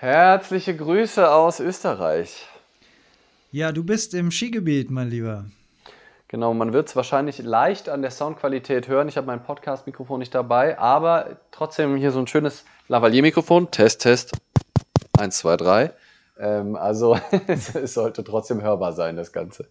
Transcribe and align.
Herzliche 0.00 0.76
Grüße 0.76 1.28
aus 1.28 1.58
Österreich. 1.58 2.46
Ja, 3.50 3.72
du 3.72 3.82
bist 3.82 4.14
im 4.14 4.30
Skigebiet, 4.30 4.92
mein 4.92 5.10
Lieber. 5.10 5.46
Genau, 6.28 6.54
man 6.54 6.72
wird 6.72 6.88
es 6.88 6.94
wahrscheinlich 6.94 7.38
leicht 7.38 7.88
an 7.88 8.02
der 8.02 8.12
Soundqualität 8.12 8.86
hören. 8.86 9.08
Ich 9.08 9.16
habe 9.16 9.26
mein 9.26 9.42
Podcast-Mikrofon 9.42 10.20
nicht 10.20 10.32
dabei, 10.32 10.78
aber 10.78 11.38
trotzdem 11.50 11.96
hier 11.96 12.12
so 12.12 12.20
ein 12.20 12.28
schönes 12.28 12.64
Lavalier-Mikrofon. 12.86 13.72
Test, 13.72 14.02
Test. 14.02 14.30
Eins, 15.18 15.38
zwei, 15.38 15.56
drei. 15.56 15.90
Ähm, 16.38 16.76
also 16.76 17.18
es 17.48 17.94
sollte 17.94 18.22
trotzdem 18.22 18.62
hörbar 18.62 18.92
sein, 18.92 19.16
das 19.16 19.32
Ganze. 19.32 19.66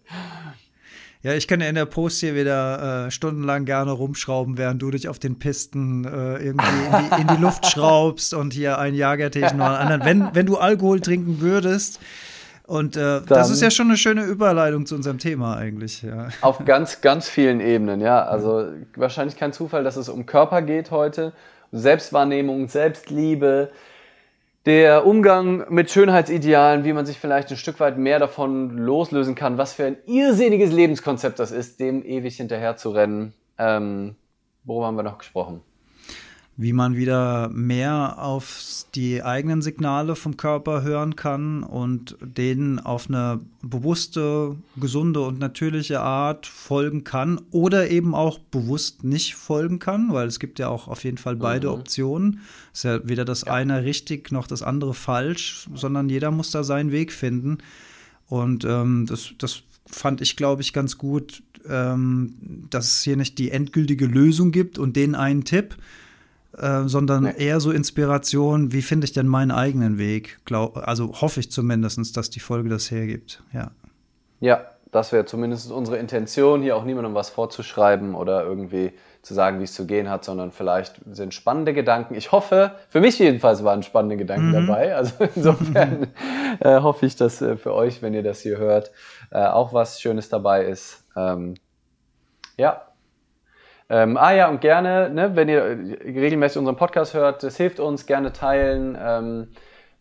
Ja, 1.22 1.32
ich 1.32 1.48
kann 1.48 1.60
ja 1.60 1.68
in 1.68 1.74
der 1.74 1.86
Post 1.86 2.20
hier 2.20 2.36
wieder 2.36 3.06
äh, 3.06 3.10
stundenlang 3.10 3.64
gerne 3.64 3.90
rumschrauben, 3.90 4.56
während 4.56 4.80
du 4.80 4.90
dich 4.92 5.08
auf 5.08 5.18
den 5.18 5.38
Pisten 5.38 6.04
äh, 6.04 6.36
irgendwie 6.38 6.66
in 6.66 7.10
die, 7.10 7.20
in 7.22 7.26
die, 7.26 7.42
Luft 7.42 7.66
schraubst 7.70 8.34
und 8.34 8.52
hier 8.52 8.78
ein 8.78 8.94
Jagertisch 8.94 9.52
noch 9.52 9.66
einen 9.66 9.76
anderen. 9.76 10.04
Wenn, 10.04 10.34
wenn 10.34 10.46
du 10.46 10.58
Alkohol 10.58 11.00
trinken 11.00 11.40
würdest, 11.40 11.98
und 12.68 12.98
äh, 12.98 13.22
das 13.26 13.48
ist 13.48 13.62
ja 13.62 13.70
schon 13.70 13.86
eine 13.86 13.96
schöne 13.96 14.24
Überleitung 14.24 14.84
zu 14.84 14.94
unserem 14.94 15.16
Thema 15.16 15.56
eigentlich. 15.56 16.02
Ja. 16.02 16.28
Auf 16.42 16.62
ganz, 16.66 17.00
ganz 17.00 17.26
vielen 17.26 17.60
Ebenen, 17.60 18.02
ja. 18.02 18.22
Also 18.22 18.66
wahrscheinlich 18.94 19.38
kein 19.38 19.54
Zufall, 19.54 19.84
dass 19.84 19.96
es 19.96 20.10
um 20.10 20.26
Körper 20.26 20.60
geht 20.60 20.90
heute. 20.90 21.32
Selbstwahrnehmung, 21.72 22.68
Selbstliebe, 22.68 23.70
der 24.68 25.06
Umgang 25.06 25.64
mit 25.70 25.90
Schönheitsidealen, 25.90 26.84
wie 26.84 26.92
man 26.92 27.06
sich 27.06 27.18
vielleicht 27.18 27.50
ein 27.50 27.56
Stück 27.56 27.80
weit 27.80 27.96
mehr 27.96 28.18
davon 28.18 28.76
loslösen 28.76 29.34
kann, 29.34 29.56
was 29.56 29.72
für 29.72 29.86
ein 29.86 29.96
irrsinniges 30.04 30.72
Lebenskonzept 30.72 31.38
das 31.38 31.52
ist, 31.52 31.80
dem 31.80 32.04
ewig 32.04 32.36
hinterher 32.36 32.76
zu 32.76 32.90
rennen. 32.90 33.32
Ähm, 33.56 34.14
worüber 34.64 34.88
haben 34.88 34.96
wir 34.96 35.04
noch 35.04 35.16
gesprochen? 35.16 35.62
Wie 36.60 36.72
man 36.72 36.96
wieder 36.96 37.48
mehr 37.50 38.16
auf 38.18 38.84
die 38.96 39.22
eigenen 39.22 39.62
Signale 39.62 40.16
vom 40.16 40.36
Körper 40.36 40.82
hören 40.82 41.14
kann 41.14 41.62
und 41.62 42.16
denen 42.20 42.80
auf 42.80 43.08
eine 43.08 43.40
bewusste, 43.62 44.56
gesunde 44.74 45.20
und 45.20 45.38
natürliche 45.38 46.00
Art 46.00 46.46
folgen 46.46 47.04
kann 47.04 47.40
oder 47.52 47.88
eben 47.90 48.12
auch 48.12 48.40
bewusst 48.40 49.04
nicht 49.04 49.36
folgen 49.36 49.78
kann, 49.78 50.12
weil 50.12 50.26
es 50.26 50.40
gibt 50.40 50.58
ja 50.58 50.68
auch 50.68 50.88
auf 50.88 51.04
jeden 51.04 51.18
Fall 51.18 51.36
beide 51.36 51.68
mhm. 51.68 51.74
Optionen. 51.74 52.40
Es 52.72 52.80
ist 52.80 52.84
ja 52.84 53.08
weder 53.08 53.24
das 53.24 53.42
ja. 53.42 53.52
eine 53.52 53.84
richtig 53.84 54.32
noch 54.32 54.48
das 54.48 54.62
andere 54.62 54.94
falsch, 54.94 55.68
sondern 55.72 56.08
jeder 56.08 56.32
muss 56.32 56.50
da 56.50 56.64
seinen 56.64 56.90
Weg 56.90 57.12
finden. 57.12 57.58
Und 58.26 58.64
ähm, 58.64 59.06
das, 59.08 59.30
das 59.38 59.62
fand 59.86 60.20
ich, 60.22 60.34
glaube 60.34 60.62
ich, 60.62 60.72
ganz 60.72 60.98
gut, 60.98 61.40
ähm, 61.68 62.34
dass 62.68 62.86
es 62.86 63.02
hier 63.02 63.16
nicht 63.16 63.38
die 63.38 63.52
endgültige 63.52 64.06
Lösung 64.06 64.50
gibt 64.50 64.76
und 64.76 64.96
den 64.96 65.14
einen 65.14 65.44
Tipp, 65.44 65.76
äh, 66.60 66.88
sondern 66.88 67.24
nee. 67.24 67.34
eher 67.38 67.60
so 67.60 67.70
Inspiration, 67.70 68.72
wie 68.72 68.82
finde 68.82 69.04
ich 69.04 69.12
denn 69.12 69.26
meinen 69.26 69.50
eigenen 69.50 69.98
Weg? 69.98 70.38
Glaub, 70.44 70.76
also 70.76 71.20
hoffe 71.20 71.40
ich 71.40 71.50
zumindest, 71.50 72.16
dass 72.16 72.30
die 72.30 72.40
Folge 72.40 72.68
das 72.68 72.90
hergibt. 72.90 73.42
Ja, 73.52 73.70
ja 74.40 74.60
das 74.90 75.12
wäre 75.12 75.24
zumindest 75.26 75.70
unsere 75.70 75.98
Intention, 75.98 76.62
hier 76.62 76.76
auch 76.76 76.84
niemandem 76.84 77.14
was 77.14 77.28
vorzuschreiben 77.30 78.14
oder 78.14 78.44
irgendwie 78.44 78.92
zu 79.22 79.34
sagen, 79.34 79.58
wie 79.60 79.64
es 79.64 79.74
zu 79.74 79.86
gehen 79.86 80.08
hat, 80.08 80.24
sondern 80.24 80.52
vielleicht 80.52 81.00
sind 81.12 81.34
spannende 81.34 81.74
Gedanken. 81.74 82.14
Ich 82.14 82.32
hoffe, 82.32 82.72
für 82.88 83.00
mich 83.00 83.18
jedenfalls 83.18 83.62
waren 83.64 83.82
spannende 83.82 84.16
Gedanken 84.16 84.48
mhm. 84.48 84.66
dabei. 84.66 84.94
Also 84.94 85.12
insofern 85.34 86.06
äh, 86.60 86.80
hoffe 86.80 87.06
ich, 87.06 87.16
dass 87.16 87.42
äh, 87.42 87.56
für 87.56 87.74
euch, 87.74 88.00
wenn 88.00 88.14
ihr 88.14 88.22
das 88.22 88.40
hier 88.40 88.56
hört, 88.56 88.90
äh, 89.30 89.44
auch 89.44 89.72
was 89.72 90.00
Schönes 90.00 90.28
dabei 90.28 90.64
ist. 90.64 91.04
Ähm, 91.16 91.54
ja, 92.56 92.87
ähm, 93.90 94.16
ah 94.16 94.32
ja, 94.32 94.48
und 94.48 94.60
gerne, 94.60 95.10
ne, 95.10 95.34
wenn 95.34 95.48
ihr 95.48 95.64
regelmäßig 96.04 96.58
unseren 96.58 96.76
Podcast 96.76 97.14
hört, 97.14 97.42
das 97.42 97.56
hilft 97.56 97.80
uns, 97.80 98.06
gerne 98.06 98.32
teilen, 98.32 98.98
ähm, 99.00 99.48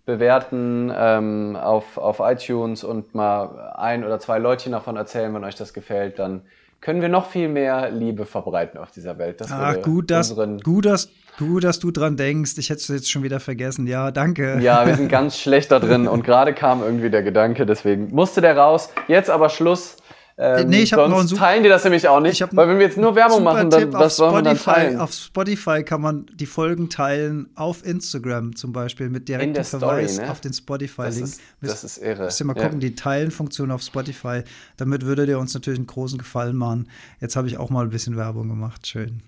bewerten 0.05 0.91
ähm, 0.95 1.55
auf, 1.55 1.97
auf 1.97 2.19
iTunes 2.19 2.83
und 2.83 3.13
mal 3.13 3.73
ein 3.75 4.03
oder 4.03 4.19
zwei 4.19 4.39
Leutchen 4.39 4.71
davon 4.71 4.95
erzählen, 4.95 5.33
wenn 5.33 5.44
euch 5.44 5.55
das 5.55 5.73
gefällt, 5.73 6.19
dann 6.19 6.41
können 6.81 7.02
wir 7.02 7.09
noch 7.09 7.29
viel 7.29 7.49
mehr 7.49 7.89
Liebe 7.89 8.25
verbreiten 8.25 8.79
auf 8.79 8.91
dieser 8.91 9.17
Welt. 9.17 9.41
Das 9.41 9.51
Ach, 9.51 9.81
gut, 9.81 10.12
dass, 10.12 10.35
gut, 10.63 10.85
dass, 10.85 11.09
gut, 11.38 11.63
dass 11.63 11.79
du 11.79 11.91
dran 11.91 12.17
denkst. 12.17 12.57
Ich 12.57 12.69
hätte 12.69 12.79
es 12.79 12.88
jetzt 12.88 13.09
schon 13.09 13.23
wieder 13.23 13.39
vergessen. 13.39 13.88
Ja, 13.88 14.12
danke. 14.12 14.59
Ja, 14.62 14.85
wir 14.85 14.95
sind 14.95 15.09
ganz 15.09 15.39
schlecht 15.39 15.72
da 15.72 15.79
drin 15.79 16.07
und 16.07 16.23
gerade 16.23 16.53
kam 16.53 16.83
irgendwie 16.83 17.09
der 17.09 17.23
Gedanke, 17.23 17.66
deswegen 17.66 18.13
musste 18.13 18.41
der 18.41 18.57
raus. 18.57 18.89
Jetzt 19.07 19.29
aber 19.29 19.50
Schluss. 19.50 19.97
Ähm, 20.40 20.70
nee, 20.70 20.84
ich 20.84 20.94
habe 20.94 21.09
noch 21.09 21.20
einen 21.20 21.30
teilen 21.30 21.64
die 21.64 21.70
das 21.70 21.84
nämlich 21.84 22.08
auch 22.08 22.20
nicht, 22.20 22.40
weil 22.56 22.68
wenn 22.68 22.78
wir 22.78 22.86
jetzt 22.86 22.98
nur 22.98 23.16
Werbung 23.16 23.44
machen, 23.44 23.72
dann 23.72 23.92
was 23.92 24.18
sollen 24.18 24.36
wir 24.36 24.42
dann 24.44 24.58
teilen? 24.58 25.00
Auf 25.00 25.12
Spotify 25.12 25.81
kann 25.84 26.00
man 26.00 26.28
die 26.31 26.46
Folgen 26.46 26.90
teilen 26.90 27.50
auf 27.56 27.84
Instagram 27.84 28.56
zum 28.56 28.72
Beispiel 28.72 29.09
mit 29.09 29.28
direktem 29.28 29.64
Verweis 29.64 30.14
Story, 30.14 30.25
ne? 30.28 30.31
auf 30.31 30.40
den 30.40 30.53
Spotify-Link. 30.53 31.25
Das, 31.62 31.81
das, 31.81 31.84
ist 31.84 31.98
irre. 31.98 32.25
Müsst 32.25 32.40
ihr 32.40 32.46
mal 32.46 32.53
gucken, 32.53 32.74
ja. 32.74 32.90
die 32.90 32.94
Teilen-Funktion 32.94 33.72
auf 33.72 33.81
Spotify. 33.81 34.44
Damit 34.78 35.06
würdet 35.06 35.28
ihr 35.28 35.40
uns 35.40 35.56
natürlich 35.56 35.80
einen 35.80 35.88
großen 35.88 36.20
Gefallen 36.20 36.56
machen. 36.56 36.88
Jetzt 37.19 37.36
habe 37.36 37.48
ich 37.48 37.58
auch 37.58 37.72
mal 37.72 37.86
ein 37.86 37.90
bisschen 37.90 38.16
Werbung 38.16 38.48
gemacht. 38.48 38.86
Schön. 38.86 39.24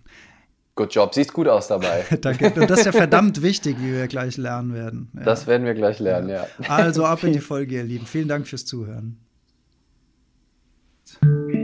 Good 0.75 0.93
Job, 0.93 1.15
siehst 1.15 1.33
gut 1.33 1.47
aus 1.47 1.67
dabei. 1.67 2.05
Danke. 2.21 2.53
Und 2.55 2.69
das 2.69 2.81
ist 2.81 2.85
ja 2.85 2.91
verdammt 2.91 3.41
wichtig, 3.41 3.77
wie 3.79 3.93
wir 3.93 4.07
gleich 4.07 4.37
lernen 4.37 4.75
werden. 4.75 5.09
Ja. 5.17 5.23
Das 5.23 5.47
werden 5.47 5.65
wir 5.65 5.73
gleich 5.73 5.97
lernen, 5.99 6.29
ja. 6.29 6.45
ja. 6.59 6.69
Also 6.69 7.03
ab 7.03 7.23
in 7.23 7.33
die 7.33 7.39
Folge, 7.39 7.77
ihr 7.77 7.83
Lieben. 7.83 8.05
Vielen 8.05 8.27
Dank 8.27 8.47
fürs 8.47 8.65
Zuhören. 8.65 9.17
Da 11.21 11.58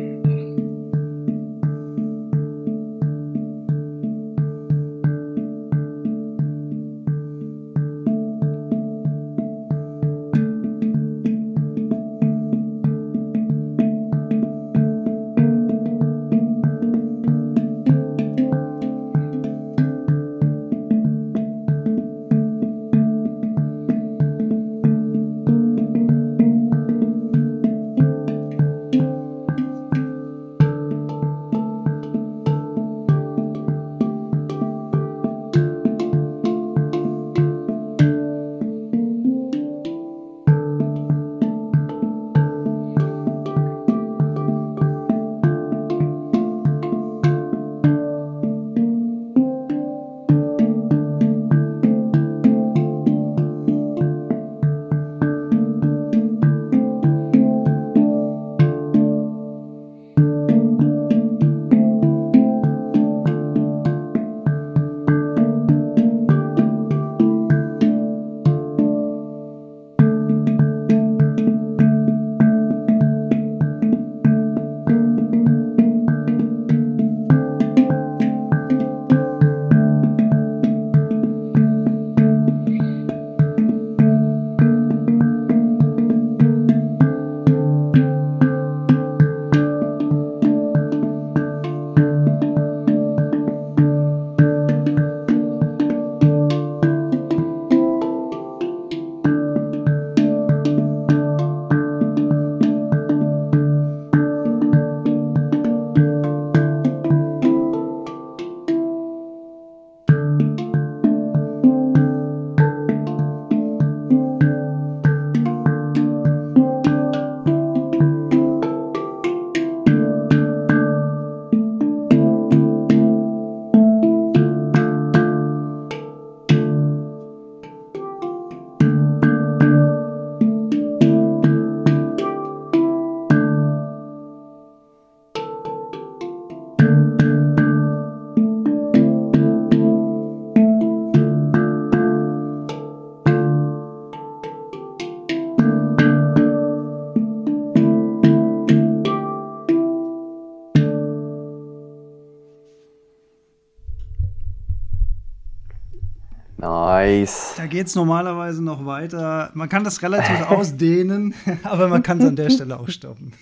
geht 157.75 157.87
es 157.87 157.95
normalerweise 157.95 158.63
noch 158.63 158.85
weiter. 158.85 159.51
Man 159.53 159.67
kann 159.67 159.83
das 159.83 160.01
relativ 160.01 160.41
ausdehnen, 160.49 161.35
aber 161.63 161.89
man 161.89 162.03
kann 162.03 162.21
es 162.21 162.25
an 162.25 162.37
der 162.37 162.49
Stelle 162.49 162.79
auch 162.79 162.87
stoppen. 162.87 163.33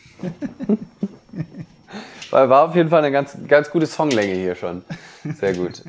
War 2.32 2.68
auf 2.68 2.76
jeden 2.76 2.90
Fall 2.90 3.04
eine 3.04 3.12
ganz, 3.12 3.38
ganz 3.48 3.70
gute 3.70 3.86
Songlänge 3.86 4.34
hier 4.34 4.56
schon. 4.56 4.84
Sehr 5.40 5.54
gut. 5.54 5.84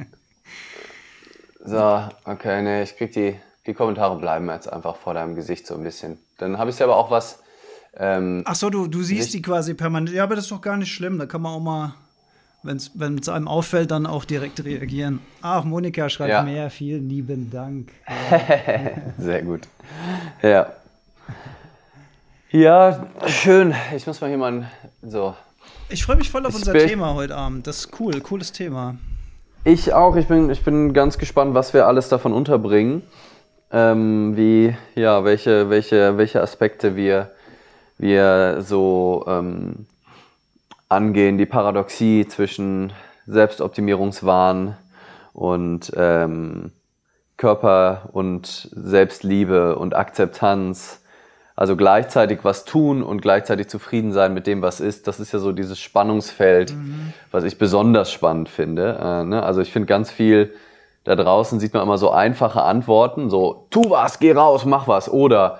So, 1.64 2.02
okay, 2.26 2.60
nee, 2.60 2.82
ich 2.82 2.98
krieg 2.98 3.12
die, 3.12 3.34
die 3.66 3.72
Kommentare 3.72 4.18
bleiben 4.18 4.46
jetzt 4.50 4.70
einfach 4.70 4.96
vor 4.96 5.14
deinem 5.14 5.36
Gesicht 5.36 5.66
so 5.66 5.74
ein 5.74 5.82
bisschen. 5.82 6.18
Dann 6.36 6.58
habe 6.58 6.68
ich 6.68 6.82
aber 6.82 6.98
auch 6.98 7.10
was. 7.10 7.38
Ähm, 7.96 8.42
Ach 8.44 8.56
so, 8.56 8.68
du, 8.68 8.88
du 8.88 9.02
siehst 9.02 9.32
die 9.32 9.40
quasi 9.40 9.72
permanent. 9.72 10.14
Ja, 10.14 10.24
aber 10.24 10.34
das 10.34 10.44
ist 10.44 10.50
doch 10.50 10.60
gar 10.60 10.76
nicht 10.76 10.92
schlimm. 10.92 11.18
Da 11.18 11.24
kann 11.24 11.40
man 11.40 11.52
auch 11.54 11.60
mal, 11.60 11.94
wenn 12.64 13.18
es 13.18 13.28
einem 13.28 13.46
auffällt, 13.46 13.90
dann 13.90 14.06
auch 14.06 14.24
direkt 14.24 14.64
reagieren. 14.64 15.20
Ach, 15.42 15.64
Monika 15.64 16.08
schreibt 16.08 16.30
ja. 16.30 16.42
mehr. 16.42 16.70
Vielen 16.70 17.08
lieben 17.08 17.50
Dank. 17.50 17.92
Sehr 19.18 19.42
gut. 19.42 19.68
Ja. 20.42 20.72
Ja, 22.50 23.06
schön. 23.26 23.74
Ich 23.94 24.06
muss 24.06 24.20
mal 24.20 24.28
hier 24.28 24.38
mal 24.38 24.70
so. 25.02 25.34
Ich 25.90 26.04
freue 26.04 26.16
mich 26.16 26.30
voll 26.30 26.46
auf 26.46 26.54
unser 26.54 26.72
Thema 26.72 27.14
heute 27.14 27.36
Abend. 27.36 27.66
Das 27.66 27.80
ist 27.80 28.00
cool, 28.00 28.20
cooles 28.20 28.52
Thema. 28.52 28.96
Ich 29.64 29.92
auch. 29.92 30.16
Ich 30.16 30.28
bin, 30.28 30.48
ich 30.50 30.62
bin 30.64 30.94
ganz 30.94 31.18
gespannt, 31.18 31.54
was 31.54 31.74
wir 31.74 31.86
alles 31.86 32.08
davon 32.08 32.32
unterbringen. 32.32 33.02
Ähm, 33.70 34.36
wie, 34.36 34.74
ja, 34.94 35.24
welche, 35.24 35.68
welche, 35.68 36.16
welche 36.16 36.40
Aspekte 36.40 36.96
wir, 36.96 37.32
wir 37.98 38.58
so 38.60 39.24
ähm, 39.26 39.86
angehen. 40.88 41.38
Die 41.38 41.46
Paradoxie 41.46 42.26
zwischen 42.28 42.92
Selbstoptimierungswahn 43.26 44.76
und 45.32 45.92
ähm, 45.96 46.72
Körper 47.36 48.10
und 48.12 48.68
Selbstliebe 48.72 49.76
und 49.76 49.94
Akzeptanz 49.94 51.00
also 51.56 51.76
gleichzeitig 51.76 52.40
was 52.42 52.64
tun 52.64 53.02
und 53.02 53.22
gleichzeitig 53.22 53.68
zufrieden 53.68 54.12
sein 54.12 54.34
mit 54.34 54.48
dem, 54.48 54.60
was 54.60 54.80
ist, 54.80 55.06
das 55.06 55.20
ist 55.20 55.32
ja 55.32 55.38
so 55.38 55.52
dieses 55.52 55.78
Spannungsfeld, 55.78 56.74
mhm. 56.74 57.12
was 57.30 57.44
ich 57.44 57.58
besonders 57.58 58.10
spannend 58.10 58.48
finde. 58.48 58.98
Äh, 59.00 59.24
ne? 59.24 59.42
Also 59.42 59.60
ich 59.60 59.72
finde 59.72 59.86
ganz 59.86 60.10
viel 60.10 60.52
da 61.04 61.16
draußen 61.16 61.60
sieht 61.60 61.74
man 61.74 61.82
immer 61.82 61.98
so 61.98 62.10
einfache 62.10 62.62
Antworten, 62.62 63.28
so 63.28 63.66
tu 63.70 63.90
was, 63.90 64.18
geh 64.18 64.32
raus, 64.32 64.64
mach 64.64 64.88
was 64.88 65.10
oder 65.10 65.58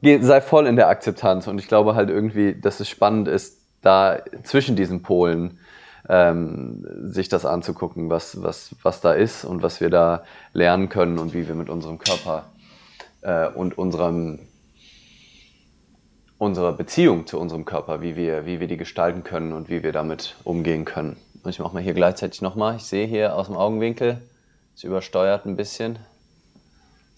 geh, 0.00 0.18
sei 0.20 0.40
voll 0.40 0.66
in 0.66 0.76
der 0.76 0.88
Akzeptanz. 0.88 1.46
Und 1.46 1.58
ich 1.58 1.68
glaube 1.68 1.94
halt 1.94 2.08
irgendwie, 2.08 2.58
dass 2.58 2.80
es 2.80 2.88
spannend 2.88 3.28
ist, 3.28 3.60
da 3.82 4.20
zwischen 4.42 4.76
diesen 4.76 5.02
Polen 5.02 5.58
ähm, 6.08 6.86
sich 7.10 7.28
das 7.28 7.44
anzugucken, 7.44 8.10
was, 8.10 8.42
was, 8.42 8.74
was 8.82 9.00
da 9.00 9.12
ist 9.12 9.44
und 9.44 9.62
was 9.62 9.80
wir 9.80 9.90
da 9.90 10.24
lernen 10.52 10.88
können 10.88 11.18
und 11.18 11.34
wie 11.34 11.48
wir 11.48 11.54
mit 11.54 11.68
unserem 11.68 11.98
Körper 11.98 12.46
äh, 13.22 13.48
und 13.48 13.76
unserem 13.78 14.40
unserer 16.38 16.72
Beziehung 16.72 17.26
zu 17.26 17.40
unserem 17.40 17.64
Körper, 17.64 18.02
wie 18.02 18.16
wir, 18.16 18.46
wie 18.46 18.60
wir 18.60 18.68
die 18.68 18.76
gestalten 18.76 19.24
können 19.24 19.52
und 19.52 19.68
wie 19.70 19.82
wir 19.82 19.92
damit 19.92 20.36
umgehen 20.44 20.84
können. 20.84 21.16
Und 21.42 21.50
ich 21.50 21.58
mache 21.58 21.72
mal 21.72 21.82
hier 21.82 21.94
gleichzeitig 21.94 22.42
nochmal. 22.42 22.76
Ich 22.76 22.84
sehe 22.84 23.06
hier 23.06 23.34
aus 23.34 23.46
dem 23.46 23.56
Augenwinkel, 23.56 24.20
es 24.74 24.84
übersteuert 24.84 25.46
ein 25.46 25.56
bisschen. 25.56 25.98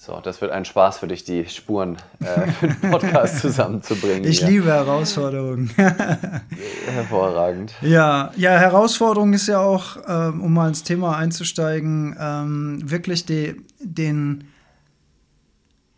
So, 0.01 0.21
das 0.23 0.41
wird 0.41 0.53
ein 0.53 0.65
Spaß 0.65 0.99
für 0.99 1.09
dich, 1.09 1.25
die 1.25 1.45
Spuren 1.47 1.97
äh, 2.21 2.53
für 2.53 2.69
den 2.69 2.91
Podcast 2.93 3.39
zusammenzubringen. 3.41 4.31
Ich 4.31 4.39
hier. 4.39 4.49
liebe 4.49 4.67
Herausforderungen. 4.67 5.71
Hervorragend. 6.87 7.75
Ja, 7.83 8.31
ja, 8.37 8.53
Herausforderung 8.53 9.33
ist 9.33 9.49
ja 9.49 9.59
auch, 9.59 9.97
ähm, 10.07 10.41
um 10.41 10.55
mal 10.55 10.69
ins 10.69 10.85
Thema 10.85 11.17
einzusteigen, 11.17 12.17
ähm, 12.17 12.81
wirklich 12.89 13.27
die, 13.27 13.57
den 13.81 14.45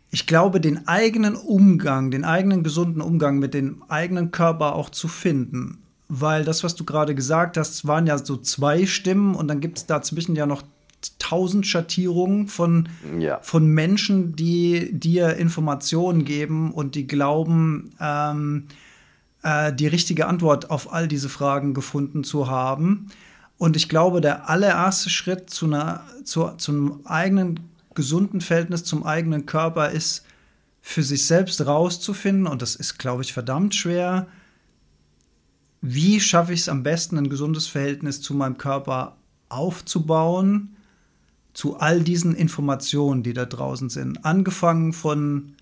ich 0.09 0.25
glaube, 0.25 0.59
den 0.59 0.87
eigenen 0.87 1.35
Umgang, 1.35 2.09
den 2.09 2.25
eigenen 2.25 2.63
gesunden 2.63 3.01
Umgang 3.01 3.37
mit 3.37 3.53
dem 3.53 3.83
eigenen 3.87 4.31
Körper 4.31 4.73
auch 4.73 4.89
zu 4.89 5.07
finden. 5.07 5.83
Weil 6.09 6.43
das, 6.43 6.63
was 6.63 6.73
du 6.73 6.85
gerade 6.85 7.13
gesagt 7.13 7.55
hast, 7.55 7.87
waren 7.87 8.07
ja 8.07 8.17
so 8.17 8.35
zwei 8.35 8.87
Stimmen 8.87 9.35
und 9.35 9.47
dann 9.47 9.61
gibt 9.61 9.77
es 9.77 9.85
dazwischen 9.85 10.35
ja 10.35 10.47
noch 10.47 10.63
tausend 11.19 11.65
Schattierungen 11.65 12.47
von, 12.47 12.89
ja. 13.19 13.39
von 13.41 13.67
Menschen, 13.67 14.35
die 14.35 14.91
dir 14.91 15.35
Informationen 15.37 16.25
geben 16.25 16.71
und 16.71 16.95
die 16.95 17.07
glauben, 17.07 17.91
ähm, 17.99 18.67
äh, 19.43 19.73
die 19.73 19.87
richtige 19.87 20.27
Antwort 20.27 20.69
auf 20.69 20.91
all 20.93 21.07
diese 21.07 21.29
Fragen 21.29 21.73
gefunden 21.73 22.23
zu 22.23 22.49
haben. 22.49 23.07
Und 23.57 23.75
ich 23.75 23.89
glaube, 23.89 24.21
der 24.21 24.49
allererste 24.49 25.09
Schritt 25.09 25.49
zu 25.49 25.67
einer, 25.67 26.03
zu, 26.23 26.49
zum 26.57 27.05
eigenen 27.05 27.59
gesunden 27.93 28.41
Verhältnis 28.41 28.83
zum 28.83 29.05
eigenen 29.05 29.45
Körper 29.45 29.89
ist, 29.89 30.25
für 30.81 31.03
sich 31.03 31.27
selbst 31.27 31.63
rauszufinden, 31.65 32.47
und 32.47 32.61
das 32.61 32.75
ist, 32.75 32.97
glaube 32.97 33.21
ich, 33.21 33.33
verdammt 33.33 33.75
schwer, 33.75 34.27
wie 35.81 36.19
schaffe 36.19 36.53
ich 36.53 36.61
es 36.61 36.69
am 36.69 36.83
besten, 36.83 37.17
ein 37.17 37.29
gesundes 37.29 37.67
Verhältnis 37.67 38.21
zu 38.21 38.33
meinem 38.33 38.57
Körper 38.57 39.17
aufzubauen, 39.49 40.75
zu 41.53 41.77
all 41.77 42.01
diesen 42.01 42.35
Informationen, 42.35 43.23
die 43.23 43.33
da 43.33 43.45
draußen 43.45 43.89
sind. 43.89 44.25
Angefangen 44.25 44.93
von 44.93 45.53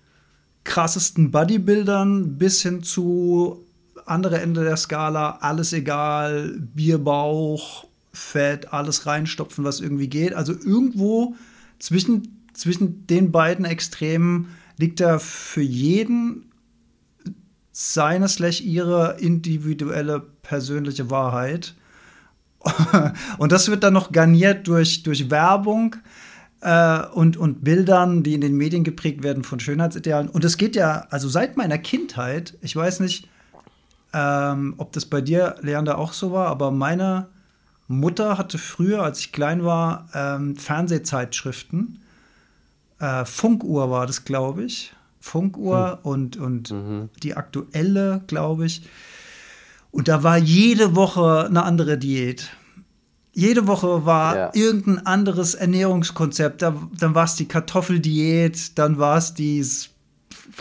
krassesten 0.64 1.30
Bodybuildern 1.30 2.38
bis 2.38 2.62
hin 2.62 2.82
zu 2.82 3.64
andere 4.06 4.40
Ende 4.40 4.64
der 4.64 4.76
Skala, 4.76 5.38
alles 5.40 5.72
egal, 5.72 6.58
Bierbauch, 6.74 7.86
Fett, 8.12 8.72
alles 8.72 9.06
reinstopfen, 9.06 9.64
was 9.64 9.80
irgendwie 9.80 10.08
geht. 10.08 10.34
Also 10.34 10.52
irgendwo 10.52 11.36
zwischen, 11.78 12.44
zwischen 12.52 13.06
den 13.06 13.30
beiden 13.30 13.64
Extremen 13.64 14.48
liegt 14.76 15.00
da 15.00 15.18
für 15.18 15.62
jeden 15.62 16.50
seine 17.72 18.28
slash 18.28 18.60
ihre 18.60 19.16
individuelle 19.20 20.20
persönliche 20.42 21.10
Wahrheit. 21.10 21.74
Und 23.38 23.52
das 23.52 23.68
wird 23.68 23.82
dann 23.82 23.94
noch 23.94 24.12
garniert 24.12 24.68
durch, 24.68 25.02
durch 25.02 25.30
Werbung 25.30 25.96
äh, 26.60 27.06
und, 27.14 27.36
und 27.36 27.64
Bildern, 27.64 28.22
die 28.22 28.34
in 28.34 28.40
den 28.40 28.56
Medien 28.56 28.84
geprägt 28.84 29.22
werden 29.22 29.44
von 29.44 29.60
Schönheitsidealen. 29.60 30.28
Und 30.28 30.44
es 30.44 30.56
geht 30.56 30.76
ja, 30.76 31.06
also 31.10 31.28
seit 31.28 31.56
meiner 31.56 31.78
Kindheit, 31.78 32.56
ich 32.60 32.76
weiß 32.76 33.00
nicht, 33.00 33.28
ähm, 34.12 34.74
ob 34.76 34.92
das 34.92 35.06
bei 35.06 35.20
dir, 35.20 35.56
Leander, 35.62 35.98
auch 35.98 36.12
so 36.12 36.32
war, 36.32 36.48
aber 36.48 36.70
meine 36.70 37.28
Mutter 37.88 38.38
hatte 38.38 38.58
früher, 38.58 39.02
als 39.02 39.20
ich 39.20 39.32
klein 39.32 39.64
war, 39.64 40.08
ähm, 40.14 40.56
Fernsehzeitschriften. 40.56 42.00
Äh, 42.98 43.24
Funkuhr 43.24 43.90
war 43.90 44.06
das, 44.06 44.24
glaube 44.24 44.64
ich. 44.64 44.92
Funkuhr 45.20 45.98
hm. 46.02 46.10
und, 46.10 46.36
und 46.36 46.70
mhm. 46.70 47.08
die 47.22 47.36
aktuelle, 47.36 48.22
glaube 48.26 48.66
ich. 48.66 48.82
Und 49.90 50.08
da 50.08 50.22
war 50.22 50.38
jede 50.38 50.94
Woche 50.94 51.46
eine 51.46 51.64
andere 51.64 51.98
Diät. 51.98 52.50
Jede 53.32 53.66
Woche 53.66 54.06
war 54.06 54.36
ja. 54.36 54.50
irgendein 54.54 55.06
anderes 55.06 55.54
Ernährungskonzept. 55.54 56.62
Da, 56.62 56.74
dann 56.98 57.14
war 57.14 57.24
es 57.24 57.36
die 57.36 57.46
Kartoffeldiät, 57.46 58.78
dann 58.78 58.98
war 58.98 59.18
es 59.18 59.34
die 59.34 59.64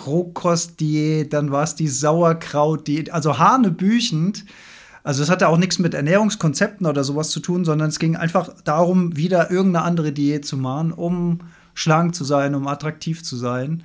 Rohkostdiät, 0.05 1.33
dann 1.33 1.51
war 1.51 1.63
es 1.63 1.75
die 1.75 1.87
Sauerkrautdiät. 1.87 3.11
Also 3.11 3.37
hanebüchend. 3.37 4.45
Also 5.03 5.23
es 5.23 5.29
hatte 5.29 5.47
auch 5.47 5.57
nichts 5.57 5.79
mit 5.79 5.93
Ernährungskonzepten 5.93 6.85
oder 6.85 7.03
sowas 7.03 7.31
zu 7.31 7.39
tun, 7.39 7.65
sondern 7.65 7.89
es 7.89 7.99
ging 7.99 8.15
einfach 8.15 8.49
darum, 8.63 9.15
wieder 9.15 9.49
irgendeine 9.49 9.85
andere 9.85 10.11
Diät 10.11 10.45
zu 10.45 10.57
machen, 10.57 10.91
um 10.91 11.39
schlank 11.73 12.13
zu 12.13 12.23
sein, 12.23 12.53
um 12.53 12.67
attraktiv 12.67 13.23
zu 13.23 13.35
sein. 13.35 13.83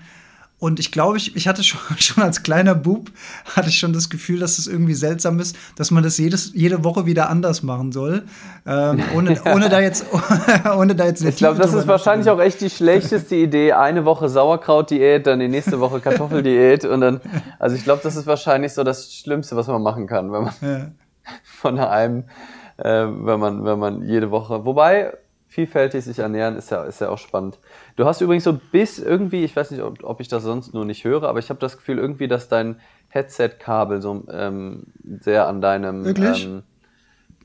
Und 0.58 0.80
ich 0.80 0.92
glaube, 0.92 1.16
ich, 1.16 1.36
ich 1.36 1.48
hatte 1.48 1.62
schon, 1.62 1.80
schon 1.98 2.22
als 2.22 2.42
kleiner 2.42 2.74
Bub, 2.74 3.10
hatte 3.54 3.68
ich 3.68 3.78
schon 3.78 3.92
das 3.92 4.08
Gefühl, 4.08 4.40
dass 4.40 4.58
es 4.58 4.66
irgendwie 4.66 4.94
seltsam 4.94 5.38
ist, 5.40 5.56
dass 5.76 5.90
man 5.90 6.02
das 6.02 6.16
jedes, 6.18 6.52
jede 6.54 6.84
Woche 6.84 7.06
wieder 7.06 7.28
anders 7.28 7.62
machen 7.62 7.92
soll. 7.92 8.22
Ähm, 8.66 9.02
ohne, 9.14 9.40
ohne 9.54 9.68
da 9.68 9.80
jetzt, 9.80 10.06
ohne 10.76 10.94
da 10.94 11.06
jetzt 11.06 11.22
Ich 11.22 11.36
glaube, 11.36 11.58
das 11.58 11.74
ist 11.74 11.86
wahrscheinlich 11.86 12.30
auch 12.30 12.40
echt 12.40 12.60
die 12.60 12.70
schlechteste 12.70 13.34
Idee. 13.36 13.72
Eine 13.72 14.04
Woche 14.04 14.28
Sauerkraut-Diät, 14.28 15.26
dann 15.26 15.40
die 15.40 15.48
nächste 15.48 15.80
Woche 15.80 16.00
Kartoffeldiät 16.00 16.84
und 16.84 17.00
dann, 17.00 17.20
also 17.58 17.76
ich 17.76 17.84
glaube, 17.84 18.00
das 18.02 18.16
ist 18.16 18.26
wahrscheinlich 18.26 18.72
so 18.72 18.84
das 18.84 19.12
Schlimmste, 19.12 19.56
was 19.56 19.66
man 19.66 19.82
machen 19.82 20.06
kann, 20.06 20.32
wenn 20.32 20.44
man 20.44 20.54
ja. 20.62 20.86
von 21.44 21.78
einem, 21.78 22.24
äh, 22.78 22.84
wenn 22.84 23.40
man, 23.40 23.64
wenn 23.64 23.78
man 23.78 24.02
jede 24.02 24.30
Woche, 24.30 24.64
wobei, 24.64 25.12
vielfältig 25.54 26.04
sich 26.04 26.18
ernähren 26.18 26.56
ist 26.56 26.72
ja, 26.72 26.82
ist 26.82 27.00
ja 27.00 27.10
auch 27.10 27.18
spannend. 27.18 27.58
Du 27.94 28.04
hast 28.06 28.20
übrigens 28.20 28.42
so 28.42 28.58
bis 28.72 28.98
irgendwie, 28.98 29.44
ich 29.44 29.54
weiß 29.54 29.70
nicht, 29.70 29.82
ob, 29.82 30.02
ob 30.02 30.20
ich 30.20 30.26
das 30.26 30.42
sonst 30.42 30.74
nur 30.74 30.84
nicht 30.84 31.04
höre, 31.04 31.22
aber 31.22 31.38
ich 31.38 31.48
habe 31.48 31.60
das 31.60 31.76
Gefühl 31.76 31.98
irgendwie, 31.98 32.26
dass 32.26 32.48
dein 32.48 32.80
Headset-Kabel 33.10 34.02
so 34.02 34.24
ähm, 34.32 34.86
sehr 35.20 35.46
an 35.46 35.60
deinem 35.60 36.04
ähm, 36.04 36.62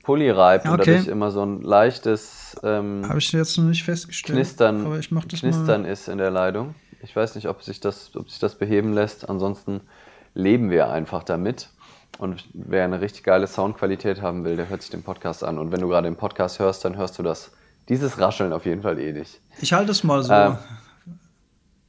Pulli 0.02 0.32
reibt 0.32 0.66
okay. 0.66 0.74
und 0.74 0.88
dadurch 0.88 1.08
immer 1.08 1.30
so 1.30 1.46
ein 1.46 1.62
leichtes 1.62 2.58
ähm, 2.64 3.08
habe 3.08 3.20
ich 3.20 3.32
jetzt 3.32 3.58
noch 3.60 3.66
nicht 3.66 3.84
festgestellt. 3.84 4.38
Knistern, 4.38 4.88
aber 4.88 4.98
ich 4.98 5.12
mach 5.12 5.26
das 5.26 5.42
Knistern 5.42 5.84
mal. 5.84 5.92
ist 5.92 6.08
in 6.08 6.18
der 6.18 6.32
Leitung. 6.32 6.74
Ich 7.04 7.16
weiß 7.16 7.36
nicht, 7.36 7.48
ob 7.48 7.62
sich 7.62 7.80
das, 7.80 8.16
ob 8.16 8.28
sich 8.28 8.40
das 8.40 8.56
beheben 8.56 8.92
lässt. 8.94 9.30
Ansonsten 9.30 9.82
leben 10.34 10.72
wir 10.72 10.90
einfach 10.90 11.24
damit. 11.24 11.70
Und 12.18 12.44
wer 12.54 12.86
eine 12.86 13.02
richtig 13.02 13.24
geile 13.24 13.46
Soundqualität 13.46 14.24
haben 14.24 14.44
will, 14.44 14.56
der 14.56 14.68
hört 14.68 14.82
sich 14.82 14.90
den 14.90 15.04
Podcast 15.04 15.44
an. 15.44 15.60
Und 15.60 15.72
wenn 15.72 15.80
du 15.80 15.88
gerade 15.88 16.08
den 16.10 16.18
Podcast 16.18 16.58
hörst, 16.58 16.84
dann 16.84 16.98
hörst 16.98 17.20
du 17.20 17.24
das 17.24 17.52
dieses 17.90 18.20
Rascheln 18.20 18.54
auf 18.54 18.66
jeden 18.66 18.84
Fall 18.84 19.00
eh 19.00 19.12
nicht. 19.12 19.42
Ich 19.60 19.74
halte 19.74 19.92
es 19.92 20.04
mal 20.04 20.24
so. 20.24 20.32
Ähm, 20.32 20.58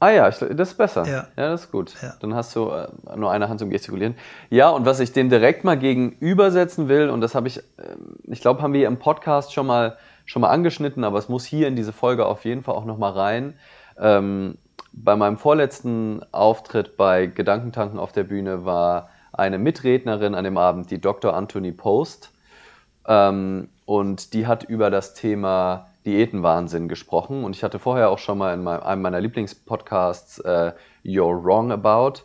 Ah 0.02 0.12
ja, 0.12 0.28
ich, 0.30 0.36
das 0.38 0.70
ist 0.70 0.78
besser. 0.78 1.04
Ja, 1.06 1.26
ja 1.36 1.50
das 1.50 1.64
ist 1.64 1.70
gut. 1.70 1.94
Ja. 2.00 2.14
Dann 2.20 2.34
hast 2.34 2.56
du 2.56 2.70
äh, 2.70 2.88
nur 3.16 3.30
eine 3.30 3.50
Hand 3.50 3.60
zum 3.60 3.68
Gestikulieren. 3.68 4.14
Ja, 4.48 4.70
und 4.70 4.86
was 4.86 4.98
ich 4.98 5.12
dem 5.12 5.28
direkt 5.28 5.62
mal 5.62 5.78
gegenübersetzen 5.78 6.88
will, 6.88 7.10
und 7.10 7.20
das 7.20 7.34
habe 7.34 7.48
ich, 7.48 7.58
äh, 7.58 7.62
ich 8.24 8.40
glaube, 8.40 8.62
haben 8.62 8.72
wir 8.72 8.86
im 8.88 8.98
Podcast 8.98 9.52
schon 9.52 9.66
mal, 9.66 9.98
schon 10.24 10.40
mal 10.40 10.48
angeschnitten, 10.48 11.04
aber 11.04 11.18
es 11.18 11.28
muss 11.28 11.44
hier 11.44 11.68
in 11.68 11.76
diese 11.76 11.92
Folge 11.92 12.24
auf 12.24 12.46
jeden 12.46 12.62
Fall 12.62 12.76
auch 12.76 12.86
nochmal 12.86 13.12
rein. 13.12 13.58
Ähm, 13.98 14.56
bei 14.94 15.16
meinem 15.16 15.36
vorletzten 15.36 16.22
Auftritt 16.32 16.96
bei 16.96 17.26
Gedankentanken 17.26 17.98
auf 17.98 18.12
der 18.12 18.24
Bühne 18.24 18.64
war 18.64 19.10
eine 19.32 19.58
Mitrednerin 19.58 20.34
an 20.34 20.44
dem 20.44 20.56
Abend, 20.56 20.90
die 20.90 21.00
Dr. 21.00 21.34
Anthony 21.34 21.72
Post. 21.72 22.32
Ähm, 23.06 23.68
und 23.84 24.32
die 24.32 24.46
hat 24.46 24.64
über 24.64 24.88
das 24.88 25.12
Thema 25.12 25.89
Diätenwahnsinn 26.06 26.88
gesprochen. 26.88 27.44
Und 27.44 27.56
ich 27.56 27.62
hatte 27.62 27.78
vorher 27.78 28.10
auch 28.10 28.18
schon 28.18 28.38
mal 28.38 28.54
in 28.54 28.66
einem 28.66 29.02
meiner 29.02 29.20
Lieblingspodcasts 29.20 30.38
äh, 30.40 30.72
You're 31.04 31.44
Wrong 31.44 31.72
About 31.72 32.22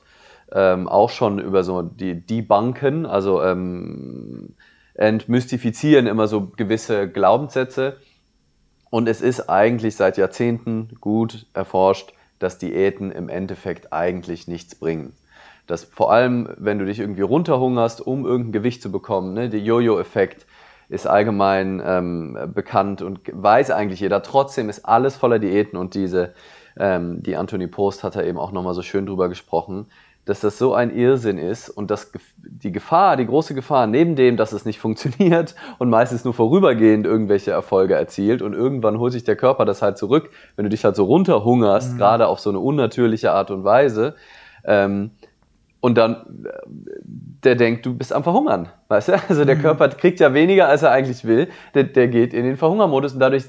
ähm, 0.51 0.87
auch 0.87 1.09
schon 1.09 1.39
über 1.39 1.63
so 1.63 1.81
die 1.81 2.25
Debunken, 2.25 3.05
also 3.05 3.41
ähm, 3.41 4.55
entmystifizieren 4.93 6.07
immer 6.07 6.27
so 6.27 6.51
gewisse 6.55 7.09
Glaubenssätze. 7.09 7.97
Und 8.89 9.09
es 9.09 9.21
ist 9.21 9.49
eigentlich 9.49 9.95
seit 9.95 10.17
Jahrzehnten 10.17 10.89
gut 11.01 11.47
erforscht, 11.53 12.13
dass 12.39 12.57
Diäten 12.57 13.11
im 13.11 13.27
Endeffekt 13.27 13.91
eigentlich 13.91 14.47
nichts 14.47 14.75
bringen. 14.75 15.13
Dass 15.67 15.83
vor 15.83 16.13
allem, 16.13 16.49
wenn 16.57 16.79
du 16.79 16.85
dich 16.85 16.99
irgendwie 16.99 17.23
runterhungerst, 17.23 18.05
um 18.05 18.25
irgendein 18.25 18.53
Gewicht 18.53 18.81
zu 18.81 18.91
bekommen, 18.91 19.33
ne, 19.33 19.49
der 19.49 19.59
Jojo-Effekt, 19.59 20.45
ist 20.95 21.05
allgemein 21.05 21.81
ähm, 21.85 22.37
bekannt 22.53 23.01
und 23.01 23.19
weiß 23.31 23.71
eigentlich 23.71 23.99
jeder. 23.99 24.23
Trotzdem 24.23 24.69
ist 24.69 24.85
alles 24.85 25.15
voller 25.15 25.39
Diäten 25.39 25.77
und 25.77 25.93
diese, 25.93 26.33
ähm, 26.77 27.21
die 27.21 27.35
Anthony 27.35 27.67
Post 27.67 28.03
hat 28.03 28.15
da 28.15 28.23
eben 28.23 28.37
auch 28.37 28.51
nochmal 28.51 28.73
so 28.73 28.81
schön 28.81 29.05
drüber 29.05 29.29
gesprochen, 29.29 29.87
dass 30.25 30.39
das 30.39 30.57
so 30.57 30.73
ein 30.73 30.95
Irrsinn 30.95 31.37
ist 31.37 31.69
und 31.69 31.91
dass 31.91 32.11
die 32.37 32.71
Gefahr, 32.71 33.15
die 33.15 33.27
große 33.27 33.53
Gefahr, 33.53 33.85
neben 33.85 34.15
dem, 34.15 34.37
dass 34.37 34.53
es 34.53 34.65
nicht 34.65 34.79
funktioniert 34.85 35.53
und 35.77 35.89
meistens 35.89 36.23
nur 36.23 36.33
vorübergehend 36.33 37.05
irgendwelche 37.05 37.51
Erfolge 37.51 37.93
erzielt 37.93 38.41
und 38.41 38.53
irgendwann 38.53 38.97
holt 38.97 39.13
sich 39.13 39.23
der 39.23 39.35
Körper 39.35 39.65
das 39.65 39.81
halt 39.81 39.97
zurück, 39.97 40.31
wenn 40.55 40.63
du 40.63 40.69
dich 40.69 40.83
halt 40.83 40.95
so 40.95 41.03
runterhungerst, 41.03 41.93
mhm. 41.93 41.97
gerade 41.97 42.27
auf 42.27 42.39
so 42.39 42.49
eine 42.49 42.59
unnatürliche 42.59 43.31
Art 43.33 43.51
und 43.51 43.63
Weise, 43.63 44.15
ähm, 44.63 45.11
und 45.85 45.99
dann, 45.99 46.47
der 47.45 47.55
denkt, 47.55 47.85
du 47.85 47.93
bist 47.93 48.11
am 48.11 48.23
Verhungern, 48.23 48.69
weißt 48.87 49.09
du? 49.09 49.13
Also 49.29 49.45
der 49.45 49.55
mhm. 49.55 49.61
Körper 49.61 49.89
kriegt 49.89 50.19
ja 50.19 50.33
weniger, 50.33 50.67
als 50.67 50.83
er 50.83 50.91
eigentlich 50.91 51.23
will. 51.25 51.47
Der, 51.73 51.83
der 51.83 52.07
geht 52.07 52.33
in 52.33 52.43
den 52.43 52.57
Verhungermodus 52.57 53.13
und 53.13 53.19
dadurch 53.19 53.45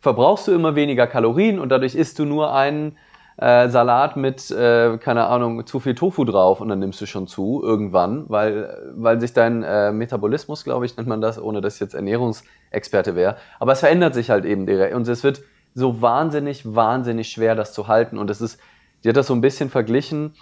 verbrauchst 0.00 0.48
du 0.48 0.52
immer 0.52 0.74
weniger 0.74 1.06
Kalorien 1.06 1.58
und 1.58 1.68
dadurch 1.70 1.94
isst 1.94 2.18
du 2.18 2.24
nur 2.24 2.52
einen 2.52 2.96
äh, 3.36 3.68
Salat 3.68 4.16
mit, 4.16 4.50
äh, 4.50 4.98
keine 4.98 5.26
Ahnung, 5.26 5.66
zu 5.66 5.80
viel 5.80 5.94
Tofu 5.94 6.24
drauf 6.24 6.60
und 6.60 6.68
dann 6.68 6.78
nimmst 6.78 7.00
du 7.00 7.06
schon 7.06 7.26
zu 7.26 7.62
irgendwann, 7.62 8.24
weil, 8.28 8.92
weil 8.94 9.20
sich 9.20 9.32
dein 9.32 9.62
äh, 9.62 9.92
Metabolismus, 9.92 10.64
glaube 10.64 10.84
ich, 10.84 10.96
nennt 10.96 11.08
man 11.08 11.20
das, 11.20 11.40
ohne 11.40 11.60
dass 11.60 11.74
ich 11.74 11.80
jetzt 11.80 11.94
Ernährungsexperte 11.94 13.14
wäre. 13.14 13.36
Aber 13.58 13.72
es 13.72 13.80
verändert 13.80 14.14
sich 14.14 14.30
halt 14.30 14.44
eben 14.44 14.66
direkt 14.66 14.94
und 14.94 15.08
es 15.08 15.24
wird 15.24 15.42
so 15.74 16.02
wahnsinnig, 16.02 16.74
wahnsinnig 16.74 17.28
schwer, 17.28 17.54
das 17.54 17.72
zu 17.72 17.88
halten. 17.88 18.18
Und 18.18 18.28
es 18.28 18.40
ist, 18.40 18.60
die 19.04 19.08
hat 19.08 19.16
das 19.16 19.28
so 19.28 19.34
ein 19.34 19.40
bisschen 19.40 19.70
verglichen 19.70 20.34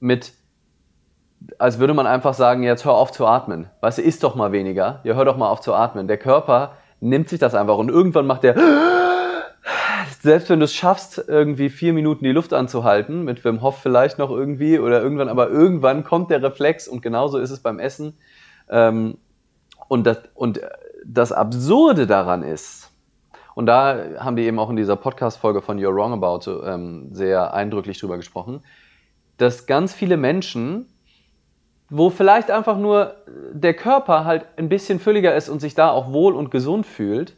mit 0.00 0.32
als 1.58 1.78
würde 1.78 1.94
man 1.94 2.06
einfach 2.06 2.34
sagen, 2.34 2.62
jetzt 2.62 2.84
hör 2.84 2.94
auf 2.94 3.12
zu 3.12 3.26
atmen. 3.26 3.68
Weißt 3.80 3.98
du, 3.98 4.02
isst 4.02 4.22
doch 4.22 4.34
mal 4.34 4.52
weniger. 4.52 5.00
Ja, 5.04 5.14
hör 5.14 5.24
doch 5.24 5.36
mal 5.36 5.48
auf 5.48 5.60
zu 5.60 5.74
atmen. 5.74 6.08
Der 6.08 6.18
Körper 6.18 6.72
nimmt 7.00 7.28
sich 7.28 7.38
das 7.38 7.54
einfach 7.54 7.78
und 7.78 7.88
irgendwann 7.88 8.26
macht 8.26 8.44
der, 8.44 8.56
selbst 10.20 10.48
wenn 10.50 10.60
du 10.60 10.64
es 10.64 10.74
schaffst, 10.74 11.24
irgendwie 11.26 11.68
vier 11.68 11.92
Minuten 11.92 12.24
die 12.24 12.32
Luft 12.32 12.52
anzuhalten, 12.52 13.24
mit 13.24 13.44
Wim 13.44 13.60
Hof 13.60 13.78
vielleicht 13.78 14.18
noch 14.18 14.30
irgendwie 14.30 14.78
oder 14.78 15.02
irgendwann, 15.02 15.28
aber 15.28 15.48
irgendwann 15.50 16.04
kommt 16.04 16.30
der 16.30 16.42
Reflex 16.42 16.86
und 16.86 17.02
genauso 17.02 17.38
ist 17.38 17.50
es 17.50 17.60
beim 17.60 17.78
Essen. 17.78 18.16
Ähm, 18.68 19.18
und, 19.88 20.06
das, 20.06 20.18
und 20.34 20.60
das 21.04 21.32
Absurde 21.32 22.06
daran 22.06 22.42
ist, 22.42 22.90
und 23.54 23.66
da 23.66 23.98
haben 24.18 24.36
die 24.36 24.44
eben 24.44 24.58
auch 24.58 24.70
in 24.70 24.76
dieser 24.76 24.96
Podcast-Folge 24.96 25.60
von 25.60 25.78
You're 25.78 25.94
Wrong 25.94 26.12
About 26.12 26.50
ähm, 26.64 27.08
sehr 27.12 27.52
eindrücklich 27.52 27.98
drüber 27.98 28.16
gesprochen, 28.16 28.62
dass 29.36 29.66
ganz 29.66 29.92
viele 29.92 30.16
Menschen 30.16 30.86
wo 31.94 32.08
vielleicht 32.08 32.50
einfach 32.50 32.78
nur 32.78 33.16
der 33.52 33.74
Körper 33.74 34.24
halt 34.24 34.46
ein 34.56 34.70
bisschen 34.70 34.98
fülliger 34.98 35.34
ist 35.34 35.50
und 35.50 35.60
sich 35.60 35.74
da 35.74 35.90
auch 35.90 36.10
wohl 36.10 36.34
und 36.34 36.50
gesund 36.50 36.86
fühlt, 36.86 37.36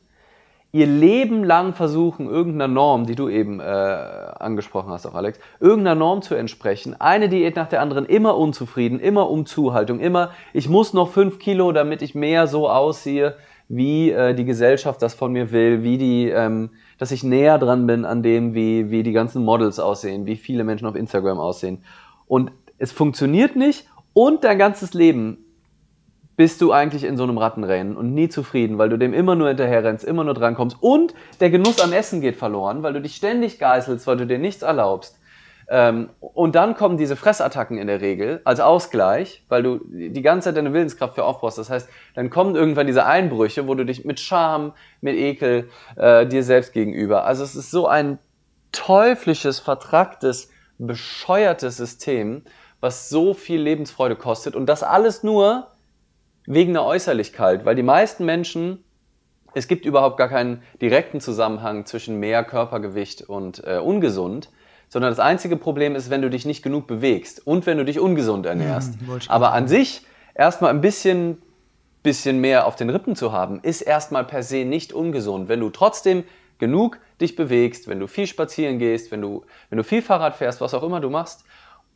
ihr 0.71 0.87
Leben 0.87 1.43
lang 1.43 1.73
versuchen, 1.75 2.29
irgendeiner 2.29 2.73
Norm, 2.73 3.05
die 3.05 3.17
du 3.17 3.29
eben 3.29 3.59
äh, 3.59 3.63
angesprochen 3.65 4.93
hast, 4.93 5.07
auch 5.07 5.15
Alex, 5.15 5.41
irgendeiner 5.59 5.97
Norm 5.97 6.23
zu 6.23 6.37
entsprechen, 6.37 6.95
eine 7.01 7.29
Diät 7.29 7.57
nach 7.57 7.69
der 7.69 7.81
anderen, 7.81 8.07
immer 8.07 8.37
unzufrieden, 8.37 9.01
immer 9.01 9.29
um 9.29 9.45
Zuhaltung, 9.45 9.99
immer, 9.99 10.31
ich 10.53 10.69
muss 10.69 10.95
noch 10.95 11.11
fünf 11.11 11.41
Kilo, 11.41 11.73
damit 11.73 12.01
ich 12.01 12.15
mehr 12.15 12.47
so 12.47 12.71
aussehe, 12.71 13.35
wie 13.69 14.13
äh, 14.13 14.35
die 14.35 14.45
Gesellschaft 14.45 15.03
das 15.03 15.15
von 15.15 15.33
mir 15.33 15.51
will, 15.51 15.83
wie 15.83 15.99
die, 15.99 16.29
ähm, 16.29 16.71
dass 16.99 17.11
ich 17.11 17.25
näher 17.25 17.59
dran 17.59 17.89
bin 17.89 18.05
an 18.05 18.23
dem, 18.23 18.55
wie, 18.55 18.89
wie 18.91 19.03
die 19.03 19.13
ganzen 19.13 19.45
Models 19.45 19.81
aussehen, 19.81 20.27
wie 20.27 20.37
viele 20.37 20.63
Menschen 20.63 20.87
auf 20.87 20.95
Instagram 20.95 21.41
aussehen. 21.41 21.83
Und 22.29 22.53
es 22.79 22.93
funktioniert 22.93 23.57
nicht 23.57 23.87
und 24.15 24.45
dein 24.45 24.59
ganzes 24.59 24.95
Leben 24.95 25.45
bist 26.37 26.61
du 26.61 26.73
eigentlich 26.73 27.05
in 27.05 27.17
so 27.17 27.23
einem 27.23 27.39
Rattenrennen 27.39 27.97
und 27.97 28.13
nie 28.13 28.29
zufrieden, 28.29 28.79
weil 28.79 28.89
du 28.89 28.97
dem 28.97 29.13
immer 29.13 29.35
nur 29.35 29.49
hinterher 29.49 29.85
rennst, 29.85 30.05
immer 30.05 30.25
nur 30.25 30.35
drankommst 30.35 30.79
und 30.81 31.15
der 31.41 31.51
Genuss 31.51 31.81
am 31.81 31.93
Essen 31.93 32.21
geht 32.21 32.37
verloren, 32.37 32.83
weil 32.83 32.93
du 32.93 33.01
dich 33.01 33.15
ständig 33.15 33.59
geißelst, 33.59 34.07
weil 34.07 34.17
du 34.17 34.27
dir 34.27 34.39
nichts 34.39 34.63
erlaubst. 34.63 35.19
Ähm, 35.69 36.11
und 36.21 36.55
dann 36.57 36.75
kommen 36.75 36.99
diese 36.99 37.17
Fressattacken 37.17 37.79
in 37.79 37.87
der 37.87 38.01
Regel 38.01 38.41
als 38.45 38.61
Ausgleich, 38.61 39.45
weil 39.49 39.63
du 39.63 39.81
die 39.85 40.23
ganze 40.23 40.49
Zeit 40.49 40.57
deine 40.57 40.73
Willenskraft 40.73 41.15
für 41.15 41.25
aufbaust. 41.25 41.57
Das 41.59 41.71
heißt, 41.71 41.89
dann 42.15 42.31
kommen 42.31 42.55
irgendwann 42.55 42.87
diese 42.87 43.07
Einbrüche, 43.07 43.67
wo 43.67 43.75
du 43.75 43.85
dich 43.85 44.05
mit 44.05 44.21
Scham, 44.21 44.73
mit 45.01 45.17
Ekel 45.17 45.71
äh, 45.97 46.27
dir 46.27 46.43
selbst 46.43 46.73
gegenüber. 46.73 47.25
Also 47.25 47.45
es 47.45 47.55
ist 47.55 47.71
so 47.71 47.87
ein 47.87 48.19
teuflisches, 48.73 49.61
vertracktes, 49.61 50.51
bescheuertes 50.79 51.77
System 51.77 52.43
was 52.85 53.09
so 53.09 53.33
viel 53.33 53.63
Lebensfreude 53.63 54.15
kostet 54.15 54.55
und 54.55 54.67
das 54.67 54.83
alles 54.83 55.23
nur 55.23 55.69
wegen 56.45 56.75
der 56.75 56.85
Äußerlichkeit, 56.85 57.65
weil 57.65 57.75
die 57.75 57.83
meisten 57.83 58.27
Menschen, 58.27 58.85
es 59.55 59.69
gibt 59.69 59.87
überhaupt 59.87 60.19
gar 60.19 60.29
keinen 60.29 60.63
direkten 60.83 61.19
Zusammenhang 61.23 61.87
zwischen 61.87 62.21
mehr 62.21 62.45
Körpergewicht 62.45 63.23
und 63.23 63.67
äh, 63.67 63.79
ungesund, 63.79 64.51
sondern 64.91 65.11
das 65.11 65.19
einzige 65.19 65.57
Problem 65.57 65.97
ist, 65.97 66.11
wenn 66.11 66.21
du 66.21 66.29
dich 66.29 66.45
nicht 66.45 66.63
genug 66.63 66.87
bewegst 66.87 67.47
und 67.47 67.65
wenn 67.65 67.79
du 67.79 67.87
dich 67.87 67.99
ungesund 67.99 68.45
ernährst. 68.45 68.99
Ja, 69.01 69.17
Aber 69.29 69.53
an 69.53 69.67
sich 69.67 70.03
erstmal 70.35 70.69
ein 70.69 70.83
bisschen, 70.83 71.41
bisschen 72.03 72.39
mehr 72.43 72.67
auf 72.67 72.77
den 72.77 72.91
Rippen 72.91 73.17
zu 73.17 73.33
haben, 73.33 73.61
ist 73.63 73.81
erstmal 73.81 74.25
per 74.25 74.43
se 74.43 74.67
nicht 74.67 74.93
ungesund. 74.93 75.49
Wenn 75.49 75.61
du 75.61 75.71
trotzdem 75.71 76.25
genug 76.59 76.99
dich 77.19 77.35
bewegst, 77.35 77.89
wenn 77.89 77.99
du 77.99 78.09
viel 78.09 78.27
spazieren 78.27 78.79
gehst, 78.79 79.11
wenn 79.11 79.23
du, 79.23 79.47
wenn 79.71 79.79
du 79.79 79.85
viel 79.85 80.03
Fahrrad 80.03 80.37
fährst, 80.37 80.61
was 80.61 80.75
auch 80.75 80.83
immer 80.83 81.01
du 81.01 81.09
machst, 81.09 81.47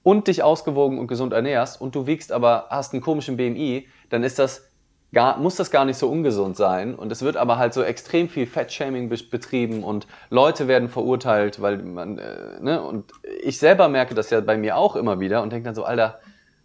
und 0.08 0.26
dich 0.26 0.42
ausgewogen 0.42 0.98
und 0.98 1.06
gesund 1.06 1.34
ernährst 1.34 1.82
und 1.82 1.94
du 1.94 2.06
wiegst 2.06 2.32
aber, 2.32 2.68
hast 2.70 2.94
einen 2.94 3.02
komischen 3.02 3.36
BMI, 3.36 3.86
dann 4.08 4.24
ist 4.24 4.38
das 4.38 4.70
gar, 5.12 5.36
muss 5.36 5.56
das 5.56 5.70
gar 5.70 5.84
nicht 5.84 5.98
so 5.98 6.08
ungesund 6.08 6.56
sein. 6.56 6.94
Und 6.94 7.12
es 7.12 7.20
wird 7.20 7.36
aber 7.36 7.58
halt 7.58 7.74
so 7.74 7.82
extrem 7.82 8.30
viel 8.30 8.46
Fettshaming 8.46 9.10
betrieben 9.10 9.84
und 9.84 10.06
Leute 10.30 10.66
werden 10.66 10.88
verurteilt, 10.88 11.60
weil 11.60 11.76
man, 11.82 12.16
äh, 12.16 12.58
ne, 12.58 12.82
und 12.82 13.12
ich 13.42 13.58
selber 13.58 13.90
merke 13.90 14.14
das 14.14 14.30
ja 14.30 14.40
bei 14.40 14.56
mir 14.56 14.78
auch 14.78 14.96
immer 14.96 15.20
wieder 15.20 15.42
und 15.42 15.52
denke 15.52 15.66
dann 15.66 15.74
so, 15.74 15.84
Alter, 15.84 16.20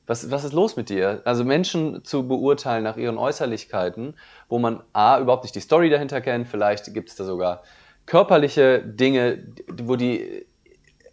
was, 0.08 0.32
was 0.32 0.46
ist 0.46 0.54
los 0.54 0.78
mit 0.78 0.88
dir? 0.88 1.22
Also 1.26 1.44
Menschen 1.44 2.06
zu 2.06 2.26
beurteilen 2.26 2.86
nach 2.86 2.96
ihren 2.96 3.18
Äußerlichkeiten, 3.18 4.16
wo 4.48 4.58
man 4.58 4.84
A, 4.94 5.20
überhaupt 5.20 5.44
nicht 5.44 5.56
die 5.56 5.60
Story 5.60 5.90
dahinter 5.90 6.22
kennt, 6.22 6.48
vielleicht 6.48 6.94
gibt 6.94 7.10
es 7.10 7.18
da 7.18 7.26
sogar 7.26 7.64
körperliche 8.06 8.80
Dinge, 8.80 9.44
wo 9.68 9.98
die 9.98 10.46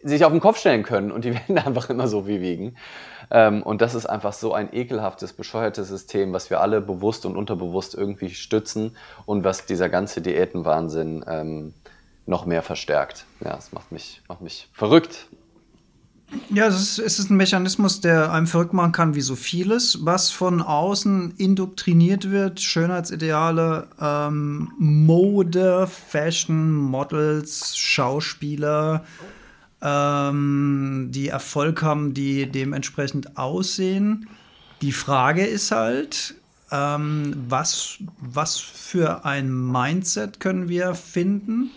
sich 0.03 0.25
auf 0.25 0.33
den 0.33 0.41
Kopf 0.41 0.59
stellen 0.59 0.83
können 0.83 1.11
und 1.11 1.25
die 1.25 1.35
werden 1.49 1.59
einfach 1.59 1.91
immer 1.91 2.09
so 2.09 2.27
wie 2.27 2.41
wiegen. 2.41 2.77
Ähm, 3.31 3.63
und 3.63 3.81
das 3.81 3.95
ist 3.95 4.07
einfach 4.07 4.33
so 4.33 4.53
ein 4.55 4.73
ekelhaftes, 4.73 5.33
bescheuertes 5.33 5.89
System, 5.89 6.33
was 6.33 6.51
wir 6.51 6.61
alle 6.61 6.81
bewusst 6.81 7.27
und 7.27 7.37
unterbewusst 7.37 7.95
irgendwie 7.95 8.31
stützen 8.31 8.97
und 9.27 9.45
was 9.45 9.67
dieser 9.67 9.89
ganze 9.89 10.21
Diätenwahnsinn 10.21 11.25
ähm, 11.29 11.75
noch 12.27 12.47
mehr 12.47 12.63
verstärkt. 12.63 13.25
Ja, 13.45 13.57
es 13.57 13.73
macht 13.73 13.93
mich, 13.93 14.23
macht 14.29 14.41
mich 14.41 14.69
verrückt. 14.73 15.29
Ja, 16.49 16.67
es 16.69 16.81
ist, 16.81 16.99
es 16.99 17.19
ist 17.19 17.31
ein 17.31 17.37
Mechanismus, 17.37 18.01
der 18.01 18.33
einem 18.33 18.47
verrückt 18.47 18.73
machen 18.73 18.93
kann, 18.93 19.15
wie 19.15 19.21
so 19.21 19.35
vieles, 19.35 20.05
was 20.05 20.31
von 20.31 20.63
außen 20.63 21.35
indoktriniert 21.39 22.31
wird. 22.31 22.61
Schönheitsideale, 22.61 23.89
ähm, 24.01 24.71
Mode, 24.79 25.89
Fashion, 25.89 26.73
Models, 26.73 27.77
Schauspieler, 27.77 29.05
ähm, 29.83 31.09
die 31.11 31.29
Erfolg 31.29 31.83
haben, 31.83 32.15
die 32.15 32.51
dementsprechend 32.51 33.37
aussehen. 33.37 34.29
Die 34.83 34.93
Frage 34.93 35.45
ist 35.45 35.71
halt, 35.71 36.35
ähm, 36.71 37.35
was, 37.49 37.99
was 38.19 38.59
für 38.59 39.25
ein 39.25 39.51
Mindset 39.51 40.41
können 40.41 40.69
wir 40.69 40.95
finden, 40.95 41.71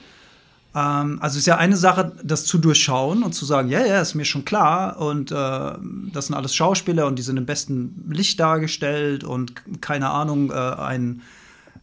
Ähm, 0.75 1.19
also 1.21 1.37
ist 1.37 1.45
ja 1.45 1.57
eine 1.57 1.77
Sache, 1.77 2.13
das 2.23 2.45
zu 2.45 2.57
durchschauen 2.57 3.23
und 3.23 3.33
zu 3.33 3.45
sagen, 3.45 3.69
ja, 3.69 3.85
ja, 3.85 4.01
ist 4.01 4.15
mir 4.15 4.25
schon 4.25 4.45
klar 4.45 4.99
und 4.99 5.31
äh, 5.31 5.35
das 5.35 6.27
sind 6.27 6.35
alles 6.35 6.55
Schauspieler 6.55 7.05
und 7.07 7.17
die 7.19 7.21
sind 7.21 7.37
im 7.37 7.45
besten 7.45 8.05
Licht 8.09 8.39
dargestellt 8.39 9.23
und 9.23 9.53
keine 9.81 10.09
Ahnung, 10.09 10.51
äh, 10.51 10.53
ein 10.55 11.21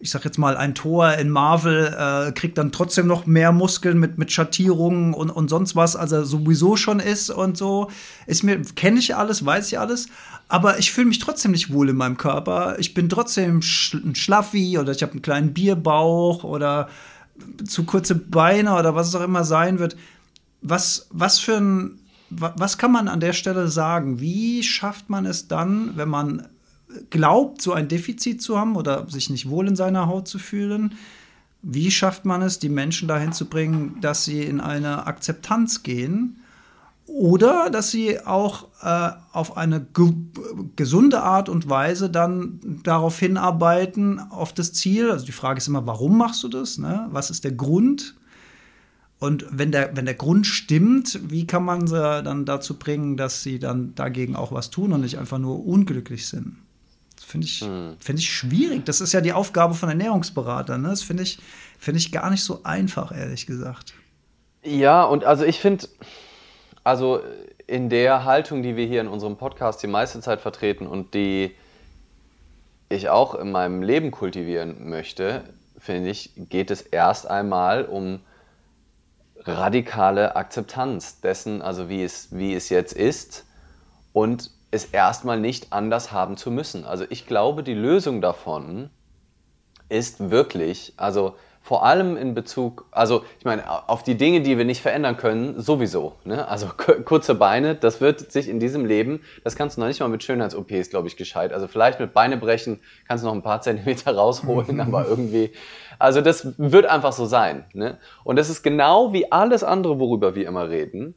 ich 0.01 0.11
sag 0.11 0.25
jetzt 0.25 0.39
mal, 0.39 0.57
ein 0.57 0.75
Tor 0.75 1.13
in 1.15 1.29
Marvel 1.29 1.95
äh, 1.97 2.33
kriegt 2.33 2.57
dann 2.57 2.73
trotzdem 2.73 3.07
noch 3.07 3.27
mehr 3.27 3.53
Muskeln 3.53 3.99
mit, 3.99 4.17
mit 4.17 4.33
Schattierungen 4.33 5.13
und, 5.13 5.29
und 5.29 5.49
sonst 5.51 5.77
was, 5.77 5.95
als 5.95 6.13
er 6.13 6.25
sowieso 6.25 6.77
schon 6.77 7.01
ist 7.01 7.29
und 7.29 7.59
so. 7.59 7.91
Ist 8.27 8.43
mir, 8.43 8.61
kenne 8.75 8.99
ich 8.99 9.15
alles, 9.15 9.45
weiß 9.45 9.69
ich 9.69 9.79
alles, 9.79 10.09
aber 10.49 10.79
ich 10.79 10.91
fühle 10.91 11.09
mich 11.09 11.19
trotzdem 11.19 11.51
nicht 11.51 11.71
wohl 11.71 11.91
in 11.91 11.97
meinem 11.97 12.17
Körper. 12.17 12.79
Ich 12.79 12.95
bin 12.95 13.11
trotzdem 13.11 13.61
sch 13.61 13.95
ein 13.95 14.15
Schlaffi 14.15 14.79
oder 14.79 14.93
ich 14.93 15.03
habe 15.03 15.13
einen 15.13 15.23
kleinen 15.23 15.53
Bierbauch 15.53 16.45
oder 16.45 16.89
zu 17.67 17.85
kurze 17.85 18.15
Beine 18.15 18.75
oder 18.77 18.95
was 18.95 19.09
es 19.09 19.15
auch 19.15 19.25
immer 19.25 19.45
sein 19.45 19.79
wird. 19.79 19.97
Was, 20.63 21.09
was 21.11 21.39
für 21.39 21.57
ein, 21.57 21.99
was 22.31 22.79
kann 22.79 22.93
man 22.93 23.09
an 23.09 23.21
der 23.21 23.35
Stelle 23.35 23.69
sagen? 23.69 24.19
Wie 24.19 24.63
schafft 24.63 25.11
man 25.11 25.27
es 25.27 25.47
dann, 25.47 25.97
wenn 25.97 26.09
man 26.09 26.49
glaubt, 27.11 27.63
so 27.63 27.73
ein 27.73 27.89
Defizit 27.89 28.43
zu 28.43 28.59
haben 28.59 28.77
oder 28.77 29.09
sich 29.09 29.31
nicht 29.31 29.49
wohl 29.49 29.69
in 29.69 29.77
seiner 29.77 30.07
Haut 30.07 30.29
zu 30.29 30.39
fühlen, 30.39 30.95
wie 31.63 31.91
schafft 31.91 32.25
man 32.25 32.43
es, 32.43 32.59
die 32.59 32.69
Menschen 32.69 33.09
dahin 33.09 33.33
zu 33.33 33.47
bringen, 33.47 33.99
dass 34.01 34.25
sie 34.25 34.43
in 34.43 34.61
eine 34.61 35.07
Akzeptanz 35.07 35.83
gehen 35.83 36.41
oder 37.07 37.71
dass 37.71 37.91
sie 37.91 38.25
auch 38.25 38.69
äh, 38.83 39.11
auf 39.33 39.57
eine 39.57 39.81
ge 39.81 40.13
gesunde 40.77 41.23
Art 41.23 41.49
und 41.49 41.69
Weise 41.69 42.09
dann 42.09 42.81
darauf 42.83 43.19
hinarbeiten, 43.19 44.21
auf 44.31 44.53
das 44.53 44.73
Ziel. 44.73 45.11
Also 45.11 45.27
die 45.27 45.33
Frage 45.33 45.59
ist 45.59 45.69
immer, 45.69 45.87
warum 45.87 46.17
machst 46.17 46.43
du 46.45 46.49
das? 46.49 46.79
Ne? 46.79 47.09
Was 47.11 47.31
ist 47.31 47.45
der 47.45 47.53
Grund? 47.53 48.15
Und 49.19 49.45
wenn 49.51 49.71
der, 49.71 49.95
wenn 49.97 50.07
der 50.07 50.15
Grund 50.15 50.47
stimmt, 50.47 51.21
wie 51.31 51.47
kann 51.47 51.65
man 51.65 51.87
sie 51.87 52.23
dann 52.23 52.47
dazu 52.47 52.79
bringen, 52.79 53.17
dass 53.17 53.43
sie 53.43 53.59
dann 53.59 53.95
dagegen 53.95 54.35
auch 54.35 54.51
was 54.51 54.71
tun 54.71 54.93
und 54.93 55.03
nicht 55.03 55.19
einfach 55.19 55.39
nur 55.39 55.67
unglücklich 55.67 56.27
sind? 56.27 56.57
Finde 57.31 57.47
ich, 57.47 57.61
hm. 57.61 57.97
Find 58.01 58.19
ich 58.19 58.29
schwierig. 58.29 58.85
Das 58.87 59.01
ist 59.01 59.13
ja 59.13 59.21
die 59.21 59.33
Aufgabe 59.33 59.75
von 59.75 59.89
Ernährungsberatern. 59.89 60.83
Ne? 60.83 60.89
Das 60.89 61.03
finde 61.03 61.23
ich, 61.23 61.39
find 61.79 61.97
ich 61.97 62.11
gar 62.11 62.29
nicht 62.29 62.43
so 62.43 62.65
einfach, 62.65 63.17
ehrlich 63.17 63.47
gesagt. 63.47 63.95
Ja, 64.65 65.05
und 65.05 65.25
also 65.25 65.45
ich 65.45 65.61
finde, 65.61 65.87
also 66.83 67.21
in 67.69 67.89
der 67.89 68.25
Haltung, 68.25 68.65
die 68.65 68.75
wir 68.75 68.85
hier 68.85 69.01
in 69.01 69.07
unserem 69.07 69.37
Podcast 69.37 69.81
die 69.81 69.87
meiste 69.87 70.21
Zeit 70.21 70.41
vertreten 70.41 70.89
und 70.89 71.15
die 71.15 71.55
ich 72.89 73.09
auch 73.09 73.37
in 73.37 73.53
meinem 73.53 73.83
Leben 73.83 74.11
kultivieren 74.11 74.89
möchte, 74.89 75.45
finde 75.79 76.11
ich, 76.11 76.33
geht 76.35 76.73
es 76.73 76.83
erst 76.83 77.31
einmal 77.31 77.85
um 77.85 78.19
radikale 79.39 80.35
Akzeptanz 80.35 81.21
dessen, 81.21 81.63
also 81.63 81.89
wie 81.89 82.03
es, 82.03 82.37
wie 82.37 82.55
es 82.55 82.71
jetzt 82.71 82.93
ist 82.93 83.47
und 84.13 84.51
es 84.71 84.87
erstmal 84.87 85.41
nicht 85.41 85.73
anders 85.73 86.13
haben 86.13 86.37
zu 86.37 86.51
müssen. 86.51 86.85
Also 86.85 87.05
ich 87.09 87.27
glaube, 87.27 87.63
die 87.63 87.75
Lösung 87.75 88.21
davon 88.21 88.91
ist 89.89 90.31
wirklich, 90.31 90.95
also 90.97 91.35
vor 91.63 91.85
allem 91.85 92.17
in 92.17 92.35
Bezug, 92.35 92.87
also 92.91 93.23
ich 93.39 93.45
meine, 93.45 93.89
auf 93.89 94.03
die 94.03 94.17
Dinge, 94.17 94.41
die 94.41 94.57
wir 94.57 94.65
nicht 94.65 94.81
verändern 94.81 95.17
können, 95.17 95.61
sowieso. 95.61 96.15
Ne? 96.25 96.49
Also 96.49 96.69
kurze 97.05 97.35
Beine, 97.35 97.75
das 97.75 98.01
wird 98.01 98.33
sich 98.33 98.49
in 98.49 98.61
diesem 98.61 98.87
Leben, 98.87 99.21
das 99.45 99.57
kannst 99.57 99.77
du 99.77 99.83
noch 99.83 99.89
nicht 99.89 100.01
mal 100.01 100.09
mit 100.09 100.23
Schönheits-OPs, 100.23 100.89
glaube 100.89 101.09
ich, 101.09 101.17
gescheit. 101.17 101.53
Also 101.53 101.69
vielleicht 101.69 102.01
mit 102.01 102.15
Beinebrechen 102.15 102.81
kannst 103.07 103.25
du 103.25 103.29
noch 103.29 103.35
ein 103.35 103.43
paar 103.43 103.61
Zentimeter 103.61 104.15
rausholen, 104.17 104.81
aber 104.81 105.07
irgendwie, 105.07 105.53
also 105.99 106.23
das 106.23 106.55
wird 106.59 106.87
einfach 106.87 107.13
so 107.13 107.27
sein. 107.27 107.65
Ne? 107.75 107.99
Und 108.25 108.37
das 108.37 108.49
ist 108.49 108.63
genau 108.63 109.13
wie 109.13 109.31
alles 109.31 109.63
andere, 109.63 109.99
worüber 109.99 110.35
wir 110.35 110.49
immer 110.49 110.71
reden 110.71 111.15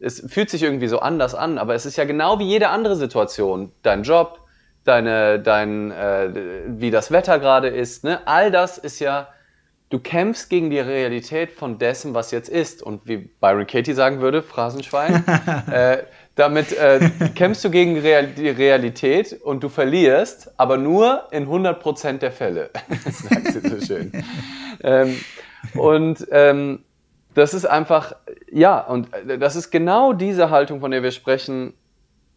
es 0.00 0.24
fühlt 0.28 0.50
sich 0.50 0.62
irgendwie 0.62 0.88
so 0.88 0.98
anders 0.98 1.34
an, 1.34 1.58
aber 1.58 1.74
es 1.74 1.86
ist 1.86 1.96
ja 1.96 2.04
genau 2.04 2.38
wie 2.38 2.44
jede 2.44 2.68
andere 2.68 2.96
Situation. 2.96 3.72
Dein 3.82 4.02
Job, 4.02 4.40
deine, 4.84 5.40
dein, 5.40 5.90
äh, 5.90 6.30
wie 6.66 6.90
das 6.90 7.10
Wetter 7.10 7.38
gerade 7.38 7.68
ist, 7.68 8.04
ne? 8.04 8.26
all 8.26 8.50
das 8.50 8.78
ist 8.78 9.00
ja, 9.00 9.28
du 9.90 9.98
kämpfst 9.98 10.50
gegen 10.50 10.70
die 10.70 10.80
Realität 10.80 11.52
von 11.52 11.78
dessen, 11.78 12.14
was 12.14 12.30
jetzt 12.30 12.48
ist. 12.48 12.82
Und 12.82 13.06
wie 13.06 13.16
Byron 13.18 13.66
Katie 13.66 13.92
sagen 13.92 14.20
würde, 14.20 14.42
Phrasenschwein, 14.42 15.24
äh, 15.70 15.98
damit 16.34 16.72
äh, 16.72 17.10
kämpfst 17.34 17.64
du 17.64 17.70
gegen 17.70 17.98
Real 17.98 18.26
die 18.26 18.48
Realität 18.48 19.40
und 19.42 19.62
du 19.62 19.68
verlierst, 19.68 20.52
aber 20.58 20.76
nur 20.76 21.28
in 21.30 21.46
100% 21.46 22.18
der 22.18 22.32
Fälle. 22.32 22.70
Sagt 23.10 23.52
sie 23.52 23.68
so 23.68 23.80
schön. 23.80 24.12
ähm, 24.82 25.16
und 25.74 26.26
ähm, 26.30 26.84
das 27.34 27.54
ist 27.54 27.66
einfach, 27.66 28.14
ja, 28.50 28.80
und 28.80 29.12
äh, 29.12 29.38
das 29.38 29.56
ist 29.56 29.70
genau 29.70 30.12
diese 30.12 30.50
Haltung, 30.50 30.80
von 30.80 30.90
der 30.90 31.02
wir 31.02 31.10
sprechen, 31.10 31.74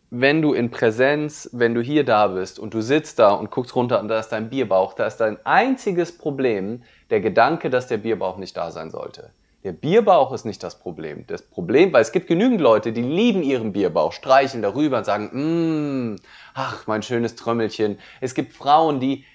wenn 0.10 0.42
du 0.42 0.54
in 0.54 0.72
Präsenz, 0.72 1.50
wenn 1.52 1.74
du 1.74 1.82
hier 1.82 2.06
da 2.06 2.28
bist 2.28 2.60
und 2.60 2.74
du 2.74 2.82
sitzt 2.82 3.20
da 3.20 3.32
und 3.32 3.52
guckst 3.52 3.76
runter 3.76 4.00
und 4.00 4.08
da 4.08 4.20
ist 4.20 4.30
dein 4.30 4.50
Bierbauch, 4.50 4.94
da 4.94 5.06
ist 5.06 5.18
dein 5.18 5.38
einziges 5.46 6.18
Problem 6.18 6.84
der 7.10 7.20
Gedanke, 7.20 7.70
dass 7.70 7.88
der 7.88 7.98
Bierbauch 7.98 8.38
nicht 8.38 8.56
da 8.56 8.72
sein 8.72 8.90
sollte. 8.90 9.32
Der 9.64 9.74
Bierbauch 9.74 10.32
ist 10.32 10.46
nicht 10.46 10.64
das 10.64 10.80
Problem. 10.80 11.26
Das 11.28 11.42
Problem, 11.42 11.92
weil 11.92 12.02
es 12.02 12.14
gibt 12.14 12.28
genügend 12.28 12.62
Leute, 12.62 12.94
die 12.94 13.02
lieben 13.02 13.44
ihren 13.44 13.74
Bierbauch, 13.74 14.14
streicheln 14.14 14.62
darüber 14.62 15.00
und 15.00 15.04
sagen, 15.04 16.14
mm, 16.14 16.16
ach, 16.54 16.88
mein 16.88 17.04
schönes 17.04 17.36
Trömmelchen. 17.36 17.98
Es 18.22 18.34
gibt 18.34 18.54
Frauen, 18.54 19.02
die 19.02 19.26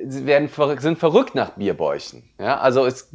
werden, 0.00 0.48
sind 0.78 0.98
verrückt 0.98 1.34
nach 1.34 1.50
Bierbäuchen. 1.50 2.22
Ja, 2.38 2.58
also 2.58 2.86
es, 2.86 3.10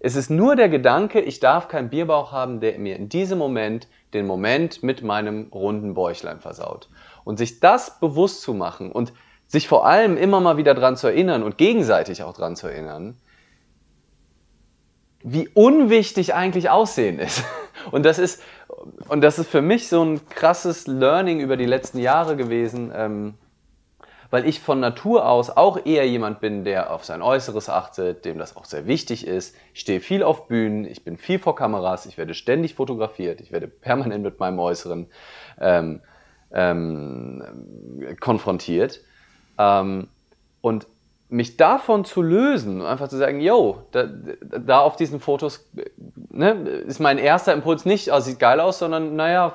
es 0.00 0.16
ist 0.16 0.30
nur 0.30 0.56
der 0.56 0.70
Gedanke, 0.70 1.20
ich 1.20 1.40
darf 1.40 1.68
keinen 1.68 1.90
Bierbauch 1.90 2.32
haben, 2.32 2.60
der 2.60 2.78
mir 2.78 2.96
in 2.96 3.10
diesem 3.10 3.38
Moment 3.38 3.86
den 4.14 4.26
Moment 4.26 4.82
mit 4.82 5.02
meinem 5.02 5.48
runden 5.52 5.92
Bäuchlein 5.92 6.40
versaut. 6.40 6.88
Und 7.24 7.36
sich 7.36 7.60
das 7.60 8.00
bewusst 8.00 8.40
zu 8.40 8.54
machen 8.54 8.90
und 8.90 9.12
sich 9.46 9.68
vor 9.68 9.86
allem 9.86 10.16
immer 10.16 10.40
mal 10.40 10.56
wieder 10.56 10.74
dran 10.74 10.96
zu 10.96 11.06
erinnern 11.06 11.42
und 11.42 11.58
gegenseitig 11.58 12.22
auch 12.22 12.32
dran 12.32 12.56
zu 12.56 12.66
erinnern, 12.66 13.18
wie 15.22 15.48
unwichtig 15.48 16.34
eigentlich 16.34 16.70
Aussehen 16.70 17.18
ist. 17.18 17.44
Und 17.90 18.04
das 18.04 18.18
ist, 18.18 18.42
und 19.08 19.22
das 19.22 19.38
ist 19.38 19.48
für 19.48 19.62
mich 19.62 19.88
so 19.88 20.04
ein 20.04 20.28
krasses 20.28 20.86
Learning 20.86 21.40
über 21.40 21.56
die 21.56 21.64
letzten 21.64 21.98
Jahre 21.98 22.36
gewesen. 22.36 22.92
Ähm, 22.94 23.34
weil 24.30 24.46
ich 24.46 24.60
von 24.60 24.80
Natur 24.80 25.28
aus 25.28 25.50
auch 25.50 25.84
eher 25.84 26.06
jemand 26.06 26.40
bin, 26.40 26.64
der 26.64 26.92
auf 26.92 27.04
sein 27.04 27.20
Äußeres 27.20 27.68
achtet, 27.68 28.24
dem 28.24 28.38
das 28.38 28.56
auch 28.56 28.64
sehr 28.64 28.86
wichtig 28.86 29.26
ist. 29.26 29.56
Ich 29.74 29.80
stehe 29.80 30.00
viel 30.00 30.22
auf 30.22 30.46
Bühnen, 30.46 30.84
ich 30.84 31.04
bin 31.04 31.16
viel 31.16 31.38
vor 31.38 31.56
Kameras, 31.56 32.06
ich 32.06 32.16
werde 32.16 32.34
ständig 32.34 32.74
fotografiert, 32.74 33.40
ich 33.40 33.50
werde 33.50 33.66
permanent 33.68 34.22
mit 34.22 34.38
meinem 34.38 34.60
Äußeren 34.60 35.08
ähm, 35.60 36.00
ähm, 36.52 38.16
konfrontiert. 38.20 39.00
Ähm, 39.58 40.08
und 40.60 40.86
mich 41.30 41.56
davon 41.56 42.04
zu 42.04 42.22
lösen, 42.22 42.82
einfach 42.82 43.08
zu 43.08 43.16
sagen, 43.16 43.40
yo, 43.40 43.84
da, 43.92 44.08
da 44.42 44.80
auf 44.80 44.96
diesen 44.96 45.20
Fotos 45.20 45.70
ne, 46.28 46.50
ist 46.50 46.98
mein 46.98 47.18
erster 47.18 47.52
Impuls 47.52 47.84
nicht, 47.84 48.12
oh, 48.12 48.18
sieht 48.18 48.40
geil 48.40 48.58
aus, 48.58 48.80
sondern 48.80 49.14
naja, 49.14 49.54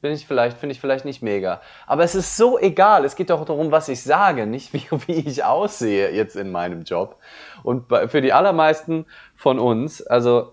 bin 0.00 0.12
ich 0.12 0.26
vielleicht, 0.26 0.58
finde 0.58 0.72
ich 0.72 0.80
vielleicht 0.80 1.04
nicht 1.04 1.22
mega. 1.22 1.60
Aber 1.86 2.02
es 2.02 2.16
ist 2.16 2.36
so 2.36 2.58
egal, 2.58 3.04
es 3.04 3.14
geht 3.14 3.30
doch 3.30 3.44
darum, 3.44 3.70
was 3.70 3.88
ich 3.88 4.02
sage, 4.02 4.46
nicht 4.46 4.72
wie, 4.72 4.84
wie 5.06 5.28
ich 5.28 5.44
aussehe 5.44 6.10
jetzt 6.10 6.34
in 6.34 6.50
meinem 6.50 6.82
Job. 6.82 7.16
Und 7.62 7.86
für 8.08 8.20
die 8.20 8.32
allermeisten 8.32 9.06
von 9.36 9.60
uns, 9.60 10.04
also 10.04 10.52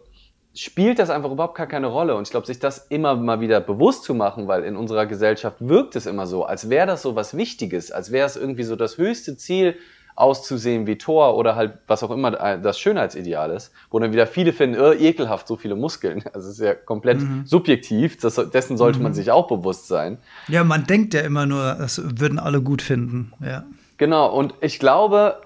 spielt 0.54 1.00
das 1.00 1.10
einfach 1.10 1.32
überhaupt 1.32 1.56
gar 1.56 1.67
keine 1.67 1.88
Rolle. 1.88 2.15
Und 2.15 2.28
ich 2.28 2.32
glaube, 2.32 2.45
sich 2.45 2.60
das 2.60 2.86
immer 2.89 3.15
mal 3.15 3.39
wieder 3.39 3.62
bewusst 3.62 4.04
zu 4.04 4.13
machen, 4.13 4.47
weil 4.47 4.63
in 4.63 4.76
unserer 4.76 5.08
Gesellschaft 5.08 5.58
wirkt 5.60 5.95
es 5.95 6.06
immer 6.06 6.28
so, 6.28 6.43
als 6.43 6.69
wäre 6.69 6.88
das 6.88 7.02
so 7.02 7.15
was 7.15 7.36
Wichtiges, 7.36 7.91
als 7.91 8.12
wäre 8.12 8.28
es 8.28 8.36
irgendwie 8.36 8.63
so 8.63 8.76
das 8.76 8.97
höchste 8.97 9.38
Ziel, 9.38 9.78
auszusehen 10.15 10.88
wie 10.88 10.97
Thor 10.97 11.38
oder 11.38 11.56
halt 11.56 11.74
was 11.88 12.04
auch 12.04 12.12
immer 12.12 12.32
das 12.32 12.80
Schönheitsideal 12.80 13.52
ist, 13.52 13.71
wo 13.89 14.00
dann 14.00 14.12
wieder 14.12 14.28
viele 14.28 14.54
finden, 14.54 14.80
oh, 14.80 14.91
ekelhaft, 14.91 15.47
so 15.47 15.56
viele 15.56 15.76
Muskeln. 15.76 16.24
Also 16.34 16.47
es 16.47 16.60
ist 16.60 16.65
ja 16.65 16.74
komplett 16.74 17.19
mhm. 17.19 17.45
subjektiv, 17.45 18.17
das, 18.17 18.36
dessen 18.52 18.78
sollte 18.78 19.00
mhm. 19.00 19.04
man 19.04 19.13
sich 19.13 19.32
auch 19.32 19.47
bewusst 19.47 19.88
sein. 19.88 20.17
Ja, 20.47 20.63
man 20.63 20.86
denkt 20.86 21.13
ja 21.13 21.21
immer 21.21 21.45
nur, 21.45 21.76
das 21.76 22.02
würden 22.19 22.39
alle 22.39 22.62
gut 22.62 22.82
finden, 22.82 23.34
ja. 23.43 23.63
Genau, 23.97 24.32
und 24.34 24.56
ich 24.62 24.80
glaube, 24.80 25.41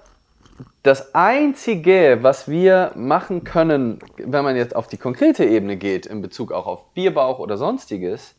das 0.83 1.15
Einzige, 1.15 2.19
was 2.21 2.47
wir 2.47 2.91
machen 2.95 3.43
können, 3.43 3.99
wenn 4.17 4.43
man 4.43 4.55
jetzt 4.55 4.75
auf 4.75 4.87
die 4.87 4.97
konkrete 4.97 5.43
Ebene 5.43 5.77
geht, 5.77 6.05
in 6.05 6.21
Bezug 6.21 6.51
auch 6.51 6.67
auf 6.67 6.93
Bierbauch 6.93 7.39
oder 7.39 7.57
sonstiges, 7.57 8.35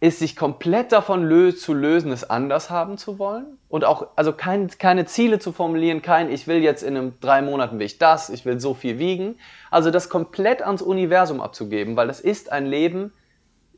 ist 0.00 0.18
sich 0.18 0.36
komplett 0.36 0.92
davon 0.92 1.24
lö 1.24 1.54
zu 1.54 1.72
lösen, 1.72 2.12
es 2.12 2.28
anders 2.28 2.68
haben 2.68 2.98
zu 2.98 3.18
wollen 3.18 3.58
und 3.74 3.84
auch 3.84 4.06
also 4.14 4.32
kein, 4.32 4.68
keine 4.78 5.04
Ziele 5.04 5.40
zu 5.40 5.50
formulieren, 5.50 6.00
kein 6.00 6.30
ich 6.30 6.46
will 6.46 6.62
jetzt 6.62 6.84
in 6.84 6.96
einem 6.96 7.18
drei 7.18 7.42
Monaten 7.42 7.80
will 7.80 7.86
ich 7.86 7.98
das, 7.98 8.30
ich 8.30 8.44
will 8.44 8.60
so 8.60 8.72
viel 8.72 9.00
wiegen, 9.00 9.34
also 9.68 9.90
das 9.90 10.08
komplett 10.08 10.62
ans 10.62 10.80
Universum 10.80 11.40
abzugeben, 11.40 11.96
weil 11.96 12.06
das 12.06 12.20
ist 12.20 12.52
ein 12.52 12.66
Leben 12.66 13.12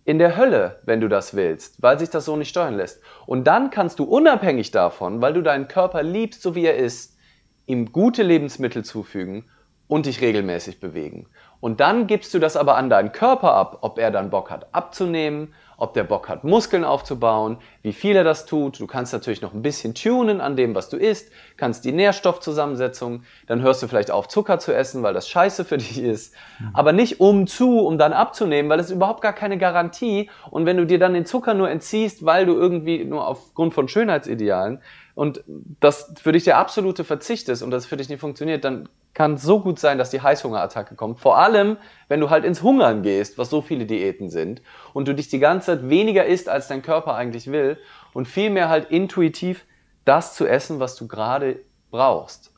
in 0.05 0.19
der 0.19 0.37
Hölle, 0.37 0.81
wenn 0.85 1.01
du 1.01 1.09
das 1.09 1.35
willst, 1.35 1.83
weil 1.83 1.99
sich 1.99 2.11
das 2.11 2.27
so 2.27 2.37
nicht 2.37 2.51
steuern 2.51 2.77
lässt. 2.77 3.01
Und 3.25 3.47
dann 3.47 3.71
kannst 3.71 3.99
du 3.99 4.05
unabhängig 4.05 4.71
davon, 4.71 5.23
weil 5.23 5.33
du 5.33 5.41
deinen 5.41 5.67
Körper 5.67 6.03
liebst, 6.03 6.43
so 6.43 6.55
wie 6.55 6.67
er 6.67 6.77
ist, 6.77 7.17
ihm 7.65 7.91
gute 7.91 8.23
Lebensmittel 8.23 8.85
zufügen 8.85 9.47
und 9.89 10.05
dich 10.05 10.21
regelmäßig 10.21 10.79
bewegen. 10.79 11.27
Und 11.61 11.81
dann 11.81 12.07
gibst 12.07 12.35
du 12.35 12.39
das 12.39 12.59
aber 12.59 12.77
an 12.77 12.91
deinen 12.91 13.13
Körper 13.13 13.55
ab, 13.55 13.79
ob 13.81 13.99
er 13.99 14.11
dann 14.11 14.29
Bock 14.29 14.51
hat 14.51 14.75
abzunehmen, 14.75 15.55
ob 15.77 15.95
der 15.95 16.05
Bock 16.05 16.29
hat 16.29 16.45
Muskeln 16.45 16.85
aufzubauen, 16.85 17.59
wie 17.83 17.93
viel 17.93 18.17
er 18.17 18.25
das 18.25 18.47
tut. 18.47 18.81
Du 18.81 18.87
kannst 18.87 19.13
natürlich 19.13 19.43
noch 19.43 19.53
ein 19.53 19.63
bisschen 19.63 19.95
tunen 19.95 20.41
an 20.41 20.57
dem, 20.57 20.75
was 20.75 20.89
du 20.89 20.97
isst, 20.97 21.31
kannst 21.57 21.85
die 21.85 21.93
Nährstoffzusammensetzung, 21.93 23.25
dann 23.47 23.63
hörst 23.63 23.83
du 23.83 23.89
vielleicht 23.89 24.11
auf 24.11 24.29
Zucker 24.29 24.59
zu 24.59 24.75
essen, 24.75 25.03
weil 25.03 25.15
das 25.15 25.29
scheiße 25.29 25.65
für 25.65 25.77
dich 25.79 25.99
ist, 25.99 26.35
aber 26.73 26.93
nicht 26.93 27.21
um 27.21 27.47
zu, 27.47 27.81
um 27.81 27.99
dann 27.99 28.13
abzunehmen, 28.13 28.71
weil 28.71 28.81
es 28.81 28.91
überhaupt 28.91 29.21
gar 29.21 29.33
keine 29.33 29.59
Garantie 29.59 30.31
und 30.51 30.67
wenn 30.67 30.77
du 30.77 30.87
dir 30.87 30.99
dann 30.99 31.15
den 31.15 31.27
Zucker 31.27 31.55
nur 31.55 31.71
entziehst, 31.71 32.25
weil 32.25 32.47
du 32.47 32.55
irgendwie 32.55 33.05
nur 33.05 33.27
aufgrund 33.27 33.75
von 33.75 33.89
Schönheitsidealen 33.89 34.81
und 35.17 35.43
das 35.81 36.13
für 36.21 36.33
dich 36.33 36.45
der 36.45 36.59
absolute 36.59 37.03
Verzicht 37.03 37.49
ist 37.49 37.63
und 37.63 37.71
das 37.71 37.87
für 37.87 37.97
dich 37.97 38.11
nicht 38.11 38.21
funktioniert, 38.21 38.65
dann 38.65 38.87
kann 39.15 39.33
es 39.33 39.43
so 39.43 39.61
gut 39.61 39.79
sein, 39.79 39.97
dass 39.97 40.11
die 40.11 40.21
Heißhungerattacke 40.21 40.95
kommt. 40.95 41.21
Vor 41.21 41.39
allem, 41.39 41.79
wenn 42.09 42.21
du 42.21 42.29
halt 42.29 42.45
ins 42.45 42.63
Hungern 42.63 43.03
gehst, 43.03 43.39
was 43.39 43.49
so 43.49 43.63
viele 43.63 43.87
Diäten 43.87 44.29
sind, 44.29 44.61
und 44.93 45.09
du 45.09 45.15
dich 45.15 45.29
die 45.29 45.39
ganze 45.39 45.69
Zeit 45.69 45.89
weniger 45.89 46.27
isst, 46.27 46.51
als 46.51 46.69
dein 46.69 46.83
Körper 46.83 47.15
eigentlich 47.15 47.51
will, 47.51 47.79
und 48.13 48.29
vielmehr 48.29 48.69
halt 48.69 48.91
intuitiv 48.91 49.65
das 50.05 50.35
zu 50.35 50.47
essen, 50.47 50.81
was 50.81 50.97
du 50.97 51.09
gerade 51.09 51.61
brauchst. 51.91 52.53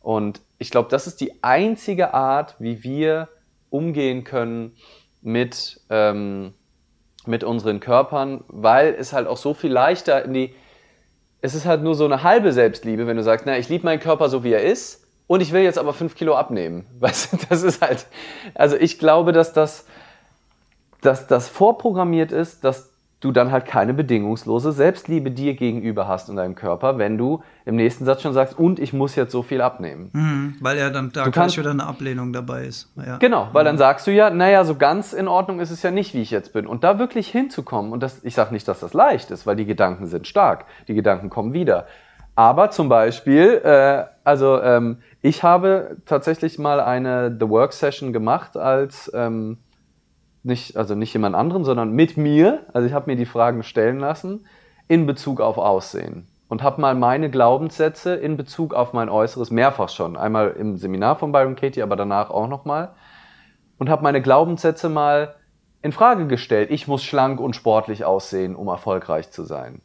Und 0.00 0.40
ich 0.56 0.70
glaube, 0.70 0.88
das 0.88 1.06
ist 1.06 1.20
die 1.20 1.44
einzige 1.44 2.14
Art, 2.14 2.54
wie 2.58 2.82
wir 2.82 3.28
umgehen 3.68 4.24
können 4.24 4.72
mit, 5.20 5.82
ähm, 5.90 6.54
mit 7.26 7.44
unseren 7.44 7.80
Körpern, 7.80 8.44
weil 8.48 8.94
es 8.94 9.12
halt 9.12 9.26
auch 9.26 9.36
so 9.36 9.52
viel 9.52 9.72
leichter 9.72 10.24
in 10.24 10.32
die, 10.32 10.54
es 11.40 11.54
ist 11.54 11.66
halt 11.66 11.82
nur 11.82 11.94
so 11.94 12.04
eine 12.04 12.22
halbe 12.22 12.52
Selbstliebe, 12.52 13.06
wenn 13.06 13.16
du 13.16 13.22
sagst, 13.22 13.46
na, 13.46 13.58
ich 13.58 13.68
liebe 13.68 13.84
meinen 13.84 14.00
Körper 14.00 14.28
so, 14.28 14.44
wie 14.44 14.52
er 14.52 14.62
ist, 14.62 15.04
und 15.26 15.40
ich 15.40 15.52
will 15.52 15.62
jetzt 15.62 15.78
aber 15.78 15.92
fünf 15.92 16.14
Kilo 16.14 16.34
abnehmen. 16.34 16.86
Weißt 16.98 17.32
du, 17.32 17.38
das 17.48 17.62
ist 17.62 17.80
halt, 17.80 18.06
also 18.54 18.76
ich 18.76 18.98
glaube, 18.98 19.32
dass 19.32 19.52
das, 19.52 19.86
dass 21.00 21.26
das 21.26 21.48
vorprogrammiert 21.48 22.32
ist, 22.32 22.64
dass 22.64 22.87
du 23.20 23.32
dann 23.32 23.50
halt 23.50 23.66
keine 23.66 23.94
bedingungslose 23.94 24.72
Selbstliebe 24.72 25.30
dir 25.30 25.54
gegenüber 25.54 26.06
hast 26.06 26.28
in 26.28 26.36
deinem 26.36 26.54
Körper, 26.54 26.98
wenn 26.98 27.18
du 27.18 27.42
im 27.64 27.74
nächsten 27.74 28.04
Satz 28.04 28.22
schon 28.22 28.32
sagst, 28.32 28.58
und 28.58 28.78
ich 28.78 28.92
muss 28.92 29.16
jetzt 29.16 29.32
so 29.32 29.42
viel 29.42 29.60
abnehmen. 29.60 30.10
Mhm, 30.12 30.56
weil 30.60 30.78
ja 30.78 30.90
dann 30.90 31.10
da 31.12 31.24
du 31.24 31.30
kannst, 31.32 31.58
wieder 31.58 31.70
eine 31.70 31.84
Ablehnung 31.84 32.32
dabei 32.32 32.64
ist. 32.64 32.92
Ja. 32.96 33.16
Genau, 33.18 33.48
weil 33.52 33.64
mhm. 33.64 33.66
dann 33.66 33.78
sagst 33.78 34.06
du 34.06 34.12
ja, 34.12 34.30
naja, 34.30 34.64
so 34.64 34.76
ganz 34.76 35.12
in 35.12 35.26
Ordnung 35.26 35.58
ist 35.58 35.70
es 35.70 35.82
ja 35.82 35.90
nicht, 35.90 36.14
wie 36.14 36.22
ich 36.22 36.30
jetzt 36.30 36.52
bin. 36.52 36.66
Und 36.66 36.84
da 36.84 36.98
wirklich 36.98 37.28
hinzukommen, 37.28 37.92
und 37.92 38.02
das, 38.02 38.22
ich 38.24 38.34
sage 38.34 38.52
nicht, 38.52 38.68
dass 38.68 38.80
das 38.80 38.94
leicht 38.94 39.30
ist, 39.30 39.46
weil 39.46 39.56
die 39.56 39.66
Gedanken 39.66 40.06
sind 40.06 40.26
stark, 40.26 40.66
die 40.86 40.94
Gedanken 40.94 41.28
kommen 41.28 41.52
wieder. 41.52 41.86
Aber 42.36 42.70
zum 42.70 42.88
Beispiel, 42.88 43.60
äh, 43.64 44.04
also 44.22 44.62
ähm, 44.62 44.98
ich 45.22 45.42
habe 45.42 45.96
tatsächlich 46.06 46.56
mal 46.56 46.80
eine 46.80 47.36
The 47.36 47.48
Work 47.48 47.72
Session 47.72 48.12
gemacht 48.12 48.56
als 48.56 49.10
ähm, 49.12 49.58
nicht, 50.42 50.76
also 50.76 50.94
nicht 50.94 51.12
jemand 51.12 51.34
anderen, 51.34 51.64
sondern 51.64 51.92
mit 51.92 52.16
mir. 52.16 52.66
Also 52.72 52.86
ich 52.86 52.92
habe 52.92 53.10
mir 53.10 53.16
die 53.16 53.26
Fragen 53.26 53.62
stellen 53.62 53.98
lassen 53.98 54.46
in 54.88 55.06
Bezug 55.06 55.40
auf 55.40 55.58
Aussehen 55.58 56.26
und 56.48 56.62
habe 56.62 56.80
mal 56.80 56.94
meine 56.94 57.30
Glaubenssätze 57.30 58.14
in 58.14 58.36
Bezug 58.36 58.74
auf 58.74 58.92
mein 58.92 59.08
Äußeres 59.08 59.50
mehrfach 59.50 59.90
schon, 59.90 60.16
einmal 60.16 60.50
im 60.52 60.76
Seminar 60.76 61.16
von 61.16 61.32
Byron 61.32 61.56
Katie, 61.56 61.82
aber 61.82 61.96
danach 61.96 62.30
auch 62.30 62.48
noch 62.48 62.64
mal 62.64 62.94
und 63.78 63.88
habe 63.88 64.02
meine 64.02 64.22
Glaubenssätze 64.22 64.88
mal 64.88 65.34
in 65.82 65.92
Frage 65.92 66.26
gestellt. 66.26 66.70
Ich 66.70 66.88
muss 66.88 67.04
schlank 67.04 67.40
und 67.40 67.54
sportlich 67.54 68.04
aussehen, 68.04 68.56
um 68.56 68.68
erfolgreich 68.68 69.30
zu 69.30 69.44
sein. 69.44 69.80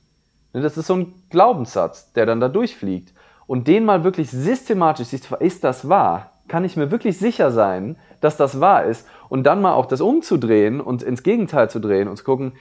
Ne, 0.53 0.61
das 0.61 0.77
ist 0.77 0.87
so 0.87 0.95
ein 0.95 1.13
Glaubenssatz, 1.29 2.13
der 2.13 2.25
dann 2.25 2.39
da 2.39 2.49
durchfliegt. 2.49 3.13
Und 3.45 3.67
den 3.67 3.85
mal 3.85 4.03
wirklich 4.03 4.31
systematisch, 4.31 5.13
ist 5.13 5.63
das 5.63 5.89
wahr? 5.89 6.32
Kann 6.53 6.65
ich 6.65 6.77
mir 6.77 6.91
wirklich 6.91 7.17
sicher 7.17 7.49
sein, 7.49 7.97
dass 8.21 8.37
das 8.37 8.59
wahr 8.59 8.85
ist? 8.85 9.07
Und 9.27 9.41
dann 9.41 9.59
mal 9.59 9.73
auch 9.73 9.87
das 9.87 10.01
umzudrehen 10.01 10.81
und 10.81 11.01
ins 11.01 11.23
Gegenteil 11.23 11.67
zu 11.67 11.79
drehen 11.79 12.07
und 12.07 12.15
zu 12.15 12.23
gucken, 12.23 12.53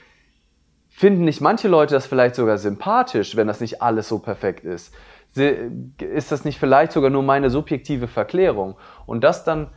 finden 0.89 1.25
nicht 1.25 1.41
manche 1.41 1.67
Leute 1.67 1.93
das 1.93 2.07
vielleicht 2.07 2.33
sogar 2.33 2.57
sympathisch, 2.57 3.35
wenn 3.35 3.45
das 3.45 3.61
nicht 3.61 3.83
alles 3.83 4.07
so 4.07 4.17
perfekt 4.17 4.65
ist? 4.65 4.95
Ist 5.35 6.31
das 6.31 6.43
nicht 6.43 6.57
vielleicht 6.57 6.91
sogar 6.91 7.11
nur 7.11 7.21
meine 7.21 7.51
subjektive 7.51 8.07
Verklärung? 8.07 8.77
Und 9.05 9.23
das 9.23 9.43
dann, 9.43 9.67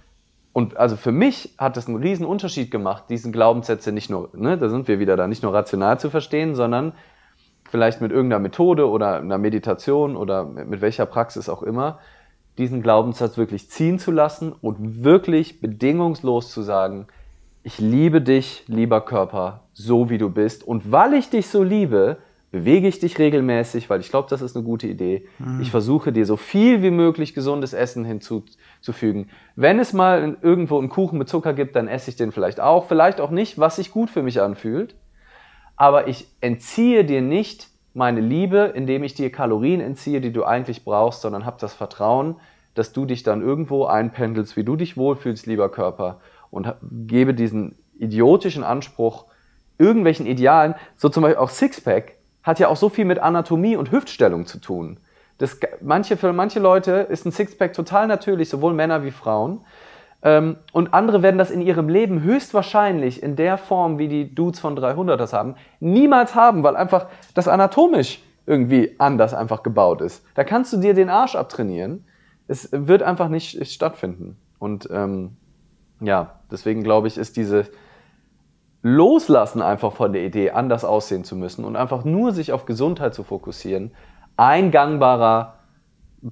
und 0.55 0.79
also 0.79 0.96
für 0.96 1.12
mich 1.12 1.55
hat 1.59 1.76
das 1.76 1.87
einen 1.87 2.02
riesen 2.02 2.24
Unterschied 2.24 2.70
gemacht, 2.70 3.11
diesen 3.11 3.33
Glaubenssätze 3.33 3.92
nicht 3.92 4.09
nur, 4.09 4.31
ne, 4.33 4.57
da 4.57 4.70
sind 4.70 4.88
wir 4.88 4.98
wieder 4.98 5.18
da, 5.18 5.26
nicht 5.26 5.42
nur 5.42 5.52
rational 5.52 6.00
zu 6.00 6.09
verstehen, 6.09 6.55
sondern 6.55 6.94
vielleicht 7.68 8.00
mit 8.00 8.12
irgendeiner 8.12 8.40
Methode 8.40 8.88
oder 8.88 9.16
einer 9.18 9.37
Meditation 9.37 10.16
oder 10.16 10.44
mit 10.44 10.81
welcher 10.81 11.05
Praxis 11.05 11.50
auch 11.50 11.62
immer, 11.62 11.98
diesen 12.59 12.83
Glaubenssatz 12.83 13.37
wirklich 13.37 13.71
ziehen 13.71 13.99
zu 13.99 14.11
lassen 14.11 14.53
und 14.53 15.05
wirklich 15.05 15.61
bedingungslos 15.61 16.51
zu 16.51 16.62
sagen, 16.62 17.07
ich 17.62 17.79
liebe 17.79 18.21
dich, 18.21 18.64
lieber 18.69 19.01
Körper, 19.01 19.64
so 19.73 20.09
wie 20.09 20.19
du 20.19 20.31
bist. 20.31 20.66
Und 20.66 20.92
weil 20.92 21.14
ich 21.14 21.31
dich 21.31 21.49
so 21.49 21.62
liebe, 21.62 22.19
bewege 22.53 22.87
ich 22.87 23.01
dich 23.01 23.19
regelmäßig, 23.19 23.90
weil 23.90 24.01
ich 24.01 24.09
glaube, 24.09 24.29
das 24.31 24.40
ist 24.40 24.57
eine 24.57 24.64
gute 24.64 24.87
Idee. 24.87 25.27
Mhm. 25.38 25.61
Ich 25.61 25.71
versuche 25.71 26.12
dir 26.12 26.27
so 26.27 26.37
viel 26.37 26.83
wie 26.83 26.92
möglich 26.92 27.35
gesundes 27.35 27.73
Essen 27.73 28.05
hinzuzufügen. 28.05 29.31
Wenn 29.57 29.81
es 29.81 29.92
mal 29.92 30.37
irgendwo 30.42 30.79
einen 30.79 30.88
Kuchen 30.88 31.19
mit 31.19 31.29
Zucker 31.29 31.55
gibt, 31.55 31.75
dann 31.75 31.88
esse 31.88 32.11
ich 32.11 32.16
den 32.16 32.31
vielleicht 32.31 32.61
auch, 32.61 32.87
vielleicht 32.87 33.21
auch 33.21 33.31
nicht, 33.31 33.59
was 33.59 33.77
sich 33.77 33.90
gut 33.90 34.11
für 34.11 34.23
mich 34.23 34.40
anfühlt 34.40 34.95
aber 35.77 36.09
ich 36.09 36.27
entziehe 36.40 37.05
dir 37.05 37.21
nicht 37.21 37.69
meine 37.97 38.21
Liebe, 38.21 38.73
indem 38.75 39.03
ich 39.05 39.15
dir 39.15 39.33
Kalorien 39.33 39.81
entziehe, 39.81 40.21
die 40.21 40.33
du 40.33 40.45
eigentlich 40.45 40.85
brauchst, 40.85 41.23
sondern 41.23 41.47
hab 41.47 41.59
das 41.59 41.73
Vertrauen, 41.73 42.37
dass 42.75 42.93
du 42.93 43.07
dich 43.07 43.23
dann 43.23 43.41
irgendwo 43.41 43.87
einpendelst, 43.87 44.57
wie 44.57 44.65
du 44.65 44.77
dich 44.77 44.99
wohlfühlst, 44.99 45.47
lieber 45.47 45.71
Körper, 45.71 46.21
und 46.51 46.75
gebe 46.83 47.33
diesen 47.33 47.75
idiotischen 47.99 48.65
Anspruch 48.65 49.25
irgendwelchen 49.79 50.27
Idealen, 50.27 50.75
so 50.97 51.09
zum 51.09 51.23
Beispiel 51.23 51.39
auch 51.39 51.49
Sixpack, 51.49 52.17
hat 52.43 52.59
ja 52.59 52.69
auch 52.69 52.77
so 52.77 52.91
viel 52.91 53.07
mit 53.07 53.19
Anatomie 53.19 53.77
und 53.77 53.91
Hüftstellung 53.91 54.47
zu 54.47 54.59
tun. 54.59 54.99
Das, 55.39 55.59
manche, 55.81 56.19
für 56.19 56.33
manche 56.33 56.61
Leute 56.61 57.07
ist 57.11 57.25
ein 57.25 57.33
Sixpack 57.33 57.73
total 57.73 58.07
natürlich, 58.07 58.51
sowohl 58.51 58.75
Männer 58.75 59.05
wie 59.05 59.11
Frauen. 59.11 59.61
Ähm, 60.27 60.57
und 60.73 60.93
andere 60.93 61.23
werden 61.23 61.39
das 61.39 61.53
in 61.53 61.62
ihrem 61.62 61.89
Leben 61.89 62.21
höchstwahrscheinlich 62.21 63.23
in 63.23 63.37
der 63.37 63.57
Form, 63.59 64.01
wie 64.01 64.09
die 64.09 64.35
Dudes 64.35 64.59
von 64.59 64.75
300 64.75 65.21
das 65.21 65.33
haben, 65.33 65.55
niemals 65.79 66.35
haben, 66.35 66.65
weil 66.65 66.75
einfach 66.75 67.07
das 67.35 67.47
anatomisch 67.47 68.21
irgendwie 68.45 68.97
anders 68.99 69.35
einfach 69.35 69.62
gebaut 69.62 70.01
ist. 70.01 70.25
Da 70.35 70.43
kannst 70.43 70.73
du 70.73 70.79
dir 70.79 70.95
den 70.95 71.11
Arsch 71.11 71.37
abtrainieren. 71.37 72.05
Es 72.49 72.71
wird 72.73 73.05
einfach 73.05 73.29
nicht 73.29 73.65
stattfinden. 73.73 74.37
Und 74.59 74.89
ähm, 74.91 75.37
ja, 76.01 76.41
deswegen 76.51 76.83
glaube 76.83 77.07
ich, 77.07 77.19
ist 77.19 77.37
diese 77.37 77.67
Loslassen 78.83 79.62
einfach 79.62 79.93
von 79.93 80.12
der 80.12 80.25
Idee, 80.25 80.51
anders 80.51 80.85
aussehen 80.85 81.23
zu 81.23 81.37
müssen 81.37 81.65
und 81.65 81.77
einfach 81.77 82.05
nur 82.05 82.33
sich 82.33 82.53
auf 82.53 82.67
Gesundheit 82.67 83.15
zu 83.15 83.23
fokussieren, 83.23 83.93
ein 84.37 84.73
gangbarer 84.73 85.56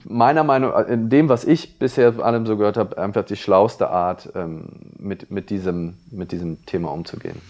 meiner 0.05 0.45
Meinung 0.45 0.71
nach, 0.71 0.87
in 0.87 1.11
dem, 1.11 1.29
was 1.29 1.45
ich 1.45 1.79
bisher 1.79 2.19
allem 2.19 2.47
so 2.47 2.57
gehört 2.57 2.77
habe, 2.77 2.99
einfach 2.99 3.25
die 3.25 3.37
schlauste 3.37 3.91
Art, 3.91 4.31
ähm, 4.35 4.65
mit, 4.99 5.31
mit, 5.31 5.51
diesem, 5.51 5.95
mit 6.11 6.33
diesem 6.33 6.65
Thema 6.67 6.91
umzugehen. 6.93 7.41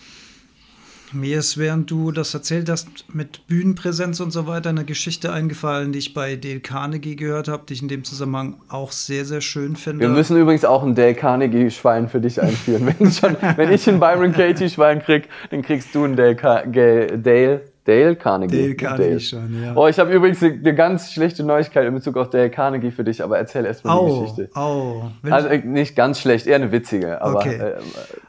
Mir 1.13 1.39
ist, 1.39 1.59
während 1.59 1.91
du 1.91 2.11
das 2.11 2.35
erzählt 2.35 2.69
hast, 2.69 2.89
mit 3.15 3.47
Bühnenpräsenz 3.47 4.19
und 4.19 4.33
so 4.33 4.49
weiter, 4.49 4.71
eine 4.71 4.85
Geschichte 4.85 5.33
eingefallen, 5.33 5.93
die 5.93 6.01
ich 6.01 6.13
bei 6.13 6.35
Dale 6.35 6.59
Carnegie 6.59 7.15
gehört 7.15 7.47
habe, 7.47 7.63
die 7.69 7.75
ich 7.75 7.83
in 7.83 7.89
dem 7.89 8.03
Zusammenhang 8.03 8.57
auch 8.69 8.91
sehr, 8.91 9.25
sehr 9.25 9.41
schön 9.41 9.77
finde. 9.77 10.01
Wir 10.01 10.09
müssen 10.09 10.37
übrigens 10.37 10.65
auch 10.65 10.83
ein 10.83 10.97
Dale 10.97 11.15
Carnegie-Schwein 11.15 12.09
für 12.09 12.21
dich 12.21 12.43
einführen. 12.43 12.87
wenn, 12.99 13.13
schon, 13.13 13.37
wenn 13.57 13.73
ich 13.73 13.89
ein 13.89 14.01
Byron 14.01 14.33
Katie-Schwein 14.33 15.03
krieg, 15.03 15.29
dann 15.51 15.63
kriegst 15.63 15.95
du 15.95 16.05
ein 16.05 16.17
Dale, 16.17 16.35
Dale 16.35 17.61
Dale 17.85 18.17
Carnegie. 18.17 18.63
Dale 18.63 18.75
Carnegie 18.75 19.09
Dale. 19.09 19.21
schon, 19.21 19.63
ja. 19.63 19.77
Oh, 19.77 19.87
ich 19.87 19.99
habe 19.99 20.11
übrigens 20.13 20.43
eine 20.43 20.75
ganz 20.75 21.13
schlechte 21.13 21.45
Neuigkeit 21.45 21.87
in 21.87 21.95
Bezug 21.95 22.17
auf 22.17 22.31
Dale 22.31 22.51
Carnegie 22.51 22.91
für 22.91 23.05
dich, 23.05 23.23
aber 23.23 23.39
erzähl 23.39 23.67
erst 23.67 23.85
mal 23.85 24.01
die 24.01 24.21
Geschichte. 24.21 24.51
Oh, 24.55 25.03
Also 25.23 25.51
nicht 25.51 25.95
ganz 25.95 26.19
schlecht, 26.19 26.47
eher 26.47 26.57
eine 26.57 26.73
witzige. 26.73 27.21
Aber, 27.21 27.41
okay. 27.41 27.57
Äh, 27.57 27.75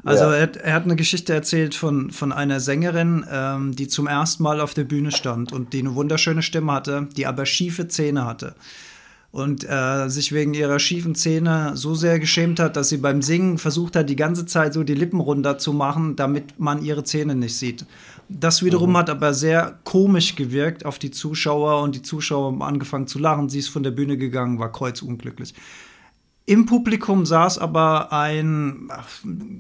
also 0.04 0.26
er, 0.26 0.50
er, 0.62 0.74
hat 0.74 0.84
eine 0.84 0.98
Geschichte 0.98 1.34
erzählt 1.34 1.74
von, 1.74 2.12
von 2.12 2.34
einer 2.34 2.60
Sängerin, 2.60 3.26
ähm, 3.32 3.76
die 3.76 3.88
zum 3.88 4.08
ersten 4.08 4.44
Mal 4.44 4.60
auf 4.60 4.74
der 4.74 4.84
Bühne 4.84 5.12
stand 5.12 5.54
und 5.54 5.72
die 5.72 5.80
eine 5.80 5.96
wunderschöne 5.96 6.42
Stimme 6.42 6.74
hatte, 6.74 7.08
die 7.16 7.26
aber 7.26 7.46
schiefe 7.46 7.88
Zähne 7.88 8.26
hatte 8.26 8.56
und 9.36 9.68
äh, 9.70 10.08
sich 10.08 10.32
wegen 10.32 10.54
ihrer 10.54 10.80
schiefen 10.80 11.14
Zähne 11.14 11.72
so 11.76 11.94
sehr 11.94 12.20
geschämt 12.20 12.58
hat, 12.58 12.78
dass 12.78 12.88
sie 12.88 12.96
beim 12.96 13.22
Singen 13.22 13.58
versucht 13.58 13.98
hat, 13.98 14.10
die 14.10 14.16
ganze 14.16 14.46
Zeit 14.46 14.74
so 14.74 14.84
die 14.84 14.94
Lippen 14.94 15.20
runter 15.20 15.58
zu 15.58 15.74
machen, 15.74 16.16
damit 16.16 16.58
man 16.58 16.82
ihre 16.82 17.04
Zähne 17.04 17.36
nicht 17.36 17.58
sieht. 17.58 17.86
Das 18.28 18.64
wiederum 18.64 18.92
mhm. 18.92 18.98
hat 18.98 19.10
aber 19.10 19.34
sehr 19.34 19.80
komisch 19.84 20.36
gewirkt 20.36 20.86
auf 20.86 21.00
die 21.00 21.12
Zuschauer 21.12 21.82
und 21.82 21.96
die 21.96 22.02
Zuschauer 22.02 22.48
haben 22.48 22.62
angefangen 22.62 23.08
zu 23.08 23.20
lachen. 23.20 23.50
Sie 23.50 23.60
ist 23.60 23.70
von 23.70 23.84
der 23.84 23.92
Bühne 23.92 24.18
gegangen, 24.18 24.60
war 24.60 24.72
kreuzunglücklich. 24.72 25.54
Im 26.48 26.68
Publikum 26.68 27.26
saß 27.26 27.58
aber 27.58 28.14
ein 28.14 28.92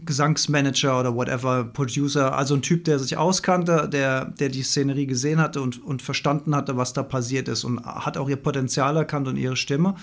Gesangsmanager 0.05 0.99
oder 0.99 1.15
whatever, 1.15 1.63
Producer, 1.63 2.37
also 2.37 2.53
ein 2.53 2.61
Typ, 2.61 2.83
der 2.83 2.99
sich 2.99 3.17
auskannte, 3.17 3.89
der, 3.91 4.25
der 4.25 4.49
die 4.49 4.61
Szenerie 4.61 5.07
gesehen 5.07 5.39
hatte 5.39 5.61
und, 5.61 5.83
und 5.83 6.03
verstanden 6.03 6.55
hatte, 6.55 6.77
was 6.77 6.93
da 6.93 7.01
passiert 7.01 7.47
ist 7.47 7.63
und 7.63 7.83
hat 7.83 8.17
auch 8.17 8.29
ihr 8.29 8.35
Potenzial 8.35 8.97
erkannt 8.97 9.27
und 9.27 9.37
ihre 9.37 9.55
Stimme. 9.55 9.95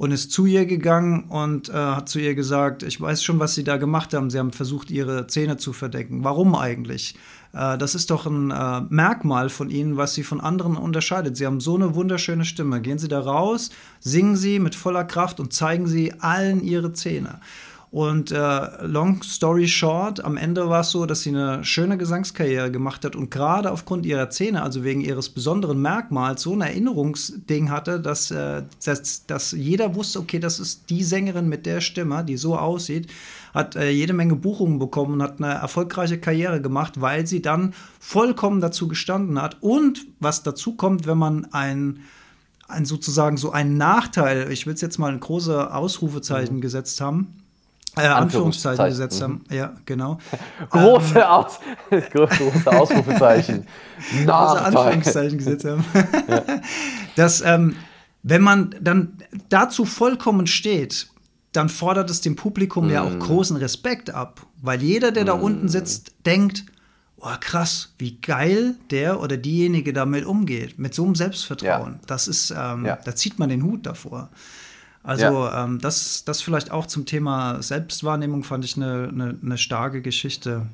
und 0.00 0.12
ist 0.12 0.30
zu 0.30 0.46
ihr 0.46 0.64
gegangen 0.64 1.24
und 1.24 1.68
äh, 1.68 1.72
hat 1.72 2.08
zu 2.08 2.18
ihr 2.18 2.34
gesagt, 2.34 2.82
ich 2.82 2.98
weiß 2.98 3.22
schon, 3.22 3.38
was 3.38 3.54
Sie 3.54 3.64
da 3.64 3.76
gemacht 3.76 4.14
haben. 4.14 4.30
Sie 4.30 4.38
haben 4.38 4.50
versucht, 4.50 4.90
Ihre 4.90 5.26
Zähne 5.26 5.58
zu 5.58 5.74
verdecken. 5.74 6.24
Warum 6.24 6.54
eigentlich? 6.54 7.16
Äh, 7.52 7.78
das 7.78 7.94
ist 7.94 8.10
doch 8.10 8.26
ein 8.26 8.50
äh, 8.50 8.80
Merkmal 8.88 9.48
von 9.48 9.70
Ihnen, 9.70 9.96
was 9.96 10.14
Sie 10.14 10.22
von 10.22 10.40
anderen 10.40 10.76
unterscheidet. 10.76 11.36
Sie 11.36 11.46
haben 11.46 11.60
so 11.60 11.74
eine 11.74 11.94
wunderschöne 11.94 12.44
Stimme. 12.44 12.80
Gehen 12.80 12.98
Sie 12.98 13.08
da 13.08 13.20
raus, 13.20 13.70
singen 14.00 14.36
Sie 14.36 14.58
mit 14.58 14.74
voller 14.74 15.04
Kraft 15.04 15.40
und 15.40 15.52
zeigen 15.52 15.86
Sie 15.86 16.12
allen 16.20 16.62
Ihre 16.62 16.92
Zähne. 16.92 17.40
Und 17.90 18.30
äh, 18.30 18.86
long 18.86 19.20
story 19.24 19.66
short, 19.66 20.24
am 20.24 20.36
Ende 20.36 20.68
war 20.68 20.82
es 20.82 20.90
so, 20.90 21.06
dass 21.06 21.22
sie 21.22 21.30
eine 21.30 21.64
schöne 21.64 21.98
Gesangskarriere 21.98 22.70
gemacht 22.70 23.04
hat 23.04 23.16
und 23.16 23.32
gerade 23.32 23.72
aufgrund 23.72 24.06
ihrer 24.06 24.30
Zähne, 24.30 24.62
also 24.62 24.84
wegen 24.84 25.00
ihres 25.00 25.28
besonderen 25.28 25.82
Merkmals, 25.82 26.42
so 26.42 26.52
ein 26.52 26.60
Erinnerungsding 26.60 27.68
hatte, 27.68 27.98
dass, 27.98 28.30
äh, 28.30 28.62
dass, 28.84 29.26
dass 29.26 29.50
jeder 29.50 29.96
wusste, 29.96 30.20
okay, 30.20 30.38
das 30.38 30.60
ist 30.60 30.88
die 30.88 31.02
Sängerin 31.02 31.48
mit 31.48 31.66
der 31.66 31.80
Stimme, 31.80 32.24
die 32.24 32.36
so 32.36 32.56
aussieht, 32.56 33.10
hat 33.52 33.74
äh, 33.74 33.90
jede 33.90 34.12
Menge 34.12 34.36
Buchungen 34.36 34.78
bekommen 34.78 35.14
und 35.14 35.22
hat 35.22 35.42
eine 35.42 35.54
erfolgreiche 35.54 36.20
Karriere 36.20 36.60
gemacht, 36.60 37.00
weil 37.00 37.26
sie 37.26 37.42
dann 37.42 37.74
vollkommen 37.98 38.60
dazu 38.60 38.86
gestanden 38.86 39.42
hat. 39.42 39.56
Und 39.62 40.06
was 40.20 40.44
dazu 40.44 40.76
kommt, 40.76 41.08
wenn 41.08 41.18
man 41.18 41.46
ein 41.52 42.00
ein 42.68 42.84
sozusagen 42.84 43.36
so 43.36 43.50
einen 43.50 43.76
Nachteil, 43.76 44.52
ich 44.52 44.64
will 44.64 44.74
es 44.74 44.80
jetzt 44.80 44.98
mal 44.98 45.12
in 45.12 45.18
große 45.18 45.74
Ausrufezeichen 45.74 46.58
mhm. 46.58 46.60
gesetzt 46.60 47.00
haben, 47.00 47.34
äh, 47.96 48.06
Anführungszeichen 48.06 48.84
gesetzt 48.86 49.20
haben. 49.22 49.44
Mhm. 49.48 49.56
Ja, 49.56 49.72
genau. 49.84 50.18
große, 50.70 51.18
ähm, 51.18 51.22
Aus 51.22 51.60
große 52.12 52.72
Ausrufezeichen. 52.72 53.66
große 54.24 54.30
Anführungszeichen 54.62 55.38
gesetzt 55.38 55.64
haben. 55.64 55.84
ja. 56.28 56.42
Dass, 57.16 57.40
ähm, 57.40 57.76
wenn 58.22 58.42
man 58.42 58.74
dann 58.80 59.18
dazu 59.48 59.84
vollkommen 59.84 60.46
steht, 60.46 61.08
dann 61.52 61.68
fordert 61.68 62.10
es 62.10 62.20
dem 62.20 62.36
Publikum 62.36 62.88
mm. 62.88 62.90
ja 62.90 63.02
auch 63.02 63.10
mhm. 63.10 63.20
großen 63.20 63.56
Respekt 63.56 64.10
ab. 64.10 64.46
Weil 64.62 64.82
jeder, 64.82 65.10
der 65.10 65.24
mm. 65.24 65.26
da 65.26 65.36
mhm. 65.36 65.42
unten 65.42 65.68
sitzt, 65.68 66.12
denkt, 66.26 66.64
oh 67.20 67.34
krass, 67.40 67.94
wie 67.98 68.20
geil 68.20 68.76
der 68.90 69.20
oder 69.20 69.36
diejenige 69.36 69.92
damit 69.92 70.24
umgeht. 70.24 70.78
Mit 70.78 70.94
so 70.94 71.04
einem 71.04 71.14
Selbstvertrauen. 71.14 71.94
Ja. 71.94 72.00
Das 72.06 72.28
ist, 72.28 72.50
ähm, 72.56 72.86
ja. 72.86 72.98
da 73.04 73.14
zieht 73.14 73.38
man 73.38 73.48
den 73.48 73.62
Hut 73.62 73.86
davor. 73.86 74.30
Also 75.02 75.24
ja. 75.24 75.64
ähm, 75.64 75.78
das, 75.80 76.24
das 76.24 76.42
vielleicht 76.42 76.70
auch 76.70 76.86
zum 76.86 77.06
Thema 77.06 77.62
Selbstwahrnehmung 77.62 78.44
fand 78.44 78.64
ich 78.64 78.76
eine, 78.76 79.08
eine, 79.12 79.38
eine 79.42 79.58
starke 79.58 80.02
Geschichte. 80.02 80.66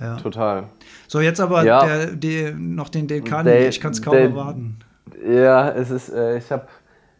Ja. 0.00 0.16
Total. 0.16 0.64
So, 1.06 1.20
jetzt 1.20 1.40
aber 1.40 1.64
ja. 1.64 1.84
der, 1.84 2.06
der, 2.16 2.54
noch 2.54 2.88
den 2.88 3.06
Dekan, 3.06 3.46
ich 3.46 3.80
kann 3.80 3.92
es 3.92 4.02
kaum 4.02 4.14
der, 4.14 4.22
erwarten. 4.22 4.78
Ja, 5.26 5.70
es 5.70 5.90
ist, 5.90 6.08
äh, 6.08 6.38
ich 6.38 6.50
habe 6.50 6.66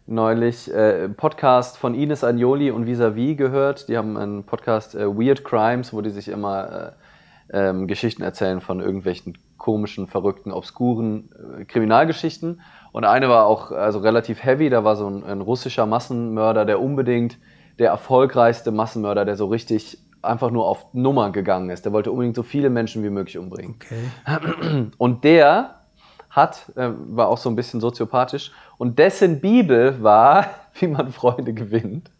neulich 0.07 0.72
äh, 0.72 1.09
Podcast 1.09 1.79
von 1.79 1.94
Ines 1.94 2.24
Agnoli 2.24 2.70
und 2.70 2.87
Visavi 2.87 3.37
gehört. 3.37 3.88
Die 3.88 3.96
haben 3.96 4.16
einen 4.16 4.44
Podcast 4.44 4.94
äh, 4.94 5.07
Weird 5.07 5.44
Crimes, 5.44 5.92
wo 5.92 6.00
die 6.00 6.11
sich 6.11 6.29
immer 6.29 6.94
äh, 7.53 7.68
ähm, 7.68 7.87
Geschichten 7.87 8.22
erzählen 8.22 8.61
von 8.61 8.81
irgendwelchen 8.81 9.38
komischen, 9.57 10.07
verrückten, 10.07 10.50
obskuren 10.53 11.31
äh, 11.61 11.64
Kriminalgeschichten. 11.64 12.61
Und 12.94 13.04
eine 13.04 13.28
war 13.28 13.46
auch 13.46 13.72
also 13.72 13.98
relativ 13.98 14.44
heavy, 14.44 14.70
da 14.70 14.85
war 14.85 14.94
so 14.94 15.09
ein, 15.09 15.24
ein 15.24 15.40
russischer 15.40 15.85
Massenmörder, 15.85 16.64
der 16.64 16.80
unbedingt 16.80 17.38
der 17.80 17.90
erfolgreichste 17.90 18.70
Massenmörder, 18.70 19.24
der 19.24 19.35
so 19.35 19.46
richtig 19.46 19.98
einfach 20.22 20.52
nur 20.52 20.64
auf 20.64 20.87
Nummer 20.92 21.33
gegangen 21.33 21.70
ist. 21.70 21.85
Der 21.85 21.92
wollte 21.92 22.12
unbedingt 22.12 22.37
so 22.37 22.44
viele 22.44 22.70
Menschen 22.70 23.02
wie 23.02 23.11
möglich 23.11 23.37
umbringen. 23.37 23.74
Okay. 23.74 24.90
Und 24.96 25.24
der 25.24 25.80
hat, 26.30 26.70
äh, 26.76 26.90
war 27.09 27.30
auch 27.30 27.38
so 27.38 27.48
ein 27.48 27.57
bisschen 27.57 27.80
soziopathisch, 27.80 28.52
und 28.78 28.96
dessen 28.96 29.40
Bibel 29.40 30.00
war, 30.00 30.46
wie 30.74 30.87
man 30.87 31.11
Freunde 31.11 31.52
gewinnt 31.52 32.12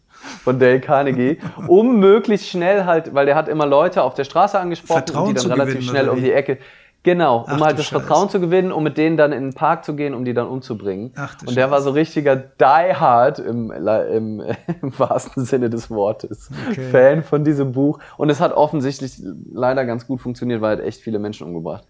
von 0.43 0.59
Dale 0.59 0.81
Carnegie, 0.81 1.39
um 1.67 2.01
möglichst 2.01 2.49
schnell 2.49 2.83
halt, 2.83 3.13
weil 3.13 3.25
der 3.25 3.35
hat 3.35 3.47
immer 3.47 3.65
Leute 3.65 4.03
auf 4.03 4.13
der 4.13 4.25
Straße 4.25 4.59
angesprochen, 4.59 5.05
die 5.27 5.35
dann 5.35 5.51
relativ 5.53 5.85
schnell 5.85 6.09
um 6.09 6.21
die 6.21 6.33
Ecke. 6.33 6.57
Genau, 7.05 7.41
um 7.41 7.45
Ach, 7.47 7.61
halt 7.61 7.77
das 7.77 7.85
Scheiß. 7.85 8.01
Vertrauen 8.01 8.29
zu 8.29 8.39
gewinnen, 8.39 8.71
um 8.71 8.83
mit 8.83 8.97
denen 8.97 9.15
dann 9.15 9.31
in 9.31 9.43
den 9.43 9.53
Park 9.53 9.85
zu 9.85 9.95
gehen, 9.95 10.15
um 10.15 10.25
die 10.25 10.33
dann 10.33 10.47
umzubringen. 10.47 11.11
Ach, 11.15 11.35
und 11.45 11.55
der 11.55 11.65
Scheiß. 11.65 11.71
war 11.71 11.81
so 11.83 11.91
richtiger 11.91 12.35
Die 12.35 12.95
Hard 12.95 13.37
im, 13.37 13.69
im, 13.69 14.41
im 14.81 14.99
wahrsten 14.99 15.45
Sinne 15.45 15.69
des 15.69 15.91
Wortes. 15.91 16.49
Okay. 16.71 16.89
Fan 16.89 17.23
von 17.23 17.43
diesem 17.43 17.73
Buch. 17.73 17.99
Und 18.17 18.31
es 18.31 18.39
hat 18.39 18.53
offensichtlich 18.53 19.21
leider 19.53 19.85
ganz 19.85 20.07
gut 20.07 20.19
funktioniert, 20.19 20.61
weil 20.61 20.77
er 20.77 20.77
hat 20.79 20.87
echt 20.87 21.01
viele 21.01 21.19
Menschen 21.19 21.45
umgebracht. 21.45 21.83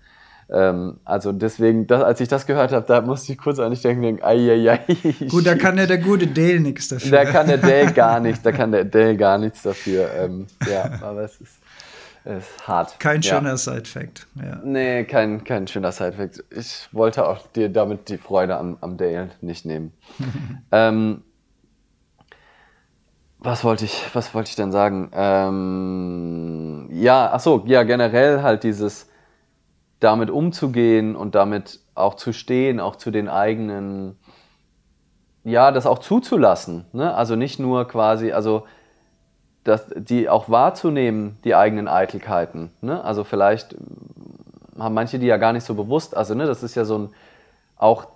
Ähm, 0.49 0.97
also 1.05 1.31
deswegen, 1.31 1.87
das, 1.87 2.03
als 2.03 2.19
ich 2.19 2.27
das 2.27 2.45
gehört 2.45 2.73
habe, 2.73 2.85
da 2.85 2.99
musste 2.99 3.31
ich 3.31 3.37
kurz 3.37 3.57
an 3.59 3.71
dich 3.71 3.81
denken, 3.81 4.01
denken 4.01 4.23
ai, 4.23 4.51
ai, 4.51 4.69
ai, 4.69 5.27
Gut, 5.29 5.45
da 5.47 5.55
kann 5.55 5.77
ja 5.77 5.85
der 5.85 5.99
gute 5.99 6.27
Dale 6.27 6.59
nichts 6.59 6.89
dafür. 6.89 7.11
Da 7.11 7.23
kann 7.23 7.47
der 7.47 7.57
Dale 7.57 7.93
gar 7.93 8.19
nichts, 8.19 8.43
da 8.43 8.51
kann 8.51 8.73
der 8.73 8.83
Dale 8.83 9.15
gar 9.15 9.37
nichts 9.37 9.63
dafür. 9.63 10.09
Ähm, 10.19 10.47
ja, 10.69 10.91
aber 11.01 11.21
es 11.21 11.39
ist 11.39 11.53
ist 12.25 12.67
hart. 12.67 12.99
Kein 12.99 13.21
schöner 13.21 13.49
ja. 13.49 13.57
Side-Fact. 13.57 14.27
Ja. 14.35 14.59
Nee, 14.63 15.03
kein, 15.05 15.43
kein 15.43 15.67
schöner 15.67 15.91
Side-Fact. 15.91 16.43
Ich 16.51 16.89
wollte 16.91 17.27
auch 17.27 17.45
dir 17.47 17.69
damit 17.69 18.09
die 18.09 18.17
Freude 18.17 18.57
am, 18.57 18.77
am 18.81 18.97
Dale 18.97 19.29
nicht 19.41 19.65
nehmen. 19.65 19.93
ähm, 20.71 21.23
was 23.39 23.63
wollte 23.63 23.85
ich, 23.85 24.03
was 24.13 24.33
wollte 24.33 24.49
ich 24.49 24.55
denn 24.55 24.71
sagen? 24.71 25.11
Ähm, 25.13 26.89
ja, 26.91 27.29
ach 27.31 27.39
so, 27.39 27.63
ja, 27.67 27.83
generell 27.83 28.41
halt 28.41 28.63
dieses 28.63 29.07
damit 29.99 30.29
umzugehen 30.29 31.15
und 31.15 31.35
damit 31.35 31.79
auch 31.93 32.15
zu 32.15 32.33
stehen, 32.33 32.79
auch 32.79 32.95
zu 32.95 33.11
den 33.11 33.29
eigenen, 33.29 34.17
ja, 35.43 35.71
das 35.71 35.85
auch 35.85 35.99
zuzulassen. 35.99 36.85
Ne? 36.91 37.13
Also 37.13 37.35
nicht 37.35 37.59
nur 37.59 37.87
quasi, 37.87 38.31
also 38.31 38.65
das, 39.65 39.87
die 39.95 40.29
auch 40.29 40.47
wahrzunehmen, 40.47 41.37
die 41.43 41.55
eigenen 41.55 41.87
Eitelkeiten. 41.87 42.69
Ne? 42.81 43.03
Also 43.03 43.23
vielleicht 43.23 43.75
haben 44.77 44.93
manche 44.93 45.19
die 45.19 45.25
ja 45.25 45.37
gar 45.37 45.53
nicht 45.53 45.63
so 45.65 45.73
bewusst. 45.73 46.15
Also 46.15 46.35
ne, 46.35 46.45
das 46.45 46.63
ist 46.63 46.75
ja 46.75 46.85
so 46.85 46.97
ein 46.99 47.09
auch 47.75 48.07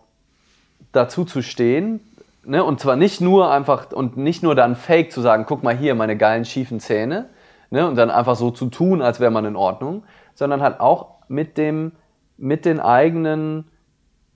dazu 0.92 1.26
zu 1.26 1.42
stehen. 1.42 2.00
Ne? 2.46 2.64
Und 2.64 2.80
zwar 2.80 2.96
nicht 2.96 3.20
nur 3.20 3.52
einfach 3.52 3.92
und 3.92 4.16
nicht 4.16 4.44
nur 4.44 4.54
dann 4.54 4.76
fake 4.76 5.12
zu 5.12 5.22
sagen, 5.22 5.46
guck 5.48 5.64
mal 5.64 5.76
hier, 5.76 5.96
meine 5.96 6.16
geilen 6.16 6.46
schiefen 6.46 6.80
Zähne. 6.80 7.30
Ne? 7.72 7.88
Und 7.88 7.96
dann 7.96 8.12
einfach 8.12 8.36
so 8.36 8.52
zu 8.52 8.68
tun, 8.68 9.02
als 9.02 9.20
wäre 9.20 9.32
man 9.32 9.46
in 9.46 9.56
Ordnung, 9.56 10.04
sondern 10.36 10.62
halt 10.62 10.80
auch 10.80 11.16
mit 11.28 11.58
dem, 11.58 11.94
mit 12.38 12.64
den 12.64 12.80
eigenen 12.80 13.66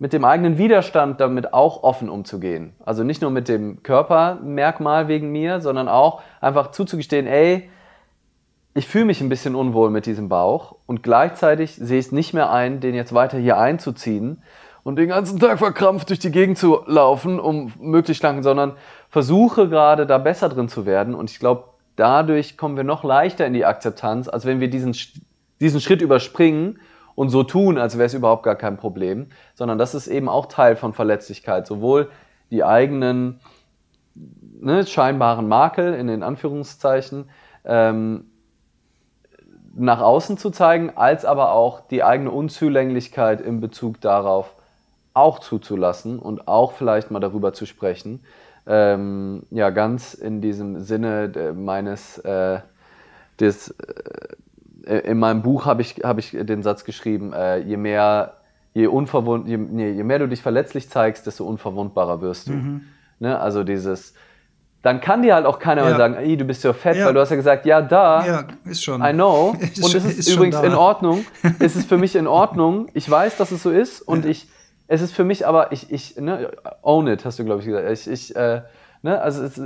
mit 0.03 0.11
dem 0.11 0.25
eigenen 0.25 0.57
Widerstand 0.57 1.21
damit 1.21 1.53
auch 1.53 1.81
offen 1.81 2.09
umzugehen. 2.09 2.73
Also 2.85 3.05
nicht 3.05 3.21
nur 3.21 3.31
mit 3.31 3.47
dem 3.47 3.83
Körpermerkmal 3.83 5.07
wegen 5.07 5.31
mir, 5.31 5.61
sondern 5.61 5.87
auch 5.87 6.21
einfach 6.41 6.71
zuzugestehen, 6.71 7.25
ey, 7.25 7.69
ich 8.73 8.85
fühle 8.85 9.05
mich 9.05 9.21
ein 9.21 9.29
bisschen 9.29 9.55
unwohl 9.55 9.89
mit 9.91 10.05
diesem 10.05 10.27
Bauch 10.27 10.75
und 10.87 11.03
gleichzeitig 11.03 11.75
sehe 11.75 11.99
ich 11.99 12.07
es 12.07 12.11
nicht 12.11 12.33
mehr 12.33 12.51
ein, 12.51 12.81
den 12.81 12.95
jetzt 12.95 13.13
weiter 13.13 13.37
hier 13.37 13.57
einzuziehen 13.57 14.43
und 14.83 14.97
den 14.97 15.07
ganzen 15.07 15.39
Tag 15.39 15.59
verkrampft 15.59 16.09
durch 16.09 16.19
die 16.19 16.31
Gegend 16.31 16.57
zu 16.57 16.81
laufen, 16.85 17.39
um 17.39 17.71
möglichst 17.79 18.23
lang, 18.23 18.43
sondern 18.43 18.73
versuche 19.07 19.69
gerade 19.69 20.05
da 20.05 20.17
besser 20.17 20.49
drin 20.49 20.67
zu 20.67 20.85
werden 20.85 21.15
und 21.15 21.31
ich 21.31 21.39
glaube, 21.39 21.63
dadurch 21.95 22.57
kommen 22.57 22.75
wir 22.75 22.83
noch 22.83 23.05
leichter 23.05 23.47
in 23.47 23.53
die 23.53 23.63
Akzeptanz, 23.63 24.27
als 24.27 24.43
wenn 24.45 24.59
wir 24.59 24.69
diesen, 24.69 24.97
diesen 25.61 25.79
Schritt 25.79 26.01
überspringen 26.01 26.81
und 27.15 27.29
so 27.29 27.43
tun, 27.43 27.77
als 27.77 27.97
wäre 27.97 28.05
es 28.05 28.13
überhaupt 28.13 28.43
gar 28.43 28.55
kein 28.55 28.77
Problem, 28.77 29.27
sondern 29.53 29.77
das 29.77 29.95
ist 29.95 30.07
eben 30.07 30.29
auch 30.29 30.47
Teil 30.47 30.75
von 30.75 30.93
Verletzlichkeit. 30.93 31.67
Sowohl 31.67 32.09
die 32.51 32.63
eigenen 32.63 33.39
ne, 34.15 34.85
scheinbaren 34.85 35.47
Makel 35.47 35.93
in 35.93 36.07
den 36.07 36.23
Anführungszeichen 36.23 37.29
ähm, 37.65 38.25
nach 39.75 40.01
außen 40.01 40.37
zu 40.37 40.51
zeigen, 40.51 40.91
als 40.95 41.25
aber 41.25 41.51
auch 41.51 41.87
die 41.87 42.03
eigene 42.03 42.31
Unzulänglichkeit 42.31 43.41
in 43.41 43.59
Bezug 43.59 44.01
darauf 44.01 44.53
auch 45.13 45.39
zuzulassen 45.39 46.19
und 46.19 46.47
auch 46.47 46.73
vielleicht 46.73 47.11
mal 47.11 47.19
darüber 47.19 47.53
zu 47.53 47.65
sprechen. 47.65 48.23
Ähm, 48.65 49.43
ja, 49.51 49.69
ganz 49.71 50.13
in 50.13 50.41
diesem 50.41 50.79
Sinne 50.79 51.53
meines 51.55 52.17
äh, 52.19 52.59
des 53.39 53.69
äh, 53.69 53.91
äh, 53.91 54.35
in 54.83 55.19
meinem 55.19 55.41
Buch 55.41 55.65
habe 55.65 55.81
ich, 55.81 56.01
hab 56.03 56.17
ich 56.17 56.31
den 56.31 56.63
Satz 56.63 56.83
geschrieben, 56.83 57.33
äh, 57.33 57.57
je 57.59 57.77
mehr 57.77 58.33
je, 58.73 58.87
unverwund, 58.87 59.47
je, 59.47 59.57
nee, 59.57 59.91
je 59.91 60.03
mehr 60.03 60.19
du 60.19 60.27
dich 60.27 60.41
verletzlich 60.41 60.89
zeigst, 60.89 61.25
desto 61.27 61.45
unverwundbarer 61.45 62.21
wirst 62.21 62.47
du. 62.47 62.53
Mhm. 62.53 62.81
Ne? 63.19 63.39
Also 63.39 63.63
dieses, 63.63 64.13
dann 64.81 64.99
kann 64.99 65.21
dir 65.21 65.35
halt 65.35 65.45
auch 65.45 65.59
keiner 65.59 65.83
ja. 65.83 65.89
mehr 65.89 65.97
sagen, 65.97 66.15
ey, 66.15 66.35
du 66.35 66.45
bist 66.45 66.63
ja 66.63 66.73
fett, 66.73 66.97
ja. 66.97 67.05
weil 67.05 67.13
du 67.13 67.19
hast 67.19 67.29
ja 67.29 67.35
gesagt, 67.35 67.65
ja, 67.65 67.81
da, 67.81 68.25
ja, 68.25 68.43
ist 68.65 68.83
schon. 68.83 69.01
I 69.03 69.13
know. 69.13 69.55
Ist 69.61 69.83
und 69.83 69.95
es 69.95 70.05
ist, 70.05 70.19
ist 70.19 70.33
übrigens 70.33 70.61
in 70.61 70.73
Ordnung. 70.73 71.25
es 71.59 71.75
ist 71.75 71.87
für 71.87 71.97
mich 71.97 72.15
in 72.15 72.27
Ordnung. 72.27 72.87
Ich 72.93 73.09
weiß, 73.09 73.37
dass 73.37 73.51
es 73.51 73.63
so 73.63 73.69
ist 73.69 74.01
und 74.07 74.25
ich, 74.25 74.49
es 74.87 75.01
ist 75.01 75.13
für 75.13 75.23
mich 75.23 75.47
aber, 75.47 75.71
ich, 75.71 75.91
ich, 75.91 76.17
ne, 76.17 76.51
own 76.81 77.07
it, 77.07 77.23
hast 77.25 77.39
du, 77.39 77.45
glaube 77.45 77.61
ich, 77.61 77.67
gesagt. 77.67 77.89
Ich, 77.89 78.07
ich, 78.07 78.35
äh, 78.35 78.61
ne, 79.01 79.21
also 79.21 79.43
es, 79.43 79.61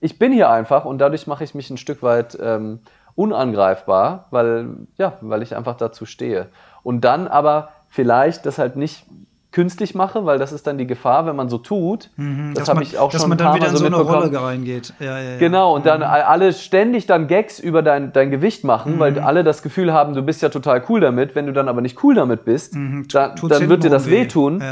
ich 0.00 0.18
bin 0.18 0.32
hier 0.32 0.50
einfach 0.50 0.84
und 0.84 0.98
dadurch 0.98 1.28
mache 1.28 1.44
ich 1.44 1.54
mich 1.54 1.70
ein 1.70 1.76
Stück 1.76 2.02
weit 2.02 2.36
ähm, 2.42 2.80
unangreifbar, 3.14 4.26
weil, 4.30 4.68
ja, 4.98 5.14
weil 5.20 5.42
ich 5.42 5.56
einfach 5.56 5.76
dazu 5.76 6.06
stehe. 6.06 6.48
Und 6.82 7.02
dann 7.02 7.28
aber 7.28 7.70
vielleicht 7.88 8.46
das 8.46 8.58
halt 8.58 8.76
nicht 8.76 9.06
künstlich 9.52 9.94
mache, 9.94 10.24
weil 10.24 10.38
das 10.38 10.50
ist 10.50 10.66
dann 10.66 10.78
die 10.78 10.86
Gefahr, 10.86 11.26
wenn 11.26 11.36
man 11.36 11.48
so 11.48 11.58
tut. 11.58 12.10
Mhm, 12.16 12.54
das 12.54 12.68
habe 12.68 12.82
ich 12.82 12.98
auch 12.98 13.10
dass 13.12 13.20
schon 13.20 13.28
man 13.28 13.38
dann 13.38 13.54
wieder 13.54 13.68
in 13.68 13.76
so, 13.76 13.84
eine 13.84 13.96
Rolle 13.96 14.42
reingeht. 14.42 14.94
Ja, 14.98 15.18
ja, 15.18 15.32
ja. 15.32 15.38
Genau, 15.38 15.74
und 15.76 15.84
dann 15.84 16.00
mhm. 16.00 16.06
alle 16.06 16.52
ständig 16.54 17.06
dann 17.06 17.28
Gags 17.28 17.60
über 17.60 17.82
dein, 17.82 18.12
dein 18.12 18.30
Gewicht 18.30 18.64
machen, 18.64 18.96
mhm. 18.96 18.98
weil 18.98 19.18
alle 19.18 19.44
das 19.44 19.62
Gefühl 19.62 19.92
haben, 19.92 20.14
du 20.14 20.22
bist 20.22 20.40
ja 20.42 20.48
total 20.48 20.82
cool 20.88 21.00
damit. 21.00 21.34
Wenn 21.34 21.46
du 21.46 21.52
dann 21.52 21.68
aber 21.68 21.82
nicht 21.82 22.02
cool 22.02 22.14
damit 22.14 22.44
bist, 22.46 22.74
mhm. 22.74 23.06
dann, 23.12 23.34
dann 23.36 23.68
wird 23.68 23.84
dir 23.84 23.90
das 23.90 24.06
weh. 24.06 24.22
wehtun. 24.22 24.62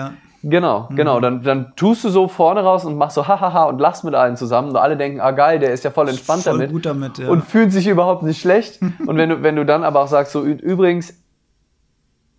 Ja. 0.43 0.51
Genau, 0.51 0.89
mhm. 0.89 0.97
genau. 0.97 1.21
Dann, 1.21 1.43
dann 1.43 1.73
tust 1.77 2.05
du 2.05 2.09
so 2.09 2.29
vorne 2.29 2.63
raus 2.63 2.85
und 2.85 2.97
machst 2.97 3.15
so 3.15 3.27
hahaha 3.27 3.65
und 3.65 3.79
lachst 3.79 4.05
mit 4.05 4.15
allen 4.15 4.37
zusammen. 4.37 4.71
Und 4.71 4.77
alle 4.77 4.97
denken, 4.97 5.21
ah 5.21 5.33
geil, 5.33 5.59
der 5.59 5.73
ist 5.73 5.85
ja 5.85 5.91
voll 5.91 6.09
entspannt 6.09 6.43
voll 6.43 6.55
damit. 6.55 6.73
Gut 6.73 6.87
damit 6.87 7.19
ja. 7.19 7.29
Und 7.29 7.45
fühlt 7.45 7.73
sich 7.73 7.87
überhaupt 7.87 8.23
nicht 8.23 8.41
schlecht. 8.41 8.81
und 9.07 9.17
wenn 9.17 9.29
du, 9.29 9.43
wenn 9.43 9.57
du 9.57 9.65
dann 9.65 9.85
aber 9.85 10.01
auch 10.01 10.09
sagst, 10.09 10.33
so 10.33 10.43
übrigens, 10.43 11.15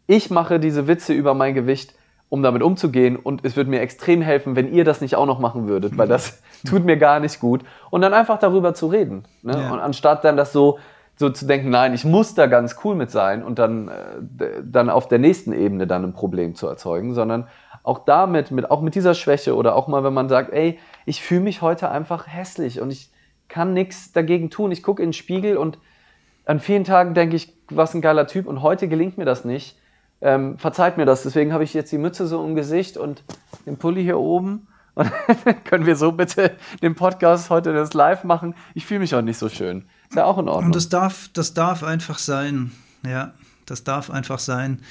ich 0.07 0.29
mache 0.29 0.59
diese 0.59 0.87
Witze 0.87 1.13
über 1.13 1.33
mein 1.33 1.53
Gewicht, 1.53 1.95
um 2.29 2.43
damit 2.43 2.63
umzugehen 2.63 3.17
und 3.17 3.43
es 3.43 3.57
würde 3.57 3.69
mir 3.69 3.81
extrem 3.81 4.21
helfen, 4.21 4.55
wenn 4.55 4.73
ihr 4.73 4.85
das 4.85 5.01
nicht 5.01 5.15
auch 5.15 5.25
noch 5.25 5.39
machen 5.39 5.67
würdet, 5.67 5.97
weil 5.97 6.07
das 6.07 6.41
tut 6.65 6.85
mir 6.85 6.97
gar 6.97 7.19
nicht 7.19 7.39
gut. 7.39 7.61
Und 7.89 8.01
dann 8.01 8.13
einfach 8.13 8.39
darüber 8.39 8.73
zu 8.73 8.87
reden. 8.87 9.23
Ne? 9.43 9.53
Ja. 9.53 9.73
Und 9.73 9.79
anstatt 9.79 10.23
dann 10.23 10.37
das 10.37 10.53
so, 10.53 10.79
so 11.17 11.29
zu 11.29 11.45
denken, 11.45 11.69
nein, 11.69 11.93
ich 11.93 12.05
muss 12.05 12.33
da 12.33 12.47
ganz 12.47 12.77
cool 12.83 12.95
mit 12.95 13.11
sein 13.11 13.43
und 13.43 13.59
dann, 13.59 13.89
äh, 13.89 14.45
dann 14.63 14.89
auf 14.89 15.07
der 15.07 15.19
nächsten 15.19 15.51
Ebene 15.51 15.87
dann 15.87 16.03
ein 16.03 16.13
Problem 16.13 16.55
zu 16.55 16.67
erzeugen, 16.67 17.13
sondern 17.13 17.47
auch 17.83 18.05
damit, 18.05 18.51
mit, 18.51 18.69
auch 18.69 18.81
mit 18.81 18.95
dieser 18.95 19.13
Schwäche 19.13 19.55
oder 19.55 19.75
auch 19.75 19.87
mal, 19.87 20.03
wenn 20.03 20.13
man 20.13 20.29
sagt, 20.29 20.53
ey, 20.53 20.79
ich 21.05 21.21
fühle 21.21 21.41
mich 21.41 21.61
heute 21.61 21.89
einfach 21.89 22.27
hässlich 22.27 22.79
und 22.79 22.91
ich 22.91 23.09
kann 23.47 23.73
nichts 23.73 24.11
dagegen 24.11 24.49
tun. 24.49 24.71
Ich 24.71 24.83
gucke 24.83 25.01
in 25.01 25.09
den 25.09 25.13
Spiegel 25.13 25.57
und 25.57 25.77
an 26.45 26.59
vielen 26.59 26.83
Tagen 26.83 27.13
denke 27.13 27.35
ich, 27.35 27.53
was 27.69 27.93
ein 27.93 28.01
geiler 28.01 28.27
Typ 28.27 28.47
und 28.47 28.61
heute 28.61 28.87
gelingt 28.87 29.17
mir 29.17 29.25
das 29.25 29.45
nicht. 29.45 29.77
Ähm, 30.21 30.57
verzeiht 30.59 30.97
mir 30.97 31.05
das, 31.05 31.23
deswegen 31.23 31.51
habe 31.51 31.63
ich 31.63 31.73
jetzt 31.73 31.91
die 31.91 31.97
Mütze 31.97 32.27
so 32.27 32.45
im 32.45 32.55
Gesicht 32.55 32.97
und 32.97 33.23
den 33.65 33.77
Pulli 33.77 34.03
hier 34.03 34.19
oben. 34.19 34.67
Und 34.93 35.09
können 35.63 35.85
wir 35.85 35.95
so 35.95 36.11
bitte 36.11 36.51
den 36.81 36.95
Podcast 36.95 37.49
heute 37.49 37.71
das 37.71 37.93
live 37.93 38.25
machen? 38.25 38.55
Ich 38.73 38.85
fühle 38.85 38.99
mich 38.99 39.15
auch 39.15 39.21
nicht 39.21 39.37
so 39.37 39.47
schön. 39.47 39.85
Ist 40.09 40.17
ja 40.17 40.25
auch 40.25 40.37
in 40.37 40.49
Ordnung. 40.49 40.65
Und 40.65 40.75
das 40.75 40.89
darf, 40.89 41.29
das 41.33 41.53
darf 41.53 41.81
einfach 41.81 42.19
sein. 42.19 42.73
Ja, 43.07 43.31
das 43.65 43.85
darf 43.85 44.11
einfach 44.11 44.39
sein. 44.39 44.81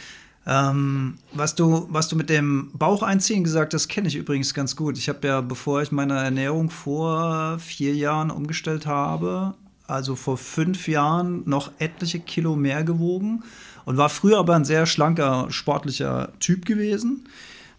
Ähm, 0.47 1.19
was, 1.33 1.55
du, 1.55 1.87
was 1.91 2.09
du 2.09 2.17
mit 2.17 2.31
dem 2.31 2.71
Bauch 2.73 3.03
einziehen 3.03 3.45
gesagt 3.45 3.75
hast, 3.75 3.89
kenne 3.89 4.09
ich 4.09 4.17
übrigens 4.17 4.55
ganz 4.55 4.75
gut. 4.75 4.97
Ich 4.97 5.09
habe 5.09 5.27
ja, 5.27 5.41
bevor 5.41 5.83
ich 5.83 5.93
meine 5.93 6.19
Ernährung 6.19 6.71
vor 6.71 7.59
vier 7.59 7.95
Jahren 7.95 8.31
umgestellt 8.31 8.87
habe, 8.87 9.55
also 9.87 10.17
vor 10.17 10.39
fünf 10.39 10.89
Jahren 10.89 11.43
noch 11.47 11.73
etliche 11.79 12.21
Kilo 12.21 12.57
mehr 12.57 12.85
gewogen 12.85 13.43
und 13.85 13.97
war 13.97 14.09
früher 14.09 14.39
aber 14.39 14.55
ein 14.55 14.65
sehr 14.65 14.87
schlanker, 14.87 15.47
sportlicher 15.51 16.33
Typ 16.41 16.65
gewesen. 16.65 17.27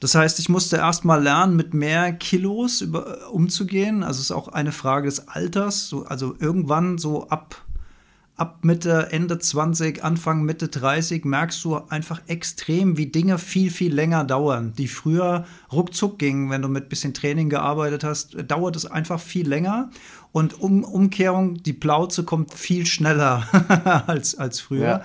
Das 0.02 0.16
heißt, 0.16 0.40
ich 0.40 0.50
musste 0.50 0.78
erst 0.78 1.06
mal 1.06 1.22
lernen, 1.22 1.56
mit 1.56 1.74
mehr 1.74 2.12
Kilos 2.12 2.82
über, 2.82 3.32
umzugehen. 3.32 4.04
Also 4.04 4.18
es 4.18 4.26
ist 4.26 4.32
auch 4.32 4.48
eine 4.48 4.72
Frage 4.72 5.08
des 5.08 5.28
Alters. 5.28 5.90
So, 5.90 6.06
also 6.06 6.36
irgendwann 6.40 6.98
so 6.98 7.30
ab 7.30 7.64
ab 8.42 8.62
Mitte, 8.64 9.10
Ende 9.12 9.38
20, 9.38 10.04
Anfang, 10.04 10.42
Mitte 10.42 10.68
30 10.68 11.26
merkst 11.26 11.64
du 11.64 11.76
einfach 11.90 12.22
extrem, 12.26 12.98
wie 12.98 13.06
Dinge 13.06 13.38
viel, 13.38 13.70
viel 13.70 13.94
länger 13.94 14.24
dauern, 14.24 14.74
die 14.76 14.88
früher 14.88 15.46
ruckzuck 15.72 16.18
gingen, 16.18 16.50
wenn 16.50 16.64
du 16.64 16.68
mit 16.68 16.90
bisschen 16.90 17.14
Training 17.14 17.50
gearbeitet 17.50 18.04
hast, 18.04 18.36
dauert 18.48 18.76
es 18.76 18.88
einfach 18.88 19.20
viel 19.20 19.48
länger. 19.48 19.92
Und 20.32 20.60
um, 20.60 20.84
Umkehrung, 20.84 21.62
die 21.62 21.74
Plauze 21.74 22.24
kommt 22.24 22.52
viel 22.52 22.88
schneller 22.88 23.44
als, 24.08 24.34
als 24.34 24.60
früher. 24.60 24.88
Ja. 24.88 25.02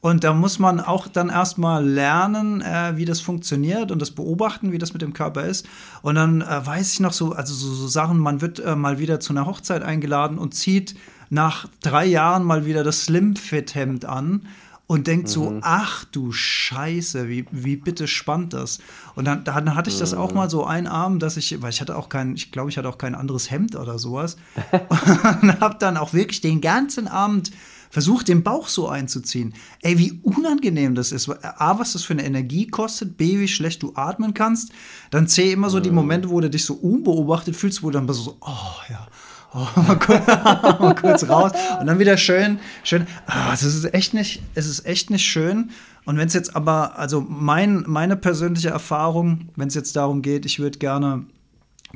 Und 0.00 0.24
da 0.24 0.32
muss 0.32 0.58
man 0.58 0.80
auch 0.80 1.06
dann 1.06 1.28
erstmal 1.28 1.86
lernen, 1.86 2.62
äh, 2.62 2.96
wie 2.96 3.04
das 3.04 3.20
funktioniert 3.20 3.92
und 3.92 4.02
das 4.02 4.10
beobachten, 4.10 4.72
wie 4.72 4.78
das 4.78 4.92
mit 4.92 5.02
dem 5.02 5.12
Körper 5.12 5.44
ist. 5.44 5.68
Und 6.02 6.16
dann 6.16 6.40
äh, 6.40 6.66
weiß 6.66 6.94
ich 6.94 6.98
noch 6.98 7.12
so, 7.12 7.30
also 7.30 7.54
so, 7.54 7.72
so 7.72 7.86
Sachen, 7.86 8.18
man 8.18 8.40
wird 8.40 8.58
äh, 8.58 8.74
mal 8.74 8.98
wieder 8.98 9.20
zu 9.20 9.32
einer 9.32 9.46
Hochzeit 9.46 9.84
eingeladen 9.84 10.38
und 10.38 10.54
zieht 10.54 10.96
nach 11.32 11.66
drei 11.80 12.04
Jahren 12.04 12.44
mal 12.44 12.66
wieder 12.66 12.84
das 12.84 13.04
Slim-Fit-Hemd 13.04 14.04
an 14.04 14.46
und 14.86 15.06
denkt 15.06 15.28
mhm. 15.28 15.32
so, 15.32 15.58
ach 15.62 16.04
du 16.04 16.30
Scheiße, 16.30 17.26
wie, 17.30 17.46
wie 17.50 17.76
bitte 17.76 18.06
spannt 18.06 18.52
das? 18.52 18.80
Und 19.14 19.24
dann, 19.24 19.42
dann 19.42 19.74
hatte 19.74 19.88
ich 19.88 19.98
das 19.98 20.12
auch 20.12 20.32
mhm. 20.32 20.36
mal 20.36 20.50
so 20.50 20.66
einen 20.66 20.86
Abend, 20.86 21.22
dass 21.22 21.38
ich, 21.38 21.62
weil 21.62 21.70
ich 21.70 21.80
hatte 21.80 21.96
auch 21.96 22.10
kein, 22.10 22.34
ich 22.34 22.52
glaube, 22.52 22.68
ich 22.68 22.76
hatte 22.76 22.86
auch 22.90 22.98
kein 22.98 23.14
anderes 23.14 23.50
Hemd 23.50 23.76
oder 23.76 23.98
sowas. 23.98 24.36
und 25.40 25.58
habe 25.58 25.76
dann 25.78 25.96
auch 25.96 26.12
wirklich 26.12 26.42
den 26.42 26.60
ganzen 26.60 27.08
Abend 27.08 27.50
versucht, 27.88 28.28
den 28.28 28.42
Bauch 28.42 28.68
so 28.68 28.88
einzuziehen. 28.88 29.54
Ey, 29.80 29.98
wie 29.98 30.20
unangenehm 30.22 30.94
das 30.94 31.12
ist. 31.12 31.30
A, 31.30 31.78
was 31.78 31.94
das 31.94 32.02
für 32.02 32.12
eine 32.12 32.26
Energie 32.26 32.66
kostet, 32.66 33.16
B, 33.16 33.38
wie 33.38 33.48
schlecht 33.48 33.82
du 33.82 33.92
atmen 33.94 34.34
kannst. 34.34 34.72
Dann 35.10 35.28
C, 35.28 35.52
immer 35.52 35.70
so 35.70 35.80
die 35.80 35.88
mhm. 35.88 35.96
Momente, 35.96 36.28
wo 36.28 36.40
du 36.42 36.50
dich 36.50 36.66
so 36.66 36.74
unbeobachtet 36.74 37.56
fühlst, 37.56 37.82
wo 37.82 37.88
du 37.88 37.98
dann 37.98 38.12
so, 38.12 38.36
oh 38.40 38.82
ja, 38.90 39.06
oh, 39.54 39.68
mal, 39.80 39.98
kurz, 39.98 40.26
mal 40.26 40.94
kurz 40.94 41.28
raus 41.28 41.52
und 41.80 41.86
dann 41.86 41.98
wieder 41.98 42.16
schön, 42.16 42.58
schön. 42.84 43.06
Ah, 43.26 43.52
es 43.52 43.62
ist 43.62 43.92
echt 43.94 44.14
nicht, 44.14 44.42
es 44.54 44.66
ist 44.66 44.86
echt 44.86 45.10
nicht 45.10 45.24
schön. 45.24 45.70
Und 46.04 46.18
wenn 46.18 46.26
es 46.26 46.34
jetzt 46.34 46.56
aber, 46.56 46.98
also 46.98 47.20
mein, 47.20 47.84
meine 47.86 48.16
persönliche 48.16 48.70
Erfahrung, 48.70 49.48
wenn 49.56 49.68
es 49.68 49.74
jetzt 49.74 49.94
darum 49.94 50.22
geht, 50.22 50.44
ich 50.46 50.58
würde 50.58 50.78
gerne 50.78 51.24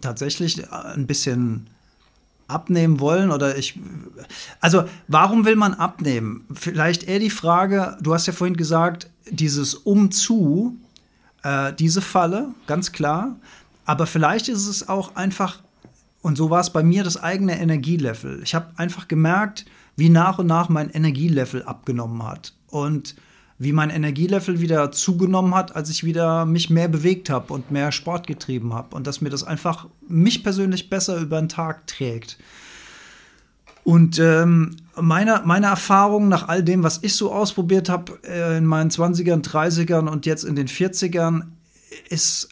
tatsächlich 0.01 0.71
ein 0.73 1.07
bisschen 1.07 1.69
abnehmen 2.49 3.01
wollen 3.01 3.33
oder 3.33 3.57
ich 3.59 3.79
also 4.61 4.85
warum 5.09 5.45
will 5.45 5.57
man 5.57 5.75
abnehmen 5.75 6.47
vielleicht 6.53 7.03
eher 7.03 7.19
die 7.19 7.31
Frage 7.31 7.97
du 8.01 8.15
hast 8.15 8.27
ja 8.27 8.33
vorhin 8.33 8.57
gesagt 8.57 9.11
dieses 9.29 9.75
umzu 9.75 10.77
äh, 11.43 11.73
diese 11.73 12.01
Falle 12.01 12.55
ganz 12.69 12.93
klar 12.93 13.35
aber 13.85 14.07
vielleicht 14.07 14.49
ist 14.49 14.69
es 14.69 14.89
auch 14.89 15.17
einfach 15.17 15.61
und 16.27 16.35
so 16.35 16.51
war 16.51 16.59
es 16.59 16.71
bei 16.71 16.83
mir 16.83 17.05
das 17.05 17.23
eigene 17.23 17.57
Energielevel. 17.57 18.41
Ich 18.43 18.57
habe 18.57 18.73
einfach 18.75 19.07
gemerkt, 19.07 19.65
wie 19.95 20.09
nach 20.09 20.41
und 20.41 20.49
nach 20.49 20.69
mein 20.69 20.91
Energielevel 20.91 21.63
abgenommen 21.63 22.21
hat 22.25 22.53
und 22.67 23.15
wie 23.61 23.71
mein 23.71 23.91
Energielevel 23.91 24.61
wieder 24.61 24.91
zugenommen 24.91 25.55
hat, 25.55 25.77
als 25.77 25.89
ich 25.89 26.03
wieder 26.03 26.45
mich 26.45 26.69
mehr 26.69 26.89
bewegt 26.89 27.31
habe 27.31 27.53
und 27.53 27.71
mehr 27.71 27.93
Sport 27.93 28.27
getrieben 28.27 28.75
habe 28.75 28.97
und 28.97 29.07
dass 29.07 29.21
mir 29.21 29.31
das 29.31 29.45
einfach 29.45 29.87
mich 30.09 30.43
persönlich 30.43 30.91
besser 30.91 31.17
über 31.19 31.39
den 31.39 31.49
Tag 31.49 31.87
trägt. 31.87 32.39
Und 33.85 34.19
ähm, 34.19 34.75
meine, 35.01 35.43
meine 35.45 35.67
Erfahrung 35.67 36.27
nach 36.27 36.49
all 36.49 36.65
dem, 36.65 36.83
was 36.83 37.05
ich 37.05 37.15
so 37.15 37.33
ausprobiert 37.33 37.89
habe 37.89 38.19
äh, 38.25 38.59
in 38.59 38.67
meinen 38.67 38.91
20ern, 38.91 39.45
30ern 39.45 40.09
und 40.09 40.27
jetzt 40.27 40.43
in 40.43 40.57
den 40.57 40.67
40ern, 40.67 41.43
ist 42.09 42.49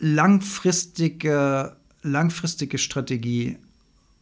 langfristige 0.00 1.76
langfristige 2.02 2.78
Strategie 2.78 3.58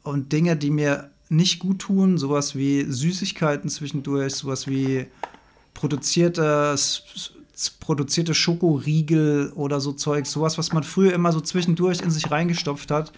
und 0.02 0.32
Dinge, 0.32 0.56
die 0.56 0.70
mir 0.70 1.10
nicht 1.28 1.60
gut 1.60 1.80
tun, 1.80 2.18
sowas 2.18 2.56
wie 2.56 2.84
Süßigkeiten 2.84 3.70
zwischendurch, 3.70 4.34
sowas 4.34 4.66
wie 4.66 5.06
produzierte, 5.74 6.76
produzierte 7.78 8.34
Schokoriegel 8.34 9.52
oder 9.54 9.80
so 9.80 9.92
Zeug, 9.92 10.26
sowas, 10.26 10.58
was 10.58 10.72
man 10.72 10.82
früher 10.82 11.12
immer 11.12 11.32
so 11.32 11.40
zwischendurch 11.40 12.00
in 12.00 12.10
sich 12.10 12.30
reingestopft 12.30 12.90
hat, 12.90 13.12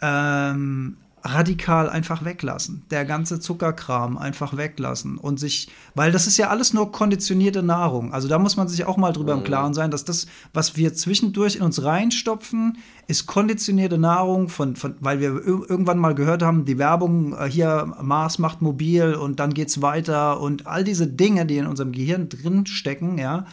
ähm, 0.00 0.96
radikal 1.24 1.88
einfach 1.88 2.24
weglassen. 2.24 2.82
Der 2.90 3.04
ganze 3.04 3.38
Zuckerkram 3.38 4.18
einfach 4.18 4.56
weglassen 4.56 5.18
und 5.18 5.38
sich, 5.38 5.68
weil 5.94 6.10
das 6.10 6.26
ist 6.26 6.36
ja 6.36 6.48
alles 6.48 6.74
nur 6.74 6.90
konditionierte 6.90 7.62
Nahrung. 7.62 8.12
Also 8.12 8.28
da 8.28 8.38
muss 8.38 8.56
man 8.56 8.68
sich 8.68 8.84
auch 8.84 8.96
mal 8.96 9.12
drüber 9.12 9.34
mhm. 9.34 9.40
im 9.40 9.44
Klaren 9.44 9.74
sein, 9.74 9.90
dass 9.90 10.04
das, 10.04 10.26
was 10.52 10.76
wir 10.76 10.94
zwischendurch 10.94 11.56
in 11.56 11.62
uns 11.62 11.82
reinstopfen, 11.82 12.78
ist 13.06 13.26
konditionierte 13.26 13.98
Nahrung, 13.98 14.48
von, 14.48 14.76
von, 14.76 14.96
weil 15.00 15.20
wir 15.20 15.30
irgendwann 15.44 15.98
mal 15.98 16.14
gehört 16.14 16.42
haben, 16.42 16.64
die 16.64 16.78
Werbung 16.78 17.36
äh, 17.36 17.48
hier, 17.48 17.94
Mars 18.00 18.38
macht 18.38 18.62
mobil 18.62 19.14
und 19.14 19.38
dann 19.38 19.54
geht's 19.54 19.82
weiter 19.82 20.40
und 20.40 20.66
all 20.66 20.84
diese 20.84 21.06
Dinge, 21.06 21.46
die 21.46 21.58
in 21.58 21.66
unserem 21.66 21.92
Gehirn 21.92 22.28
drin 22.28 22.66
stecken, 22.66 23.18
ja, 23.18 23.46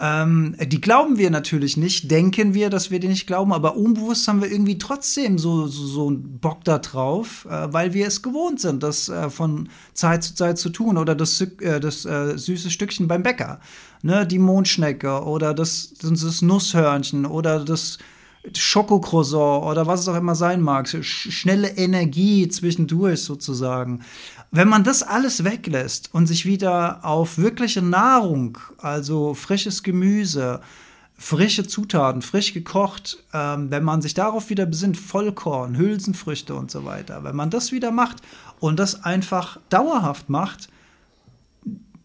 ähm, 0.00 0.54
die 0.60 0.80
glauben 0.80 1.18
wir 1.18 1.30
natürlich 1.30 1.76
nicht, 1.76 2.08
denken 2.10 2.54
wir, 2.54 2.70
dass 2.70 2.90
wir 2.90 3.00
die 3.00 3.08
nicht 3.08 3.26
glauben, 3.26 3.52
aber 3.52 3.76
unbewusst 3.76 4.28
haben 4.28 4.40
wir 4.40 4.50
irgendwie 4.50 4.78
trotzdem 4.78 5.38
so, 5.38 5.66
so, 5.66 5.86
so 5.86 6.06
einen 6.06 6.38
Bock 6.38 6.62
da 6.62 6.78
drauf, 6.78 7.46
äh, 7.50 7.72
weil 7.72 7.94
wir 7.94 8.06
es 8.06 8.22
gewohnt 8.22 8.60
sind, 8.60 8.82
das 8.84 9.08
äh, 9.08 9.28
von 9.28 9.68
Zeit 9.94 10.22
zu 10.22 10.36
Zeit 10.36 10.58
zu 10.58 10.70
tun 10.70 10.98
oder 10.98 11.16
das, 11.16 11.40
äh, 11.40 11.80
das 11.80 12.04
äh, 12.04 12.38
süße 12.38 12.70
Stückchen 12.70 13.08
beim 13.08 13.24
Bäcker, 13.24 13.60
ne, 14.02 14.24
die 14.24 14.38
Mondschnecke 14.38 15.24
oder 15.24 15.52
das, 15.52 15.94
das 16.00 16.42
Nusshörnchen 16.42 17.26
oder 17.26 17.64
das 17.64 17.98
Schokocroissant 18.56 19.64
oder 19.64 19.86
was 19.86 20.00
es 20.00 20.08
auch 20.08 20.16
immer 20.16 20.36
sein 20.36 20.60
mag, 20.60 20.88
schnelle 21.02 21.70
Energie 21.76 22.48
zwischendurch 22.48 23.22
sozusagen. 23.22 24.04
Wenn 24.50 24.68
man 24.68 24.82
das 24.82 25.02
alles 25.02 25.44
weglässt 25.44 26.14
und 26.14 26.26
sich 26.26 26.46
wieder 26.46 27.04
auf 27.04 27.36
wirkliche 27.36 27.82
Nahrung, 27.82 28.58
also 28.78 29.34
frisches 29.34 29.82
Gemüse, 29.82 30.60
frische 31.18 31.66
Zutaten, 31.66 32.22
frisch 32.22 32.54
gekocht, 32.54 33.22
ähm, 33.34 33.70
wenn 33.70 33.84
man 33.84 34.00
sich 34.00 34.14
darauf 34.14 34.48
wieder 34.48 34.64
besinnt, 34.64 34.96
Vollkorn, 34.96 35.76
Hülsenfrüchte 35.76 36.54
und 36.54 36.70
so 36.70 36.84
weiter, 36.84 37.24
wenn 37.24 37.36
man 37.36 37.50
das 37.50 37.72
wieder 37.72 37.90
macht 37.90 38.22
und 38.60 38.78
das 38.78 39.04
einfach 39.04 39.58
dauerhaft 39.68 40.30
macht, 40.30 40.68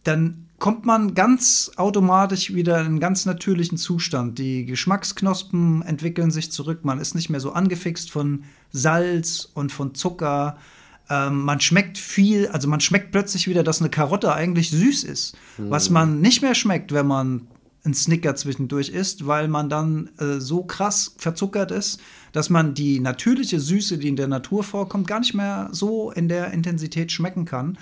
dann 0.04 0.48
kommt 0.60 0.86
man 0.86 1.14
ganz 1.14 1.72
automatisch 1.76 2.54
wieder 2.54 2.80
in 2.80 2.86
einen 2.86 3.00
ganz 3.00 3.26
natürlichen 3.26 3.78
Zustand. 3.78 4.39
Die 4.39 4.66
Geschmacksknospen 4.66 5.82
entwickeln 5.82 6.32
sich 6.32 6.52
zurück. 6.52 6.84
Man 6.84 7.00
ist 7.00 7.16
nicht 7.16 7.30
mehr 7.30 7.39
so 7.39 7.52
angefixt 7.52 8.12
von 8.12 8.44
Salz 8.72 9.50
und 9.54 9.72
von 9.72 9.94
Zucker. 9.94 10.58
Ähm, 11.10 11.41
man 11.43 11.60
schmeckt 11.60 11.97
viel, 11.97 12.47
also 12.47 12.68
man 12.68 12.80
schmeckt 12.80 13.12
plötzlich 13.12 13.47
wieder, 13.47 13.64
dass 13.64 13.82
eine 13.82 13.89
Karotte 13.89 14.34
eigentlich 14.34 14.72
süß 14.72 15.04
ist. 15.04 15.36
Mhm. 15.58 15.70
Was 15.70 15.89
man 15.89 16.22
nicht 16.22 16.41
mehr 16.41 16.56
schmeckt, 16.56 16.93
wenn 16.93 17.08
man 17.08 17.47
ein 17.86 17.93
Snicker 17.93 18.36
zwischendurch 18.36 18.89
isst, 18.89 19.28
weil 19.28 19.47
man 19.47 19.70
dann 19.70 20.10
äh, 20.18 20.39
so 20.39 20.64
krass 20.64 21.16
verzuckert 21.18 21.72
ist, 21.72 21.99
dass 22.32 22.49
man 22.49 22.74
die 22.74 22.99
natürliche 22.99 23.60
Süße, 23.60 23.97
die 23.97 24.08
in 24.08 24.16
der 24.16 24.28
Natur 24.28 24.64
vorkommt, 24.64 25.08
gar 25.08 25.20
nicht 25.20 25.34
mehr 25.34 25.68
so 25.72 26.12
in 26.12 26.30
der 26.30 26.51
Intensität 26.51 27.12
schmecken 27.12 27.45
kann. 27.45 27.78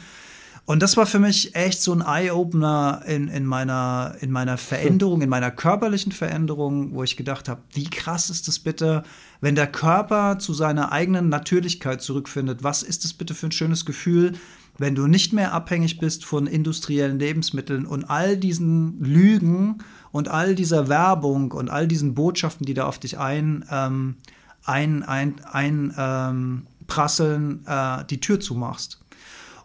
Und 0.72 0.82
das 0.82 0.96
war 0.96 1.06
für 1.06 1.20
mich 1.20 1.54
echt 1.54 1.82
so 1.82 1.92
ein 1.92 2.00
Eye-Opener 2.00 3.02
in, 3.06 3.28
in, 3.28 3.46
meiner, 3.46 4.16
in 4.22 4.32
meiner 4.32 4.58
Veränderung, 4.58 5.22
in 5.22 5.28
meiner 5.28 5.52
körperlichen 5.52 6.14
Veränderung, 6.14 6.94
wo 6.96 7.04
ich 7.04 7.18
gedacht 7.18 7.50
habe, 7.50 7.60
wie 7.74 7.90
krass 7.90 8.30
ist 8.30 8.48
es 8.48 8.58
bitte, 8.58 9.04
wenn 9.42 9.56
der 9.56 9.68
Körper 9.68 10.40
zu 10.40 10.54
seiner 10.54 10.94
eigenen 10.94 11.28
Natürlichkeit 11.28 12.02
zurückfindet. 12.02 12.64
Was 12.64 12.84
ist 12.84 13.04
es 13.04 13.14
bitte 13.14 13.34
für 13.34 13.48
ein 13.48 13.52
schönes 13.52 13.86
Gefühl, 13.86 14.32
wenn 14.78 14.96
du 14.96 15.08
nicht 15.08 15.34
mehr 15.34 15.52
abhängig 15.52 16.00
bist 16.00 16.24
von 16.24 16.48
industriellen 16.48 17.20
Lebensmitteln 17.20 17.86
und 17.86 18.10
all 18.10 18.38
diesen 18.38 18.98
Lügen 19.04 19.80
und 20.14 20.30
all 20.30 20.56
dieser 20.56 20.88
Werbung 20.88 21.52
und 21.52 21.70
all 21.70 21.86
diesen 21.86 22.14
Botschaften, 22.14 22.66
die 22.66 22.76
da 22.76 22.86
auf 22.86 22.98
dich 22.98 23.20
ein, 23.20 23.66
ähm, 23.70 24.16
ein, 24.64 25.04
ein, 25.04 25.36
ein 25.52 25.94
ähm, 25.98 26.68
prasseln, 26.88 27.66
äh, 27.68 28.06
die 28.10 28.22
Tür 28.22 28.40
zumachst. 28.40 29.01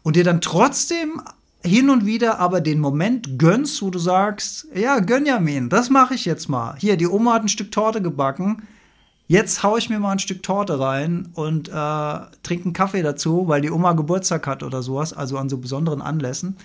Und 0.07 0.15
dir 0.15 0.23
dann 0.23 0.41
trotzdem 0.41 1.21
hin 1.65 1.91
und 1.91 2.07
wieder 2.07 2.39
aber 2.39 2.61
den 2.61 2.79
Moment 2.79 3.41
gönnst, 3.41 3.83
wo 3.83 3.91
du 3.91 3.99
sagst, 3.99 4.69
ja, 4.73 5.01
Gönjamin, 5.01 5.69
das 5.69 5.91
mache 5.91 6.15
ich 6.15 6.25
jetzt 6.25 6.49
mal. 6.49 6.77
Hier, 6.79 6.97
die 6.97 7.09
Oma 7.09 7.35
hat 7.35 7.43
ein 7.43 7.49
Stück 7.49 7.73
Torte 7.73 8.01
gebacken 8.01 8.63
Jetzt 9.29 9.65
haue 9.65 9.79
ich 9.81 9.91
mir 9.91 9.99
mal 9.99 10.13
ein 10.13 10.19
Stück 10.21 10.43
Torte 10.45 10.79
rein 10.79 11.31
und 11.35 11.69
äh, 11.69 11.73
trinke 12.45 12.65
einen 12.65 12.73
Kaffee 12.73 13.03
dazu, 13.03 13.49
weil 13.49 13.61
die 13.61 13.73
Oma 13.73 13.93
Geburtstag 13.93 14.47
hat 14.47 14.63
oder 14.63 14.83
sowas, 14.83 15.13
also 15.13 15.37
an 15.37 15.49
so 15.49 15.59
besonderen 15.59 16.01
Anlässen. 16.01 16.57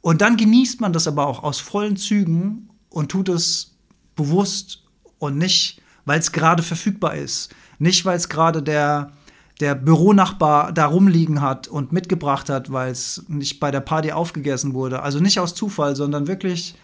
Und 0.00 0.22
dann 0.22 0.38
genießt 0.38 0.80
man 0.80 0.94
das 0.94 1.06
aber 1.06 1.26
auch 1.26 1.42
aus 1.42 1.60
vollen 1.60 1.98
Zügen 1.98 2.70
und 2.88 3.10
tut 3.10 3.28
es 3.28 3.76
bewusst 4.16 4.84
und 5.18 5.36
nicht, 5.36 5.82
weil 6.06 6.18
es 6.18 6.32
gerade 6.32 6.62
verfügbar 6.62 7.16
ist. 7.16 7.54
Nicht, 7.78 8.06
weil 8.06 8.16
es 8.16 8.30
gerade 8.30 8.62
der, 8.62 9.12
der 9.60 9.74
Büronachbar 9.74 10.72
da 10.72 10.86
rumliegen 10.86 11.42
hat 11.42 11.68
und 11.68 11.92
mitgebracht 11.92 12.48
hat, 12.48 12.72
weil 12.72 12.90
es 12.90 13.24
nicht 13.28 13.60
bei 13.60 13.70
der 13.70 13.80
Party 13.80 14.12
aufgegessen 14.12 14.74
wurde. 14.74 15.02
Also 15.02 15.20
nicht 15.20 15.38
aus 15.38 15.54
Zufall, 15.54 15.96
sondern 15.96 16.26
wirklich 16.26 16.74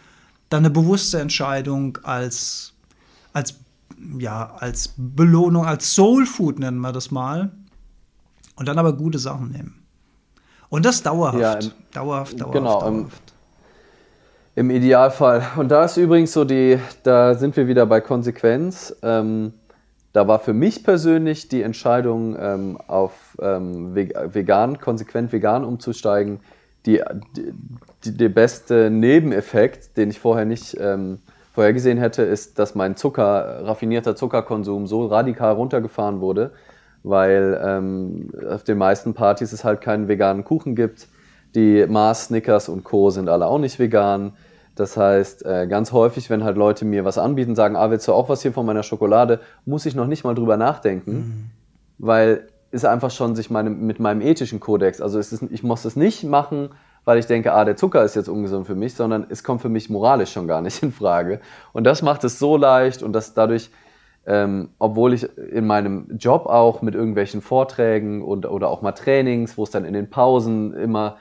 dann 0.51 0.61
eine 0.61 0.71
bewusste 0.71 1.19
Entscheidung 1.19 1.99
als, 2.03 2.75
als 3.33 3.55
ja, 4.19 4.55
als 4.59 4.93
Belohnung, 4.97 5.65
als 5.65 5.95
Soul 5.95 6.27
Food 6.27 6.59
nennen 6.59 6.79
wir 6.81 6.93
das 6.93 7.11
mal. 7.11 7.51
Und 8.57 8.69
dann 8.69 8.79
aber 8.79 8.93
gute 8.95 9.19
Sachen 9.19 9.51
nehmen. 9.51 9.83
Und 10.69 10.85
das 10.85 11.03
dauerhaft. 11.03 11.39
Ja, 11.39 11.55
im, 11.55 11.71
dauerhaft, 11.93 12.41
dauerhaft, 12.41 12.53
genau, 12.53 12.81
dauerhaft. 12.81 13.23
Im, 14.55 14.71
Im, 14.71 14.77
Idealfall. 14.77 15.47
Und 15.57 15.69
da 15.69 15.85
ist 15.85 15.97
übrigens 15.97 16.33
so 16.33 16.45
die, 16.45 16.79
da 17.03 17.35
sind 17.35 17.57
wir 17.57 17.69
wieder 17.69 17.87
bei 17.87 18.01
Konsequenz. 18.01 18.95
Ähm, 19.03 19.53
da 20.17 20.27
war 20.27 20.39
für 20.39 20.55
mich 20.55 20.83
persönlich 20.83 21.49
die 21.49 21.61
Entscheidung, 21.61 22.39
ähm, 22.41 22.79
auf 22.87 23.37
ähm, 23.39 23.95
vegan, 23.95 24.79
konsequent 24.79 25.31
vegan 25.31 25.63
umzusteigen, 25.63 26.41
die, 26.87 27.03
die, 27.37 28.13
die, 28.13 28.29
beste 28.31 28.89
Nebeneffekt, 28.89 29.99
den 29.99 30.09
ich 30.09 30.19
vorher 30.19 30.47
nicht 30.47 30.75
ähm, 30.81 31.19
vorhergesehen 31.53 31.99
hätte, 31.99 32.23
ist, 32.23 32.59
dass 32.59 32.75
mein 32.75 32.97
Zucker, 32.97 33.61
raffinierter 33.67 34.17
Zuckerkonsum 34.17 34.87
so 34.87 35.05
radikal 35.05 35.53
runtergefahren 35.53 36.23
wurde, 36.23 36.53
weil 37.03 37.61
ähm, 37.63 38.31
auf 38.49 38.65
den 38.65 38.79
meisten 38.79 39.13
Partys 39.13 39.53
es 39.53 39.65
halt 39.65 39.83
keinen 39.83 40.09
veganen 40.09 40.45
Kuchen 40.45 40.75
gibt. 40.75 41.09
Die 41.55 41.85
Mars, 41.87 42.29
Snickers 42.29 42.71
und 42.71 42.85
Co. 42.85 43.11
sind 43.11 43.29
alle 43.29 43.45
auch 43.45 43.59
nicht 43.59 43.79
vegan. 43.79 44.33
Das 44.77 44.97
heißt, 44.97 45.45
äh, 45.47 45.67
ganz 45.67 45.91
häufig, 45.91 46.29
wenn 46.31 46.45
halt 46.45 46.57
Leute 46.57 46.85
mir 46.85 47.05
was 47.05 47.17
anbieten, 47.17 47.57
sagen, 47.57 47.77
ah, 47.77 47.91
willst 47.91 48.07
du 48.07 48.13
auch 48.13 48.29
was 48.29 48.43
hier 48.43 48.53
von 48.53 48.67
meiner 48.67 48.83
Schokolade, 48.83 49.41
muss 49.65 49.87
ich 49.87 49.95
noch 49.95 50.07
nicht 50.07 50.23
mal 50.23 50.35
drüber 50.35 50.59
nachdenken, 50.59 51.13
mhm. 51.13 51.51
weil 51.99 52.49
es 52.71 52.85
einfach 52.85 53.11
schon 53.11 53.35
sich 53.35 53.51
meine, 53.51 53.71
mit 53.71 54.01
meinem 54.01 54.21
ethischen 54.21 54.61
Kodex, 54.61 55.01
also 55.01 55.19
ist, 55.19 55.43
ich 55.51 55.63
muss 55.63 55.87
es 55.87 55.97
nicht 55.97 56.25
machen, 56.25 56.71
weil 57.07 57.19
ich 57.19 57.27
denke, 57.27 57.55
ah, 57.55 57.65
der 57.65 57.77
Zucker 57.77 58.05
ist 58.05 58.17
jetzt 58.17 58.29
ungesund 58.29 58.67
für 58.67 58.75
mich, 58.75 58.95
sondern 58.95 59.27
es 59.31 59.43
kommt 59.43 59.63
für 59.63 59.71
mich 59.71 59.89
moralisch 59.89 60.33
schon 60.33 60.47
gar 60.47 60.61
nicht 60.61 60.83
in 60.83 60.93
Frage. 60.93 61.41
Und 61.73 61.85
das 61.85 62.03
macht 62.03 62.23
es 62.25 62.39
so 62.39 62.59
leicht 62.59 63.03
und 63.03 63.15
das 63.15 63.33
dadurch, 63.33 63.71
ähm, 64.27 64.71
obwohl 64.79 65.15
ich 65.15 65.27
in 65.39 65.67
meinem 65.67 66.19
Job 66.19 66.47
auch 66.47 66.83
mit 66.83 66.95
irgendwelchen 66.95 67.41
Vorträgen 67.41 68.23
und, 68.23 68.45
oder 68.45 68.69
auch 68.69 68.83
mal 68.83 68.93
Trainings, 68.93 69.57
wo 69.57 69.63
es 69.63 69.71
dann 69.71 69.87
in 69.87 69.95
den 69.95 70.11
Pausen 70.11 70.75
immer 70.75 71.17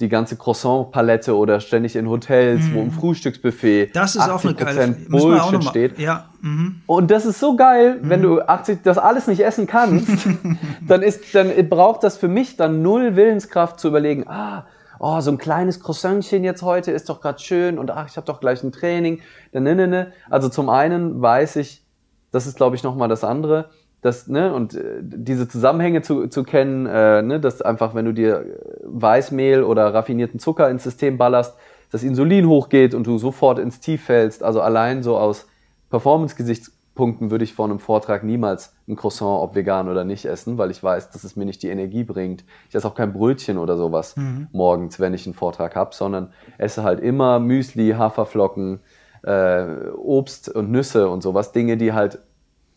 die 0.00 0.08
ganze 0.08 0.36
Croissant-Palette 0.36 1.36
oder 1.36 1.60
ständig 1.60 1.96
in 1.96 2.08
Hotels, 2.08 2.66
mm. 2.66 2.74
wo 2.74 2.80
im 2.80 2.86
mhm. 2.86 2.92
Frühstücksbuffet 2.92 3.90
das 3.94 4.14
ist 4.14 4.28
auch 4.28 4.44
eine 4.44 4.54
geile, 4.54 4.96
Bullshit 5.08 5.64
steht. 5.64 5.98
Ja. 5.98 6.26
Mhm. 6.40 6.82
Und 6.86 7.10
das 7.10 7.26
ist 7.26 7.40
so 7.40 7.56
geil, 7.56 7.98
mhm. 8.00 8.10
wenn 8.10 8.22
du 8.22 8.40
80 8.40 8.80
das 8.84 8.96
alles 8.96 9.26
nicht 9.26 9.40
essen 9.40 9.66
kannst, 9.66 10.08
dann 10.86 11.02
ist 11.02 11.34
dann 11.34 11.50
braucht 11.68 12.04
das 12.04 12.16
für 12.16 12.28
mich 12.28 12.56
dann 12.56 12.82
null 12.82 13.16
Willenskraft 13.16 13.80
zu 13.80 13.88
überlegen, 13.88 14.28
ah, 14.28 14.66
oh, 15.00 15.20
so 15.20 15.32
ein 15.32 15.38
kleines 15.38 15.80
Croissantchen 15.80 16.44
jetzt 16.44 16.62
heute 16.62 16.92
ist 16.92 17.08
doch 17.08 17.20
gerade 17.20 17.40
schön 17.40 17.78
und 17.78 17.90
ach, 17.90 18.08
ich 18.08 18.16
habe 18.16 18.26
doch 18.26 18.40
gleich 18.40 18.62
ein 18.62 18.70
Training. 18.70 19.20
Ne, 19.52 19.74
ne, 19.74 19.88
ne. 19.88 20.12
Also 20.30 20.48
zum 20.48 20.68
einen 20.68 21.20
weiß 21.20 21.56
ich, 21.56 21.82
das 22.30 22.46
ist 22.46 22.56
glaube 22.56 22.76
ich 22.76 22.84
nochmal 22.84 23.08
das 23.08 23.24
andere, 23.24 23.70
dass, 24.00 24.28
ne, 24.28 24.52
und 24.54 24.74
äh, 24.74 25.00
diese 25.02 25.48
Zusammenhänge 25.48 26.02
zu, 26.02 26.28
zu 26.28 26.44
kennen, 26.44 26.86
äh, 26.86 27.22
ne, 27.22 27.40
dass 27.40 27.62
einfach, 27.62 27.94
wenn 27.94 28.04
du 28.04 28.12
dir 28.12 28.44
Weißmehl 28.84 29.62
oder 29.62 29.92
raffinierten 29.92 30.38
Zucker 30.38 30.70
ins 30.70 30.84
System 30.84 31.18
ballerst, 31.18 31.56
das 31.90 32.02
Insulin 32.02 32.46
hochgeht 32.46 32.94
und 32.94 33.06
du 33.06 33.18
sofort 33.18 33.58
ins 33.58 33.80
Tief 33.80 34.04
fällst. 34.04 34.42
Also 34.42 34.60
allein 34.60 35.02
so 35.02 35.16
aus 35.16 35.46
Performance-Gesichts 35.90 36.72
Punkten 36.98 37.30
würde 37.30 37.44
ich 37.44 37.54
vor 37.54 37.66
einem 37.66 37.78
Vortrag 37.78 38.24
niemals 38.24 38.74
ein 38.88 38.96
Croissant, 38.96 39.40
ob 39.40 39.54
vegan 39.54 39.88
oder 39.88 40.04
nicht, 40.04 40.24
essen, 40.24 40.58
weil 40.58 40.72
ich 40.72 40.82
weiß, 40.82 41.10
dass 41.10 41.22
es 41.22 41.36
mir 41.36 41.44
nicht 41.44 41.62
die 41.62 41.68
Energie 41.68 42.02
bringt. 42.02 42.44
Ich 42.68 42.74
esse 42.74 42.88
auch 42.88 42.96
kein 42.96 43.12
Brötchen 43.12 43.56
oder 43.56 43.76
sowas 43.76 44.16
mhm. 44.16 44.48
morgens, 44.50 44.98
wenn 44.98 45.14
ich 45.14 45.24
einen 45.24 45.34
Vortrag 45.34 45.76
habe, 45.76 45.94
sondern 45.94 46.32
esse 46.58 46.82
halt 46.82 46.98
immer 46.98 47.38
Müsli, 47.38 47.90
Haferflocken, 47.90 48.80
äh, 49.22 49.90
Obst 49.96 50.48
und 50.48 50.72
Nüsse 50.72 51.08
und 51.08 51.22
sowas. 51.22 51.52
Dinge, 51.52 51.76
die 51.76 51.92
halt 51.92 52.18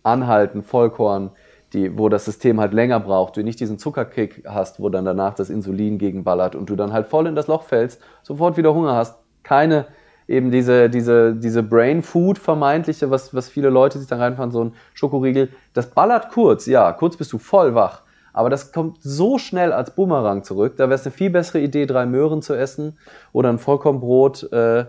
anhalten, 0.03 0.63
Vollkorn, 0.63 1.31
die, 1.73 1.97
wo 1.97 2.09
das 2.09 2.25
System 2.25 2.59
halt 2.59 2.73
länger 2.73 2.99
braucht, 2.99 3.37
du 3.37 3.43
nicht 3.43 3.59
diesen 3.59 3.77
Zuckerkick 3.79 4.43
hast, 4.47 4.79
wo 4.79 4.89
dann 4.89 5.05
danach 5.05 5.33
das 5.33 5.49
Insulin 5.49 5.97
gegenballert 5.97 6.55
und 6.55 6.69
du 6.69 6.75
dann 6.75 6.91
halt 6.91 7.07
voll 7.07 7.27
in 7.27 7.35
das 7.35 7.47
Loch 7.47 7.63
fällst, 7.63 8.01
sofort 8.23 8.57
wieder 8.57 8.73
Hunger 8.73 8.95
hast, 8.95 9.17
keine 9.43 9.85
eben 10.27 10.51
diese, 10.51 10.89
diese, 10.89 11.35
diese 11.35 11.61
Brain 11.61 12.01
Food 12.01 12.37
vermeintliche, 12.37 13.11
was, 13.11 13.35
was 13.35 13.49
viele 13.49 13.69
Leute 13.69 13.99
sich 13.99 14.07
da 14.07 14.17
reinfahren, 14.17 14.51
so 14.51 14.63
ein 14.63 14.73
Schokoriegel, 14.93 15.49
das 15.73 15.91
ballert 15.91 16.29
kurz, 16.29 16.65
ja, 16.65 16.91
kurz 16.93 17.17
bist 17.17 17.33
du 17.33 17.37
voll 17.37 17.75
wach. 17.75 18.03
Aber 18.33 18.49
das 18.49 18.71
kommt 18.71 18.99
so 19.01 19.37
schnell 19.37 19.73
als 19.73 19.93
Boomerang 19.93 20.43
zurück. 20.45 20.77
Da 20.77 20.85
wäre 20.85 20.93
es 20.93 21.05
eine 21.05 21.11
viel 21.11 21.29
bessere 21.29 21.59
Idee, 21.59 21.85
drei 21.85 22.05
Möhren 22.05 22.41
zu 22.41 22.53
essen 22.53 22.97
oder 23.33 23.49
ein 23.49 23.59
Vollkornbrot, 23.59 24.53
äh, 24.53 24.85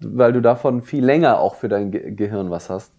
weil 0.00 0.34
du 0.34 0.42
davon 0.42 0.82
viel 0.82 1.02
länger 1.02 1.40
auch 1.40 1.54
für 1.54 1.70
dein 1.70 1.90
Ge 1.90 2.10
Gehirn 2.10 2.50
was 2.50 2.68
hast. 2.68 2.92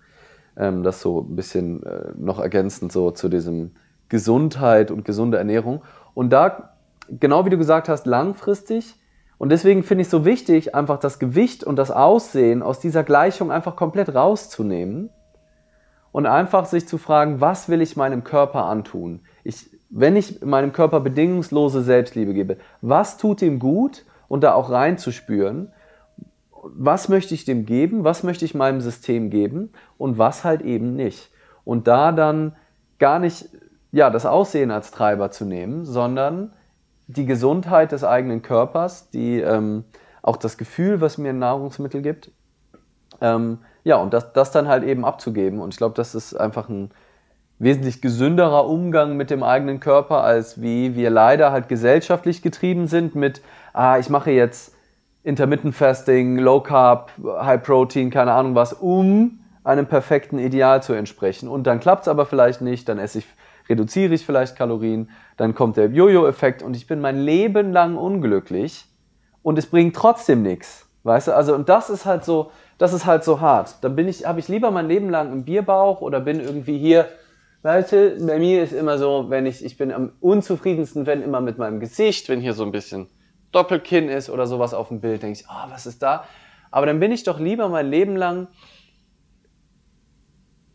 Ähm, 0.57 0.83
das 0.83 1.01
so 1.01 1.21
ein 1.21 1.35
bisschen 1.35 1.83
äh, 1.83 2.11
noch 2.15 2.39
ergänzend 2.39 2.91
so 2.91 3.11
zu 3.11 3.29
diesem 3.29 3.71
Gesundheit 4.09 4.91
und 4.91 5.05
gesunde 5.05 5.37
Ernährung. 5.37 5.81
Und 6.13 6.31
da, 6.31 6.75
genau 7.09 7.45
wie 7.45 7.49
du 7.49 7.57
gesagt 7.57 7.89
hast, 7.89 8.05
langfristig 8.05 8.95
und 9.43 9.49
deswegen 9.49 9.83
finde 9.83 10.03
ich 10.03 10.07
es 10.07 10.11
so 10.11 10.23
wichtig, 10.23 10.73
einfach 10.73 10.99
das 10.99 11.19
Gewicht 11.19 11.65
und 11.65 11.75
das 11.75 11.91
Aussehen 11.91 12.61
aus 12.61 12.79
dieser 12.79 13.03
Gleichung 13.03 13.51
einfach 13.51 13.75
komplett 13.75 14.15
rauszunehmen 14.15 15.09
und 16.13 16.25
einfach 16.27 16.65
sich 16.65 16.87
zu 16.87 16.97
fragen, 16.97 17.41
was 17.41 17.67
will 17.67 17.81
ich 17.81 17.97
meinem 17.97 18.23
Körper 18.23 18.63
antun? 18.65 19.19
Ich, 19.43 19.69
wenn 19.89 20.15
ich 20.15 20.41
meinem 20.41 20.71
Körper 20.71 21.01
bedingungslose 21.01 21.81
Selbstliebe 21.81 22.33
gebe, 22.33 22.55
was 22.81 23.17
tut 23.17 23.41
ihm 23.41 23.59
gut 23.59 24.05
und 24.29 24.45
da 24.45 24.53
auch 24.53 24.69
reinzuspüren, 24.69 25.73
was 26.63 27.09
möchte 27.09 27.33
ich 27.33 27.45
dem 27.45 27.65
geben, 27.65 28.03
was 28.03 28.23
möchte 28.23 28.45
ich 28.45 28.55
meinem 28.55 28.81
System 28.81 29.29
geben 29.29 29.71
und 29.97 30.17
was 30.17 30.43
halt 30.43 30.61
eben 30.61 30.95
nicht. 30.95 31.31
Und 31.63 31.87
da 31.87 32.11
dann 32.11 32.55
gar 32.99 33.19
nicht 33.19 33.49
ja, 33.93 34.09
das 34.09 34.25
Aussehen 34.25 34.71
als 34.71 34.89
Treiber 34.91 35.29
zu 35.29 35.45
nehmen, 35.45 35.85
sondern 35.85 36.51
die 37.07 37.27
Gesundheit 37.27 37.91
des 37.91 38.03
eigenen 38.03 38.41
Körpers, 38.41 39.11
die, 39.11 39.39
ähm, 39.39 39.83
auch 40.23 40.37
das 40.37 40.57
Gefühl, 40.57 40.99
was 40.99 41.19
mir 41.19 41.29
ein 41.29 41.37
Nahrungsmittel 41.37 42.01
gibt. 42.01 42.31
Ähm, 43.21 43.59
ja, 43.83 43.97
und 43.97 44.13
das, 44.13 44.33
das 44.33 44.51
dann 44.51 44.67
halt 44.67 44.83
eben 44.83 45.05
abzugeben. 45.05 45.59
Und 45.59 45.73
ich 45.73 45.77
glaube, 45.77 45.93
das 45.93 46.15
ist 46.15 46.33
einfach 46.33 46.69
ein 46.69 46.89
wesentlich 47.59 48.01
gesünderer 48.01 48.67
Umgang 48.67 49.15
mit 49.15 49.29
dem 49.29 49.43
eigenen 49.43 49.79
Körper, 49.79 50.23
als 50.23 50.59
wie 50.59 50.95
wir 50.95 51.11
leider 51.11 51.51
halt 51.51 51.69
gesellschaftlich 51.69 52.41
getrieben 52.41 52.87
sind 52.87 53.13
mit, 53.13 53.41
ah, 53.73 53.99
ich 53.99 54.09
mache 54.09 54.31
jetzt 54.31 54.73
Intermittent 55.23 55.73
Fasting, 55.73 56.37
Low 56.37 56.59
Carb, 56.59 57.11
High 57.23 57.63
Protein, 57.63 58.09
keine 58.09 58.33
Ahnung 58.33 58.55
was, 58.55 58.73
um 58.73 59.39
einem 59.63 59.85
perfekten 59.85 60.37
Ideal 60.37 60.83
zu 60.83 60.93
entsprechen. 60.93 61.47
Und 61.47 61.65
dann 61.65 61.79
klappt 61.79 62.03
es 62.03 62.07
aber 62.09 62.25
vielleicht 62.25 62.61
nicht, 62.61 62.89
dann 62.89 62.99
esse 62.99 63.19
ich, 63.19 63.25
reduziere 63.69 64.13
ich 64.13 64.25
vielleicht 64.25 64.57
Kalorien, 64.57 65.09
dann 65.37 65.55
kommt 65.55 65.77
der 65.77 65.87
Jojo-Effekt 65.87 66.61
und 66.61 66.75
ich 66.75 66.87
bin 66.87 66.99
mein 66.99 67.17
Leben 67.17 67.71
lang 67.71 67.95
unglücklich 67.95 68.85
und 69.41 69.57
es 69.57 69.65
bringt 69.65 69.95
trotzdem 69.95 70.41
nichts. 70.41 70.89
Weißt 71.03 71.29
du, 71.29 71.35
also 71.35 71.55
und 71.55 71.69
das 71.69 71.89
ist 71.89 72.05
halt 72.05 72.25
so, 72.25 72.51
das 72.77 72.91
ist 72.91 73.05
halt 73.05 73.23
so 73.23 73.39
hart. 73.39 73.75
Dann 73.81 73.95
bin 73.95 74.07
ich, 74.07 74.25
habe 74.25 74.39
ich 74.39 74.49
lieber 74.49 74.71
mein 74.71 74.87
Leben 74.87 75.09
lang 75.09 75.31
einen 75.31 75.45
Bierbauch 75.45 76.01
oder 76.01 76.19
bin 76.19 76.41
irgendwie 76.41 76.77
hier, 76.77 77.07
weißt 77.61 77.91
du, 77.93 78.25
bei 78.25 78.39
mir 78.39 78.63
ist 78.63 78.73
immer 78.73 78.97
so, 78.97 79.29
wenn 79.29 79.45
ich, 79.45 79.63
ich 79.63 79.77
bin 79.77 79.93
am 79.93 80.11
unzufriedensten, 80.19 81.05
wenn 81.05 81.21
immer 81.21 81.39
mit 81.39 81.57
meinem 81.57 81.79
Gesicht, 81.79 82.27
wenn 82.27 82.41
hier 82.41 82.53
so 82.53 82.63
ein 82.63 82.73
bisschen 82.73 83.07
Doppelkinn 83.53 84.09
ist 84.09 84.29
oder 84.29 84.47
sowas 84.47 84.73
auf 84.73 84.89
dem 84.89 84.99
Bild, 84.99 85.23
denke 85.23 85.39
ich, 85.39 85.45
oh, 85.49 85.69
was 85.69 85.85
ist 85.85 86.03
da? 86.03 86.25
Aber 86.71 86.85
dann 86.85 86.99
bin 86.99 87.11
ich 87.11 87.23
doch 87.23 87.39
lieber 87.39 87.69
mein 87.69 87.87
Leben 87.87 88.15
lang, 88.15 88.47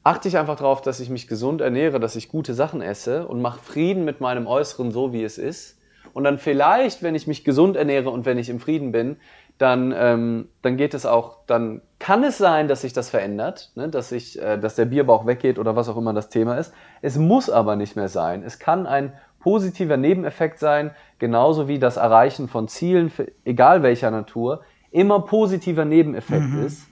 achte 0.04 0.28
ich 0.28 0.38
einfach 0.38 0.56
darauf, 0.56 0.80
dass 0.80 1.00
ich 1.00 1.10
mich 1.10 1.28
gesund 1.28 1.60
ernähre, 1.60 2.00
dass 2.00 2.16
ich 2.16 2.28
gute 2.28 2.54
Sachen 2.54 2.80
esse 2.80 3.26
und 3.26 3.42
mache 3.42 3.58
Frieden 3.58 4.04
mit 4.04 4.20
meinem 4.20 4.46
Äußeren 4.46 4.90
so, 4.90 5.12
wie 5.12 5.22
es 5.22 5.36
ist. 5.36 5.78
Und 6.14 6.24
dann 6.24 6.38
vielleicht, 6.38 7.02
wenn 7.02 7.14
ich 7.14 7.26
mich 7.26 7.44
gesund 7.44 7.76
ernähre 7.76 8.10
und 8.10 8.24
wenn 8.24 8.38
ich 8.38 8.48
im 8.48 8.60
Frieden 8.60 8.90
bin, 8.92 9.18
dann, 9.58 9.92
ähm, 9.96 10.48
dann 10.62 10.76
geht 10.76 10.94
es 10.94 11.04
auch, 11.04 11.44
dann 11.46 11.82
kann 11.98 12.22
es 12.24 12.38
sein, 12.38 12.68
dass 12.68 12.82
sich 12.82 12.92
das 12.92 13.10
verändert, 13.10 13.72
ne? 13.74 13.88
dass, 13.88 14.12
ich, 14.12 14.40
äh, 14.40 14.56
dass 14.56 14.76
der 14.76 14.86
Bierbauch 14.86 15.26
weggeht 15.26 15.58
oder 15.58 15.76
was 15.76 15.88
auch 15.88 15.96
immer 15.96 16.14
das 16.14 16.28
Thema 16.28 16.56
ist. 16.56 16.72
Es 17.02 17.18
muss 17.18 17.50
aber 17.50 17.76
nicht 17.76 17.96
mehr 17.96 18.08
sein. 18.08 18.42
Es 18.44 18.58
kann 18.58 18.86
ein 18.86 19.12
positiver 19.40 19.96
Nebeneffekt 19.96 20.58
sein, 20.58 20.90
genauso 21.18 21.68
wie 21.68 21.78
das 21.78 21.96
Erreichen 21.96 22.48
von 22.48 22.68
Zielen, 22.68 23.10
für, 23.10 23.30
egal 23.44 23.82
welcher 23.82 24.10
Natur, 24.10 24.62
immer 24.90 25.20
positiver 25.20 25.84
Nebeneffekt 25.84 26.48
mhm. 26.48 26.64
ist. 26.64 26.88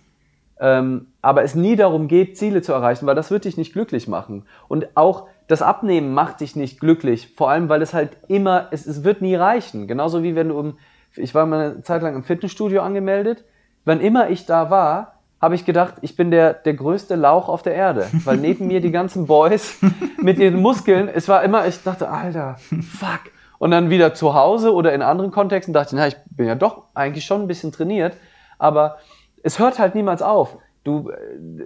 Ähm, 0.58 1.08
aber 1.20 1.42
es 1.42 1.54
nie 1.54 1.76
darum 1.76 2.08
geht, 2.08 2.38
Ziele 2.38 2.62
zu 2.62 2.72
erreichen, 2.72 3.06
weil 3.06 3.14
das 3.14 3.30
wird 3.30 3.44
dich 3.44 3.56
nicht 3.56 3.72
glücklich 3.72 4.08
machen. 4.08 4.44
Und 4.68 4.96
auch 4.96 5.28
das 5.48 5.62
Abnehmen 5.62 6.14
macht 6.14 6.40
dich 6.40 6.56
nicht 6.56 6.80
glücklich, 6.80 7.34
vor 7.36 7.50
allem 7.50 7.68
weil 7.68 7.82
es 7.82 7.94
halt 7.94 8.16
immer, 8.28 8.68
es, 8.70 8.86
es 8.86 9.04
wird 9.04 9.20
nie 9.22 9.34
reichen. 9.34 9.86
Genauso 9.86 10.22
wie 10.22 10.34
wenn 10.34 10.48
du 10.48 10.58
um, 10.58 10.78
ich 11.14 11.34
war 11.34 11.46
mal 11.46 11.60
eine 11.60 11.82
Zeit 11.82 12.02
lang 12.02 12.14
im 12.14 12.24
Fitnessstudio 12.24 12.80
angemeldet, 12.82 13.44
wann 13.84 14.00
immer 14.00 14.30
ich 14.30 14.46
da 14.46 14.70
war, 14.70 15.15
habe 15.46 15.54
ich 15.54 15.64
gedacht, 15.64 15.94
ich 16.00 16.16
bin 16.16 16.32
der, 16.32 16.54
der 16.54 16.74
größte 16.74 17.14
Lauch 17.14 17.48
auf 17.48 17.62
der 17.62 17.72
Erde. 17.72 18.08
Weil 18.24 18.36
neben 18.36 18.66
mir 18.66 18.80
die 18.80 18.90
ganzen 18.90 19.26
Boys 19.28 19.78
mit 20.20 20.40
ihren 20.40 20.60
Muskeln, 20.60 21.08
es 21.08 21.28
war 21.28 21.44
immer, 21.44 21.68
ich 21.68 21.84
dachte, 21.84 22.08
Alter, 22.08 22.56
fuck. 22.58 23.20
Und 23.58 23.70
dann 23.70 23.88
wieder 23.88 24.12
zu 24.12 24.34
Hause 24.34 24.74
oder 24.74 24.92
in 24.92 25.02
anderen 25.02 25.30
Kontexten 25.30 25.72
dachte 25.72 25.94
ich, 25.94 26.00
na, 26.00 26.08
ich 26.08 26.16
bin 26.36 26.48
ja 26.48 26.56
doch 26.56 26.86
eigentlich 26.94 27.24
schon 27.24 27.42
ein 27.42 27.46
bisschen 27.46 27.70
trainiert. 27.70 28.16
Aber 28.58 28.96
es 29.44 29.60
hört 29.60 29.78
halt 29.78 29.94
niemals 29.94 30.20
auf. 30.20 30.58
Du, 30.82 31.12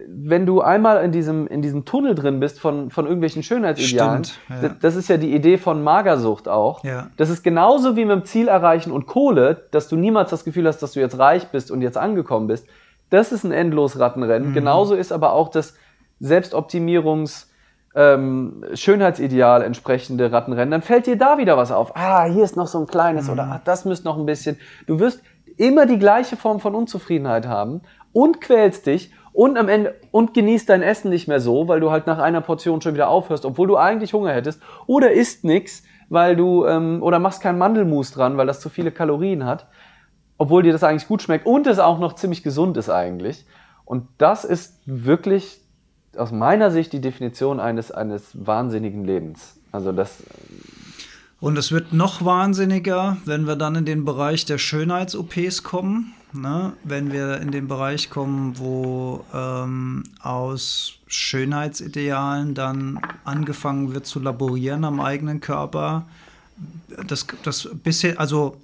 wenn 0.06 0.44
du 0.44 0.60
einmal 0.60 1.02
in 1.02 1.10
diesem, 1.10 1.46
in 1.46 1.62
diesem 1.62 1.86
Tunnel 1.86 2.14
drin 2.14 2.38
bist 2.38 2.60
von, 2.60 2.90
von 2.90 3.06
irgendwelchen 3.06 3.42
Schönheitsidealen, 3.42 4.24
Stimmt, 4.24 4.62
ja. 4.62 4.76
das 4.78 4.94
ist 4.94 5.08
ja 5.08 5.16
die 5.16 5.34
Idee 5.34 5.56
von 5.56 5.82
Magersucht 5.82 6.48
auch. 6.48 6.84
Ja. 6.84 7.08
Das 7.16 7.30
ist 7.30 7.42
genauso 7.42 7.96
wie 7.96 8.04
mit 8.04 8.12
dem 8.12 8.24
Ziel 8.26 8.48
erreichen 8.48 8.92
und 8.92 9.06
Kohle, 9.06 9.64
dass 9.70 9.88
du 9.88 9.96
niemals 9.96 10.28
das 10.28 10.44
Gefühl 10.44 10.66
hast, 10.66 10.80
dass 10.80 10.92
du 10.92 11.00
jetzt 11.00 11.18
reich 11.18 11.48
bist 11.48 11.70
und 11.70 11.80
jetzt 11.80 11.96
angekommen 11.96 12.46
bist. 12.46 12.66
Das 13.10 13.32
ist 13.32 13.44
ein 13.44 13.52
endlos 13.52 13.98
Rattenrennen. 13.98 14.50
Mhm. 14.50 14.54
Genauso 14.54 14.94
ist 14.94 15.12
aber 15.12 15.32
auch 15.32 15.48
das 15.48 15.74
Selbstoptimierungs- 16.20 17.46
ähm, 17.94 18.64
Schönheitsideal 18.74 19.62
entsprechende 19.62 20.30
Rattenrennen, 20.30 20.70
dann 20.70 20.82
fällt 20.82 21.06
dir 21.06 21.16
da 21.16 21.38
wieder 21.38 21.56
was 21.56 21.72
auf. 21.72 21.96
Ah, 21.96 22.24
hier 22.24 22.44
ist 22.44 22.56
noch 22.56 22.66
so 22.66 22.78
ein 22.78 22.86
kleines 22.86 23.26
mhm. 23.26 23.32
oder 23.32 23.42
ah, 23.44 23.60
das 23.64 23.84
müsste 23.84 24.06
noch 24.06 24.18
ein 24.18 24.26
bisschen. 24.26 24.58
Du 24.86 25.00
wirst 25.00 25.22
immer 25.56 25.86
die 25.86 25.98
gleiche 25.98 26.36
Form 26.36 26.60
von 26.60 26.74
Unzufriedenheit 26.74 27.46
haben 27.46 27.82
und 28.12 28.40
quälst 28.40 28.86
dich 28.86 29.12
und 29.32 29.58
am 29.58 29.68
Ende 29.68 29.94
und 30.10 30.34
genießt 30.34 30.68
dein 30.68 30.82
Essen 30.82 31.10
nicht 31.10 31.28
mehr 31.28 31.40
so, 31.40 31.68
weil 31.68 31.80
du 31.80 31.90
halt 31.90 32.06
nach 32.06 32.18
einer 32.18 32.40
Portion 32.40 32.80
schon 32.80 32.94
wieder 32.94 33.08
aufhörst, 33.08 33.44
obwohl 33.44 33.68
du 33.68 33.76
eigentlich 33.76 34.12
Hunger 34.12 34.32
hättest, 34.32 34.60
oder 34.86 35.10
isst 35.12 35.44
nix, 35.44 35.82
weil 36.08 36.36
du 36.36 36.66
ähm, 36.66 37.02
oder 37.02 37.18
machst 37.18 37.42
keinen 37.42 37.58
Mandelmus 37.58 38.12
dran, 38.12 38.36
weil 38.36 38.46
das 38.46 38.60
zu 38.60 38.68
viele 38.68 38.90
Kalorien 38.90 39.44
hat 39.44 39.66
obwohl 40.40 40.62
dir 40.62 40.72
das 40.72 40.82
eigentlich 40.82 41.06
gut 41.06 41.20
schmeckt 41.20 41.44
und 41.44 41.66
es 41.66 41.78
auch 41.78 41.98
noch 41.98 42.14
ziemlich 42.14 42.42
gesund 42.42 42.78
ist 42.78 42.88
eigentlich. 42.88 43.44
Und 43.84 44.08
das 44.16 44.46
ist 44.46 44.78
wirklich 44.86 45.60
aus 46.16 46.32
meiner 46.32 46.70
Sicht 46.70 46.94
die 46.94 47.02
Definition 47.02 47.60
eines, 47.60 47.90
eines 47.90 48.30
wahnsinnigen 48.32 49.04
Lebens. 49.04 49.58
Also 49.70 49.92
das. 49.92 50.22
Und 51.40 51.58
es 51.58 51.72
wird 51.72 51.92
noch 51.92 52.24
wahnsinniger, 52.24 53.18
wenn 53.26 53.46
wir 53.46 53.54
dann 53.54 53.74
in 53.74 53.84
den 53.84 54.06
Bereich 54.06 54.46
der 54.46 54.56
Schönheits-OPs 54.56 55.62
kommen. 55.62 56.14
Ne? 56.32 56.72
Wenn 56.84 57.12
wir 57.12 57.38
in 57.42 57.50
den 57.50 57.68
Bereich 57.68 58.08
kommen, 58.08 58.58
wo 58.58 59.26
ähm, 59.34 60.04
aus 60.22 60.94
Schönheitsidealen 61.06 62.54
dann 62.54 62.98
angefangen 63.24 63.92
wird 63.92 64.06
zu 64.06 64.20
laborieren 64.20 64.86
am 64.86 65.00
eigenen 65.00 65.40
Körper. 65.40 66.06
Das, 67.06 67.26
das 67.42 67.68
bisher, 67.82 68.18
also 68.18 68.56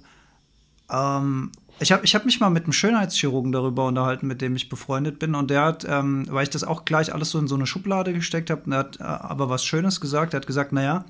ähm, 0.89 1.51
ich 1.79 1.91
habe 1.91 2.05
ich 2.05 2.15
hab 2.15 2.25
mich 2.25 2.39
mal 2.39 2.49
mit 2.49 2.63
einem 2.63 2.73
Schönheitschirurgen 2.73 3.51
darüber 3.51 3.85
unterhalten, 3.85 4.27
mit 4.27 4.41
dem 4.41 4.55
ich 4.55 4.69
befreundet 4.69 5.19
bin. 5.19 5.35
Und 5.35 5.49
der 5.49 5.63
hat, 5.63 5.85
ähm, 5.87 6.25
weil 6.29 6.43
ich 6.43 6.49
das 6.49 6.63
auch 6.63 6.85
gleich 6.85 7.13
alles 7.13 7.31
so 7.31 7.39
in 7.39 7.47
so 7.47 7.55
eine 7.55 7.67
Schublade 7.67 8.13
gesteckt 8.13 8.49
habe, 8.49 8.63
der 8.67 8.79
hat 8.79 8.99
äh, 8.99 9.03
aber 9.03 9.49
was 9.49 9.63
Schönes 9.63 10.01
gesagt. 10.01 10.33
Er 10.33 10.41
hat 10.41 10.47
gesagt, 10.47 10.71
naja, 10.71 11.05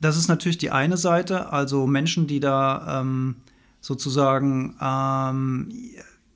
das 0.00 0.16
ist 0.16 0.28
natürlich 0.28 0.58
die 0.58 0.70
eine 0.70 0.96
Seite, 0.96 1.52
also 1.52 1.86
Menschen, 1.86 2.26
die 2.26 2.40
da 2.40 3.00
ähm, 3.00 3.36
sozusagen 3.80 4.76
ähm, 4.80 5.68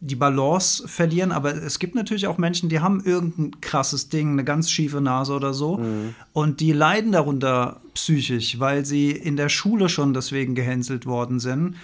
die 0.01 0.17
Balance 0.17 0.89
verlieren, 0.89 1.31
aber 1.31 1.55
es 1.55 1.79
gibt 1.79 1.95
natürlich 1.95 2.27
auch 2.27 2.37
Menschen, 2.37 2.69
die 2.69 2.81
haben 2.81 3.05
irgendein 3.05 3.61
krasses 3.61 4.09
Ding, 4.09 4.33
eine 4.33 4.43
ganz 4.43 4.69
schiefe 4.69 5.01
Nase 5.01 5.33
oder 5.33 5.55
so 5.55 5.79
mhm. 5.79 6.17
und 6.33 6.59
die 6.59 6.73
leiden 6.73 7.13
darunter 7.13 7.81
psychisch, 7.95 8.59
weil 8.59 8.85
sie 8.85 9.13
in 9.13 9.37
der 9.37 9.49
Schule 9.49 9.89
schon 9.89 10.13
deswegen 10.13 10.57
gehänselt 10.57 11.07
worden 11.07 11.39
sind 11.39 11.77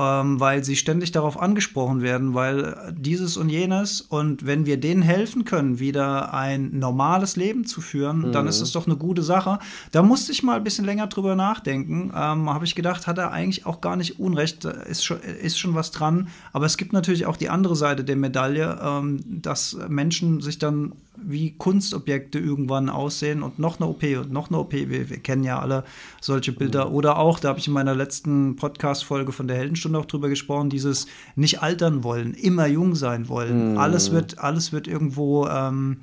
ähm, 0.00 0.40
weil 0.40 0.64
sie 0.64 0.76
ständig 0.76 1.12
darauf 1.12 1.40
angesprochen 1.40 2.00
werden, 2.00 2.32
weil 2.32 2.94
dieses 2.96 3.36
und 3.36 3.50
jenes 3.50 4.00
und 4.00 4.46
wenn 4.46 4.64
wir 4.64 4.80
denen 4.80 5.02
helfen 5.02 5.44
können, 5.44 5.78
wieder 5.78 6.32
ein 6.32 6.78
normales 6.78 7.36
Leben 7.36 7.66
zu 7.66 7.80
führen, 7.80 8.28
mhm. 8.28 8.32
dann 8.32 8.46
ist 8.46 8.60
es 8.60 8.72
doch 8.72 8.86
eine 8.86 8.96
gute 8.96 9.22
Sache. 9.22 9.58
Da 9.92 10.02
musste 10.02 10.32
ich 10.32 10.42
mal 10.42 10.56
ein 10.56 10.64
bisschen 10.64 10.86
länger 10.86 11.08
drüber 11.08 11.36
nachdenken. 11.36 12.12
Ähm, 12.14 12.48
Habe 12.48 12.64
ich 12.64 12.74
gedacht, 12.74 13.06
hat 13.06 13.18
er 13.18 13.30
eigentlich 13.32 13.66
auch 13.66 13.80
gar 13.80 13.96
nicht 13.96 14.18
Unrecht, 14.18 14.64
ist 14.64 15.04
schon, 15.04 15.20
ist 15.20 15.58
schon 15.58 15.74
was 15.74 15.90
dran. 15.90 16.28
Aber 16.52 16.64
es 16.64 16.76
gibt 16.76 16.92
natürlich 16.92 17.26
auch 17.26 17.36
die 17.36 17.50
andere 17.50 17.76
Seite 17.76 18.02
der 18.04 18.16
Medaille, 18.16 18.78
ähm, 18.82 19.20
dass 19.26 19.76
Menschen 19.88 20.40
sich 20.40 20.58
dann 20.58 20.92
wie 21.22 21.52
Kunstobjekte 21.52 22.38
irgendwann 22.38 22.88
aussehen 22.88 23.42
und 23.42 23.58
noch 23.58 23.78
eine 23.78 23.88
OP 23.88 24.02
und 24.02 24.32
noch 24.32 24.48
eine 24.48 24.58
OP. 24.58 24.72
Wir, 24.72 25.10
wir 25.10 25.18
kennen 25.18 25.44
ja 25.44 25.58
alle 25.58 25.84
solche 26.20 26.52
Bilder. 26.52 26.86
Mhm. 26.86 26.94
Oder 26.94 27.18
auch, 27.18 27.38
da 27.40 27.48
habe 27.48 27.58
ich 27.58 27.66
in 27.66 27.72
meiner 27.72 27.94
letzten 27.94 28.56
Podcast-Folge 28.56 29.32
von 29.32 29.48
der 29.48 29.56
Heldenstunde 29.56 29.89
auch 29.96 30.06
drüber 30.06 30.28
gesprochen, 30.28 30.70
dieses 30.70 31.06
nicht 31.36 31.62
altern 31.62 32.04
wollen, 32.04 32.34
immer 32.34 32.66
jung 32.66 32.94
sein 32.94 33.28
wollen. 33.28 33.72
Mhm. 33.72 33.78
Alles, 33.78 34.12
wird, 34.12 34.38
alles 34.38 34.72
wird 34.72 34.88
irgendwo 34.88 35.46
ähm, 35.46 36.00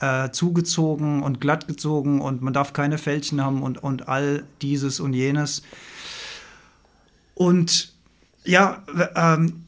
äh, 0.00 0.30
zugezogen 0.30 1.22
und 1.22 1.40
glatt 1.40 1.66
gezogen 1.66 2.20
und 2.20 2.42
man 2.42 2.52
darf 2.52 2.72
keine 2.72 2.98
Fältchen 2.98 3.44
haben 3.44 3.62
und, 3.62 3.82
und 3.82 4.08
all 4.08 4.44
dieses 4.62 5.00
und 5.00 5.12
jenes. 5.12 5.62
Und 7.34 7.92
ja, 8.44 8.82
ähm, 9.14 9.64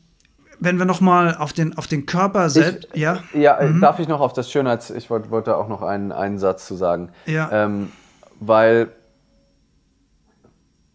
wenn 0.58 0.78
wir 0.78 0.84
noch 0.84 1.00
mal 1.00 1.36
auf 1.36 1.52
den, 1.52 1.76
auf 1.78 1.86
den 1.86 2.06
Körper 2.06 2.50
selbst, 2.50 2.88
ich, 2.92 3.00
ja? 3.00 3.22
Ja, 3.32 3.58
äh, 3.58 3.70
mhm. 3.70 3.80
darf 3.80 3.98
ich 3.98 4.08
noch 4.08 4.20
auf 4.20 4.32
das 4.32 4.50
Schönheits... 4.50 4.90
Ich 4.90 5.08
wollte 5.08 5.30
wollt 5.30 5.48
auch 5.48 5.68
noch 5.68 5.82
einen, 5.82 6.12
einen 6.12 6.38
Satz 6.38 6.66
zu 6.66 6.74
sagen. 6.74 7.10
Ja. 7.26 7.48
Ähm, 7.50 7.90
weil 8.40 8.92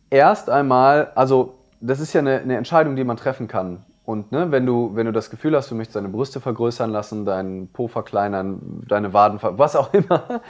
erst 0.09 0.49
einmal, 0.49 1.11
also 1.15 1.57
das 1.85 1.99
ist 1.99 2.13
ja 2.13 2.21
eine, 2.21 2.39
eine, 2.39 2.57
Entscheidung, 2.57 2.95
die 2.95 3.03
man 3.03 3.17
treffen 3.17 3.47
kann. 3.47 3.83
Und 4.05 4.31
ne, 4.31 4.51
wenn, 4.51 4.65
du, 4.65 4.91
wenn 4.95 5.05
du 5.05 5.11
das 5.11 5.29
Gefühl 5.29 5.55
hast, 5.55 5.71
du 5.71 5.75
möchtest 5.75 5.95
deine 5.95 6.09
Brüste 6.09 6.39
vergrößern 6.39 6.91
lassen, 6.91 7.25
deinen 7.25 7.67
Po 7.69 7.87
verkleinern, 7.87 8.83
deine 8.87 9.13
Waden, 9.13 9.39
was 9.41 9.75
auch 9.75 9.93
immer, 9.93 10.41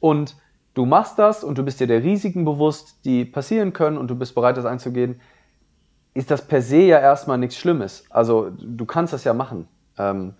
und 0.00 0.36
du 0.74 0.86
machst 0.86 1.18
das 1.18 1.44
und 1.44 1.58
du 1.58 1.64
bist 1.64 1.80
dir 1.80 1.86
der 1.86 2.02
Risiken 2.02 2.44
bewusst, 2.44 3.04
die 3.04 3.24
passieren 3.24 3.72
können 3.72 3.98
und 3.98 4.08
du 4.08 4.14
bist 4.14 4.34
bereit, 4.34 4.56
das 4.56 4.64
einzugehen, 4.64 5.20
ist 6.14 6.30
das 6.30 6.46
per 6.46 6.62
se 6.62 6.78
ja 6.78 6.98
erstmal 6.98 7.38
nichts 7.38 7.56
Schlimmes. 7.56 8.04
Also 8.10 8.50
du 8.50 8.86
kannst 8.86 9.12
das 9.12 9.24
ja 9.24 9.34
machen. 9.34 9.68
Ähm, 9.98 10.34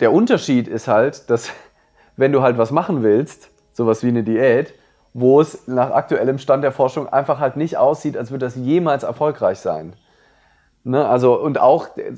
der 0.00 0.12
Unterschied 0.12 0.68
ist 0.68 0.88
halt, 0.88 1.30
dass 1.30 1.50
wenn 2.16 2.32
du 2.32 2.42
halt 2.42 2.58
was 2.58 2.70
machen 2.70 3.02
willst, 3.02 3.50
sowas 3.72 4.02
wie 4.02 4.08
eine 4.08 4.22
Diät, 4.22 4.74
wo 5.14 5.40
es 5.40 5.66
nach 5.68 5.92
aktuellem 5.92 6.38
Stand 6.38 6.64
der 6.64 6.72
Forschung 6.72 7.08
einfach 7.08 7.38
halt 7.38 7.56
nicht 7.56 7.76
aussieht, 7.76 8.16
als 8.16 8.30
würde 8.30 8.44
das 8.44 8.56
jemals 8.56 9.04
erfolgreich 9.04 9.60
sein. 9.60 9.94
Ne? 10.82 11.06
Also, 11.06 11.40
und 11.40 11.58
auch 11.58 11.96
äh, 11.96 12.12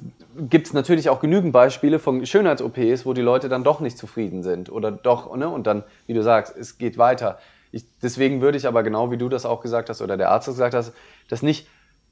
gibt 0.48 0.66
es 0.66 0.72
natürlich 0.72 1.08
auch 1.08 1.20
genügend 1.20 1.52
Beispiele 1.52 1.98
von 1.98 2.24
Schönheits-OPs, 2.26 3.06
wo 3.06 3.12
die 3.12 3.22
Leute 3.22 3.48
dann 3.48 3.62
doch 3.62 3.80
nicht 3.80 3.96
zufrieden 3.96 4.42
sind 4.42 4.72
oder 4.72 4.90
doch, 4.90 5.34
ne? 5.36 5.48
und 5.48 5.66
dann, 5.66 5.84
wie 6.06 6.14
du 6.14 6.22
sagst, 6.22 6.56
es 6.56 6.78
geht 6.78 6.98
weiter. 6.98 7.38
Ich, 7.70 7.84
deswegen 8.02 8.40
würde 8.40 8.56
ich 8.56 8.66
aber 8.66 8.82
genau 8.82 9.10
wie 9.10 9.18
du 9.18 9.28
das 9.28 9.44
auch 9.44 9.60
gesagt 9.60 9.90
hast 9.90 10.00
oder 10.00 10.16
der 10.16 10.30
Arzt 10.30 10.46
gesagt 10.46 10.74
hast, 10.74 10.92
das 11.28 11.42
nicht 11.42 11.68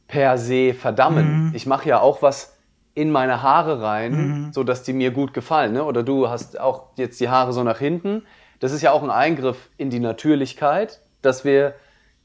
per 0.07 0.37
se 0.37 0.75
verdammen. 0.75 1.49
Mhm. 1.49 1.53
Ich 1.55 1.67
mache 1.67 1.89
ja 1.89 2.01
auch 2.01 2.21
was 2.21 2.57
in 2.95 3.11
meine 3.11 3.43
Haare 3.43 3.83
rein, 3.83 4.13
mhm. 4.13 4.53
so 4.53 4.63
dass 4.63 4.83
die 4.83 4.93
mir 4.93 5.11
gut 5.11 5.33
gefallen. 5.33 5.73
Ne? 5.73 5.83
Oder 5.83 6.03
du 6.03 6.29
hast 6.29 6.61
auch 6.61 6.89
jetzt 6.97 7.19
die 7.21 7.31
Haare 7.31 7.53
so 7.53 7.63
nach 7.65 7.79
hinten. 7.79 8.23
Das 8.65 8.73
ist 8.73 8.81
ja 8.81 8.93
auch 8.93 9.03
ein 9.03 9.11
Eingriff 9.11 9.69
in 9.77 9.91
die 9.91 10.01
Natürlichkeit, 10.01 11.01
dass 11.21 11.45
wir 11.45 11.75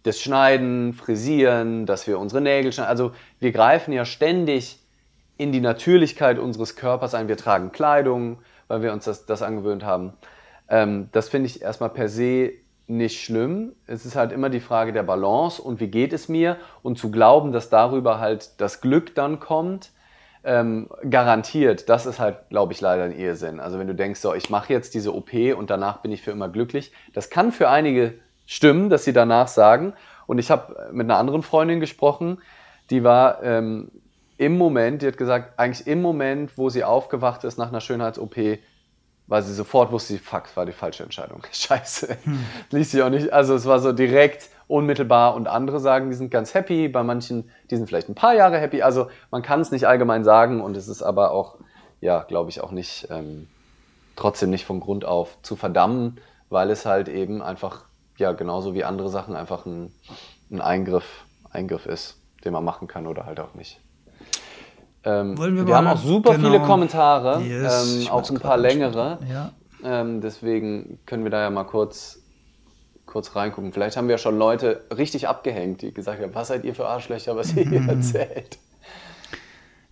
das 0.04 0.22
Schneiden, 0.22 0.94
Frisieren, 0.94 1.86
dass 1.86 2.08
wir 2.08 2.18
unsere 2.18 2.40
Nägel 2.40 2.72
schneiden. 2.72 2.90
Also 2.90 3.12
wir 3.42 3.52
greifen 3.52 3.92
ja 3.92 4.06
ständig 4.06 4.80
in 5.36 5.52
die 5.52 5.60
Natürlichkeit 5.60 6.40
unseres 6.40 6.78
Körpers 6.78 7.14
ein. 7.14 7.28
Wir 7.28 7.36
tragen 7.36 7.74
Kleidung, 7.74 8.38
weil 8.70 8.82
wir 8.82 8.94
uns 8.94 9.04
das, 9.04 9.26
das 9.26 9.42
angewöhnt 9.42 9.84
haben. 9.84 10.14
Ähm, 10.70 11.10
das 11.12 11.28
finde 11.28 11.48
ich 11.48 11.62
erstmal 11.62 11.90
per 11.90 12.08
se 12.08 12.54
nicht 12.88 13.22
schlimm. 13.22 13.74
Es 13.86 14.06
ist 14.06 14.16
halt 14.16 14.32
immer 14.32 14.50
die 14.50 14.62
Frage 14.62 14.94
der 14.94 15.04
Balance 15.04 15.62
und 15.62 15.82
wie 15.82 15.88
geht 15.88 16.14
es 16.14 16.30
mir 16.30 16.56
und 16.84 16.98
zu 16.98 17.12
glauben, 17.12 17.52
dass 17.52 17.70
darüber 17.70 18.22
halt 18.22 18.62
das 18.62 18.80
Glück 18.80 19.14
dann 19.14 19.42
kommt, 19.42 19.92
ähm, 20.44 20.90
garantiert, 21.10 21.90
das 21.90 22.06
ist 22.06 22.20
halt, 22.20 22.50
glaube 22.50 22.74
ich, 22.74 22.82
leider 22.82 23.04
ein 23.04 23.18
Irrsinn. 23.18 23.60
Also 23.60 23.80
wenn 23.80 23.88
du 23.88 23.96
denkst, 23.96 24.20
so, 24.20 24.34
ich 24.34 24.50
mache 24.50 24.72
jetzt 24.72 24.94
diese 24.94 25.14
OP 25.14 25.34
und 25.58 25.70
danach 25.70 25.98
bin 26.02 26.12
ich 26.12 26.22
für 26.22 26.32
immer 26.32 26.50
glücklich, 26.50 26.92
das 27.14 27.30
kann 27.30 27.52
für 27.52 27.70
einige 27.70 28.16
stimmen, 28.46 28.90
dass 28.90 29.04
sie 29.04 29.14
danach 29.14 29.48
sagen. 29.48 29.94
Und 30.28 30.40
ich 30.40 30.50
habe 30.50 30.90
mit 30.92 31.06
einer 31.06 31.18
anderen 31.18 31.44
Freundin 31.44 31.80
gesprochen, 31.80 32.42
die 32.90 33.04
war 33.04 33.44
ähm, 33.44 33.92
im 34.38 34.58
Moment, 34.58 35.02
die 35.02 35.08
hat 35.08 35.18
gesagt, 35.18 35.60
eigentlich 35.60 35.86
im 35.86 36.02
Moment, 36.02 36.58
wo 36.58 36.70
sie 36.70 36.84
aufgewacht 36.84 37.44
ist 37.44 37.58
nach 37.58 37.68
einer 37.68 37.82
Schönheits-OP, 37.82 38.38
weil 39.28 39.44
sie 39.44 39.54
sofort 39.54 39.92
wusste, 39.92 40.18
fuck, 40.18 40.56
war 40.56 40.66
die 40.66 40.72
falsche 40.72 41.04
Entscheidung. 41.04 41.44
Scheiße. 41.52 42.18
Hm. 42.24 42.46
Ließ 42.72 42.92
sich 42.92 43.02
auch 43.02 43.10
nicht, 43.10 43.32
also 43.34 43.54
es 43.54 43.66
war 43.66 43.80
so 43.80 43.92
direkt 43.92 44.50
unmittelbar 44.70 45.34
und 45.34 45.48
andere 45.48 45.80
sagen, 45.80 46.12
die 46.12 46.16
sind 46.16 46.30
ganz 46.30 46.54
happy, 46.54 46.88
bei 46.88 47.02
manchen, 47.02 47.50
die 47.70 47.76
sind 47.76 47.88
vielleicht 47.88 48.08
ein 48.08 48.16
paar 48.16 48.36
Jahre 48.36 48.60
happy. 48.60 48.84
Also 48.84 49.08
man 49.32 49.42
kann 49.42 49.60
es 49.60 49.72
nicht 49.72 49.88
allgemein 49.88 50.24
sagen 50.24 50.62
und 50.62 50.78
es 50.78 50.88
ist 50.88 51.02
aber 51.02 51.32
auch, 51.32 51.56
ja, 52.02 52.22
glaube 52.22 52.52
ich, 52.52 52.62
auch 52.62 52.72
nicht, 52.72 53.08
ähm, 53.10 53.48
trotzdem 54.16 54.52
nicht 54.52 54.66
von 54.66 54.80
Grund 54.80 55.06
auf 55.06 55.38
zu 55.42 55.56
verdammen, 55.56 56.20
weil 56.50 56.70
es 56.70 56.86
halt 56.86 57.10
eben 57.10 57.42
einfach, 57.42 57.86
ja, 58.18 58.32
genauso 58.34 58.76
wie 58.76 58.84
andere 58.84 59.10
Sachen 59.10 59.36
einfach 59.36 59.66
ein, 59.66 59.92
ein 60.52 60.62
Eingriff, 60.62 61.26
Eingriff 61.50 61.88
ist, 61.88 62.22
den 62.46 62.54
man 62.54 62.64
machen 62.64 62.88
kann 62.88 63.08
oder 63.08 63.26
halt 63.26 63.40
auch 63.40 63.56
nicht. 63.56 63.82
Ähm, 65.04 65.36
wir, 65.36 65.66
wir 65.66 65.76
haben 65.76 65.88
auch 65.88 65.98
super 65.98 66.36
genau. 66.36 66.48
viele 66.48 66.62
Kommentare, 66.62 67.42
yes, 67.42 68.06
ähm, 68.06 68.12
auch 68.12 68.30
ein 68.30 68.40
paar 68.40 68.58
längere. 68.58 69.18
Ja. 69.32 69.52
Ähm, 69.84 70.22
deswegen 70.22 71.00
können 71.08 71.24
wir 71.24 71.32
da 71.32 71.42
ja 71.42 71.50
mal 71.50 71.64
kurz, 71.64 72.19
kurz 73.10 73.36
reingucken. 73.36 73.74
Vielleicht 73.74 73.98
haben 73.98 74.08
wir 74.08 74.18
schon 74.18 74.38
Leute 74.38 74.86
richtig 74.96 75.28
abgehängt, 75.28 75.82
die 75.82 75.94
gesagt 75.94 76.22
haben, 76.22 76.34
was 76.36 76.50
seid 76.50 76.64
ihr 76.64 76.76
für 76.76 76.88
Arschlöcher, 76.88 77.36
was 77.36 77.54
ihr 77.54 77.66
hier 77.66 77.82
erzählt. 77.88 78.58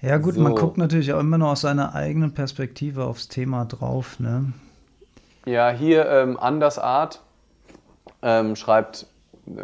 Ja 0.02 0.18
gut, 0.18 0.36
so. 0.36 0.42
man 0.42 0.54
guckt 0.54 0.78
natürlich 0.78 1.12
auch 1.12 1.20
immer 1.20 1.40
noch 1.40 1.52
aus 1.52 1.62
seiner 1.62 1.96
eigenen 1.96 2.34
Perspektive 2.34 3.06
aufs 3.06 3.28
Thema 3.28 3.66
drauf. 3.66 4.20
Ne? 4.20 4.54
Ja, 5.46 5.72
hier 5.72 6.08
ähm, 6.08 6.38
Anders 6.40 6.78
Art 6.78 7.22
ähm, 8.22 8.56
schreibt, 8.56 9.08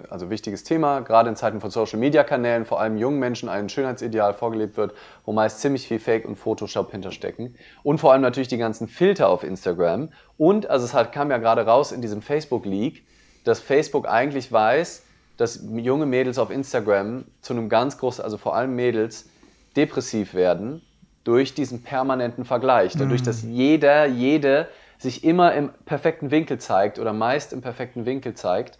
also 0.09 0.31
wichtiges 0.31 0.63
Thema, 0.63 1.01
gerade 1.01 1.29
in 1.29 1.35
Zeiten 1.35 1.61
von 1.61 1.69
Social-Media-Kanälen, 1.69 2.65
vor 2.65 2.81
allem 2.81 2.97
jungen 2.97 3.19
Menschen 3.19 3.49
ein 3.49 3.69
Schönheitsideal 3.69 4.33
vorgelebt 4.33 4.77
wird, 4.77 4.93
wo 5.25 5.33
meist 5.33 5.59
ziemlich 5.59 5.87
viel 5.87 5.99
Fake 5.99 6.25
und 6.25 6.37
Photoshop 6.37 6.91
hinterstecken. 6.91 7.55
Und 7.83 7.99
vor 7.99 8.13
allem 8.13 8.23
natürlich 8.23 8.47
die 8.47 8.57
ganzen 8.57 8.87
Filter 8.87 9.29
auf 9.29 9.43
Instagram. 9.43 10.09
Und, 10.37 10.67
also 10.67 10.85
es 10.85 10.95
hat, 10.95 11.11
kam 11.11 11.29
ja 11.29 11.37
gerade 11.37 11.63
raus 11.65 11.91
in 11.91 12.01
diesem 12.01 12.23
Facebook-Leak, 12.23 13.03
dass 13.43 13.59
Facebook 13.59 14.07
eigentlich 14.07 14.51
weiß, 14.51 15.03
dass 15.37 15.63
junge 15.75 16.05
Mädels 16.05 16.37
auf 16.37 16.51
Instagram 16.51 17.25
zu 17.41 17.53
einem 17.53 17.69
ganz 17.69 17.97
großen, 17.97 18.23
also 18.23 18.37
vor 18.37 18.55
allem 18.55 18.75
Mädels, 18.75 19.27
depressiv 19.75 20.33
werden 20.33 20.81
durch 21.23 21.53
diesen 21.53 21.83
permanenten 21.83 22.45
Vergleich. 22.45 22.93
Dadurch, 22.97 23.21
mhm. 23.21 23.25
dass 23.25 23.41
jeder, 23.43 24.05
jede 24.05 24.67
sich 24.97 25.23
immer 25.23 25.53
im 25.53 25.69
perfekten 25.85 26.31
Winkel 26.31 26.59
zeigt 26.59 26.99
oder 26.99 27.13
meist 27.13 27.53
im 27.53 27.61
perfekten 27.61 28.05
Winkel 28.05 28.35
zeigt 28.35 28.77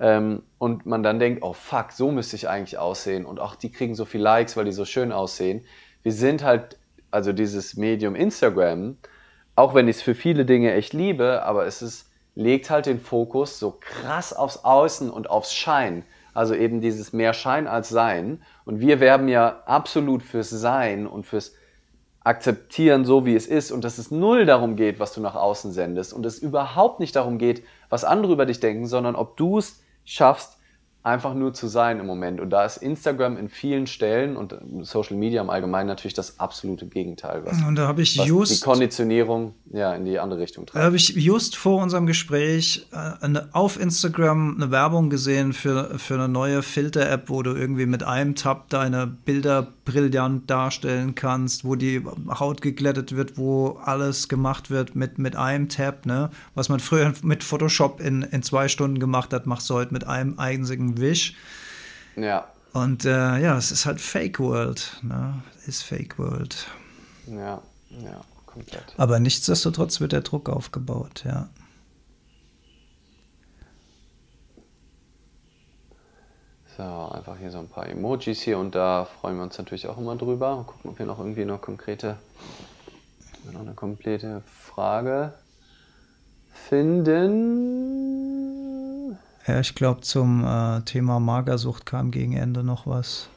ähm, 0.00 0.42
und 0.58 0.86
man 0.86 1.02
dann 1.02 1.18
denkt, 1.18 1.42
oh 1.42 1.52
fuck, 1.52 1.92
so 1.92 2.10
müsste 2.10 2.36
ich 2.36 2.48
eigentlich 2.48 2.78
aussehen 2.78 3.26
und 3.26 3.40
auch 3.40 3.54
die 3.54 3.70
kriegen 3.70 3.94
so 3.94 4.04
viel 4.04 4.20
Likes, 4.20 4.56
weil 4.56 4.64
die 4.64 4.72
so 4.72 4.84
schön 4.84 5.12
aussehen. 5.12 5.64
Wir 6.02 6.12
sind 6.12 6.44
halt, 6.44 6.78
also 7.10 7.32
dieses 7.32 7.76
Medium 7.76 8.14
Instagram, 8.14 8.96
auch 9.56 9.74
wenn 9.74 9.88
ich 9.88 9.96
es 9.96 10.02
für 10.02 10.14
viele 10.14 10.44
Dinge 10.44 10.72
echt 10.72 10.92
liebe, 10.92 11.42
aber 11.42 11.66
es 11.66 11.82
ist, 11.82 12.07
legt 12.38 12.70
halt 12.70 12.86
den 12.86 13.00
Fokus 13.00 13.58
so 13.58 13.76
krass 13.80 14.32
aufs 14.32 14.64
Außen 14.64 15.10
und 15.10 15.28
aufs 15.28 15.52
Schein. 15.52 16.04
Also 16.34 16.54
eben 16.54 16.80
dieses 16.80 17.12
mehr 17.12 17.34
Schein 17.34 17.66
als 17.66 17.88
Sein. 17.88 18.40
Und 18.64 18.78
wir 18.78 19.00
werben 19.00 19.26
ja 19.26 19.64
absolut 19.66 20.22
fürs 20.22 20.48
Sein 20.48 21.08
und 21.08 21.26
fürs 21.26 21.52
Akzeptieren, 22.22 23.04
so 23.04 23.26
wie 23.26 23.34
es 23.34 23.48
ist. 23.48 23.72
Und 23.72 23.82
dass 23.82 23.98
es 23.98 24.12
null 24.12 24.46
darum 24.46 24.76
geht, 24.76 25.00
was 25.00 25.12
du 25.14 25.20
nach 25.20 25.34
außen 25.34 25.72
sendest. 25.72 26.12
Und 26.12 26.24
es 26.26 26.38
überhaupt 26.38 27.00
nicht 27.00 27.16
darum 27.16 27.38
geht, 27.38 27.64
was 27.88 28.04
andere 28.04 28.34
über 28.34 28.46
dich 28.46 28.60
denken, 28.60 28.86
sondern 28.86 29.16
ob 29.16 29.36
du 29.36 29.58
es 29.58 29.82
schaffst, 30.04 30.57
einfach 31.08 31.34
nur 31.34 31.54
zu 31.54 31.66
sein 31.66 31.98
im 31.98 32.06
Moment. 32.06 32.40
Und 32.40 32.50
da 32.50 32.64
ist 32.64 32.76
Instagram 32.76 33.36
in 33.36 33.48
vielen 33.48 33.86
Stellen 33.86 34.36
und 34.36 34.54
Social 34.82 35.16
Media 35.16 35.40
im 35.40 35.50
Allgemeinen 35.50 35.88
natürlich 35.88 36.14
das 36.14 36.38
absolute 36.38 36.86
Gegenteil. 36.86 37.42
Was, 37.44 37.62
und 37.62 37.76
da 37.76 37.88
habe 37.88 38.02
ich 38.02 38.14
just 38.16 38.56
die 38.56 38.60
Konditionierung 38.64 39.54
ja 39.72 39.94
in 39.94 40.04
die 40.04 40.18
andere 40.18 40.40
Richtung 40.40 40.66
treibt. 40.66 40.76
Da 40.76 40.86
habe 40.86 40.96
ich 40.96 41.08
just 41.10 41.56
vor 41.56 41.82
unserem 41.82 42.06
Gespräch 42.06 42.86
äh, 42.92 43.40
auf 43.52 43.80
Instagram 43.80 44.56
eine 44.56 44.70
Werbung 44.70 45.10
gesehen 45.10 45.52
für, 45.52 45.98
für 45.98 46.14
eine 46.14 46.28
neue 46.28 46.62
Filter-App, 46.62 47.30
wo 47.30 47.42
du 47.42 47.54
irgendwie 47.54 47.86
mit 47.86 48.02
einem 48.02 48.34
Tab 48.34 48.68
deine 48.68 49.06
Bilder 49.06 49.66
brillant 49.88 50.50
darstellen 50.50 51.14
kannst, 51.14 51.64
wo 51.64 51.74
die 51.74 52.04
Haut 52.28 52.60
geglättet 52.60 53.16
wird, 53.16 53.38
wo 53.38 53.78
alles 53.82 54.28
gemacht 54.28 54.68
wird 54.68 54.94
mit, 54.94 55.18
mit 55.18 55.34
einem 55.34 55.68
Tab, 55.70 56.04
ne? 56.04 56.30
Was 56.54 56.68
man 56.68 56.78
früher 56.78 57.12
mit 57.22 57.42
Photoshop 57.42 58.00
in, 58.00 58.22
in 58.22 58.42
zwei 58.42 58.68
Stunden 58.68 58.98
gemacht 58.98 59.32
hat, 59.32 59.46
machst 59.46 59.70
du 59.70 59.74
heute 59.74 59.92
mit 59.94 60.04
einem 60.04 60.38
einzigen 60.38 60.98
Wisch. 61.00 61.34
Ja. 62.16 62.46
Und 62.74 63.06
äh, 63.06 63.38
ja, 63.38 63.56
es 63.56 63.72
ist 63.72 63.86
halt 63.86 64.00
Fake 64.00 64.38
World, 64.38 64.98
ne? 65.02 65.42
Ist 65.66 65.82
Fake 65.82 66.18
World. 66.18 66.66
Ja, 67.26 67.62
ja, 67.90 68.20
komplett. 68.44 68.94
Aber 68.98 69.18
nichtsdestotrotz 69.18 70.00
wird 70.00 70.12
der 70.12 70.20
Druck 70.20 70.50
aufgebaut, 70.50 71.24
ja. 71.24 71.48
So, 76.78 76.84
einfach 76.84 77.36
hier 77.36 77.50
so 77.50 77.58
ein 77.58 77.68
paar 77.68 77.88
Emojis 77.88 78.40
hier 78.40 78.56
und 78.56 78.72
da 78.76 79.04
freuen 79.04 79.36
wir 79.36 79.42
uns 79.42 79.58
natürlich 79.58 79.88
auch 79.88 79.98
immer 79.98 80.14
drüber. 80.14 80.54
Mal 80.54 80.62
gucken, 80.62 80.92
ob 80.92 80.98
wir 81.00 81.06
noch 81.06 81.18
irgendwie 81.18 81.44
noch 81.44 81.60
konkrete, 81.60 82.16
noch 83.52 83.62
eine 83.62 83.74
komplette 83.74 84.42
Frage 84.46 85.32
finden. 86.52 87.48
Ja, 89.48 89.58
ich 89.58 89.74
glaube, 89.74 90.02
zum 90.02 90.44
äh, 90.44 90.82
Thema 90.82 91.18
Magersucht 91.18 91.84
kam 91.84 92.12
gegen 92.12 92.34
Ende 92.34 92.62
noch 92.62 92.86
was. 92.86 93.28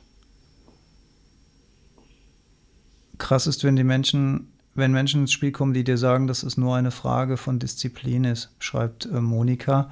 Krass 3.17 3.47
ist, 3.47 3.63
wenn 3.63 3.75
die 3.75 3.83
Menschen, 3.83 4.53
wenn 4.75 4.91
Menschen 4.91 5.21
ins 5.21 5.31
Spiel 5.31 5.51
kommen, 5.51 5.73
die 5.73 5.83
dir 5.83 5.97
sagen, 5.97 6.27
dass 6.27 6.43
es 6.43 6.57
nur 6.57 6.75
eine 6.75 6.91
Frage 6.91 7.37
von 7.37 7.57
Disziplin 7.57 8.23
ist, 8.23 8.51
schreibt 8.59 9.07
äh, 9.07 9.19
Monika. 9.19 9.89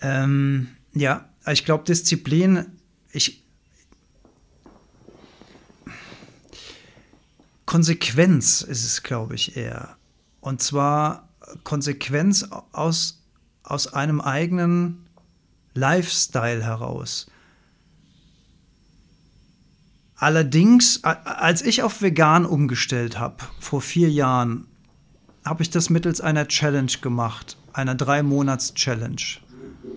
Ähm, 0.00 0.68
ja, 0.92 1.24
ich 1.52 1.64
glaube, 1.64 1.84
Disziplin, 1.84 2.66
ich. 3.12 3.44
Konsequenz 7.64 8.62
ist 8.62 8.84
es, 8.84 9.02
glaube 9.02 9.34
ich, 9.34 9.56
eher. 9.56 9.96
Und 10.40 10.62
zwar 10.62 11.28
Konsequenz 11.64 12.48
aus, 12.72 13.22
aus 13.62 13.92
einem 13.92 14.20
eigenen 14.20 15.06
Lifestyle 15.74 16.64
heraus. 16.64 17.26
Allerdings, 20.16 21.04
als 21.04 21.62
ich 21.62 21.82
auf 21.82 22.00
vegan 22.00 22.46
umgestellt 22.46 23.18
habe, 23.18 23.44
vor 23.60 23.82
vier 23.82 24.10
Jahren, 24.10 24.66
habe 25.44 25.62
ich 25.62 25.70
das 25.70 25.90
mittels 25.90 26.20
einer 26.20 26.48
Challenge 26.48 26.92
gemacht, 27.02 27.56
einer 27.72 27.94
Drei-Monats-Challenge 27.94 29.22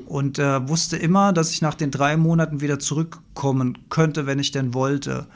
und 0.06 0.40
äh, 0.40 0.68
wusste 0.68 0.98
immer, 0.98 1.34
dass 1.34 1.52
ich 1.52 1.62
nach 1.62 1.76
den 1.76 1.92
drei 1.92 2.18
Monaten 2.18 2.62
wieder 2.62 2.80
zurückkommen 2.80 3.78
könnte, 3.90 4.26
wenn 4.26 4.40
ich 4.40 4.52
denn 4.52 4.74
wollte. 4.74 5.28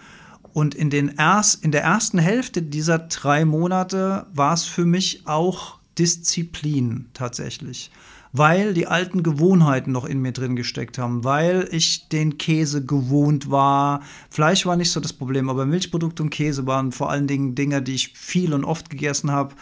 Und 0.53 0.75
in, 0.75 0.89
den 0.89 1.15
erst, 1.17 1.63
in 1.63 1.71
der 1.71 1.83
ersten 1.83 2.19
Hälfte 2.19 2.61
dieser 2.61 2.99
drei 2.99 3.45
Monate 3.45 4.27
war 4.33 4.53
es 4.53 4.65
für 4.65 4.85
mich 4.85 5.23
auch 5.25 5.79
Disziplin 5.97 7.07
tatsächlich, 7.13 7.91
weil 8.31 8.73
die 8.73 8.87
alten 8.87 9.23
Gewohnheiten 9.23 9.91
noch 9.91 10.05
in 10.05 10.21
mir 10.21 10.31
drin 10.31 10.55
gesteckt 10.55 10.97
haben, 10.97 11.23
weil 11.23 11.67
ich 11.71 12.09
den 12.09 12.37
Käse 12.37 12.85
gewohnt 12.85 13.49
war. 13.49 14.01
Fleisch 14.29 14.65
war 14.65 14.75
nicht 14.75 14.91
so 14.91 14.99
das 14.99 15.13
Problem, 15.13 15.49
aber 15.49 15.65
Milchprodukte 15.65 16.23
und 16.23 16.29
Käse 16.29 16.67
waren 16.67 16.91
vor 16.91 17.09
allen 17.09 17.27
Dingen 17.27 17.55
Dinge, 17.55 17.81
die 17.81 17.95
ich 17.95 18.13
viel 18.13 18.53
und 18.53 18.63
oft 18.63 18.89
gegessen 18.89 19.31
habe 19.31 19.55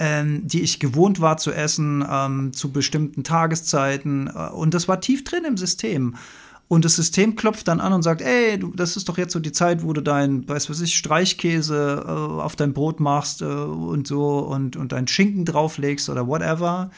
ähm, 0.00 0.48
die 0.48 0.62
ich 0.62 0.80
gewohnt 0.80 1.20
war 1.20 1.36
zu 1.36 1.52
essen 1.52 2.02
ähm, 2.10 2.52
zu 2.54 2.72
bestimmten 2.72 3.22
Tageszeiten. 3.22 4.28
Äh, 4.34 4.48
und 4.48 4.72
das 4.72 4.88
war 4.88 5.00
tief 5.00 5.22
drin 5.22 5.44
im 5.44 5.56
System. 5.56 6.16
und 6.68 6.84
das 6.84 6.96
System 6.96 7.36
klopft 7.36 7.68
dann 7.68 7.80
an 7.80 7.92
und 7.92 8.02
sagt, 8.02 8.22
ey, 8.22 8.58
du, 8.58 8.72
das 8.74 8.96
ist 8.96 9.08
doch 9.08 9.18
jetzt 9.18 9.32
so 9.32 9.40
die 9.40 9.52
Zeit, 9.52 9.82
wo 9.82 9.92
du 9.92 10.00
dein, 10.00 10.48
weiß 10.48 10.70
was 10.70 10.80
ich, 10.80 10.96
Streichkäse 10.96 12.04
äh, 12.06 12.10
auf 12.10 12.56
dein 12.56 12.72
Brot 12.72 12.98
machst 12.98 13.42
äh, 13.42 13.44
und 13.44 14.06
so 14.06 14.38
und, 14.38 14.76
und 14.76 14.92
deinen 14.92 15.06
Schinken 15.06 15.44
drauflegst 15.44 16.08
oder 16.08 16.26
whatever. 16.26 16.90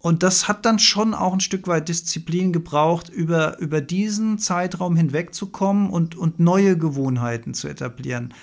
Und 0.00 0.22
das 0.22 0.48
hat 0.48 0.64
dann 0.66 0.78
schon 0.78 1.14
auch 1.14 1.32
ein 1.32 1.40
Stück 1.40 1.68
weit 1.68 1.88
Disziplin 1.88 2.52
gebraucht, 2.52 3.08
über, 3.08 3.58
über 3.60 3.80
diesen 3.80 4.38
Zeitraum 4.38 4.96
hinwegzukommen 4.96 5.90
und, 5.90 6.16
und 6.16 6.40
neue 6.40 6.76
Gewohnheiten 6.76 7.54
zu 7.54 7.68
etablieren. 7.68 8.34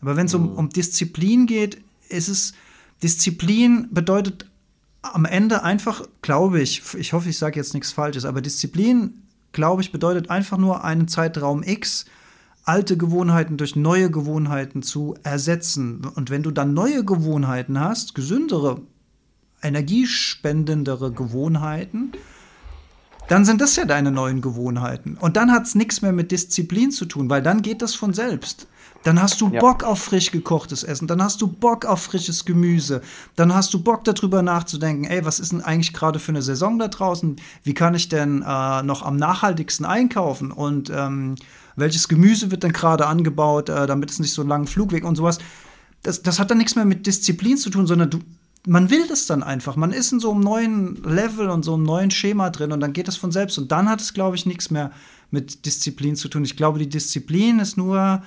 Aber 0.00 0.16
wenn 0.16 0.26
es 0.26 0.34
um, 0.34 0.52
mhm. 0.52 0.58
um 0.58 0.68
Disziplin 0.68 1.46
geht, 1.46 1.80
ist 2.08 2.28
es, 2.28 2.54
Disziplin 3.02 3.88
bedeutet 3.90 4.46
am 5.02 5.24
Ende 5.24 5.62
einfach, 5.62 6.02
glaube 6.22 6.60
ich, 6.60 6.82
ich 6.94 7.12
hoffe, 7.12 7.28
ich 7.28 7.38
sage 7.38 7.58
jetzt 7.58 7.74
nichts 7.74 7.92
Falsches, 7.92 8.24
aber 8.24 8.40
Disziplin 8.40 9.22
glaube 9.52 9.82
ich, 9.82 9.92
bedeutet 9.92 10.30
einfach 10.30 10.58
nur 10.58 10.84
einen 10.84 11.08
Zeitraum 11.08 11.62
X 11.62 12.06
alte 12.64 12.96
Gewohnheiten 12.96 13.56
durch 13.56 13.76
neue 13.76 14.10
Gewohnheiten 14.10 14.82
zu 14.82 15.16
ersetzen. 15.22 16.04
Und 16.14 16.30
wenn 16.30 16.42
du 16.42 16.50
dann 16.50 16.74
neue 16.74 17.04
Gewohnheiten 17.04 17.78
hast, 17.78 18.14
gesündere, 18.14 18.80
energiespendendere 19.62 21.12
Gewohnheiten, 21.12 22.12
dann 23.28 23.44
sind 23.44 23.60
das 23.60 23.76
ja 23.76 23.84
deine 23.84 24.12
neuen 24.12 24.40
Gewohnheiten. 24.40 25.16
Und 25.16 25.36
dann 25.36 25.50
hat 25.50 25.66
es 25.66 25.74
nichts 25.74 26.02
mehr 26.02 26.12
mit 26.12 26.30
Disziplin 26.30 26.90
zu 26.90 27.06
tun, 27.06 27.30
weil 27.30 27.42
dann 27.42 27.62
geht 27.62 27.82
das 27.82 27.94
von 27.94 28.14
selbst. 28.14 28.68
Dann 29.02 29.20
hast 29.20 29.40
du 29.40 29.48
ja. 29.48 29.60
Bock 29.60 29.82
auf 29.82 30.00
frisch 30.00 30.30
gekochtes 30.30 30.84
Essen, 30.84 31.08
dann 31.08 31.22
hast 31.22 31.40
du 31.42 31.48
Bock 31.48 31.84
auf 31.86 32.02
frisches 32.02 32.44
Gemüse, 32.44 33.02
dann 33.34 33.54
hast 33.54 33.74
du 33.74 33.82
Bock 33.82 34.04
darüber 34.04 34.42
nachzudenken, 34.42 35.04
ey, 35.04 35.24
was 35.24 35.40
ist 35.40 35.52
denn 35.52 35.60
eigentlich 35.60 35.92
gerade 35.92 36.18
für 36.18 36.32
eine 36.32 36.42
Saison 36.42 36.78
da 36.78 36.88
draußen? 36.88 37.36
Wie 37.64 37.74
kann 37.74 37.94
ich 37.94 38.08
denn 38.08 38.42
äh, 38.42 38.82
noch 38.82 39.02
am 39.02 39.16
nachhaltigsten 39.16 39.84
einkaufen? 39.84 40.52
Und 40.52 40.90
ähm, 40.94 41.34
welches 41.76 42.08
Gemüse 42.08 42.50
wird 42.50 42.62
denn 42.62 42.72
gerade 42.72 43.06
angebaut, 43.06 43.68
äh, 43.68 43.86
damit 43.86 44.10
es 44.10 44.18
nicht 44.18 44.32
so 44.32 44.42
einen 44.42 44.50
langen 44.50 44.66
Flugweg 44.66 45.04
und 45.04 45.16
sowas? 45.16 45.38
Das, 46.02 46.22
das 46.22 46.38
hat 46.38 46.50
dann 46.50 46.58
nichts 46.58 46.76
mehr 46.76 46.84
mit 46.84 47.06
Disziplin 47.06 47.56
zu 47.56 47.70
tun, 47.70 47.86
sondern 47.86 48.10
du, 48.10 48.18
man 48.66 48.90
will 48.90 49.06
das 49.08 49.26
dann 49.26 49.42
einfach. 49.42 49.76
Man 49.76 49.92
ist 49.92 50.12
in 50.12 50.20
so 50.20 50.30
einem 50.30 50.40
neuen 50.40 51.02
Level 51.02 51.50
und 51.50 51.64
so 51.64 51.74
einem 51.74 51.82
neuen 51.82 52.10
Schema 52.10 52.50
drin 52.50 52.72
und 52.72 52.80
dann 52.80 52.92
geht 52.92 53.08
das 53.08 53.16
von 53.16 53.32
selbst. 53.32 53.58
Und 53.58 53.72
dann 53.72 53.88
hat 53.88 54.00
es, 54.00 54.14
glaube 54.14 54.36
ich, 54.36 54.46
nichts 54.46 54.70
mehr 54.70 54.92
mit 55.30 55.64
Disziplin 55.66 56.14
zu 56.14 56.28
tun. 56.28 56.44
Ich 56.44 56.56
glaube, 56.56 56.78
die 56.78 56.88
Disziplin 56.88 57.58
ist 57.58 57.76
nur 57.76 58.22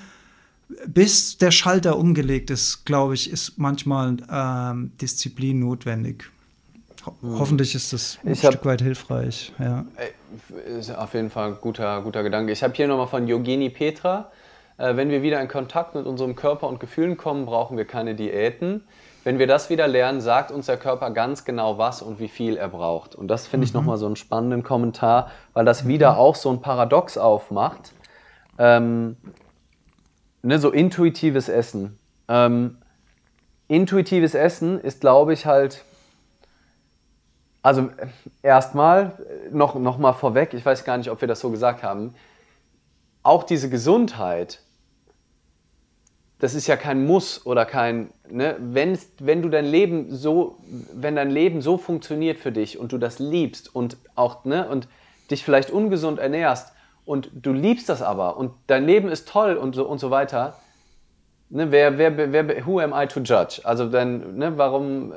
bis 0.88 1.38
der 1.38 1.52
Schalter 1.52 1.98
umgelegt 1.98 2.50
ist, 2.50 2.86
glaube 2.86 3.14
ich, 3.14 3.30
ist 3.30 3.58
manchmal 3.58 4.18
ähm, 4.32 4.92
Disziplin 5.00 5.60
notwendig. 5.60 6.32
Ho 7.06 7.14
mhm. 7.22 7.40
Hoffentlich 7.40 7.76
ist 7.76 7.94
das 7.94 8.18
ein 8.26 8.34
ich 8.34 8.40
Stück 8.40 8.66
weit 8.66 8.82
hilfreich. 8.82 9.54
Ja. 9.60 9.86
Ist 10.78 10.90
auf 10.96 11.14
jeden 11.14 11.30
Fall 11.30 11.50
ein 11.50 11.58
guter, 11.62 12.02
guter 12.02 12.24
Gedanke. 12.24 12.52
Ich 12.52 12.64
habe 12.64 12.74
hier 12.74 12.88
nochmal 12.88 13.08
von 13.08 13.28
Yogini 13.28 13.70
Petra. 13.70 14.32
Äh, 14.78 14.96
wenn 14.96 15.10
wir 15.10 15.22
wieder 15.22 15.40
in 15.42 15.48
Kontakt 15.48 15.96
mit 15.96 16.06
unserem 16.06 16.36
Körper 16.36 16.68
und 16.68 16.80
Gefühlen 16.80 17.18
kommen, 17.18 17.46
brauchen 17.46 17.78
wir 17.78 17.86
keine 17.86 18.16
Diäten. 18.16 18.84
Wenn 19.24 19.40
wir 19.40 19.48
das 19.48 19.70
wieder 19.70 19.88
lernen, 19.88 20.22
sagt 20.22 20.52
uns 20.52 20.68
der 20.68 20.78
Körper 20.78 21.10
ganz 21.12 21.46
genau, 21.46 21.78
was 21.78 22.02
und 22.02 22.20
wie 22.20 22.28
viel 22.28 22.58
er 22.58 22.68
braucht. 22.68 23.16
Und 23.16 23.28
das 23.28 23.48
finde 23.48 23.66
mhm. 23.66 23.70
ich 23.70 23.74
nochmal 23.74 23.98
so 23.98 24.06
einen 24.06 24.16
spannenden 24.16 24.64
Kommentar, 24.64 25.32
weil 25.54 25.66
das 25.66 25.88
wieder 25.88 26.14
mhm. 26.14 26.18
auch 26.20 26.36
so 26.36 26.52
ein 26.52 26.62
Paradox 26.62 27.18
aufmacht. 27.18 27.92
Ähm, 28.58 29.18
ne, 30.46 30.60
so 30.60 30.72
intuitives 30.72 31.50
Essen. 31.50 31.98
Ähm, 32.28 32.78
intuitives 33.68 34.36
Essen 34.36 34.80
ist, 34.80 35.02
glaube 35.02 35.34
ich, 35.34 35.46
halt. 35.46 35.84
Also 37.62 37.90
erstmal 38.44 39.14
noch, 39.52 39.74
noch 39.74 39.98
mal 39.98 40.14
vorweg, 40.14 40.54
ich 40.54 40.64
weiß 40.64 40.84
gar 40.84 41.00
nicht, 41.00 41.10
ob 41.10 41.22
wir 41.22 41.28
das 41.28 41.40
so 41.40 41.50
gesagt 41.50 41.82
haben. 41.82 42.14
Auch 43.24 43.42
diese 43.42 43.72
Gesundheit, 43.72 44.62
das 46.38 46.54
ist 46.54 46.68
ja 46.68 46.78
kein 46.78 47.08
Muss 47.08 47.44
oder 47.48 47.66
kein, 47.66 48.12
ne, 48.30 48.56
wenn, 48.60 49.00
wenn 49.18 49.42
du 49.42 49.50
dein 49.50 49.66
Leben 49.66 50.16
so, 50.16 50.60
wenn 50.94 51.16
dein 51.16 51.32
Leben 51.32 51.64
so 51.64 51.80
funktioniert 51.80 52.38
für 52.38 52.52
dich 52.52 52.78
und 52.78 52.92
du 52.92 53.00
das 53.00 53.18
liebst 53.18 53.74
und 53.74 53.98
auch, 54.14 54.46
ne, 54.46 54.70
und 54.70 54.88
dich 55.32 55.44
vielleicht 55.44 55.72
ungesund 55.72 56.20
ernährst, 56.20 56.75
und 57.06 57.30
du 57.34 57.54
liebst 57.54 57.90
das 57.90 58.02
aber 58.02 58.38
und 58.38 58.52
dein 58.68 58.86
Leben 58.86 59.10
ist 59.10 59.28
toll 59.28 59.56
und 59.56 59.76
so, 59.76 59.86
und 59.86 60.00
so 60.00 60.12
weiter, 60.12 60.56
ne, 61.50 61.72
wer, 61.72 61.98
wer, 61.98 62.18
wer, 62.18 62.66
who 62.66 62.80
am 62.80 62.94
I 62.94 63.08
to 63.08 63.20
judge? 63.20 63.62
Also 63.64 63.88
dann, 63.88 64.38
ne, 64.38 64.58
warum, 64.58 65.12
äh, 65.12 65.16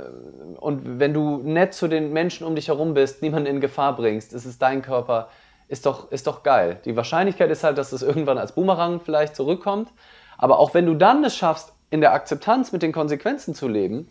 und 0.59 0.99
wenn 0.99 1.15
du 1.15 1.39
nett 1.39 1.75
zu 1.75 1.89
den 1.89 2.13
Menschen 2.13 2.47
um 2.47 2.55
dich 2.55 2.69
herum 2.69 2.95
bist, 2.95 3.23
niemanden 3.23 3.49
in 3.49 3.61
Gefahr 3.61 3.97
bringst, 3.97 4.33
es 4.33 4.47
ist 4.47 4.61
dein 4.63 4.83
Körper, 4.83 5.29
ist 5.69 5.87
doch, 5.87 6.11
ist 6.11 6.27
doch 6.27 6.43
geil. 6.43 6.81
Die 6.85 6.97
Wahrscheinlichkeit 6.97 7.51
ist 7.51 7.65
halt, 7.65 7.79
dass 7.79 7.93
es 7.93 8.03
irgendwann 8.03 8.39
als 8.39 8.53
Boomerang 8.53 9.01
vielleicht 9.01 9.37
zurückkommt, 9.37 9.91
aber 10.37 10.59
auch 10.59 10.75
wenn 10.75 10.87
du 10.87 10.95
dann 10.95 11.25
es 11.25 11.37
schaffst, 11.37 11.73
in 11.91 12.01
der 12.01 12.13
Akzeptanz 12.13 12.73
mit 12.73 12.83
den 12.83 12.93
Konsequenzen 12.93 13.55
zu 13.55 13.67
leben, 13.67 14.09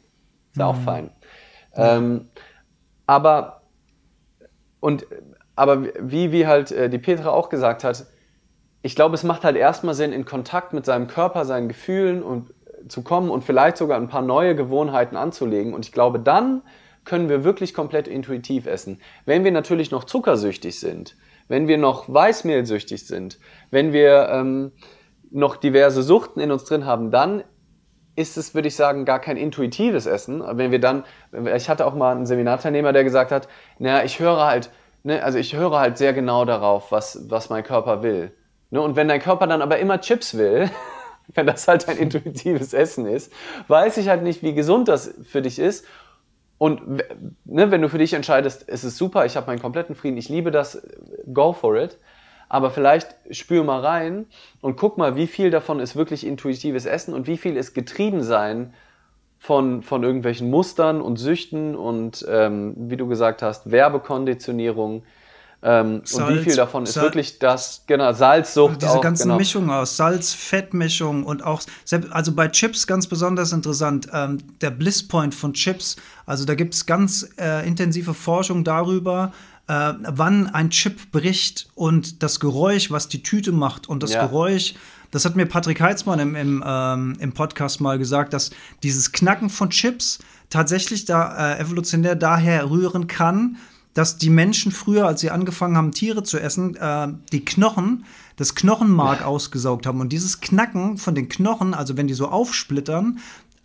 ist 0.51 0.57
ja 0.57 0.71
mhm. 0.71 0.71
auch 0.71 0.83
fein. 0.83 1.11
Ähm, 1.75 2.29
aber, 3.05 3.61
und 4.79 5.05
aber 5.57 5.87
wie, 5.99 6.31
wie 6.31 6.47
halt 6.47 6.71
äh, 6.71 6.89
die 6.89 6.99
Petra 6.99 7.31
auch 7.31 7.49
gesagt 7.49 7.83
hat, 7.83 8.05
ich 8.83 8.95
glaube, 8.95 9.15
es 9.15 9.23
macht 9.23 9.43
halt 9.43 9.57
erstmal 9.57 9.95
Sinn, 9.95 10.13
in 10.13 10.23
Kontakt 10.23 10.71
mit 10.71 10.85
seinem 10.85 11.07
Körper, 11.07 11.43
seinen 11.45 11.67
Gefühlen 11.67 12.23
und 12.23 12.51
äh, 12.51 12.87
zu 12.87 13.01
kommen 13.01 13.29
und 13.29 13.43
vielleicht 13.43 13.75
sogar 13.75 13.99
ein 13.99 14.07
paar 14.07 14.21
neue 14.21 14.55
Gewohnheiten 14.55 15.17
anzulegen. 15.17 15.73
Und 15.73 15.83
ich 15.83 15.91
glaube, 15.91 16.19
dann 16.19 16.61
können 17.05 17.27
wir 17.27 17.43
wirklich 17.43 17.73
komplett 17.73 18.07
intuitiv 18.07 18.67
essen. 18.67 19.01
Wenn 19.25 19.43
wir 19.43 19.51
natürlich 19.51 19.89
noch 19.89 20.03
zuckersüchtig 20.03 20.79
sind, 20.79 21.15
wenn 21.47 21.67
wir 21.67 21.79
noch 21.79 22.07
Weißmehlsüchtig 22.07 23.07
sind, 23.07 23.39
wenn 23.71 23.93
wir 23.93 24.29
ähm, 24.29 24.73
noch 25.31 25.55
diverse 25.55 26.03
Suchten 26.03 26.39
in 26.39 26.51
uns 26.51 26.65
drin 26.65 26.85
haben, 26.85 27.09
dann 27.09 27.43
ist 28.15 28.37
es, 28.37 28.53
würde 28.53 28.67
ich 28.67 28.75
sagen, 28.75 29.05
gar 29.05 29.19
kein 29.19 29.37
intuitives 29.37 30.05
Essen. 30.05 30.43
Wenn 30.53 30.71
wir 30.71 30.79
dann, 30.79 31.03
ich 31.55 31.69
hatte 31.69 31.85
auch 31.85 31.95
mal 31.95 32.15
einen 32.15 32.25
Seminarteilnehmer, 32.25 32.93
der 32.93 33.03
gesagt 33.03 33.31
hat, 33.31 33.47
naja, 33.79 34.03
ich 34.03 34.19
höre 34.19 34.45
halt 34.45 34.69
ne, 35.07 35.23
also 35.23 35.39
ich 35.39 35.55
höre 35.55 35.79
halt 35.79 35.97
sehr 35.97 36.13
genau 36.13 36.45
darauf, 36.45 36.91
was, 36.91 37.29
was 37.29 37.49
mein 37.49 37.63
Körper 37.63 38.03
will. 38.03 38.31
Ne, 38.69 38.81
und 38.81 38.95
wenn 38.95 39.07
dein 39.07 39.21
Körper 39.21 39.47
dann 39.47 39.61
aber 39.61 39.79
immer 39.79 39.99
Chips 40.01 40.37
will, 40.37 40.69
wenn 41.33 41.47
das 41.47 41.67
halt 41.67 41.87
ein 41.89 41.97
intuitives 41.97 42.73
Essen 42.73 43.07
ist, 43.07 43.31
weiß 43.67 43.97
ich 43.97 44.09
halt 44.09 44.21
nicht, 44.21 44.43
wie 44.43 44.53
gesund 44.53 44.87
das 44.87 45.15
für 45.23 45.41
dich 45.41 45.57
ist. 45.57 45.85
Und 46.59 47.03
ne, 47.45 47.71
wenn 47.71 47.81
du 47.81 47.89
für 47.89 47.97
dich 47.97 48.13
entscheidest, 48.13 48.65
es 48.67 48.83
ist 48.83 48.97
super, 48.97 49.25
ich 49.25 49.35
habe 49.37 49.47
meinen 49.47 49.61
kompletten 49.61 49.95
Frieden, 49.95 50.17
ich 50.17 50.29
liebe 50.29 50.51
das, 50.51 50.81
go 51.33 51.53
for 51.53 51.75
it. 51.77 51.97
Aber 52.49 52.71
vielleicht 52.71 53.15
spür 53.31 53.63
mal 53.63 53.81
rein 53.81 54.25
und 54.61 54.77
guck 54.77 54.97
mal, 54.97 55.15
wie 55.15 55.27
viel 55.27 55.51
davon 55.51 55.79
ist 55.79 55.95
wirklich 55.95 56.25
intuitives 56.25 56.85
Essen 56.85 57.13
und 57.13 57.27
wie 57.27 57.37
viel 57.37 57.57
ist 57.57 57.73
getrieben 57.73 58.23
sein 58.23 58.73
von, 59.47 59.81
von 59.81 60.03
irgendwelchen 60.03 60.49
Mustern 60.49 60.99
und 60.99 61.15
Süchten 61.15 61.73
und, 61.77 62.25
ähm, 62.29 62.73
wie 62.75 62.97
du 62.97 63.07
gesagt 63.07 63.41
hast, 63.41 63.71
Werbekonditionierung. 63.71 65.03
Ähm, 65.63 66.01
Salz, 66.03 66.29
und 66.29 66.35
wie 66.35 66.43
viel 66.43 66.55
davon 66.57 66.83
ist 66.83 66.93
Sal 66.93 67.05
wirklich 67.05 67.39
das, 67.39 67.83
genau, 67.87 68.11
Salzsucht. 68.11 68.81
Diese 68.81 68.91
auch, 68.91 69.01
ganzen 69.01 69.23
genau. 69.23 69.37
Mischungen 69.37 69.69
aus 69.69 69.95
Salz, 69.95 70.33
Fettmischung 70.33 71.23
und 71.23 71.45
auch, 71.45 71.61
also 72.11 72.33
bei 72.33 72.49
Chips 72.49 72.87
ganz 72.87 73.07
besonders 73.07 73.53
interessant, 73.53 74.09
ähm, 74.13 74.39
der 74.59 74.71
Blisspoint 74.71 75.33
von 75.33 75.53
Chips. 75.53 75.95
Also 76.25 76.43
da 76.43 76.53
gibt 76.53 76.73
es 76.73 76.85
ganz 76.85 77.29
äh, 77.39 77.65
intensive 77.65 78.13
Forschung 78.13 78.65
darüber, 78.65 79.31
äh, 79.69 79.93
wann 79.97 80.47
ein 80.47 80.71
Chip 80.71 81.09
bricht 81.11 81.69
und 81.73 82.21
das 82.21 82.41
Geräusch, 82.41 82.91
was 82.91 83.07
die 83.07 83.23
Tüte 83.23 83.53
macht 83.53 83.87
und 83.87 84.03
das 84.03 84.11
ja. 84.11 84.27
Geräusch, 84.27 84.75
das 85.17 85.25
hat 85.25 85.35
mir 85.35 85.47
Patrick 85.47 85.81
Heitzmann 85.81 86.19
im, 86.19 86.35
im, 86.35 86.63
ähm, 86.63 87.15
im 87.19 87.31
Podcast 87.31 87.81
mal 87.81 87.97
gesagt, 87.97 88.33
dass 88.33 88.51
dieses 88.83 89.11
Knacken 89.11 89.49
von 89.49 89.71
Chips 89.71 90.19
tatsächlich 90.51 91.05
da 91.05 91.55
äh, 91.55 91.59
evolutionär 91.59 92.15
daher 92.15 92.69
rühren 92.69 93.07
kann, 93.07 93.57
dass 93.95 94.19
die 94.19 94.29
Menschen 94.29 94.71
früher, 94.71 95.07
als 95.07 95.21
sie 95.21 95.31
angefangen 95.31 95.75
haben, 95.75 95.91
Tiere 95.91 96.21
zu 96.21 96.37
essen, 96.37 96.75
äh, 96.75 97.07
die 97.31 97.43
Knochen, 97.43 98.05
das 98.35 98.53
Knochenmark 98.53 99.21
ja. 99.21 99.25
ausgesaugt 99.25 99.87
haben. 99.87 100.01
Und 100.01 100.09
dieses 100.09 100.39
Knacken 100.39 100.99
von 100.99 101.15
den 101.15 101.29
Knochen, 101.29 101.73
also 101.73 101.97
wenn 101.97 102.05
die 102.05 102.13
so 102.13 102.27
aufsplittern, 102.27 103.17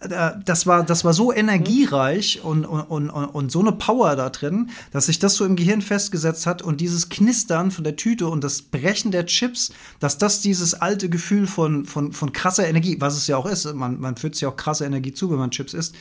das 0.08 0.66
war, 0.66 0.84
das 0.84 1.04
war 1.04 1.12
so 1.12 1.32
energiereich 1.32 2.40
und, 2.42 2.64
und, 2.64 3.10
und, 3.10 3.10
und 3.10 3.52
so 3.52 3.60
eine 3.60 3.72
Power 3.72 4.16
da 4.16 4.30
drin, 4.30 4.70
dass 4.90 5.06
sich 5.06 5.18
das 5.18 5.34
so 5.34 5.44
im 5.44 5.56
Gehirn 5.56 5.82
festgesetzt 5.82 6.46
hat 6.46 6.62
und 6.62 6.80
dieses 6.80 7.08
Knistern 7.08 7.70
von 7.70 7.84
der 7.84 7.96
Tüte 7.96 8.26
und 8.26 8.42
das 8.42 8.62
Brechen 8.62 9.10
der 9.10 9.26
Chips, 9.26 9.72
dass 10.00 10.18
das 10.18 10.40
dieses 10.40 10.74
alte 10.74 11.08
Gefühl 11.08 11.46
von, 11.46 11.84
von, 11.84 12.12
von 12.12 12.32
krasser 12.32 12.66
Energie, 12.66 12.96
was 13.00 13.16
es 13.16 13.26
ja 13.26 13.36
auch 13.36 13.46
ist, 13.46 13.72
man, 13.74 14.00
man 14.00 14.16
führt 14.16 14.34
sich 14.34 14.46
auch 14.46 14.56
krasse 14.56 14.84
Energie 14.84 15.12
zu, 15.12 15.30
wenn 15.30 15.38
man 15.38 15.50
Chips 15.50 15.74
isst, 15.74 15.94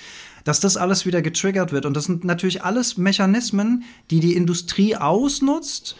dass 0.43 0.59
das 0.59 0.77
alles 0.77 1.05
wieder 1.05 1.21
getriggert 1.21 1.71
wird. 1.71 1.85
Und 1.85 1.95
das 1.95 2.05
sind 2.05 2.23
natürlich 2.23 2.63
alles 2.63 2.97
Mechanismen, 2.97 3.83
die 4.09 4.19
die 4.19 4.35
Industrie 4.35 4.95
ausnutzt, 4.95 5.95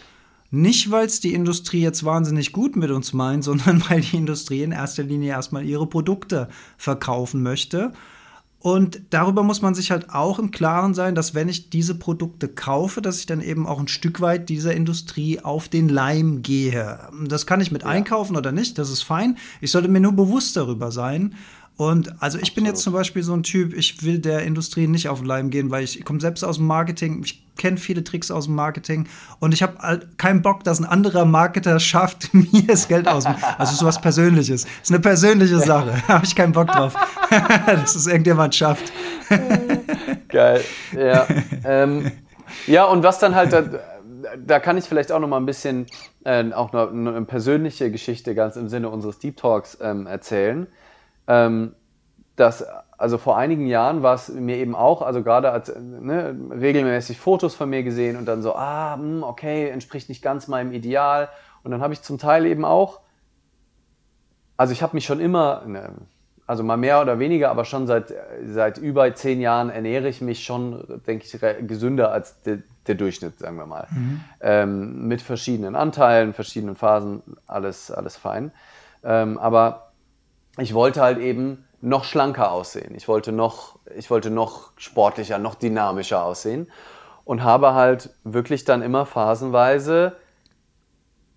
nicht, 0.52 0.90
weil 0.90 1.06
es 1.06 1.18
die 1.18 1.32
Industrie 1.32 1.80
jetzt 1.80 2.04
wahnsinnig 2.04 2.52
gut 2.52 2.76
mit 2.76 2.90
uns 2.90 3.12
meint, 3.14 3.42
sondern 3.44 3.82
weil 3.88 4.02
die 4.02 4.16
Industrie 4.16 4.62
in 4.62 4.70
erster 4.70 5.02
Linie 5.02 5.30
erstmal 5.30 5.64
ihre 5.64 5.86
Produkte 5.88 6.48
verkaufen 6.76 7.42
möchte. 7.42 7.92
Und 8.58 9.02
darüber 9.10 9.42
muss 9.42 9.60
man 9.60 9.74
sich 9.74 9.90
halt 9.90 10.10
auch 10.10 10.38
im 10.38 10.52
Klaren 10.52 10.94
sein, 10.94 11.16
dass 11.16 11.34
wenn 11.34 11.48
ich 11.48 11.70
diese 11.70 11.96
Produkte 11.96 12.46
kaufe, 12.46 13.02
dass 13.02 13.18
ich 13.18 13.26
dann 13.26 13.40
eben 13.40 13.66
auch 13.66 13.80
ein 13.80 13.88
Stück 13.88 14.20
weit 14.20 14.48
dieser 14.48 14.72
Industrie 14.72 15.40
auf 15.40 15.68
den 15.68 15.88
Leim 15.88 16.42
gehe. 16.42 17.00
Das 17.26 17.46
kann 17.46 17.60
ich 17.60 17.72
mit 17.72 17.82
ja. 17.82 17.88
einkaufen 17.88 18.36
oder 18.36 18.52
nicht, 18.52 18.78
das 18.78 18.90
ist 18.90 19.02
fein. 19.02 19.36
Ich 19.60 19.72
sollte 19.72 19.88
mir 19.88 19.98
nur 19.98 20.12
bewusst 20.12 20.56
darüber 20.56 20.92
sein. 20.92 21.34
Und 21.88 22.22
also 22.22 22.38
ich 22.38 22.42
Absolut. 22.42 22.54
bin 22.54 22.64
jetzt 22.66 22.82
zum 22.82 22.92
Beispiel 22.92 23.22
so 23.24 23.34
ein 23.34 23.42
Typ, 23.42 23.74
ich 23.74 24.04
will 24.04 24.20
der 24.20 24.42
Industrie 24.42 24.86
nicht 24.86 25.08
auf 25.08 25.18
den 25.18 25.26
Leim 25.26 25.50
gehen, 25.50 25.72
weil 25.72 25.82
ich, 25.82 25.98
ich 25.98 26.04
komme 26.04 26.20
selbst 26.20 26.44
aus 26.44 26.58
dem 26.58 26.66
Marketing, 26.68 27.22
ich 27.24 27.44
kenne 27.56 27.76
viele 27.76 28.04
Tricks 28.04 28.30
aus 28.30 28.44
dem 28.44 28.54
Marketing 28.54 29.08
und 29.40 29.52
ich 29.52 29.64
habe 29.64 29.78
halt 29.78 30.16
keinen 30.16 30.42
Bock, 30.42 30.62
dass 30.62 30.78
ein 30.78 30.84
anderer 30.84 31.24
Marketer 31.24 31.80
schafft, 31.80 32.32
mir 32.32 32.62
das 32.68 32.86
Geld 32.86 33.08
aus. 33.08 33.24
Also 33.58 33.74
so 33.74 33.84
was 33.84 34.00
Persönliches. 34.00 34.62
Das 34.62 34.72
ist 34.84 34.90
eine 34.90 35.00
persönliche 35.00 35.58
Sache. 35.58 35.92
Da 36.06 36.14
habe 36.14 36.24
ich 36.24 36.36
keinen 36.36 36.52
Bock 36.52 36.68
drauf, 36.68 36.94
dass 37.66 37.96
es 37.96 38.06
irgendjemand 38.06 38.54
schafft. 38.54 38.92
Geil. 40.28 40.62
Ja. 40.96 41.26
Ähm, 41.64 42.12
ja, 42.66 42.84
und 42.84 43.02
was 43.02 43.18
dann 43.18 43.34
halt, 43.34 43.52
da, 43.52 43.64
da, 44.36 44.60
kann 44.60 44.78
ich 44.78 44.84
vielleicht 44.84 45.10
auch 45.10 45.20
noch 45.20 45.28
mal 45.28 45.38
ein 45.38 45.46
bisschen 45.46 45.86
äh, 46.24 46.52
auch 46.52 46.72
eine, 46.72 47.10
eine, 47.10 47.22
persönliche 47.22 47.90
Geschichte 47.90 48.34
ganz 48.34 48.56
im 48.56 48.68
Sinne 48.68 48.88
unseres 48.88 49.18
Deep 49.18 49.36
Talks 49.36 49.78
ähm, 49.80 50.06
erzählen. 50.06 50.66
Ähm, 51.32 51.74
dass 52.36 52.64
also 52.98 53.18
vor 53.18 53.36
einigen 53.36 53.66
Jahren 53.66 54.02
war 54.02 54.14
es 54.14 54.28
mir 54.28 54.58
eben 54.58 54.76
auch, 54.76 55.02
also 55.02 55.22
gerade 55.22 55.50
als 55.50 55.74
ne, 55.76 56.36
regelmäßig 56.52 57.18
Fotos 57.18 57.54
von 57.54 57.68
mir 57.68 57.82
gesehen 57.82 58.16
und 58.16 58.26
dann 58.26 58.42
so, 58.42 58.54
ah, 58.54 58.94
hm, 58.94 59.24
okay, 59.24 59.70
entspricht 59.70 60.08
nicht 60.08 60.22
ganz 60.22 60.46
meinem 60.46 60.72
Ideal. 60.72 61.28
Und 61.64 61.72
dann 61.72 61.80
habe 61.80 61.94
ich 61.94 62.02
zum 62.02 62.18
Teil 62.18 62.46
eben 62.46 62.64
auch, 62.64 63.00
also 64.56 64.72
ich 64.72 64.82
habe 64.82 64.94
mich 64.94 65.04
schon 65.04 65.18
immer, 65.18 65.62
ne, 65.66 65.90
also 66.46 66.62
mal 66.62 66.76
mehr 66.76 67.00
oder 67.00 67.18
weniger, 67.18 67.50
aber 67.50 67.64
schon 67.64 67.88
seit, 67.88 68.14
seit 68.46 68.78
über 68.78 69.12
zehn 69.14 69.40
Jahren 69.40 69.70
ernähre 69.70 70.08
ich 70.08 70.20
mich 70.20 70.44
schon, 70.44 71.00
denke 71.06 71.24
ich, 71.24 71.66
gesünder 71.66 72.12
als 72.12 72.40
de, 72.42 72.58
der 72.86 72.94
Durchschnitt, 72.94 73.38
sagen 73.38 73.56
wir 73.56 73.66
mal. 73.66 73.88
Mhm. 73.90 74.20
Ähm, 74.40 75.08
mit 75.08 75.22
verschiedenen 75.22 75.74
Anteilen, 75.74 76.34
verschiedenen 76.34 76.76
Phasen, 76.76 77.22
alles, 77.48 77.90
alles 77.90 78.16
fein. 78.16 78.52
Ähm, 79.02 79.38
aber 79.38 79.91
ich 80.58 80.74
wollte 80.74 81.00
halt 81.00 81.18
eben 81.18 81.64
noch 81.80 82.04
schlanker 82.04 82.52
aussehen. 82.52 82.94
Ich 82.94 83.08
wollte 83.08 83.32
noch, 83.32 83.78
ich 83.96 84.10
wollte 84.10 84.30
noch 84.30 84.72
sportlicher, 84.76 85.38
noch 85.38 85.54
dynamischer 85.54 86.24
aussehen 86.24 86.70
und 87.24 87.42
habe 87.42 87.74
halt 87.74 88.10
wirklich 88.24 88.64
dann 88.64 88.82
immer 88.82 89.06
phasenweise 89.06 90.16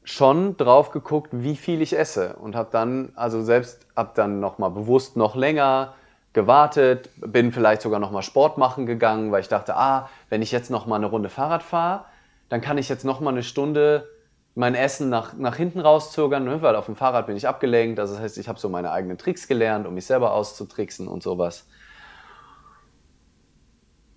schon 0.03 0.55
drauf 0.55 0.91
geguckt, 0.91 1.29
wie 1.31 1.55
viel 1.55 1.81
ich 1.81 1.97
esse 1.97 2.35
und 2.35 2.55
habe 2.55 2.69
dann, 2.71 3.11
also 3.15 3.41
selbst 3.41 3.87
habe 3.95 4.11
dann 4.13 4.39
nochmal 4.39 4.69
bewusst 4.69 5.17
noch 5.17 5.35
länger 5.35 5.95
gewartet, 6.33 7.09
bin 7.15 7.51
vielleicht 7.51 7.81
sogar 7.81 7.99
nochmal 7.99 8.21
Sport 8.21 8.57
machen 8.57 8.85
gegangen, 8.85 9.31
weil 9.31 9.41
ich 9.41 9.47
dachte, 9.47 9.75
ah, 9.75 10.09
wenn 10.29 10.43
ich 10.43 10.51
jetzt 10.51 10.69
nochmal 10.69 10.97
eine 10.97 11.07
Runde 11.07 11.29
Fahrrad 11.29 11.63
fahre, 11.63 12.05
dann 12.49 12.61
kann 12.61 12.77
ich 12.77 12.89
jetzt 12.89 13.05
nochmal 13.05 13.33
eine 13.33 13.41
Stunde 13.41 14.07
mein 14.55 14.73
Essen 14.73 15.09
nach, 15.09 15.33
nach 15.33 15.57
hinten 15.57 15.81
rauszögern, 15.81 16.45
ne? 16.45 16.61
weil 16.61 16.75
auf 16.75 16.85
dem 16.85 16.95
Fahrrad 16.95 17.27
bin 17.27 17.35
ich 17.35 17.47
abgelenkt. 17.47 17.99
Also 17.99 18.13
das 18.13 18.23
heißt, 18.23 18.37
ich 18.37 18.47
habe 18.47 18.57
so 18.57 18.69
meine 18.69 18.91
eigenen 18.91 19.17
Tricks 19.17 19.47
gelernt, 19.47 19.85
um 19.85 19.93
mich 19.93 20.05
selber 20.05 20.33
auszutricksen 20.33 21.09
und 21.09 21.21
sowas. 21.21 21.67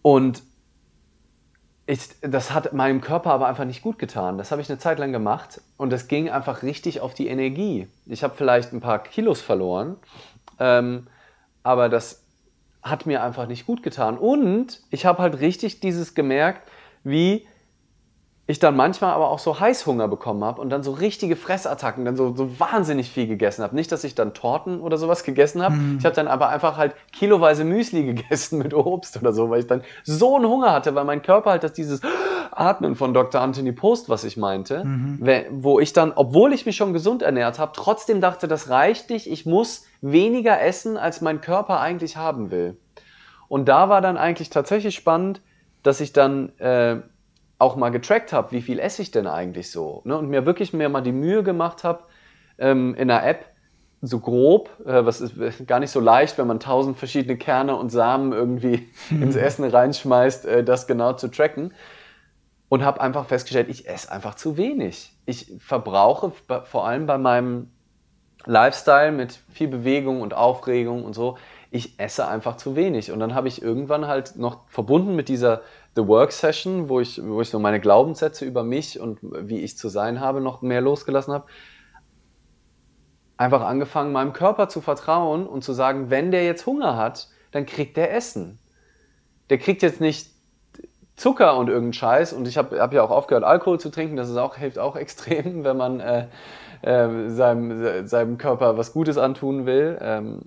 Und 0.01 0.43
ich, 1.87 2.01
das 2.21 2.53
hat 2.53 2.73
meinem 2.73 3.01
Körper 3.01 3.33
aber 3.33 3.49
einfach 3.49 3.65
nicht 3.65 3.83
gut 3.83 3.99
getan. 3.99 4.39
Das 4.39 4.53
habe 4.53 4.63
ich 4.63 4.71
eine 4.71 4.79
Zeit 4.79 5.01
lang 5.01 5.11
gemacht 5.11 5.61
und 5.77 5.91
das 5.91 6.07
ging 6.07 6.31
einfach 6.31 6.63
richtig 6.63 7.01
auf 7.01 7.15
die 7.15 7.27
Energie. 7.27 7.89
Ich 8.07 8.23
habe 8.23 8.35
vielleicht 8.37 8.73
ein 8.73 8.81
paar 8.81 9.03
Kilos 9.03 9.41
verloren, 9.41 9.97
ähm, 10.61 11.09
aber 11.65 11.89
das 11.89 12.23
hat 12.83 13.07
mir 13.07 13.25
einfach 13.25 13.49
nicht 13.49 13.67
gut 13.67 13.83
getan. 13.83 14.19
Und 14.19 14.83
ich 14.91 15.05
habe 15.05 15.21
halt 15.21 15.41
richtig 15.41 15.81
dieses 15.81 16.15
gemerkt, 16.15 16.71
wie 17.03 17.48
ich 18.51 18.59
dann 18.59 18.75
manchmal 18.75 19.13
aber 19.13 19.29
auch 19.29 19.39
so 19.39 19.61
Heißhunger 19.61 20.09
bekommen 20.09 20.43
habe 20.43 20.63
und 20.63 20.71
dann 20.71 20.83
so 20.83 20.93
richtige 20.93 21.37
Fressattacken, 21.37 22.07
dann 22.07 22.17
so, 22.17 22.35
so 22.35 22.59
wahnsinnig 22.59 23.11
viel 23.11 23.27
gegessen 23.27 23.63
habe. 23.63 23.77
Nicht, 23.77 23.93
dass 23.93 24.05
ich 24.05 24.15
dann 24.15 24.33
Torten 24.33 24.81
oder 24.81 24.97
sowas 24.97 25.23
gegessen 25.23 25.63
habe. 25.63 25.75
Mhm. 25.75 25.99
Ich 25.99 26.07
habe 26.07 26.17
dann 26.17 26.29
aber 26.29 26.49
einfach 26.49 26.79
halt 26.79 26.95
kiloweise 27.13 27.65
Müsli 27.65 28.05
gegessen 28.15 28.59
mit 28.59 28.73
Obst 28.73 29.19
oder 29.19 29.35
so, 29.35 29.51
weil 29.51 29.61
ich 29.61 29.67
dann 29.67 29.83
so 30.03 30.37
einen 30.37 30.47
Hunger 30.47 30.73
hatte, 30.73 30.95
weil 30.95 31.05
mein 31.05 31.21
Körper 31.21 31.51
halt 31.51 31.63
das 31.63 31.75
dieses 31.75 32.01
Atmen 32.51 32.97
von 32.97 33.13
Dr. 33.13 33.43
Anthony 33.43 33.73
Post, 33.73 34.09
was 34.09 34.25
ich 34.25 34.39
meinte, 34.39 34.83
mhm. 34.83 35.19
wo 35.51 35.79
ich 35.79 35.93
dann, 35.93 36.13
obwohl 36.17 36.55
ich 36.55 36.65
mich 36.65 36.77
schon 36.77 36.95
gesund 36.95 37.21
ernährt 37.21 37.59
habe, 37.59 37.73
trotzdem 37.75 38.23
dachte, 38.23 38.49
das 38.49 38.71
reicht 38.71 39.11
nicht, 39.11 39.31
ich 39.31 39.45
muss 39.45 39.85
weniger 40.01 40.59
essen, 40.59 40.97
als 40.97 41.21
mein 41.21 41.43
Körper 41.43 41.81
eigentlich 41.81 42.17
haben 42.17 42.51
will. 42.51 42.79
Und 43.49 43.69
da 43.69 43.91
war 43.91 44.01
dann 44.01 44.17
eigentlich 44.17 44.49
tatsächlich 44.49 44.95
spannend, 44.95 45.43
dass 45.83 46.01
ich 46.01 46.15
dann 46.15 46.59
äh, 46.59 47.03
auch 47.59 47.77
mal 47.77 47.91
getrackt 47.91 48.33
habe, 48.33 48.53
wie 48.53 48.63
viel 48.63 48.79
esse 48.79 49.03
ich 49.03 49.11
denn 49.11 49.27
eigentlich 49.27 49.71
so. 49.71 50.03
Ne? 50.05 50.17
Und 50.17 50.29
mir 50.29 50.47
wirklich 50.47 50.73
mir 50.73 50.89
mal 50.89 51.01
die 51.01 51.13
Mühe 51.13 51.43
gemacht 51.43 51.85
habe, 51.85 52.05
ähm, 52.59 52.95
in 52.95 53.11
einer 53.11 53.27
App 53.27 53.47
so 54.01 54.21
grob, 54.21 54.71
äh, 54.87 55.05
was 55.05 55.21
ist 55.21 55.37
äh, 55.39 55.65
gar 55.65 55.81
nicht 55.81 55.91
so 55.91 56.01
leicht, 56.01 56.39
wenn 56.39 56.47
man 56.47 56.61
tausend 56.61 56.99
verschiedene 56.99 57.37
Kerne 57.37 57.75
und 57.75 57.91
Samen 57.91 58.33
irgendwie 58.33 58.89
ins 59.11 59.35
Essen 59.37 59.65
reinschmeißt, 59.65 60.47
äh, 60.47 60.65
das 60.65 60.87
genau 60.87 61.15
zu 61.15 61.29
tracken. 61.29 61.73
Und 62.69 62.85
habe 62.85 63.01
einfach 63.01 63.25
festgestellt, 63.25 63.71
ich 63.71 63.89
esse 63.89 64.13
einfach 64.13 64.35
zu 64.35 64.59
wenig. 64.59 65.17
Ich 65.25 65.55
verbrauche 65.59 66.33
vor 66.65 66.87
allem 66.87 67.07
bei 67.07 67.17
meinem 67.17 67.71
Lifestyle 68.45 69.11
mit 69.11 69.41
viel 69.51 69.69
Bewegung 69.69 70.21
und 70.21 70.35
Aufregung 70.35 71.03
und 71.05 71.15
so, 71.15 71.39
ich 71.71 71.99
esse 71.99 72.29
einfach 72.29 72.57
zu 72.57 72.77
wenig. 72.77 73.11
Und 73.11 73.21
dann 73.21 73.35
habe 73.35 73.49
ich 73.49 73.63
irgendwann 73.63 74.07
halt 74.07 74.37
noch 74.37 74.69
verbunden 74.69 75.17
mit 75.17 75.29
dieser 75.29 75.63
The 75.99 76.07
Work 76.07 76.31
Session, 76.31 76.89
wo 76.89 77.01
ich, 77.01 77.21
wo 77.21 77.41
ich 77.41 77.51
so 77.51 77.59
meine 77.59 77.81
Glaubenssätze 77.81 78.45
über 78.45 78.63
mich 78.63 79.01
und 79.01 79.19
wie 79.21 79.59
ich 79.59 79.77
zu 79.77 79.89
sein 79.89 80.21
habe, 80.21 80.41
noch 80.41 80.63
mehr 80.63 80.81
losgelassen 80.81 81.35
habe. 81.35 81.47
Einfach 83.37 83.63
angefangen, 83.63 84.13
meinem 84.13 84.33
Körper 84.33 84.69
zu 84.69 84.81
vertrauen 84.81 85.45
und 85.45 85.65
zu 85.65 85.73
sagen, 85.73 86.09
wenn 86.09 86.31
der 86.31 86.45
jetzt 86.45 86.67
Hunger 86.67 86.97
hat, 86.97 87.29
dann 87.51 87.67
kriegt 87.67 87.97
der 87.97 88.15
Essen. 88.15 88.61
Der 89.51 89.59
kriegt 89.59 89.83
jetzt 89.83 90.01
nicht 90.01 90.31
Zucker 91.17 91.57
und 91.57 91.67
irgendeinen 91.67 91.95
Scheiß. 91.95 92.33
Und 92.33 92.47
ich 92.47 92.57
habe 92.57 92.81
hab 92.81 92.93
ja 92.93 93.03
auch 93.03 93.11
aufgehört, 93.11 93.43
Alkohol 93.43 93.81
zu 93.81 93.91
trinken. 93.91 94.15
Das 94.15 94.29
ist 94.29 94.37
auch, 94.37 94.55
hilft 94.55 94.79
auch 94.79 94.95
extrem, 95.05 95.65
wenn 95.65 95.77
man 95.77 95.99
äh, 95.99 96.29
äh, 96.83 97.29
seinem, 97.29 98.07
seinem 98.07 98.39
Körper 98.39 98.79
was 98.79 98.93
Gutes 98.93 99.19
antun 99.19 99.67
will. 99.67 99.99
Ähm, 100.01 100.43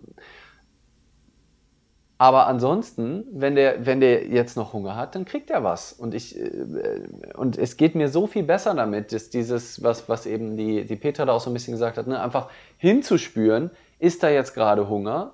aber 2.22 2.46
ansonsten, 2.46 3.26
wenn 3.32 3.56
der, 3.56 3.84
wenn 3.88 4.00
der 4.00 4.28
jetzt 4.28 4.56
noch 4.56 4.74
Hunger 4.74 4.96
hat, 4.96 5.16
dann 5.16 5.26
kriegt 5.26 5.50
er 5.50 5.64
was. 5.64 5.92
Und 5.92 6.14
ich, 6.14 6.40
äh, 6.40 7.02
und 7.34 7.58
es 7.58 7.78
geht 7.78 7.96
mir 7.96 8.10
so 8.10 8.28
viel 8.28 8.44
besser 8.44 8.76
damit, 8.76 9.12
dass 9.12 9.32
dieses, 9.32 9.82
was, 9.82 10.08
was 10.08 10.28
eben 10.28 10.56
die, 10.56 10.86
die 10.86 10.98
Petra 10.98 11.26
da 11.26 11.34
auch 11.34 11.42
so 11.42 11.50
ein 11.50 11.54
bisschen 11.56 11.74
gesagt 11.74 11.98
hat, 11.98 12.06
ne, 12.06 12.22
einfach 12.22 12.50
hinzuspüren, 12.78 13.72
ist 13.98 14.22
da 14.22 14.30
jetzt 14.30 14.54
gerade 14.54 14.88
Hunger? 14.88 15.34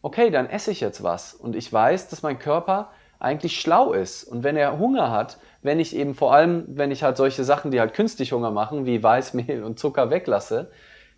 Okay, 0.00 0.30
dann 0.30 0.48
esse 0.48 0.70
ich 0.70 0.78
jetzt 0.78 1.02
was. 1.02 1.34
Und 1.34 1.56
ich 1.56 1.72
weiß, 1.72 2.08
dass 2.08 2.22
mein 2.22 2.38
Körper 2.38 2.92
eigentlich 3.18 3.60
schlau 3.60 3.92
ist. 3.92 4.22
Und 4.22 4.44
wenn 4.44 4.56
er 4.56 4.78
Hunger 4.78 5.10
hat, 5.10 5.38
wenn 5.62 5.80
ich 5.80 5.96
eben 5.96 6.14
vor 6.14 6.32
allem, 6.32 6.66
wenn 6.68 6.92
ich 6.92 7.02
halt 7.02 7.16
solche 7.16 7.42
Sachen, 7.42 7.72
die 7.72 7.80
halt 7.80 7.94
künstlich 7.94 8.30
Hunger 8.30 8.52
machen, 8.52 8.86
wie 8.86 9.02
Weißmehl 9.02 9.64
und 9.64 9.80
Zucker 9.80 10.10
weglasse, 10.10 10.70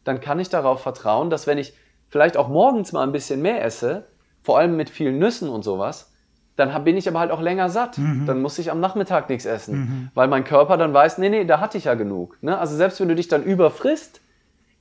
dann 0.02 0.22
kann 0.22 0.40
ich 0.40 0.48
darauf 0.48 0.80
vertrauen, 0.80 1.28
dass 1.28 1.46
wenn 1.46 1.58
ich 1.58 1.74
vielleicht 2.08 2.38
auch 2.38 2.48
morgens 2.48 2.92
mal 2.92 3.02
ein 3.02 3.12
bisschen 3.12 3.42
mehr 3.42 3.62
esse, 3.62 4.06
vor 4.50 4.58
allem 4.58 4.76
mit 4.76 4.90
vielen 4.90 5.20
Nüssen 5.20 5.48
und 5.48 5.62
sowas, 5.62 6.10
dann 6.56 6.82
bin 6.82 6.96
ich 6.96 7.06
aber 7.06 7.20
halt 7.20 7.30
auch 7.30 7.40
länger 7.40 7.68
satt. 7.68 7.98
Mhm. 7.98 8.26
Dann 8.26 8.42
muss 8.42 8.58
ich 8.58 8.72
am 8.72 8.80
Nachmittag 8.80 9.28
nichts 9.28 9.46
essen, 9.46 9.78
mhm. 9.78 10.10
weil 10.14 10.26
mein 10.26 10.42
Körper 10.42 10.76
dann 10.76 10.92
weiß, 10.92 11.18
nee, 11.18 11.28
nee, 11.28 11.44
da 11.44 11.60
hatte 11.60 11.78
ich 11.78 11.84
ja 11.84 11.94
genug. 11.94 12.36
Ne? 12.42 12.58
Also 12.58 12.74
selbst 12.74 12.98
wenn 12.98 13.06
du 13.06 13.14
dich 13.14 13.28
dann 13.28 13.44
überfrisst, 13.44 14.20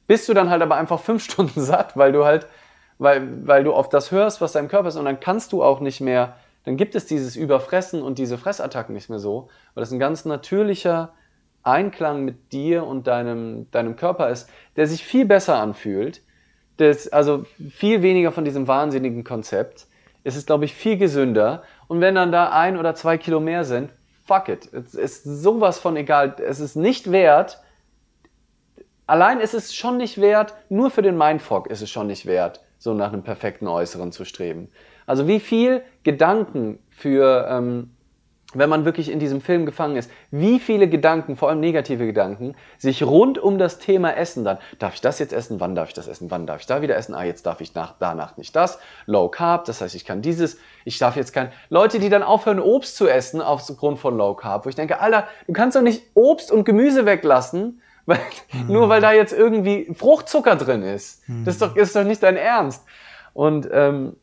bist 0.08 0.28
du 0.28 0.34
dann 0.34 0.50
halt 0.50 0.64
aber 0.64 0.76
einfach 0.76 1.00
fünf 1.04 1.24
Stunden 1.24 1.62
satt, 1.62 1.96
weil 1.96 2.12
du 2.14 2.26
halt, 2.26 2.48
weil, 2.98 3.46
weil 3.46 3.64
du 3.64 3.72
auf 3.72 3.90
das 3.90 4.10
hörst, 4.10 4.42
was 4.42 4.54
deinem 4.54 4.70
Körper 4.70 4.88
ist 4.88 4.96
und 4.96 5.06
dann 5.06 5.20
kannst 5.20 5.52
du 5.54 5.62
auch 5.62 5.82
nicht 5.82 6.02
mehr, 6.02 6.38
dann 6.64 6.76
gibt 6.76 6.96
es 6.96 7.06
dieses 7.06 7.36
Überfressen 7.36 8.02
und 8.02 8.18
diese 8.18 8.40
Fressattacken 8.40 8.96
nicht 8.96 9.12
mehr 9.12 9.20
so, 9.20 9.50
weil 9.76 9.84
das 9.84 9.92
ein 9.92 10.00
ganz 10.00 10.26
natürlicher 10.26 11.14
Einklang 11.62 12.26
mit 12.26 12.54
dir 12.54 12.88
und 12.88 13.06
deinem, 13.06 13.70
deinem 13.70 13.98
Körper 13.98 14.32
ist, 14.32 14.50
der 14.78 14.88
sich 14.88 15.06
viel 15.06 15.28
besser 15.28 15.60
anfühlt, 15.60 16.24
das, 16.80 17.10
also 17.10 17.46
viel 17.72 18.02
weniger 18.02 18.32
von 18.32 18.46
diesem 18.46 18.68
wahnsinnigen 18.68 19.24
Konzept. 19.24 19.88
Es 20.24 20.36
ist, 20.36 20.48
glaube 20.48 20.66
ich, 20.66 20.74
viel 20.74 20.98
gesünder. 20.98 21.64
Und 21.88 22.02
wenn 22.02 22.16
dann 22.16 22.32
da 22.32 22.52
ein 22.52 22.78
oder 22.78 22.96
zwei 22.96 23.18
Kilo 23.18 23.40
mehr 23.40 23.64
sind, 23.64 23.92
fuck 24.26 24.50
it. 24.50 24.70
Es 24.74 24.94
ist 24.94 25.24
sowas 25.24 25.80
von 25.80 25.96
egal. 25.98 26.36
Es 26.46 26.60
ist 26.60 26.76
nicht 26.76 27.12
wert. 27.12 27.62
Allein 29.08 29.40
ist 29.40 29.54
es 29.54 29.74
schon 29.74 29.98
nicht 29.98 30.22
wert, 30.22 30.54
nur 30.70 30.92
für 30.92 31.02
den 31.02 31.18
Mindfuck 31.18 31.68
ist 31.68 31.82
es 31.82 31.90
schon 31.90 32.08
nicht 32.08 32.28
wert, 32.28 32.62
so 32.78 32.94
nach 32.94 33.12
einem 33.12 33.24
perfekten 33.24 33.68
Äußeren 33.68 34.12
zu 34.12 34.24
streben. 34.24 34.70
Also 35.08 35.28
wie 35.28 35.40
viel 35.40 35.82
Gedanken 36.04 36.78
für, 36.92 37.48
ähm, 37.50 37.92
wenn 38.54 38.70
man 38.70 38.84
wirklich 38.84 39.12
in 39.12 39.20
diesem 39.20 39.42
Film 39.42 39.66
gefangen 39.66 39.96
ist, 39.96 40.10
wie 40.32 40.60
viele 40.60 40.90
Gedanken, 40.90 41.36
vor 41.36 41.50
allem 41.50 41.60
negative 41.60 42.08
Gedanken, 42.08 42.56
sich 42.78 43.04
rund 43.04 43.38
um 43.38 43.60
das 43.60 43.78
Thema 43.78 44.16
Essen 44.16 44.44
dann, 44.44 44.58
darf 44.80 44.96
ich 44.96 45.02
das 45.02 45.20
jetzt 45.20 45.34
essen, 45.34 45.60
wann 45.60 45.76
darf 45.76 45.90
ich 45.90 45.94
das 45.94 46.08
essen, 46.08 46.32
wann 46.32 46.48
darf 46.48 46.62
ich 46.62 46.66
da 46.66 46.82
wieder 46.82 46.96
essen, 46.96 47.14
ah, 47.14 47.24
jetzt 47.24 47.46
darf 47.46 47.62
ich 47.62 47.76
nach, 47.76 47.96
danach 48.00 48.38
nicht 48.38 48.56
das, 48.56 48.80
Low 49.06 49.30
Carb, 49.30 49.66
das 49.66 49.82
heißt, 49.82 49.94
ich 49.94 50.04
kann 50.04 50.24
dieses, 50.24 50.58
ich 50.84 50.98
darf 50.98 51.16
jetzt 51.16 51.32
kein, 51.32 51.52
Leute, 51.70 52.00
die 52.00 52.10
dann 52.10 52.24
aufhören, 52.24 52.60
Obst 52.60 52.96
zu 52.96 53.08
essen 53.08 53.42
aufgrund 53.42 54.00
von 54.00 54.18
Low 54.18 54.34
Carb, 54.34 54.66
wo 54.66 54.70
ich 54.70 54.76
denke, 54.76 55.00
Alter, 55.00 55.28
du 55.46 55.54
kannst 55.54 55.78
doch 55.78 55.82
nicht 55.84 56.04
Obst 56.16 56.52
und 56.52 56.64
Gemüse 56.64 57.06
weglassen, 57.06 57.82
weil, 58.10 58.20
mhm. 58.54 58.74
nur 58.74 58.90
weil 58.90 59.02
da 59.02 59.12
jetzt 59.12 59.34
irgendwie 59.34 59.94
Fruchtzucker 59.94 60.56
drin 60.56 60.82
ist. 60.82 61.28
Mhm. 61.30 61.46
Das 61.46 61.56
ist 61.56 61.62
doch, 61.62 61.76
ist 61.76 61.96
doch 61.96 62.04
nicht 62.04 62.24
dein 62.24 62.38
Ernst. 62.38 62.84
Und 63.34 63.70
ähm, 63.72 64.16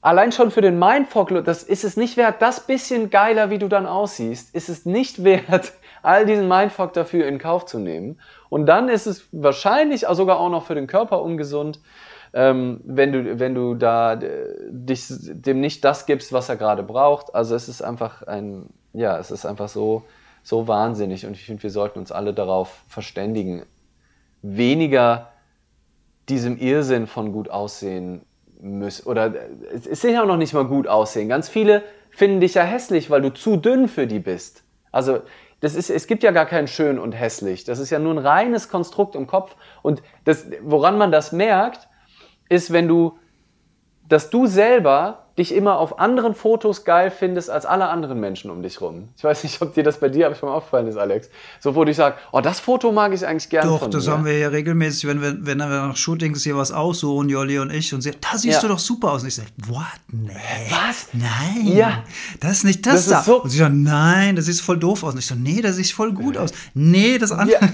allein 0.00 0.32
schon 0.32 0.50
für 0.50 0.60
den 0.60 0.78
Mindfuck, 0.78 1.44
das 1.44 1.62
ist 1.62 1.84
es 1.84 1.96
nicht 1.96 2.16
wert, 2.16 2.42
das 2.42 2.66
bisschen 2.66 3.10
geiler, 3.10 3.50
wie 3.50 3.58
du 3.58 3.68
dann 3.68 3.86
aussiehst, 3.86 4.54
ist 4.54 4.68
es 4.68 4.86
nicht 4.86 5.24
wert, 5.24 5.72
all 6.02 6.26
diesen 6.26 6.48
Mindfuck 6.48 6.92
dafür 6.92 7.26
in 7.26 7.38
Kauf 7.38 7.66
zu 7.66 7.78
nehmen. 7.78 8.20
Und 8.48 8.66
dann 8.66 8.88
ist 8.88 9.06
es 9.06 9.26
wahrscheinlich 9.32 10.06
sogar 10.10 10.38
auch 10.38 10.50
noch 10.50 10.64
für 10.64 10.74
den 10.74 10.86
Körper 10.86 11.22
ungesund, 11.22 11.80
ähm, 12.32 12.80
wenn 12.84 13.12
du, 13.12 13.38
wenn 13.38 13.54
du 13.54 13.74
da 13.74 14.14
äh, 14.14 14.54
dich, 14.68 15.06
dem 15.08 15.60
nicht 15.60 15.84
das 15.84 16.06
gibst, 16.06 16.32
was 16.32 16.48
er 16.48 16.56
gerade 16.56 16.82
braucht. 16.82 17.34
Also 17.34 17.54
es 17.54 17.68
ist 17.68 17.82
einfach 17.82 18.22
ein, 18.22 18.66
ja, 18.92 19.18
es 19.18 19.30
ist 19.30 19.46
einfach 19.46 19.68
so, 19.68 20.04
so 20.42 20.68
wahnsinnig 20.68 21.26
und 21.26 21.32
ich 21.32 21.44
finde, 21.44 21.62
wir 21.62 21.70
sollten 21.70 21.98
uns 21.98 22.12
alle 22.12 22.34
darauf 22.34 22.82
verständigen, 22.88 23.64
weniger 24.42 25.30
diesem 26.28 26.58
Irrsinn 26.58 27.06
von 27.06 27.32
gut 27.32 27.50
aussehen 27.50 28.22
müssen. 28.60 29.06
Oder 29.06 29.32
es 29.72 29.86
ist 29.86 30.04
auch 30.04 30.26
noch 30.26 30.36
nicht 30.36 30.54
mal 30.54 30.64
gut 30.64 30.86
aussehen. 30.88 31.28
Ganz 31.28 31.48
viele 31.48 31.82
finden 32.10 32.40
dich 32.40 32.54
ja 32.54 32.62
hässlich, 32.62 33.10
weil 33.10 33.22
du 33.22 33.32
zu 33.32 33.56
dünn 33.56 33.88
für 33.88 34.06
die 34.06 34.18
bist. 34.18 34.64
Also 34.92 35.20
das 35.60 35.74
ist, 35.74 35.90
es 35.90 36.06
gibt 36.06 36.22
ja 36.22 36.30
gar 36.30 36.46
kein 36.46 36.68
schön 36.68 36.98
und 36.98 37.12
hässlich. 37.12 37.64
Das 37.64 37.78
ist 37.78 37.90
ja 37.90 37.98
nur 37.98 38.14
ein 38.14 38.18
reines 38.18 38.68
Konstrukt 38.68 39.14
im 39.14 39.26
Kopf. 39.26 39.56
Und 39.82 40.02
das, 40.24 40.46
woran 40.62 40.98
man 40.98 41.10
das 41.10 41.32
merkt, 41.32 41.88
ist, 42.48 42.72
wenn 42.72 42.88
du, 42.88 43.18
dass 44.08 44.30
du 44.30 44.46
selber 44.46 45.27
dich 45.38 45.54
immer 45.54 45.78
auf 45.78 45.98
anderen 45.98 46.34
Fotos 46.34 46.84
geil 46.84 47.10
findest 47.10 47.48
als 47.48 47.64
alle 47.64 47.88
anderen 47.88 48.20
Menschen 48.20 48.50
um 48.50 48.62
dich 48.62 48.80
rum. 48.80 49.08
Ich 49.16 49.24
weiß 49.24 49.44
nicht, 49.44 49.62
ob 49.62 49.74
dir 49.74 49.82
das 49.82 50.00
bei 50.00 50.08
dir 50.08 50.34
schon 50.34 50.48
mal 50.48 50.56
aufgefallen 50.56 50.88
ist, 50.88 50.96
Alex. 50.96 51.30
So, 51.60 51.74
wo 51.74 51.84
du 51.84 51.94
sagst, 51.94 52.20
oh, 52.32 52.40
das 52.40 52.60
Foto 52.60 52.92
mag 52.92 53.14
ich 53.14 53.26
eigentlich 53.26 53.48
gerne. 53.48 53.70
Doch, 53.70 53.88
das 53.88 54.06
mir. 54.06 54.12
haben 54.12 54.24
wir 54.24 54.36
ja 54.36 54.48
regelmäßig, 54.48 55.06
wenn 55.08 55.22
wir, 55.22 55.36
wenn 55.46 55.58
wir 55.58 55.66
nach 55.66 55.96
Shootings 55.96 56.42
hier 56.42 56.56
was 56.56 56.72
aussuchen, 56.72 57.28
Jolli 57.28 57.58
und 57.58 57.72
ich, 57.72 57.94
und 57.94 58.02
sie, 58.02 58.10
da 58.10 58.36
siehst 58.36 58.62
ja. 58.62 58.68
du 58.68 58.74
doch 58.74 58.78
super 58.78 59.12
aus. 59.12 59.22
Und 59.22 59.28
ich 59.28 59.36
sage, 59.36 59.48
what? 59.68 59.86
Nee. 60.08 60.32
Was? 60.70 61.08
Nein. 61.12 61.66
Ja. 61.66 62.04
Das 62.40 62.52
ist 62.52 62.64
nicht 62.64 62.84
das, 62.84 63.06
das 63.06 63.08
da. 63.08 63.22
So 63.22 63.42
und 63.42 63.50
sie 63.50 63.58
sagt, 63.58 63.74
nein, 63.74 64.36
das 64.36 64.46
sieht 64.46 64.60
voll 64.60 64.78
doof 64.78 65.04
aus. 65.04 65.12
Und 65.12 65.20
ich 65.20 65.26
so, 65.26 65.34
nee, 65.34 65.60
das 65.60 65.76
sieht 65.76 65.92
voll 65.92 66.12
gut 66.12 66.36
aus. 66.36 66.50
Nee, 66.74 67.18
das 67.18 67.32
andere. 67.32 67.58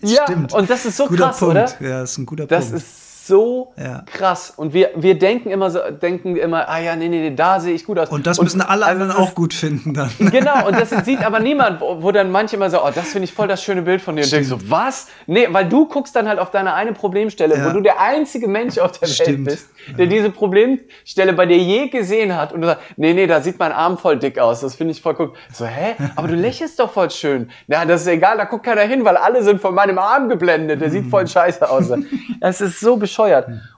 Ja. 0.00 0.22
Stimmt. 0.24 0.52
und 0.52 0.70
das 0.70 0.86
ist 0.86 0.96
so 0.96 1.06
guter 1.06 1.24
krass, 1.24 1.38
Punkt. 1.40 1.50
oder? 1.56 1.66
Ja, 1.80 2.00
das 2.00 2.12
ist 2.12 2.18
ein 2.18 2.26
guter 2.26 2.46
das 2.46 2.66
Punkt. 2.66 2.76
Das 2.76 2.88
ist 2.88 3.07
so 3.28 3.72
ja. 3.76 4.02
krass. 4.06 4.52
Und 4.56 4.72
wir, 4.72 4.90
wir 4.96 5.18
denken 5.18 5.50
immer 5.50 5.70
so, 5.70 5.78
denken 5.90 6.36
immer, 6.36 6.68
ah 6.68 6.80
ja, 6.80 6.96
nee, 6.96 7.08
nee, 7.08 7.20
nee, 7.20 7.36
da 7.36 7.60
sehe 7.60 7.74
ich 7.74 7.84
gut 7.84 7.98
aus. 7.98 8.08
Und 8.08 8.26
das 8.26 8.40
müssen 8.40 8.60
alle 8.60 8.86
also, 8.86 9.02
anderen 9.02 9.12
auch 9.12 9.34
gut 9.34 9.54
finden 9.54 9.94
dann. 9.94 10.10
Genau, 10.38 10.66
und 10.66 10.78
das 10.78 10.90
sieht 11.04 11.24
aber 11.24 11.40
niemand, 11.40 11.80
wo, 11.80 12.02
wo 12.02 12.10
dann 12.12 12.30
manche 12.30 12.56
immer 12.56 12.70
so, 12.70 12.82
oh, 12.82 12.90
das 12.94 13.08
finde 13.08 13.24
ich 13.24 13.32
voll 13.32 13.48
das 13.48 13.62
schöne 13.62 13.82
Bild 13.82 14.00
von 14.00 14.16
dir. 14.16 14.24
Und 14.24 14.32
denkst 14.32 14.48
so, 14.48 14.58
was? 14.70 15.08
Nee, 15.26 15.48
weil 15.50 15.68
du 15.68 15.86
guckst 15.86 16.16
dann 16.16 16.28
halt 16.28 16.38
auf 16.38 16.50
deine 16.50 16.74
eine 16.74 16.92
Problemstelle, 16.92 17.56
ja. 17.56 17.66
wo 17.66 17.70
du 17.70 17.80
der 17.80 18.00
einzige 18.00 18.48
Mensch 18.48 18.78
auf 18.78 18.92
der 18.92 19.06
Stimmt. 19.06 19.28
Welt 19.28 19.44
bist, 19.44 19.68
der 19.96 20.06
ja. 20.06 20.10
diese 20.10 20.30
Problemstelle 20.30 21.32
bei 21.34 21.46
dir 21.46 21.58
je 21.58 21.88
gesehen 21.88 22.36
hat. 22.36 22.52
Und 22.52 22.62
du 22.62 22.68
sagst, 22.68 22.82
nee, 22.96 23.12
nee, 23.12 23.26
da 23.26 23.40
sieht 23.40 23.58
mein 23.58 23.72
Arm 23.72 23.98
voll 23.98 24.18
dick 24.18 24.38
aus. 24.38 24.60
Das 24.60 24.74
finde 24.74 24.92
ich 24.92 25.02
voll 25.02 25.16
cool. 25.18 25.32
So, 25.52 25.66
hä? 25.66 25.94
Aber 26.16 26.28
du 26.28 26.34
lächelst 26.36 26.78
doch 26.78 26.92
voll 26.92 27.10
schön. 27.10 27.50
Ja, 27.66 27.84
das 27.84 28.02
ist 28.02 28.06
egal, 28.06 28.38
da 28.38 28.44
guckt 28.44 28.64
keiner 28.64 28.82
hin, 28.82 29.04
weil 29.04 29.16
alle 29.16 29.42
sind 29.42 29.60
von 29.60 29.74
meinem 29.74 29.98
Arm 29.98 30.28
geblendet. 30.28 30.80
Der 30.80 30.90
sieht 30.90 31.06
voll 31.06 31.26
scheiße 31.26 31.68
aus. 31.68 31.92
Das 32.40 32.60
ist 32.60 32.80
so 32.80 32.96
bescheuert. 32.96 33.17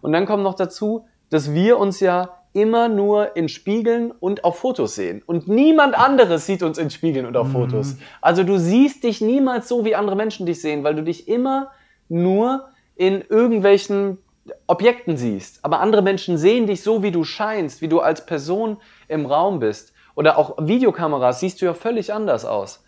Und 0.02 0.12
dann 0.12 0.26
kommt 0.26 0.42
noch 0.42 0.54
dazu, 0.54 1.06
dass 1.30 1.52
wir 1.52 1.78
uns 1.78 2.00
ja 2.00 2.40
immer 2.52 2.88
nur 2.88 3.36
in 3.36 3.48
Spiegeln 3.48 4.10
und 4.10 4.44
auf 4.44 4.58
Fotos 4.58 4.96
sehen. 4.96 5.22
Und 5.24 5.48
niemand 5.48 5.96
anderes 5.96 6.46
sieht 6.46 6.62
uns 6.62 6.78
in 6.78 6.90
Spiegeln 6.90 7.26
und 7.26 7.36
auf 7.36 7.48
mhm. 7.48 7.52
Fotos. 7.52 7.96
Also 8.20 8.42
du 8.42 8.58
siehst 8.58 9.04
dich 9.04 9.20
niemals 9.20 9.68
so, 9.68 9.84
wie 9.84 9.94
andere 9.94 10.16
Menschen 10.16 10.46
dich 10.46 10.60
sehen, 10.60 10.82
weil 10.82 10.94
du 10.94 11.02
dich 11.02 11.28
immer 11.28 11.70
nur 12.08 12.68
in 12.96 13.22
irgendwelchen 13.28 14.18
Objekten 14.66 15.16
siehst. 15.16 15.64
Aber 15.64 15.80
andere 15.80 16.02
Menschen 16.02 16.36
sehen 16.38 16.66
dich 16.66 16.82
so, 16.82 17.02
wie 17.02 17.12
du 17.12 17.22
scheinst, 17.24 17.82
wie 17.82 17.88
du 17.88 18.00
als 18.00 18.26
Person 18.26 18.78
im 19.06 19.26
Raum 19.26 19.60
bist. 19.60 19.92
Oder 20.16 20.36
auch 20.36 20.56
Videokameras 20.58 21.40
siehst 21.40 21.62
du 21.62 21.66
ja 21.66 21.74
völlig 21.74 22.12
anders 22.12 22.44
aus. 22.44 22.84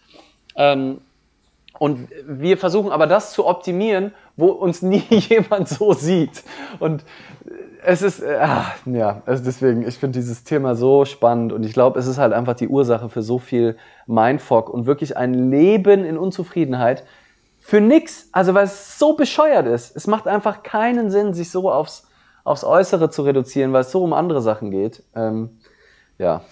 Ähm, 0.57 1.01
und 1.83 2.11
wir 2.29 2.59
versuchen 2.59 2.93
aber 2.93 3.09
das 3.09 3.33
zu 3.33 3.45
optimieren, 3.45 4.13
wo 4.37 4.51
uns 4.51 4.83
nie 4.83 5.03
jemand 5.11 5.69
so 5.69 5.95
sieht. 5.95 6.45
Und 6.79 7.03
es 7.85 8.03
ist, 8.03 8.21
äh, 8.21 8.39
ja, 8.85 9.23
also 9.27 9.43
deswegen, 9.43 9.85
ich 9.85 9.99
finde 9.99 10.21
dieses 10.21 10.45
Thema 10.45 10.77
so 10.77 11.05
spannend 11.05 11.53
und 11.53 11.67
ich 11.67 11.73
glaube, 11.73 11.99
es 11.99 12.07
ist 12.07 12.19
halt 12.19 12.33
einfach 12.35 12.55
die 12.55 12.69
Ursache 12.69 13.09
für 13.09 13.23
so 13.23 13.41
viel 13.41 13.77
Mindfuck 14.07 14.71
und 14.71 14.87
wirklich 14.87 15.17
ein 15.17 15.51
Leben 15.51 16.05
in 16.05 16.19
Unzufriedenheit 16.19 17.03
für 17.59 17.81
nix. 17.81 18.29
Also, 18.31 18.55
weil 18.55 18.67
es 18.67 19.01
so 19.01 19.15
bescheuert 19.17 19.67
ist. 19.67 19.97
Es 19.97 20.07
macht 20.07 20.29
einfach 20.29 20.63
keinen 20.63 21.11
Sinn, 21.11 21.35
sich 21.35 21.51
so 21.51 21.69
aufs, 21.69 22.07
aufs 22.45 22.63
Äußere 22.63 23.11
zu 23.11 23.23
reduzieren, 23.23 23.73
weil 23.73 23.81
es 23.81 23.91
so 23.91 24.05
um 24.05 24.13
andere 24.13 24.41
Sachen 24.41 24.71
geht. 24.71 25.03
Ähm, 25.17 25.59
ja. 26.17 26.43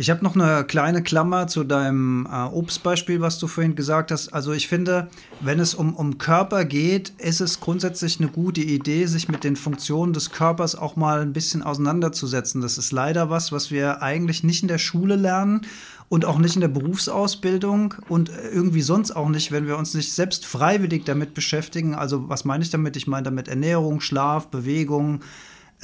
Ich 0.00 0.08
habe 0.08 0.24
noch 0.24 0.34
eine 0.34 0.64
kleine 0.64 1.02
Klammer 1.02 1.46
zu 1.46 1.62
deinem 1.62 2.24
äh, 2.24 2.44
Obstbeispiel, 2.44 3.20
was 3.20 3.38
du 3.38 3.46
vorhin 3.46 3.74
gesagt 3.74 4.10
hast. 4.10 4.32
Also 4.32 4.54
ich 4.54 4.66
finde, 4.66 5.10
wenn 5.40 5.60
es 5.60 5.74
um, 5.74 5.94
um 5.94 6.16
Körper 6.16 6.64
geht, 6.64 7.10
ist 7.18 7.42
es 7.42 7.60
grundsätzlich 7.60 8.18
eine 8.18 8.30
gute 8.30 8.62
Idee, 8.62 9.04
sich 9.04 9.28
mit 9.28 9.44
den 9.44 9.56
Funktionen 9.56 10.14
des 10.14 10.32
Körpers 10.32 10.74
auch 10.74 10.96
mal 10.96 11.20
ein 11.20 11.34
bisschen 11.34 11.62
auseinanderzusetzen. 11.62 12.62
Das 12.62 12.78
ist 12.78 12.92
leider 12.92 13.28
was, 13.28 13.52
was 13.52 13.70
wir 13.70 14.00
eigentlich 14.00 14.42
nicht 14.42 14.62
in 14.62 14.68
der 14.68 14.78
Schule 14.78 15.16
lernen 15.16 15.66
und 16.08 16.24
auch 16.24 16.38
nicht 16.38 16.54
in 16.54 16.62
der 16.62 16.68
Berufsausbildung 16.68 17.92
und 18.08 18.30
irgendwie 18.54 18.80
sonst 18.80 19.10
auch 19.10 19.28
nicht, 19.28 19.52
wenn 19.52 19.66
wir 19.66 19.76
uns 19.76 19.92
nicht 19.92 20.14
selbst 20.14 20.46
freiwillig 20.46 21.04
damit 21.04 21.34
beschäftigen. 21.34 21.94
Also 21.94 22.26
was 22.26 22.46
meine 22.46 22.64
ich 22.64 22.70
damit? 22.70 22.96
Ich 22.96 23.06
meine 23.06 23.24
damit 23.24 23.48
Ernährung, 23.48 24.00
Schlaf, 24.00 24.46
Bewegung, 24.46 25.16
äh, 25.16 25.24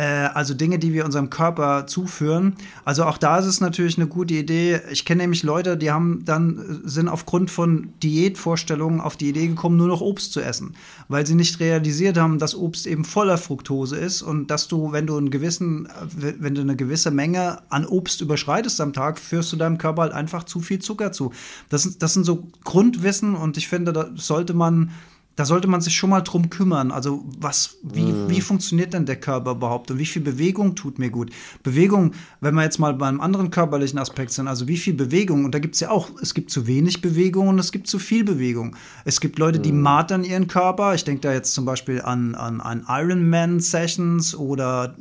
also 0.03 0.53
Dinge, 0.53 0.79
die 0.79 0.93
wir 0.93 1.05
unserem 1.07 1.31
Körper 1.31 1.87
zuführen. 1.87 2.55
Also 2.85 3.05
auch 3.05 3.17
da 3.17 3.39
ist 3.39 3.47
es 3.47 3.61
natürlich 3.61 3.97
eine 3.97 4.07
gute 4.07 4.35
Idee. 4.35 4.81
Ich 4.91 5.05
kenne 5.07 5.23
nämlich 5.23 5.43
Leute, 5.43 5.77
die 5.77 5.91
haben 5.91 6.25
dann 6.25 6.81
sind 6.85 7.09
aufgrund 7.09 7.51
von 7.51 7.89
Diätvorstellungen 8.03 9.01
auf 9.01 9.17
die 9.17 9.31
Idee 9.31 9.49
gekommen, 9.49 9.77
nur 9.77 9.89
noch 9.89 10.03
Obst 10.03 10.33
zu 10.33 10.41
essen, 10.41 10.75
weil 11.09 11.27
sie 11.27 11.35
nicht 11.35 11.61
realisiert 11.61 12.19
haben, 12.19 12.39
dass 12.39 12.55
Obst 12.55 12.87
eben 12.87 13.05
voller 13.05 13.39
Fructose 13.39 13.97
ist 13.97 14.21
und 14.23 14.51
dass 14.51 14.69
du, 14.69 14.93
wenn 14.93 15.07
du 15.07 15.17
einen 15.17 15.31
gewissen, 15.31 15.89
wenn 16.15 16.55
du 16.55 16.61
eine 16.61 16.77
gewisse 16.77 17.11
Menge 17.11 17.63
an 17.71 17.87
Obst 17.87 18.21
überschreitest 18.21 18.81
am 18.81 18.93
Tag, 18.93 19.19
führst 19.19 19.53
du 19.53 19.57
deinem 19.57 19.79
Körper 19.79 20.03
halt 20.03 20.13
einfach 20.13 20.45
zu 20.45 20.61
viel 20.61 20.79
Zucker 20.79 21.13
zu. 21.13 21.33
Das, 21.69 21.99
das 21.99 22.15
sind 22.15 22.25
so 22.25 22.47
Grundwissen 22.65 23.35
und 23.35 23.57
ich 23.57 23.69
finde, 23.69 23.93
da 23.93 24.11
sollte 24.15 24.53
man 24.53 24.91
da 25.37 25.45
sollte 25.45 25.69
man 25.69 25.83
sich 25.83 25.95
schon 25.95 26.11
mal 26.11 26.23
drum 26.23 26.49
kümmern. 26.49 26.91
Also, 26.91 27.25
was, 27.39 27.77
wie, 27.83 28.13
mm. 28.13 28.29
wie 28.29 28.41
funktioniert 28.41 28.95
denn 28.95 29.05
der 29.05 29.17
Körper 29.17 29.53
überhaupt 29.53 29.91
und 29.91 29.99
wie 29.99 30.07
viel 30.07 30.23
Bewegung 30.23 30.75
tut 30.75 30.99
mir 30.99 31.11
gut? 31.11 31.31
Bewegung, 31.63 32.13
wenn 32.41 32.55
wir 32.55 32.63
jetzt 32.63 32.79
mal 32.79 32.95
beim 32.95 33.21
anderen 33.21 33.51
körperlichen 33.51 33.99
Aspekt 33.99 34.33
sind, 34.33 34.49
also 34.49 34.67
wie 34.67 34.79
viel 34.79 34.95
Bewegung, 34.95 35.45
und 35.45 35.55
da 35.55 35.59
gibt 35.59 35.75
es 35.75 35.81
ja 35.81 35.91
auch, 35.91 36.11
es 36.23 36.33
gibt 36.33 36.51
zu 36.51 36.67
wenig 36.67 37.03
Bewegung 37.03 37.49
und 37.49 37.59
es 37.59 37.71
gibt 37.71 37.87
zu 37.87 37.99
viel 37.99 38.25
Bewegung. 38.25 38.77
Es 39.05 39.21
gibt 39.21 39.39
Leute, 39.39 39.61
die 39.61 39.73
mm. 39.73 39.81
martern 39.83 40.25
ihren 40.25 40.49
Körper. 40.49 40.95
Ich 40.95 41.05
denke 41.05 41.21
da 41.21 41.33
jetzt 41.33 41.53
zum 41.53 41.67
Beispiel 41.67 42.01
an, 42.01 42.35
an, 42.35 42.63
an 42.63 42.87
Ironman-Sessions 42.89 44.35
oder 44.35 44.97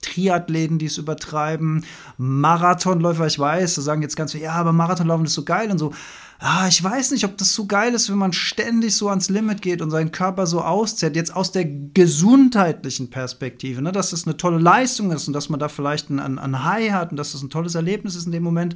Triathleten, 0.00 0.78
die 0.78 0.86
es 0.86 0.96
übertreiben, 0.96 1.84
Marathonläufer, 2.16 3.26
ich 3.26 3.38
weiß, 3.38 3.74
da 3.74 3.82
sagen 3.82 4.00
jetzt 4.02 4.16
ganz 4.16 4.32
viele, 4.32 4.44
ja, 4.44 4.52
aber 4.52 4.72
Marathonlaufen 4.72 5.26
ist 5.26 5.34
so 5.34 5.44
geil 5.44 5.70
und 5.70 5.78
so 5.78 5.92
ah, 6.38 6.66
ich 6.68 6.82
weiß 6.82 7.12
nicht, 7.12 7.24
ob 7.24 7.36
das 7.38 7.54
so 7.54 7.66
geil 7.66 7.94
ist, 7.94 8.10
wenn 8.10 8.18
man 8.18 8.32
ständig 8.32 8.94
so 8.94 9.08
ans 9.08 9.30
Limit 9.30 9.62
geht 9.62 9.80
und 9.80 9.90
seinen 9.90 10.12
Körper 10.12 10.46
so 10.46 10.60
auszehrt. 10.60 11.16
Jetzt 11.16 11.34
aus 11.34 11.52
der 11.52 11.64
gesundheitlichen 11.64 13.10
Perspektive, 13.10 13.82
ne, 13.82 13.92
dass 13.92 14.10
das 14.10 14.26
eine 14.26 14.36
tolle 14.36 14.58
Leistung 14.58 15.12
ist 15.12 15.26
und 15.26 15.32
dass 15.32 15.48
man 15.48 15.60
da 15.60 15.68
vielleicht 15.68 16.10
ein, 16.10 16.38
ein 16.38 16.64
High 16.64 16.92
hat 16.92 17.10
und 17.10 17.16
dass 17.16 17.32
das 17.32 17.42
ein 17.42 17.50
tolles 17.50 17.74
Erlebnis 17.74 18.16
ist 18.16 18.26
in 18.26 18.32
dem 18.32 18.42
Moment. 18.42 18.74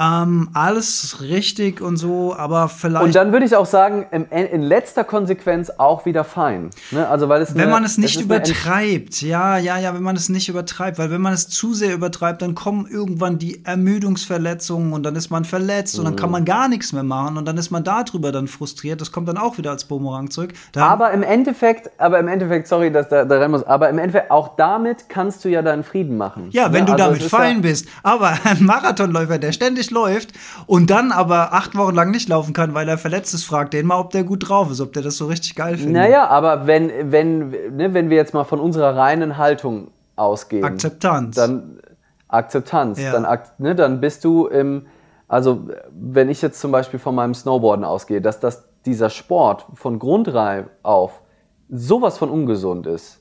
Ähm, 0.00 0.50
alles 0.54 1.20
richtig 1.20 1.80
und 1.80 1.96
so, 1.96 2.32
aber 2.36 2.68
vielleicht. 2.68 3.04
Und 3.04 3.16
dann 3.16 3.32
würde 3.32 3.44
ich 3.44 3.56
auch 3.56 3.66
sagen, 3.66 4.06
in, 4.12 4.26
in 4.26 4.62
letzter 4.62 5.02
Konsequenz 5.02 5.70
auch 5.76 6.06
wieder 6.06 6.22
fein. 6.22 6.70
Ne? 6.92 7.08
Also 7.08 7.28
weil 7.28 7.42
es 7.42 7.52
wenn 7.56 7.62
eine, 7.62 7.72
man 7.72 7.82
es 7.82 7.98
nicht 7.98 8.14
es 8.14 8.22
übertreibt, 8.22 9.22
ja, 9.22 9.58
ja, 9.58 9.76
ja, 9.76 9.94
wenn 9.94 10.04
man 10.04 10.14
es 10.14 10.28
nicht 10.28 10.48
übertreibt, 10.48 11.00
weil 11.00 11.10
wenn 11.10 11.20
man 11.20 11.32
es 11.32 11.48
zu 11.48 11.74
sehr 11.74 11.92
übertreibt, 11.94 12.42
dann 12.42 12.54
kommen 12.54 12.86
irgendwann 12.88 13.38
die 13.38 13.64
Ermüdungsverletzungen 13.64 14.92
und 14.92 15.02
dann 15.02 15.16
ist 15.16 15.30
man 15.30 15.44
verletzt 15.44 15.94
mhm. 15.94 16.00
und 16.00 16.04
dann 16.04 16.16
kann 16.16 16.30
man 16.30 16.44
gar 16.44 16.68
nichts 16.68 16.92
mehr 16.92 17.02
machen 17.02 17.36
und 17.36 17.44
dann 17.44 17.58
ist 17.58 17.72
man 17.72 17.82
darüber 17.82 18.30
dann 18.30 18.46
frustriert. 18.46 19.00
Das 19.00 19.10
kommt 19.10 19.26
dann 19.26 19.36
auch 19.36 19.58
wieder 19.58 19.72
als 19.72 19.84
Bumerang 19.84 20.30
zurück. 20.30 20.52
Dann 20.70 20.84
aber 20.84 21.10
im 21.10 21.24
Endeffekt, 21.24 21.90
aber 21.98 22.20
im 22.20 22.28
Endeffekt, 22.28 22.68
sorry, 22.68 22.92
dass 22.92 23.08
da, 23.08 23.24
da 23.24 23.40
rein 23.40 23.50
muss, 23.50 23.64
aber 23.64 23.88
im 23.88 23.98
Endeffekt 23.98 24.30
auch 24.30 24.54
damit 24.54 25.08
kannst 25.08 25.44
du 25.44 25.48
ja 25.48 25.60
deinen 25.60 25.82
Frieden 25.82 26.16
machen. 26.16 26.50
Ja, 26.52 26.72
wenn 26.72 26.84
ne? 26.84 26.86
du 26.86 26.92
also 26.92 27.04
damit 27.04 27.22
fein 27.24 27.56
ja 27.56 27.62
bist. 27.62 27.88
Aber 28.04 28.32
ein 28.44 28.62
Marathonläufer, 28.62 29.38
der 29.38 29.50
ständig 29.50 29.87
wirklich 29.88 29.90
läuft 29.90 30.32
und 30.66 30.90
dann 30.90 31.12
aber 31.12 31.52
acht 31.52 31.76
Wochen 31.76 31.94
lang 31.94 32.10
nicht 32.10 32.28
laufen 32.28 32.52
kann, 32.52 32.74
weil 32.74 32.88
er 32.88 32.98
verletzt 32.98 33.34
ist, 33.34 33.44
fragt 33.44 33.74
den 33.74 33.86
mal, 33.86 33.98
ob 33.98 34.10
der 34.10 34.24
gut 34.24 34.48
drauf 34.48 34.70
ist, 34.70 34.80
ob 34.80 34.92
der 34.92 35.02
das 35.02 35.16
so 35.16 35.26
richtig 35.26 35.54
geil 35.54 35.76
findet. 35.76 35.94
Naja, 35.94 36.26
aber 36.28 36.66
wenn, 36.66 37.10
wenn, 37.10 37.50
ne, 37.76 37.94
wenn 37.94 38.10
wir 38.10 38.16
jetzt 38.16 38.34
mal 38.34 38.44
von 38.44 38.60
unserer 38.60 38.96
reinen 38.96 39.36
Haltung 39.36 39.88
ausgehen. 40.16 40.64
Akzeptanz. 40.64 41.36
Dann 41.36 41.80
Akzeptanz. 42.28 43.00
Ja. 43.00 43.12
Dann, 43.12 43.38
ne, 43.58 43.74
dann 43.74 44.00
bist 44.00 44.24
du 44.24 44.46
im, 44.46 44.86
also 45.28 45.68
wenn 45.90 46.28
ich 46.28 46.42
jetzt 46.42 46.60
zum 46.60 46.72
Beispiel 46.72 46.98
von 46.98 47.14
meinem 47.14 47.34
Snowboarden 47.34 47.84
ausgehe, 47.84 48.20
dass 48.20 48.40
das, 48.40 48.64
dieser 48.86 49.10
Sport 49.10 49.66
von 49.74 49.98
Grundreif 49.98 50.66
auf 50.82 51.22
sowas 51.68 52.16
von 52.16 52.30
ungesund 52.30 52.86
ist, 52.86 53.20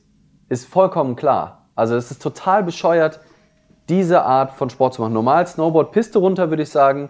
ist 0.49 0.65
vollkommen 0.65 1.15
klar. 1.15 1.65
Also 1.75 1.95
es 1.95 2.09
ist 2.09 2.21
total 2.21 2.63
bescheuert, 2.63 3.19
diese 3.89 4.23
Art 4.23 4.53
von 4.53 4.69
Sport 4.69 4.93
zu 4.93 5.01
machen. 5.01 5.13
Normal 5.13 5.47
Snowboard, 5.47 5.91
Piste 5.91 6.19
runter, 6.19 6.49
würde 6.49 6.63
ich 6.63 6.69
sagen, 6.69 7.09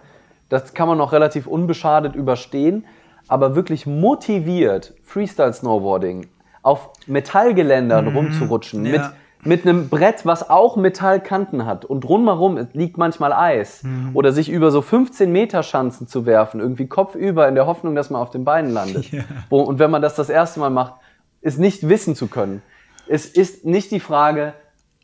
das 0.50 0.74
kann 0.74 0.88
man 0.88 0.98
noch 0.98 1.12
relativ 1.12 1.48
unbeschadet 1.48 2.16
überstehen. 2.16 2.86
Aber 3.28 3.56
wirklich 3.56 3.86
motiviert 3.86 4.94
Freestyle 5.04 5.54
Snowboarding 5.54 6.28
auf 6.62 6.90
Metallgeländern 7.08 8.06
mhm, 8.06 8.16
rumzurutschen, 8.16 8.86
ja. 8.86 8.92
mit, 8.92 9.02
mit 9.44 9.66
einem 9.66 9.90
Brett, 9.90 10.26
was 10.26 10.50
auch 10.50 10.76
Metallkanten 10.76 11.66
hat 11.66 11.86
und 11.86 12.08
rundherum 12.08 12.68
liegt 12.74 12.98
manchmal 12.98 13.34
Eis. 13.34 13.84
Mhm. 13.84 14.12
Oder 14.14 14.32
sich 14.32 14.50
über 14.50 14.72
so 14.72 14.82
15 14.82 15.32
Meter 15.32 15.64
Schanzen 15.64 16.08
zu 16.08 16.26
werfen, 16.26 16.60
irgendwie 16.60 16.88
kopfüber 16.88 17.48
in 17.48 17.56
der 17.56 17.66
Hoffnung, 17.66 17.96
dass 17.96 18.10
man 18.10 18.22
auf 18.22 18.32
den 18.32 18.46
Beinen 18.46 18.72
landet. 18.72 19.12
Ja. 19.12 19.24
Und 19.50 19.80
wenn 19.80 19.92
man 19.92 20.02
das 20.02 20.16
das 20.16 20.30
erste 20.30 20.60
Mal 20.60 20.70
macht, 20.70 20.94
ist 21.42 21.60
nicht 21.60 21.88
wissen 21.88 22.16
zu 22.16 22.28
können. 22.28 22.62
Es 23.08 23.26
ist 23.26 23.66
nicht 23.66 23.92
die 23.92 24.02
Frage, 24.02 24.54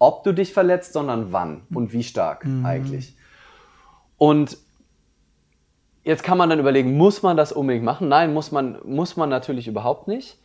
ob 0.04 0.24
du 0.26 0.34
dich 0.34 0.52
verletzt, 0.54 0.92
sondern 0.92 1.32
wann 1.32 1.62
und 1.74 1.94
wie 1.94 2.04
stark 2.04 2.46
mhm. 2.46 2.66
eigentlich. 2.66 3.16
Und 4.18 4.58
jetzt 6.04 6.24
kann 6.24 6.38
man 6.38 6.50
dann 6.50 6.60
überlegen, 6.60 6.98
muss 6.98 7.24
man 7.24 7.38
das 7.38 7.54
unbedingt 7.54 7.86
machen? 7.86 8.10
Nein, 8.10 8.34
muss 8.34 8.52
man, 8.52 8.78
muss 8.84 9.16
man 9.16 9.30
natürlich 9.30 9.66
überhaupt 9.68 10.10
nicht. 10.10 10.38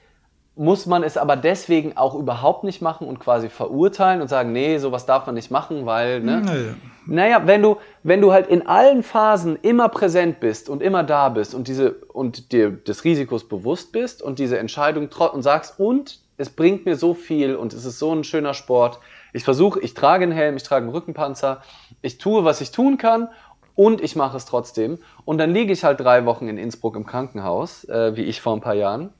Muss 0.54 0.86
man 0.86 1.02
es 1.02 1.16
aber 1.16 1.36
deswegen 1.36 1.96
auch 1.96 2.14
überhaupt 2.14 2.62
nicht 2.64 2.82
machen 2.82 3.06
und 3.06 3.18
quasi 3.18 3.48
verurteilen 3.48 4.20
und 4.20 4.28
sagen, 4.28 4.52
nee, 4.52 4.78
sowas 4.78 5.06
darf 5.06 5.26
man 5.26 5.34
nicht 5.34 5.50
machen, 5.50 5.86
weil, 5.86 6.20
ne? 6.20 6.40
Naja, 6.40 6.74
naja 7.06 7.46
wenn, 7.46 7.62
du, 7.62 7.76
wenn 8.02 8.20
du 8.20 8.32
halt 8.32 8.48
in 8.48 8.66
allen 8.66 9.02
Phasen 9.02 9.56
immer 9.62 9.88
präsent 9.88 10.38
bist 10.40 10.68
und 10.68 10.82
immer 10.82 11.02
da 11.02 11.28
bist 11.28 11.54
und, 11.54 11.66
diese, 11.66 11.92
und 12.12 12.52
dir 12.52 12.70
des 12.70 13.04
Risikos 13.04 13.48
bewusst 13.48 13.90
bist 13.92 14.22
und 14.22 14.38
diese 14.38 14.58
Entscheidung 14.58 15.08
und 15.08 15.42
sagst, 15.42 15.78
und 15.78 16.20
es 16.38 16.50
bringt 16.50 16.86
mir 16.86 16.96
so 16.96 17.14
viel 17.14 17.56
und 17.56 17.72
es 17.72 17.84
ist 17.84 17.98
so 17.98 18.12
ein 18.12 18.24
schöner 18.24 18.54
Sport, 18.54 19.00
ich 19.32 19.44
versuche, 19.44 19.80
ich 19.80 19.94
trage 19.94 20.24
einen 20.24 20.32
Helm, 20.32 20.56
ich 20.56 20.62
trage 20.62 20.84
einen 20.84 20.94
Rückenpanzer, 20.94 21.62
ich 22.02 22.18
tue, 22.18 22.44
was 22.44 22.60
ich 22.60 22.70
tun 22.70 22.98
kann 22.98 23.28
und 23.74 24.00
ich 24.00 24.16
mache 24.16 24.36
es 24.36 24.44
trotzdem. 24.44 24.98
Und 25.24 25.38
dann 25.38 25.52
liege 25.52 25.72
ich 25.72 25.84
halt 25.84 26.00
drei 26.00 26.24
Wochen 26.26 26.48
in 26.48 26.58
Innsbruck 26.58 26.96
im 26.96 27.06
Krankenhaus, 27.06 27.84
äh, 27.84 28.16
wie 28.16 28.22
ich 28.22 28.40
vor 28.40 28.54
ein 28.54 28.60
paar 28.60 28.74
Jahren. 28.74 29.10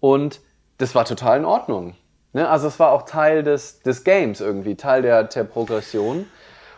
Und 0.00 0.40
das 0.78 0.94
war 0.94 1.04
total 1.04 1.38
in 1.38 1.44
Ordnung. 1.44 1.94
Ne? 2.32 2.48
Also 2.48 2.68
es 2.68 2.78
war 2.78 2.92
auch 2.92 3.02
Teil 3.02 3.42
des, 3.42 3.80
des 3.80 4.04
Games 4.04 4.40
irgendwie, 4.40 4.76
Teil 4.76 5.02
der, 5.02 5.24
der 5.24 5.44
Progression. 5.44 6.26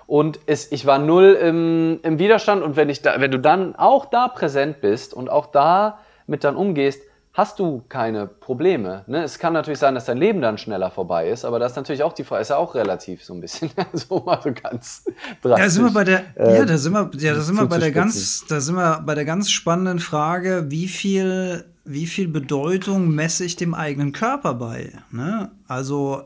Und 0.07 0.41
es, 0.47 0.73
ich 0.73 0.87
war 0.87 0.99
null 0.99 1.39
im, 1.41 2.01
im 2.03 2.19
Widerstand. 2.19 2.63
Und 2.63 2.75
wenn, 2.77 2.89
ich 2.89 3.03
da, 3.03 3.21
wenn 3.21 3.31
du 3.31 3.39
dann 3.39 3.77
auch 3.77 4.07
da 4.07 4.27
präsent 4.27 4.81
bist 4.81 5.15
und 5.15 5.31
auch 5.31 5.47
da 5.47 5.99
mit 6.27 6.43
dann 6.43 6.57
umgehst, 6.57 7.03
hast 7.33 7.59
du 7.59 7.83
keine 7.89 8.27
Probleme. 8.27 9.05
Ne? 9.07 9.23
Es 9.23 9.39
kann 9.39 9.53
natürlich 9.53 9.79
sein, 9.79 9.95
dass 9.95 10.07
dein 10.07 10.19
Leben 10.19 10.41
dann 10.41 10.59
schneller 10.59 10.91
vorbei 10.91 11.29
ist, 11.31 11.45
aber 11.45 11.59
das 11.59 11.73
ist 11.73 11.77
natürlich 11.77 12.03
auch 12.03 12.13
die 12.13 12.25
Frage, 12.25 12.43
ist 12.43 12.51
ja 12.51 12.57
auch 12.57 12.75
relativ 12.75 13.25
so 13.25 13.35
ein 13.35 13.41
bisschen, 13.41 13.71
so 13.93 14.21
mal 14.21 14.41
so 14.43 14.53
ganz 14.53 15.05
drastisch. 15.43 15.65
Da 15.65 15.71
sind 15.71 15.85
wir 15.85 15.93
bei 15.93 16.05
der, 16.05 16.25
äh, 16.37 16.59
ja, 16.59 16.65
da 16.65 16.77
sind 16.77 16.93
wir, 16.93 17.11
ja, 17.19 17.35
da 17.35 17.41
sind 17.41 17.57
wir 17.57 17.67
bei 17.67 17.79
der 17.79 17.93
ganz, 17.93 18.45
da 18.49 18.61
sind 18.61 18.75
wir 18.75 19.03
bei 19.07 19.15
der 19.15 19.25
ganz 19.25 19.51
spannenden 19.51 20.01
Frage, 20.01 20.67
wie 20.71 20.89
viel, 20.89 21.65
wie 21.85 22.07
viel 22.07 22.29
Bedeutung 22.29 23.15
messe 23.15 23.45
ich 23.45 23.57
dem 23.57 23.75
eigenen 23.75 24.13
Körper 24.13 24.55
bei? 24.55 24.93
Ne? 25.11 25.51
Also 25.69 26.25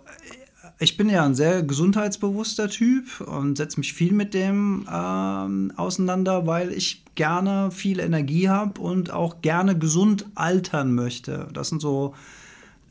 ich 0.85 0.99
bin 0.99 1.09
ja 1.09 1.24
ein 1.24 1.35
sehr 1.35 1.62
gesundheitsbewusster 1.62 2.68
Typ 2.68 3.20
und 3.22 3.57
setze 3.57 3.80
mich 3.80 3.95
viel 3.95 4.12
mit 4.12 4.35
dem 4.35 4.87
ähm, 4.93 5.72
auseinander, 5.76 6.47
weil 6.47 6.72
ich 6.72 7.03
gerne 7.14 7.70
viel 7.70 8.01
Energie 8.01 8.51
habe 8.51 8.80
und 8.80 9.11
auch 9.11 9.41
gerne 9.41 9.78
gesund 9.78 10.26
altern 10.35 10.95
möchte. 10.95 11.49
Das 11.55 11.70
sind 11.70 11.80
so, 11.80 12.14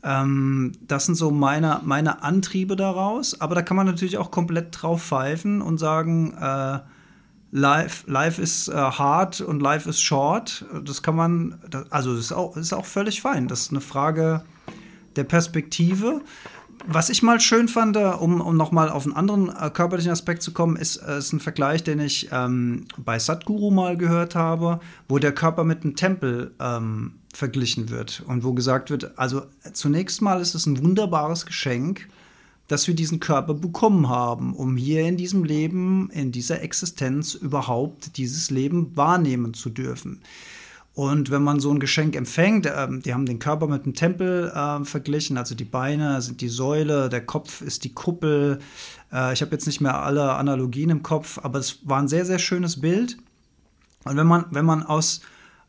ähm, 0.02 0.72
das 0.88 1.06
sind 1.06 1.14
so 1.14 1.30
meine, 1.30 1.80
meine 1.84 2.22
Antriebe 2.24 2.74
daraus. 2.74 3.40
Aber 3.40 3.54
da 3.54 3.62
kann 3.62 3.76
man 3.76 3.86
natürlich 3.86 4.18
auch 4.18 4.32
komplett 4.32 4.82
drauf 4.82 5.02
pfeifen 5.02 5.62
und 5.62 5.78
sagen, 5.78 6.34
äh, 6.34 6.80
Life, 7.52 8.10
life 8.10 8.42
ist 8.42 8.66
äh, 8.66 8.72
hard 8.72 9.40
und 9.40 9.60
life 9.60 9.88
ist 9.88 10.00
short. 10.00 10.64
Das 10.84 11.04
kann 11.04 11.14
man, 11.14 11.60
also 11.90 12.16
das 12.16 12.26
ist 12.26 12.32
auch, 12.32 12.54
das 12.54 12.64
ist 12.64 12.72
auch 12.72 12.86
völlig 12.86 13.22
fein. 13.22 13.46
Das 13.46 13.60
ist 13.60 13.70
eine 13.70 13.80
Frage 13.80 14.42
der 15.14 15.22
Perspektive 15.22 16.22
was 16.86 17.08
ich 17.08 17.22
mal 17.22 17.40
schön 17.40 17.68
fand, 17.68 17.96
äh, 17.96 18.04
um, 18.04 18.40
um 18.40 18.56
nochmal 18.56 18.90
auf 18.90 19.04
einen 19.04 19.14
anderen 19.14 19.48
äh, 19.48 19.70
körperlichen 19.70 20.12
Aspekt 20.12 20.42
zu 20.42 20.52
kommen, 20.52 20.76
ist, 20.76 20.96
äh, 20.96 21.18
ist 21.18 21.32
ein 21.32 21.40
Vergleich, 21.40 21.82
den 21.82 22.00
ich 22.00 22.28
ähm, 22.32 22.86
bei 22.98 23.18
Sadhguru 23.18 23.70
mal 23.70 23.96
gehört 23.96 24.34
habe, 24.34 24.80
wo 25.08 25.18
der 25.18 25.32
Körper 25.32 25.64
mit 25.64 25.82
einem 25.82 25.96
Tempel 25.96 26.52
ähm, 26.60 27.14
verglichen 27.32 27.90
wird 27.90 28.22
und 28.26 28.44
wo 28.44 28.52
gesagt 28.52 28.90
wird, 28.90 29.18
also 29.18 29.42
zunächst 29.72 30.22
mal 30.22 30.40
ist 30.40 30.54
es 30.54 30.66
ein 30.66 30.82
wunderbares 30.82 31.46
Geschenk, 31.46 32.08
dass 32.68 32.86
wir 32.86 32.94
diesen 32.94 33.20
Körper 33.20 33.54
bekommen 33.54 34.08
haben, 34.08 34.54
um 34.54 34.76
hier 34.76 35.02
in 35.06 35.16
diesem 35.16 35.44
Leben, 35.44 36.10
in 36.10 36.32
dieser 36.32 36.62
Existenz 36.62 37.34
überhaupt 37.34 38.16
dieses 38.16 38.50
Leben 38.50 38.96
wahrnehmen 38.96 39.52
zu 39.52 39.68
dürfen. 39.68 40.20
Und 40.94 41.32
wenn 41.32 41.42
man 41.42 41.58
so 41.58 41.72
ein 41.72 41.80
Geschenk 41.80 42.14
empfängt, 42.14 42.66
äh, 42.66 42.88
die 42.90 43.12
haben 43.12 43.26
den 43.26 43.40
Körper 43.40 43.66
mit 43.66 43.84
einem 43.84 43.94
Tempel 43.94 44.52
äh, 44.54 44.84
verglichen, 44.84 45.36
also 45.36 45.54
die 45.56 45.64
Beine 45.64 46.22
sind 46.22 46.40
die 46.40 46.48
Säule, 46.48 47.08
der 47.08 47.26
Kopf 47.26 47.62
ist 47.62 47.82
die 47.84 47.92
Kuppel. 47.92 48.60
Äh, 49.12 49.32
ich 49.32 49.42
habe 49.42 49.50
jetzt 49.52 49.66
nicht 49.66 49.80
mehr 49.80 50.02
alle 50.02 50.34
Analogien 50.34 50.90
im 50.90 51.02
Kopf, 51.02 51.38
aber 51.42 51.58
es 51.58 51.80
war 51.82 51.98
ein 51.98 52.08
sehr, 52.08 52.24
sehr 52.24 52.38
schönes 52.38 52.80
Bild. 52.80 53.16
Und 54.04 54.16
wenn 54.16 54.26
man, 54.26 54.44
wenn 54.50 54.64
man 54.64 54.84
aus, 54.84 55.22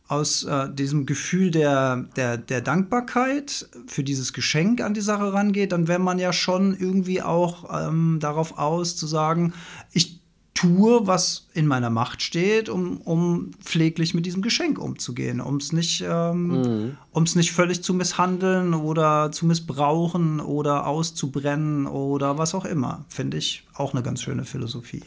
aus 0.07 0.43
äh, 0.43 0.71
diesem 0.71 1.07
Gefühl 1.07 1.49
der, 1.49 2.05
der, 2.15 2.37
der 2.37 2.61
Dankbarkeit 2.61 3.67
für 3.87 4.03
dieses 4.03 4.31
Geschenk 4.31 4.79
an 4.81 4.93
die 4.93 5.01
Sache 5.01 5.33
rangeht, 5.33 5.71
dann 5.71 5.87
wäre 5.87 5.99
man 5.99 6.19
ja 6.19 6.33
schon 6.33 6.77
irgendwie 6.77 7.23
auch 7.23 7.87
ähm, 7.87 8.19
darauf 8.19 8.59
aus 8.59 8.95
zu 8.95 9.07
sagen, 9.07 9.53
ich 9.91 10.21
tue, 10.55 11.05
was 11.05 11.47
in 11.53 11.67
meiner 11.67 11.91
Macht 11.91 12.23
steht, 12.23 12.69
um, 12.69 12.97
um 13.01 13.51
pfleglich 13.63 14.15
mit 14.15 14.25
diesem 14.25 14.41
Geschenk 14.41 14.79
umzugehen, 14.79 15.41
um 15.41 15.57
es 15.57 15.73
nicht, 15.73 16.03
ähm, 16.07 16.95
mhm. 17.13 17.23
nicht 17.35 17.51
völlig 17.51 17.83
zu 17.83 17.93
misshandeln 17.93 18.73
oder 18.73 19.31
zu 19.31 19.45
missbrauchen 19.45 20.39
oder 20.39 20.87
auszubrennen 20.87 21.85
oder 21.85 22.37
was 22.37 22.55
auch 22.55 22.65
immer. 22.65 23.05
Finde 23.09 23.37
ich 23.37 23.67
auch 23.75 23.93
eine 23.93 24.01
ganz 24.01 24.21
schöne 24.21 24.45
Philosophie. 24.45 25.03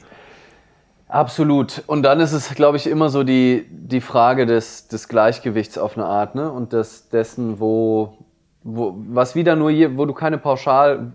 Absolut. 1.08 1.82
Und 1.86 2.02
dann 2.02 2.20
ist 2.20 2.32
es, 2.32 2.54
glaube 2.54 2.76
ich, 2.76 2.86
immer 2.86 3.08
so 3.08 3.24
die, 3.24 3.66
die 3.70 4.02
Frage 4.02 4.44
des, 4.44 4.88
des 4.88 5.08
Gleichgewichts 5.08 5.78
auf 5.78 5.96
eine 5.96 6.04
Art, 6.04 6.34
ne? 6.34 6.52
Und 6.52 6.74
des, 6.74 7.08
dessen, 7.08 7.58
wo, 7.58 8.18
wo, 8.62 8.94
was 9.08 9.34
wieder 9.34 9.56
nur 9.56 9.70
hier, 9.70 9.96
wo 9.96 10.04
du 10.04 10.12
keine 10.12 10.36
pauschal 10.36 11.14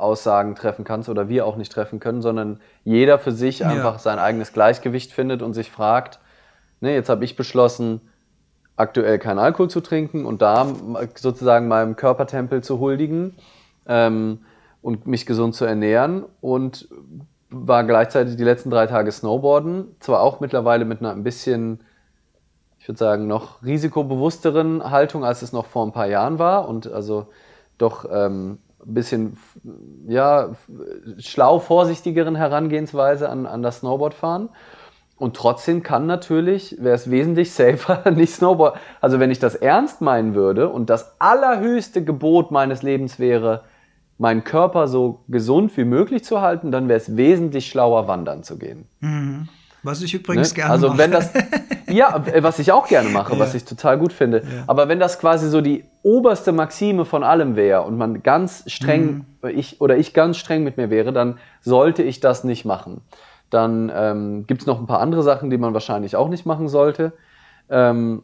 Aussagen 0.00 0.54
treffen 0.54 0.84
kannst 0.84 1.08
oder 1.08 1.28
wir 1.28 1.46
auch 1.46 1.56
nicht 1.56 1.72
treffen 1.72 2.00
können, 2.00 2.22
sondern 2.22 2.60
jeder 2.84 3.18
für 3.18 3.32
sich 3.32 3.60
ja. 3.60 3.68
einfach 3.68 3.98
sein 3.98 4.18
eigenes 4.18 4.52
Gleichgewicht 4.52 5.12
findet 5.12 5.42
und 5.42 5.54
sich 5.54 5.70
fragt, 5.70 6.18
ne, 6.80 6.94
jetzt 6.94 7.08
habe 7.08 7.24
ich 7.24 7.36
beschlossen, 7.36 8.00
aktuell 8.76 9.18
keinen 9.18 9.38
Alkohol 9.38 9.68
zu 9.68 9.82
trinken 9.82 10.24
und 10.24 10.40
da 10.40 10.66
sozusagen 11.14 11.68
meinem 11.68 11.96
Körpertempel 11.96 12.62
zu 12.62 12.80
huldigen 12.80 13.34
ähm, 13.86 14.40
und 14.80 15.06
mich 15.06 15.26
gesund 15.26 15.54
zu 15.54 15.66
ernähren 15.66 16.24
und 16.40 16.88
war 17.50 17.84
gleichzeitig 17.84 18.36
die 18.36 18.44
letzten 18.44 18.70
drei 18.70 18.86
Tage 18.86 19.12
Snowboarden, 19.12 19.96
zwar 20.00 20.22
auch 20.22 20.40
mittlerweile 20.40 20.86
mit 20.86 21.00
einer 21.00 21.12
ein 21.12 21.24
bisschen, 21.24 21.80
ich 22.78 22.88
würde 22.88 22.98
sagen, 22.98 23.26
noch 23.26 23.62
risikobewussteren 23.62 24.90
Haltung, 24.90 25.24
als 25.24 25.42
es 25.42 25.52
noch 25.52 25.66
vor 25.66 25.84
ein 25.84 25.92
paar 25.92 26.06
Jahren 26.06 26.38
war 26.38 26.66
und 26.66 26.90
also 26.90 27.26
doch 27.76 28.06
ähm, 28.10 28.58
ein 28.86 28.94
bisschen 28.94 29.36
ja, 30.06 30.50
schlau 31.18 31.58
vorsichtigeren 31.58 32.34
Herangehensweise 32.34 33.28
an, 33.28 33.46
an 33.46 33.62
das 33.62 33.78
Snowboardfahren. 33.78 34.48
Und 35.16 35.36
trotzdem 35.36 35.82
kann 35.82 36.06
natürlich, 36.06 36.76
wäre 36.80 36.94
es 36.94 37.10
wesentlich 37.10 37.52
safer, 37.52 38.10
nicht 38.12 38.34
Snowboard. 38.34 38.78
Also 39.02 39.20
wenn 39.20 39.30
ich 39.30 39.38
das 39.38 39.54
ernst 39.54 40.00
meinen 40.00 40.34
würde 40.34 40.70
und 40.70 40.88
das 40.88 41.20
allerhöchste 41.20 42.02
Gebot 42.02 42.50
meines 42.50 42.82
Lebens 42.82 43.18
wäre, 43.18 43.64
meinen 44.16 44.44
Körper 44.44 44.88
so 44.88 45.24
gesund 45.28 45.76
wie 45.76 45.84
möglich 45.84 46.24
zu 46.24 46.40
halten, 46.40 46.72
dann 46.72 46.88
wäre 46.88 46.98
es 46.98 47.16
wesentlich 47.16 47.68
schlauer, 47.68 48.08
wandern 48.08 48.42
zu 48.42 48.58
gehen. 48.58 48.86
Mhm. 49.00 49.48
Was 49.82 50.02
ich 50.02 50.14
übrigens 50.14 50.50
ne? 50.50 50.56
gerne 50.56 50.72
also 50.72 50.88
mache. 50.88 50.98
Wenn 50.98 51.10
das, 51.10 51.30
ja, 51.88 52.16
äh, 52.26 52.42
was 52.42 52.58
ich 52.58 52.72
auch 52.72 52.86
gerne 52.86 53.08
mache, 53.10 53.32
ja. 53.34 53.38
was 53.38 53.54
ich 53.54 53.64
total 53.64 53.98
gut 53.98 54.12
finde. 54.12 54.38
Ja. 54.38 54.64
Aber 54.66 54.88
wenn 54.88 55.00
das 55.00 55.18
quasi 55.18 55.48
so 55.48 55.60
die 55.60 55.84
oberste 56.02 56.52
Maxime 56.52 57.04
von 57.04 57.22
allem 57.22 57.56
wäre 57.56 57.82
und 57.82 57.96
man 57.98 58.22
ganz 58.22 58.64
streng, 58.70 59.26
mhm. 59.42 59.48
ich 59.50 59.80
oder 59.80 59.96
ich 59.96 60.14
ganz 60.14 60.36
streng 60.36 60.64
mit 60.64 60.76
mir 60.76 60.90
wäre, 60.90 61.12
dann 61.12 61.38
sollte 61.60 62.02
ich 62.02 62.20
das 62.20 62.44
nicht 62.44 62.64
machen. 62.64 63.02
Dann 63.50 63.92
ähm, 63.94 64.46
gibt 64.46 64.62
es 64.62 64.66
noch 64.66 64.80
ein 64.80 64.86
paar 64.86 65.00
andere 65.00 65.22
Sachen, 65.22 65.50
die 65.50 65.58
man 65.58 65.74
wahrscheinlich 65.74 66.16
auch 66.16 66.28
nicht 66.28 66.46
machen 66.46 66.68
sollte. 66.68 67.12
Ähm, 67.68 68.22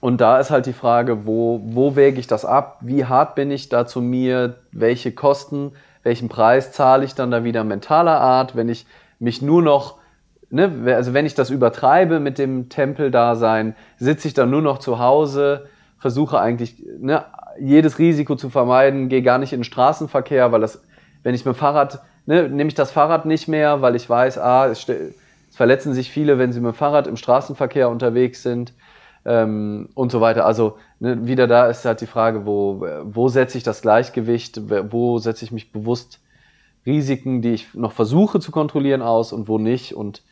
und 0.00 0.20
da 0.20 0.40
ist 0.40 0.50
halt 0.50 0.66
die 0.66 0.72
Frage, 0.72 1.26
wo, 1.26 1.60
wo 1.64 1.94
wäge 1.94 2.18
ich 2.18 2.26
das 2.26 2.44
ab? 2.44 2.78
Wie 2.80 3.04
hart 3.04 3.36
bin 3.36 3.52
ich 3.52 3.68
da 3.68 3.86
zu 3.86 4.00
mir? 4.00 4.56
Welche 4.72 5.12
Kosten, 5.12 5.72
welchen 6.02 6.28
Preis 6.28 6.72
zahle 6.72 7.04
ich 7.04 7.14
dann 7.14 7.30
da 7.30 7.44
wieder 7.44 7.62
mentaler 7.62 8.20
Art, 8.20 8.56
wenn 8.56 8.68
ich 8.68 8.84
mich 9.20 9.40
nur 9.40 9.62
noch, 9.62 9.98
ne, 10.50 10.72
also 10.96 11.14
wenn 11.14 11.24
ich 11.24 11.34
das 11.34 11.50
übertreibe 11.50 12.18
mit 12.18 12.38
dem 12.38 12.68
Tempeldasein, 12.68 13.76
sitze 13.96 14.26
ich 14.26 14.34
dann 14.34 14.50
nur 14.50 14.62
noch 14.62 14.78
zu 14.78 14.98
Hause, 14.98 15.68
versuche 16.02 16.40
eigentlich 16.40 16.84
ne, 16.98 17.24
jedes 17.60 18.00
Risiko 18.00 18.34
zu 18.34 18.50
vermeiden, 18.50 19.08
gehe 19.08 19.22
gar 19.22 19.38
nicht 19.38 19.52
in 19.52 19.60
den 19.60 19.64
Straßenverkehr, 19.64 20.50
weil 20.50 20.60
das, 20.60 20.82
wenn 21.22 21.32
ich 21.32 21.44
mit 21.44 21.54
dem 21.54 21.58
Fahrrad, 21.58 22.00
ne, 22.26 22.48
nehme 22.48 22.66
ich 22.66 22.74
das 22.74 22.90
Fahrrad 22.90 23.24
nicht 23.24 23.46
mehr, 23.46 23.82
weil 23.82 23.94
ich 23.94 24.10
weiß, 24.10 24.36
ah, 24.38 24.66
es, 24.66 24.88
es 24.88 25.56
verletzen 25.56 25.94
sich 25.94 26.10
viele, 26.10 26.40
wenn 26.40 26.52
sie 26.52 26.60
mit 26.60 26.72
dem 26.72 26.74
Fahrrad 26.74 27.06
im 27.06 27.16
Straßenverkehr 27.16 27.88
unterwegs 27.88 28.42
sind 28.42 28.72
ähm, 29.24 29.90
und 29.94 30.10
so 30.10 30.20
weiter. 30.20 30.44
Also 30.44 30.76
ne, 30.98 31.24
wieder 31.24 31.46
da 31.46 31.68
ist 31.68 31.84
halt 31.84 32.00
die 32.00 32.06
Frage, 32.06 32.46
wo, 32.46 32.84
wo 33.04 33.28
setze 33.28 33.56
ich 33.56 33.62
das 33.62 33.80
Gleichgewicht, 33.80 34.60
wo 34.90 35.18
setze 35.18 35.44
ich 35.44 35.52
mich 35.52 35.70
bewusst 35.70 36.18
Risiken, 36.84 37.42
die 37.42 37.52
ich 37.52 37.74
noch 37.74 37.92
versuche 37.92 38.40
zu 38.40 38.50
kontrollieren 38.50 39.02
aus 39.02 39.32
und 39.32 39.46
wo 39.46 39.58
nicht 39.58 39.94
und 39.94 40.24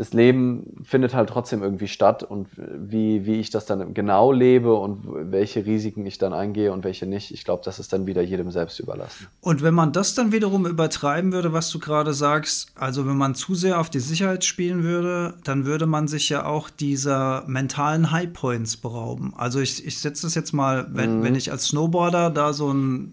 das 0.00 0.14
Leben 0.14 0.82
findet 0.82 1.12
halt 1.12 1.28
trotzdem 1.28 1.62
irgendwie 1.62 1.86
statt 1.86 2.22
und 2.22 2.48
wie, 2.56 3.26
wie 3.26 3.34
ich 3.34 3.50
das 3.50 3.66
dann 3.66 3.92
genau 3.92 4.32
lebe 4.32 4.72
und 4.72 5.02
welche 5.30 5.66
Risiken 5.66 6.06
ich 6.06 6.16
dann 6.16 6.32
eingehe 6.32 6.72
und 6.72 6.84
welche 6.84 7.04
nicht, 7.04 7.32
ich 7.32 7.44
glaube, 7.44 7.60
das 7.66 7.78
ist 7.78 7.92
dann 7.92 8.06
wieder 8.06 8.22
jedem 8.22 8.50
selbst 8.50 8.80
überlassen. 8.80 9.26
Und 9.42 9.62
wenn 9.62 9.74
man 9.74 9.92
das 9.92 10.14
dann 10.14 10.32
wiederum 10.32 10.64
übertreiben 10.66 11.34
würde, 11.34 11.52
was 11.52 11.68
du 11.68 11.78
gerade 11.78 12.14
sagst, 12.14 12.72
also 12.76 13.06
wenn 13.06 13.18
man 13.18 13.34
zu 13.34 13.54
sehr 13.54 13.78
auf 13.78 13.90
die 13.90 14.00
Sicherheit 14.00 14.42
spielen 14.42 14.84
würde, 14.84 15.34
dann 15.44 15.66
würde 15.66 15.84
man 15.84 16.08
sich 16.08 16.30
ja 16.30 16.46
auch 16.46 16.70
dieser 16.70 17.44
mentalen 17.46 18.10
Highpoints 18.10 18.78
berauben. 18.78 19.34
Also 19.36 19.60
ich, 19.60 19.86
ich 19.86 19.98
setze 19.98 20.22
das 20.22 20.34
jetzt 20.34 20.54
mal, 20.54 20.86
wenn, 20.92 21.18
mhm. 21.18 21.24
wenn 21.24 21.34
ich 21.34 21.52
als 21.52 21.66
Snowboarder 21.66 22.30
da 22.30 22.54
so 22.54 22.72
ein 22.72 23.12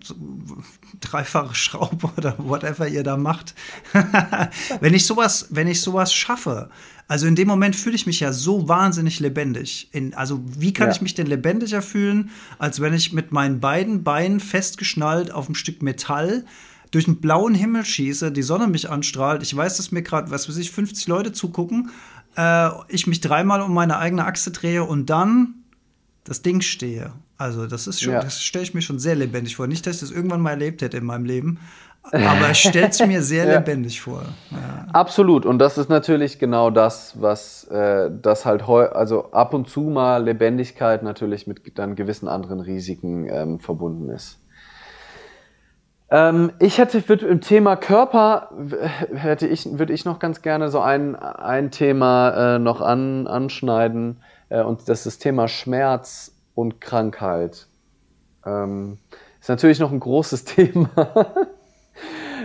dreifache 1.01 1.55
Schraube 1.55 2.09
oder 2.17 2.35
whatever 2.37 2.87
ihr 2.87 3.03
da 3.03 3.17
macht, 3.17 3.53
wenn 4.79 4.93
ich 4.93 5.05
sowas, 5.05 5.47
wenn 5.51 5.67
ich 5.67 5.81
sowas 5.81 6.13
schaffe, 6.13 6.69
also 7.07 7.25
in 7.25 7.35
dem 7.35 7.47
Moment 7.47 7.75
fühle 7.75 7.95
ich 7.95 8.05
mich 8.05 8.19
ja 8.19 8.33
so 8.33 8.67
wahnsinnig 8.67 9.19
lebendig. 9.19 9.89
In, 9.93 10.13
also 10.13 10.41
wie 10.45 10.73
kann 10.73 10.87
ja. 10.87 10.93
ich 10.93 11.01
mich 11.01 11.15
denn 11.15 11.27
lebendiger 11.27 11.81
fühlen, 11.81 12.31
als 12.59 12.81
wenn 12.81 12.93
ich 12.93 13.13
mit 13.13 13.31
meinen 13.31 13.61
beiden 13.61 14.03
Beinen 14.03 14.41
festgeschnallt 14.41 15.31
auf 15.31 15.47
ein 15.47 15.55
Stück 15.55 15.81
Metall 15.81 16.43
durch 16.91 17.07
einen 17.07 17.21
blauen 17.21 17.55
Himmel 17.55 17.85
schieße, 17.85 18.31
die 18.31 18.41
Sonne 18.41 18.67
mich 18.67 18.89
anstrahlt, 18.89 19.41
ich 19.41 19.55
weiß, 19.55 19.77
dass 19.77 19.91
mir 19.91 20.01
gerade, 20.01 20.31
was 20.31 20.49
weiß 20.49 20.57
ich, 20.57 20.71
50 20.71 21.07
Leute 21.07 21.31
zugucken, 21.31 21.91
äh, 22.35 22.69
ich 22.89 23.07
mich 23.07 23.21
dreimal 23.21 23.61
um 23.61 23.73
meine 23.73 23.97
eigene 23.97 24.25
Achse 24.25 24.51
drehe 24.51 24.83
und 24.83 25.09
dann 25.09 25.55
das 26.27 26.41
Ding 26.41 26.61
stehe. 26.61 27.11
Also 27.37 27.67
das 27.67 27.87
ist 27.87 28.01
schon, 28.01 28.13
ja. 28.13 28.21
das 28.21 28.41
stelle 28.41 28.63
ich 28.63 28.73
mir 28.73 28.81
schon 28.81 28.99
sehr 28.99 29.15
lebendig 29.15 29.55
vor. 29.55 29.67
Nicht, 29.67 29.87
dass 29.87 29.95
ich 29.95 30.01
das 30.01 30.11
irgendwann 30.11 30.41
mal 30.41 30.51
erlebt 30.51 30.81
hätte 30.81 30.97
in 30.97 31.05
meinem 31.05 31.25
Leben, 31.25 31.59
aber 32.11 32.51
ich 32.51 32.59
stelle 32.59 32.89
es 32.89 33.05
mir 33.05 33.21
sehr 33.21 33.45
ja. 33.45 33.59
lebendig 33.59 34.01
vor. 34.01 34.23
Ja. 34.51 34.87
Absolut. 34.93 35.45
Und 35.45 35.59
das 35.59 35.77
ist 35.77 35.89
natürlich 35.89 36.39
genau 36.39 36.69
das, 36.69 37.15
was 37.19 37.65
äh, 37.65 38.09
das 38.21 38.45
halt 38.45 38.63
also 38.67 39.31
ab 39.31 39.53
und 39.53 39.69
zu 39.69 39.81
mal 39.81 40.23
Lebendigkeit 40.23 41.03
natürlich 41.03 41.47
mit 41.47 41.77
dann 41.77 41.95
gewissen 41.95 42.27
anderen 42.27 42.59
Risiken 42.59 43.27
ähm, 43.29 43.59
verbunden 43.59 44.09
ist. 44.09 44.39
Ähm, 46.09 46.51
ich 46.59 46.77
hätte 46.77 46.99
im 47.25 47.41
Thema 47.41 47.75
Körper 47.75 48.49
hätte 49.13 49.47
ich, 49.47 49.77
würde 49.77 49.93
ich 49.93 50.05
noch 50.05 50.19
ganz 50.19 50.41
gerne 50.41 50.69
so 50.69 50.79
ein, 50.79 51.15
ein 51.15 51.71
Thema 51.71 52.55
äh, 52.55 52.59
noch 52.59 52.81
an, 52.81 53.27
anschneiden. 53.27 54.17
Äh, 54.49 54.61
und 54.61 54.89
das 54.89 54.99
ist 54.99 55.05
das 55.05 55.17
Thema 55.19 55.47
Schmerz 55.47 56.31
und 56.55 56.81
Krankheit. 56.81 57.67
Ähm, 58.45 58.97
ist 59.39 59.49
natürlich 59.49 59.79
noch 59.79 59.91
ein 59.91 59.99
großes 59.99 60.43
Thema 60.45 61.47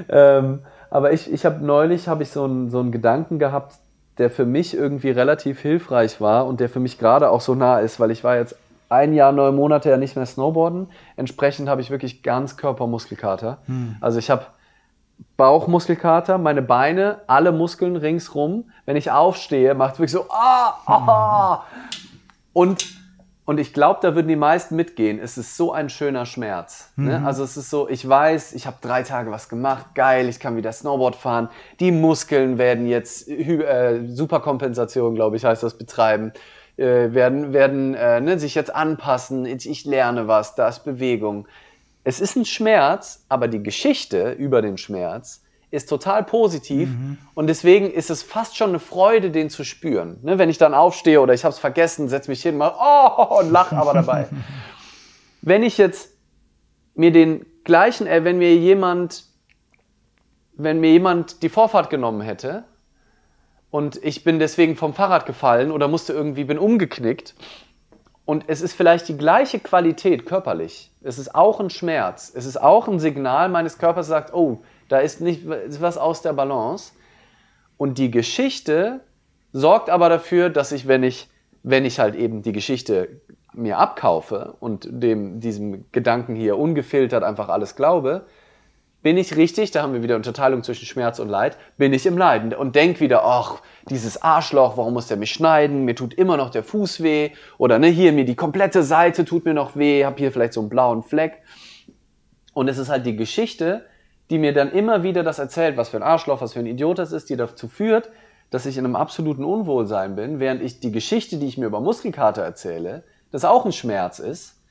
ähm, 0.08 0.60
aber 0.90 1.12
ich, 1.12 1.32
ich 1.32 1.44
habe 1.44 1.64
neulich 1.64 2.08
hab 2.08 2.20
ich 2.20 2.30
so 2.30 2.44
einen 2.44 2.70
so 2.70 2.80
einen 2.80 2.92
Gedanken 2.92 3.38
gehabt, 3.38 3.76
der 4.18 4.30
für 4.30 4.44
mich 4.44 4.74
irgendwie 4.74 5.10
relativ 5.10 5.60
hilfreich 5.60 6.20
war 6.20 6.46
und 6.46 6.60
der 6.60 6.68
für 6.68 6.80
mich 6.80 6.98
gerade 6.98 7.30
auch 7.30 7.40
so 7.40 7.54
nah 7.54 7.78
ist, 7.80 7.98
weil 7.98 8.10
ich 8.10 8.24
war 8.24 8.36
jetzt 8.36 8.56
ein 8.88 9.14
Jahr, 9.14 9.32
neun 9.32 9.56
Monate 9.56 9.88
ja 9.88 9.96
nicht 9.96 10.16
mehr 10.16 10.26
Snowboarden. 10.26 10.88
Entsprechend 11.16 11.68
habe 11.68 11.80
ich 11.80 11.90
wirklich 11.90 12.22
ganz 12.22 12.58
Körpermuskelkater. 12.58 13.58
Hm. 13.64 13.96
Also 14.02 14.18
ich 14.18 14.30
habe 14.30 14.46
Bauchmuskelkater, 15.36 16.38
meine 16.38 16.62
Beine, 16.62 17.20
alle 17.26 17.52
Muskeln 17.52 17.96
ringsrum. 17.96 18.70
Wenn 18.86 18.96
ich 18.96 19.10
aufstehe, 19.10 19.74
macht 19.74 19.94
es 19.94 19.98
wirklich 19.98 20.12
so 20.12 20.26
ah, 20.30 20.78
ah. 20.86 21.64
Und 22.52 23.02
und 23.44 23.58
ich 23.58 23.74
glaube, 23.74 23.98
da 24.02 24.14
würden 24.14 24.28
die 24.28 24.36
meisten 24.36 24.76
mitgehen. 24.76 25.18
Es 25.18 25.36
ist 25.36 25.56
so 25.56 25.72
ein 25.72 25.88
schöner 25.88 26.26
Schmerz. 26.26 26.92
Ne? 26.96 27.18
Mhm. 27.18 27.26
Also 27.26 27.42
es 27.42 27.56
ist 27.56 27.70
so, 27.70 27.88
ich 27.88 28.08
weiß, 28.08 28.52
ich 28.52 28.68
habe 28.68 28.76
drei 28.80 29.02
Tage 29.02 29.32
was 29.32 29.48
gemacht, 29.48 29.94
geil, 29.94 30.28
ich 30.28 30.38
kann 30.38 30.56
wieder 30.56 30.70
Snowboard 30.70 31.16
fahren. 31.16 31.48
Die 31.80 31.90
Muskeln 31.90 32.56
werden 32.56 32.86
jetzt 32.86 33.28
äh, 33.28 34.06
Superkompensation, 34.06 35.16
glaube 35.16 35.36
ich, 35.36 35.44
heißt 35.44 35.62
das, 35.62 35.76
betreiben. 35.76 36.32
Äh, 36.76 37.12
werden 37.12 37.52
werden 37.52 37.94
äh, 37.94 38.20
ne, 38.20 38.38
sich 38.38 38.54
jetzt 38.54 38.74
anpassen. 38.74 39.44
Ich, 39.44 39.68
ich 39.68 39.84
lerne 39.84 40.28
was, 40.28 40.54
da 40.54 40.68
ist 40.68 40.84
Bewegung. 40.84 41.48
Es 42.04 42.20
ist 42.20 42.36
ein 42.36 42.44
Schmerz, 42.44 43.24
aber 43.28 43.48
die 43.48 43.62
Geschichte 43.62 44.32
über 44.32 44.62
den 44.62 44.76
Schmerz 44.76 45.42
ist 45.70 45.88
total 45.88 46.22
positiv 46.22 46.88
mhm. 46.90 47.16
und 47.34 47.46
deswegen 47.46 47.90
ist 47.90 48.10
es 48.10 48.22
fast 48.22 48.56
schon 48.56 48.70
eine 48.70 48.78
Freude, 48.78 49.30
den 49.30 49.48
zu 49.48 49.64
spüren. 49.64 50.18
Ne, 50.22 50.38
wenn 50.38 50.50
ich 50.50 50.58
dann 50.58 50.74
aufstehe 50.74 51.20
oder 51.20 51.32
ich 51.32 51.44
habe 51.44 51.52
es 51.52 51.58
vergessen, 51.58 52.08
setze 52.08 52.30
mich 52.30 52.42
hin, 52.42 52.58
mal 52.58 52.74
oh 52.78 53.40
und 53.40 53.50
lache 53.50 53.76
aber 53.76 53.94
dabei. 53.94 54.28
wenn 55.42 55.62
ich 55.62 55.78
jetzt 55.78 56.10
mir 56.94 57.10
den 57.10 57.46
gleichen, 57.64 58.06
äh, 58.06 58.22
wenn 58.22 58.36
mir 58.36 58.54
jemand, 58.54 59.24
wenn 60.54 60.78
mir 60.78 60.90
jemand 60.90 61.42
die 61.42 61.48
Vorfahrt 61.48 61.88
genommen 61.88 62.20
hätte 62.20 62.64
und 63.70 63.98
ich 64.04 64.24
bin 64.24 64.38
deswegen 64.38 64.76
vom 64.76 64.92
Fahrrad 64.92 65.24
gefallen 65.24 65.70
oder 65.70 65.88
musste 65.88 66.12
irgendwie 66.12 66.44
bin 66.44 66.58
umgeknickt 66.58 67.34
und 68.24 68.44
es 68.46 68.60
ist 68.60 68.74
vielleicht 68.74 69.08
die 69.08 69.16
gleiche 69.18 69.58
Qualität 69.58 70.26
körperlich. 70.26 70.92
Es 71.02 71.18
ist 71.18 71.34
auch 71.34 71.58
ein 71.60 71.70
Schmerz. 71.70 72.32
Es 72.34 72.46
ist 72.46 72.60
auch 72.60 72.86
ein 72.86 73.00
Signal 73.00 73.48
meines 73.48 73.78
Körpers, 73.78 74.06
sagt, 74.06 74.32
oh, 74.32 74.62
da 74.88 74.98
ist 74.98 75.20
nicht 75.20 75.44
ist 75.44 75.80
was 75.80 75.98
aus 75.98 76.22
der 76.22 76.32
Balance. 76.32 76.92
Und 77.76 77.98
die 77.98 78.10
Geschichte 78.10 79.00
sorgt 79.52 79.90
aber 79.90 80.08
dafür, 80.08 80.50
dass 80.50 80.70
ich, 80.70 80.86
wenn 80.86 81.02
ich, 81.02 81.28
wenn 81.64 81.84
ich 81.84 81.98
halt 81.98 82.14
eben 82.14 82.42
die 82.42 82.52
Geschichte 82.52 83.20
mir 83.54 83.78
abkaufe 83.78 84.54
und 84.60 84.88
dem, 84.90 85.40
diesem 85.40 85.90
Gedanken 85.92 86.36
hier 86.36 86.58
ungefiltert 86.58 87.24
einfach 87.24 87.48
alles 87.48 87.76
glaube, 87.76 88.24
bin 89.02 89.16
ich 89.16 89.36
richtig, 89.36 89.72
da 89.72 89.82
haben 89.82 89.92
wir 89.94 90.02
wieder 90.02 90.16
Unterteilung 90.16 90.62
zwischen 90.62 90.86
Schmerz 90.86 91.18
und 91.18 91.28
Leid, 91.28 91.56
bin 91.76 91.92
ich 91.92 92.06
im 92.06 92.16
Leiden 92.16 92.54
und 92.54 92.76
denk 92.76 93.00
wieder, 93.00 93.24
ach, 93.24 93.60
dieses 93.90 94.22
Arschloch, 94.22 94.76
warum 94.76 94.94
muss 94.94 95.08
der 95.08 95.16
mich 95.16 95.32
schneiden? 95.32 95.84
Mir 95.84 95.96
tut 95.96 96.14
immer 96.14 96.36
noch 96.36 96.50
der 96.50 96.62
Fuß 96.62 97.02
weh. 97.02 97.30
Oder 97.58 97.80
ne, 97.80 97.88
hier 97.88 98.12
mir 98.12 98.24
die 98.24 98.36
komplette 98.36 98.84
Seite 98.84 99.24
tut 99.24 99.44
mir 99.44 99.54
noch 99.54 99.74
weh, 99.76 100.04
hab 100.04 100.18
hier 100.18 100.30
vielleicht 100.30 100.52
so 100.52 100.60
einen 100.60 100.68
blauen 100.68 101.02
Fleck. 101.02 101.42
Und 102.54 102.68
es 102.68 102.78
ist 102.78 102.90
halt 102.90 103.04
die 103.04 103.16
Geschichte, 103.16 103.86
die 104.30 104.38
mir 104.38 104.52
dann 104.52 104.70
immer 104.70 105.02
wieder 105.02 105.24
das 105.24 105.38
erzählt, 105.40 105.76
was 105.76 105.88
für 105.88 105.96
ein 105.96 106.02
Arschloch, 106.02 106.40
was 106.40 106.52
für 106.52 106.60
ein 106.60 106.66
Idiot 106.66 106.98
das 106.98 107.12
ist, 107.12 107.28
die 107.28 107.36
dazu 107.36 107.66
führt, 107.66 108.10
dass 108.50 108.66
ich 108.66 108.78
in 108.78 108.84
einem 108.84 108.96
absoluten 108.96 109.44
Unwohlsein 109.44 110.14
bin, 110.14 110.38
während 110.38 110.62
ich 110.62 110.78
die 110.78 110.92
Geschichte, 110.92 111.38
die 111.38 111.46
ich 111.46 111.58
mir 111.58 111.66
über 111.66 111.80
Muskelkater 111.80 112.42
erzähle, 112.42 113.02
das 113.32 113.44
auch 113.44 113.64
ein 113.64 113.72
Schmerz 113.72 114.18
ist, 114.20 114.61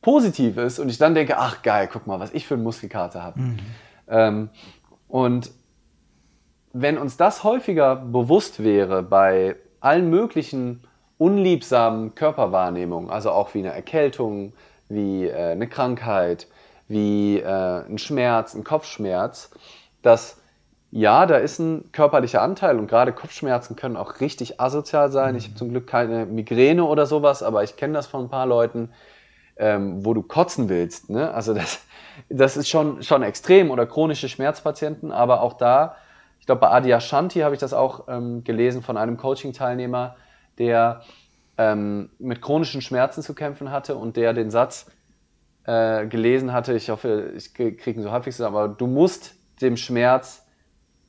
positiv 0.00 0.56
ist 0.56 0.78
und 0.78 0.88
ich 0.88 0.98
dann 0.98 1.14
denke, 1.14 1.38
ach 1.38 1.62
geil, 1.62 1.88
guck 1.92 2.06
mal, 2.06 2.20
was 2.20 2.32
ich 2.32 2.46
für 2.46 2.54
einen 2.54 2.62
Muskelkater 2.62 3.22
habe. 3.22 3.40
Mhm. 3.40 3.56
Ähm, 4.08 4.50
und 5.08 5.50
wenn 6.72 6.98
uns 6.98 7.16
das 7.16 7.44
häufiger 7.44 7.96
bewusst 7.96 8.62
wäre 8.62 9.02
bei 9.02 9.56
allen 9.80 10.10
möglichen 10.10 10.84
unliebsamen 11.18 12.14
Körperwahrnehmungen, 12.14 13.10
also 13.10 13.30
auch 13.32 13.54
wie 13.54 13.58
eine 13.58 13.72
Erkältung, 13.72 14.52
wie 14.88 15.26
äh, 15.26 15.52
eine 15.52 15.68
Krankheit, 15.68 16.46
wie 16.86 17.38
äh, 17.38 17.84
ein 17.86 17.98
Schmerz, 17.98 18.54
ein 18.54 18.64
Kopfschmerz, 18.64 19.50
dass 20.02 20.40
ja, 20.90 21.26
da 21.26 21.36
ist 21.36 21.58
ein 21.58 21.92
körperlicher 21.92 22.40
Anteil 22.40 22.78
und 22.78 22.86
gerade 22.86 23.12
Kopfschmerzen 23.12 23.76
können 23.76 23.96
auch 23.96 24.20
richtig 24.20 24.58
asozial 24.58 25.12
sein. 25.12 25.36
Ich 25.36 25.44
habe 25.44 25.54
zum 25.54 25.68
Glück 25.68 25.86
keine 25.86 26.24
Migräne 26.24 26.84
oder 26.84 27.04
sowas, 27.04 27.42
aber 27.42 27.62
ich 27.62 27.76
kenne 27.76 27.92
das 27.92 28.06
von 28.06 28.24
ein 28.24 28.30
paar 28.30 28.46
Leuten, 28.46 28.90
ähm, 29.58 30.04
wo 30.04 30.14
du 30.14 30.22
kotzen 30.22 30.68
willst. 30.68 31.10
Ne? 31.10 31.32
Also 31.32 31.54
das, 31.54 31.80
das 32.28 32.56
ist 32.56 32.68
schon, 32.68 33.02
schon 33.02 33.22
extrem 33.22 33.70
oder 33.70 33.86
chronische 33.86 34.28
Schmerzpatienten, 34.28 35.12
aber 35.12 35.42
auch 35.42 35.54
da, 35.54 35.96
ich 36.40 36.46
glaube 36.46 36.60
bei 36.60 36.70
Adi 36.70 36.92
Ashanti 36.92 37.40
habe 37.40 37.54
ich 37.54 37.60
das 37.60 37.72
auch 37.72 38.08
ähm, 38.08 38.44
gelesen 38.44 38.82
von 38.82 38.96
einem 38.96 39.16
Coaching-Teilnehmer, 39.16 40.16
der 40.58 41.02
ähm, 41.56 42.10
mit 42.18 42.40
chronischen 42.40 42.80
Schmerzen 42.80 43.22
zu 43.22 43.34
kämpfen 43.34 43.70
hatte 43.70 43.96
und 43.96 44.16
der 44.16 44.32
den 44.32 44.50
Satz 44.50 44.86
äh, 45.64 46.06
gelesen 46.06 46.52
hatte, 46.52 46.74
ich 46.74 46.88
hoffe, 46.88 47.32
ich 47.36 47.52
kriege 47.52 47.90
ihn 47.90 48.02
so 48.02 48.12
halbwegs, 48.12 48.40
aber 48.40 48.68
du 48.68 48.86
musst 48.86 49.34
dem 49.60 49.76
Schmerz 49.76 50.46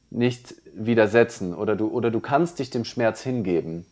nicht 0.09 0.55
widersetzen 0.73 1.53
oder 1.53 1.75
du, 1.75 1.87
oder 1.87 2.09
du 2.09 2.19
kannst 2.19 2.59
dich 2.59 2.69
dem 2.71 2.83
Schmerz 2.83 3.21
hingeben. 3.21 3.85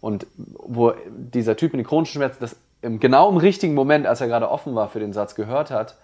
Und 0.00 0.26
wo 0.36 0.94
dieser 1.08 1.56
Typ 1.56 1.72
mit 1.72 1.80
den 1.80 1.86
chronischen 1.86 2.14
Schmerzen 2.14 2.38
das 2.40 2.56
im, 2.82 3.00
genau 3.00 3.28
im 3.30 3.36
richtigen 3.36 3.74
Moment, 3.74 4.06
als 4.06 4.20
er 4.20 4.28
gerade 4.28 4.50
offen 4.50 4.74
war 4.74 4.88
für 4.88 5.00
den 5.00 5.12
Satz, 5.12 5.34
gehört 5.34 5.70
hat 5.70 5.96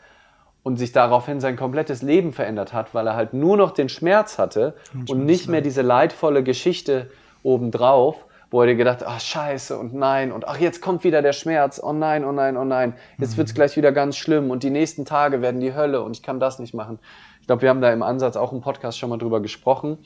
und 0.62 0.78
sich 0.78 0.92
daraufhin 0.92 1.40
sein 1.40 1.56
komplettes 1.56 2.02
Leben 2.02 2.32
verändert 2.32 2.72
hat, 2.72 2.92
weil 2.94 3.06
er 3.06 3.14
halt 3.14 3.32
nur 3.32 3.56
noch 3.56 3.70
den 3.70 3.88
Schmerz 3.88 4.38
hatte 4.38 4.74
und, 4.92 5.10
und 5.10 5.24
nicht 5.24 5.48
mehr 5.48 5.60
diese 5.60 5.82
leidvolle 5.82 6.42
Geschichte 6.42 7.10
obendrauf, 7.42 8.24
wo 8.50 8.60
er 8.60 8.66
dir 8.66 8.76
gedacht, 8.76 9.04
ach 9.06 9.20
scheiße 9.20 9.78
und 9.78 9.94
nein 9.94 10.32
und 10.32 10.48
ach 10.48 10.58
jetzt 10.58 10.80
kommt 10.80 11.04
wieder 11.04 11.22
der 11.22 11.32
Schmerz, 11.32 11.80
oh 11.82 11.92
nein, 11.92 12.24
oh 12.24 12.32
nein, 12.32 12.56
oh 12.56 12.64
nein, 12.64 12.94
jetzt 13.18 13.34
mhm. 13.34 13.38
wird's 13.38 13.54
gleich 13.54 13.76
wieder 13.76 13.92
ganz 13.92 14.16
schlimm 14.16 14.50
und 14.50 14.62
die 14.62 14.70
nächsten 14.70 15.04
Tage 15.04 15.40
werden 15.40 15.60
die 15.60 15.74
Hölle 15.74 16.02
und 16.02 16.16
ich 16.16 16.22
kann 16.22 16.40
das 16.40 16.58
nicht 16.58 16.74
machen. 16.74 16.98
Ich 17.40 17.46
glaube, 17.46 17.62
wir 17.62 17.68
haben 17.68 17.80
da 17.80 17.92
im 17.92 18.02
Ansatz 18.02 18.36
auch 18.36 18.52
im 18.52 18.60
Podcast 18.60 18.98
schon 18.98 19.10
mal 19.10 19.18
drüber 19.18 19.40
gesprochen, 19.40 19.98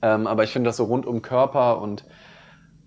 ähm, 0.00 0.26
aber 0.26 0.44
ich 0.44 0.50
finde 0.50 0.68
das 0.68 0.78
so 0.78 0.84
rund 0.84 1.04
um 1.04 1.20
Körper 1.20 1.82
und 1.82 2.04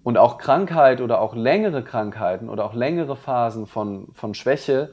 und 0.08 0.18
auch 0.18 0.38
Krankheit 0.38 1.02
oder 1.02 1.20
auch 1.20 1.36
längere 1.36 1.84
Krankheiten 1.84 2.48
oder 2.48 2.64
auch 2.64 2.74
längere 2.74 3.18
Phasen 3.18 3.68
von, 3.68 4.08
von 4.14 4.34
Schwäche, 4.34 4.92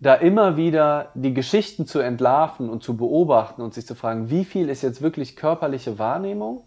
da 0.00 0.14
immer 0.14 0.56
wieder 0.56 1.10
die 1.14 1.32
Geschichten 1.32 1.86
zu 1.86 2.00
entlarven 2.00 2.68
und 2.68 2.82
zu 2.82 2.96
beobachten 2.96 3.62
und 3.62 3.74
sich 3.74 3.86
zu 3.86 3.94
fragen, 3.94 4.28
wie 4.28 4.44
viel 4.44 4.70
ist 4.70 4.82
jetzt 4.82 5.02
wirklich 5.02 5.36
körperliche 5.36 6.00
Wahrnehmung? 6.00 6.64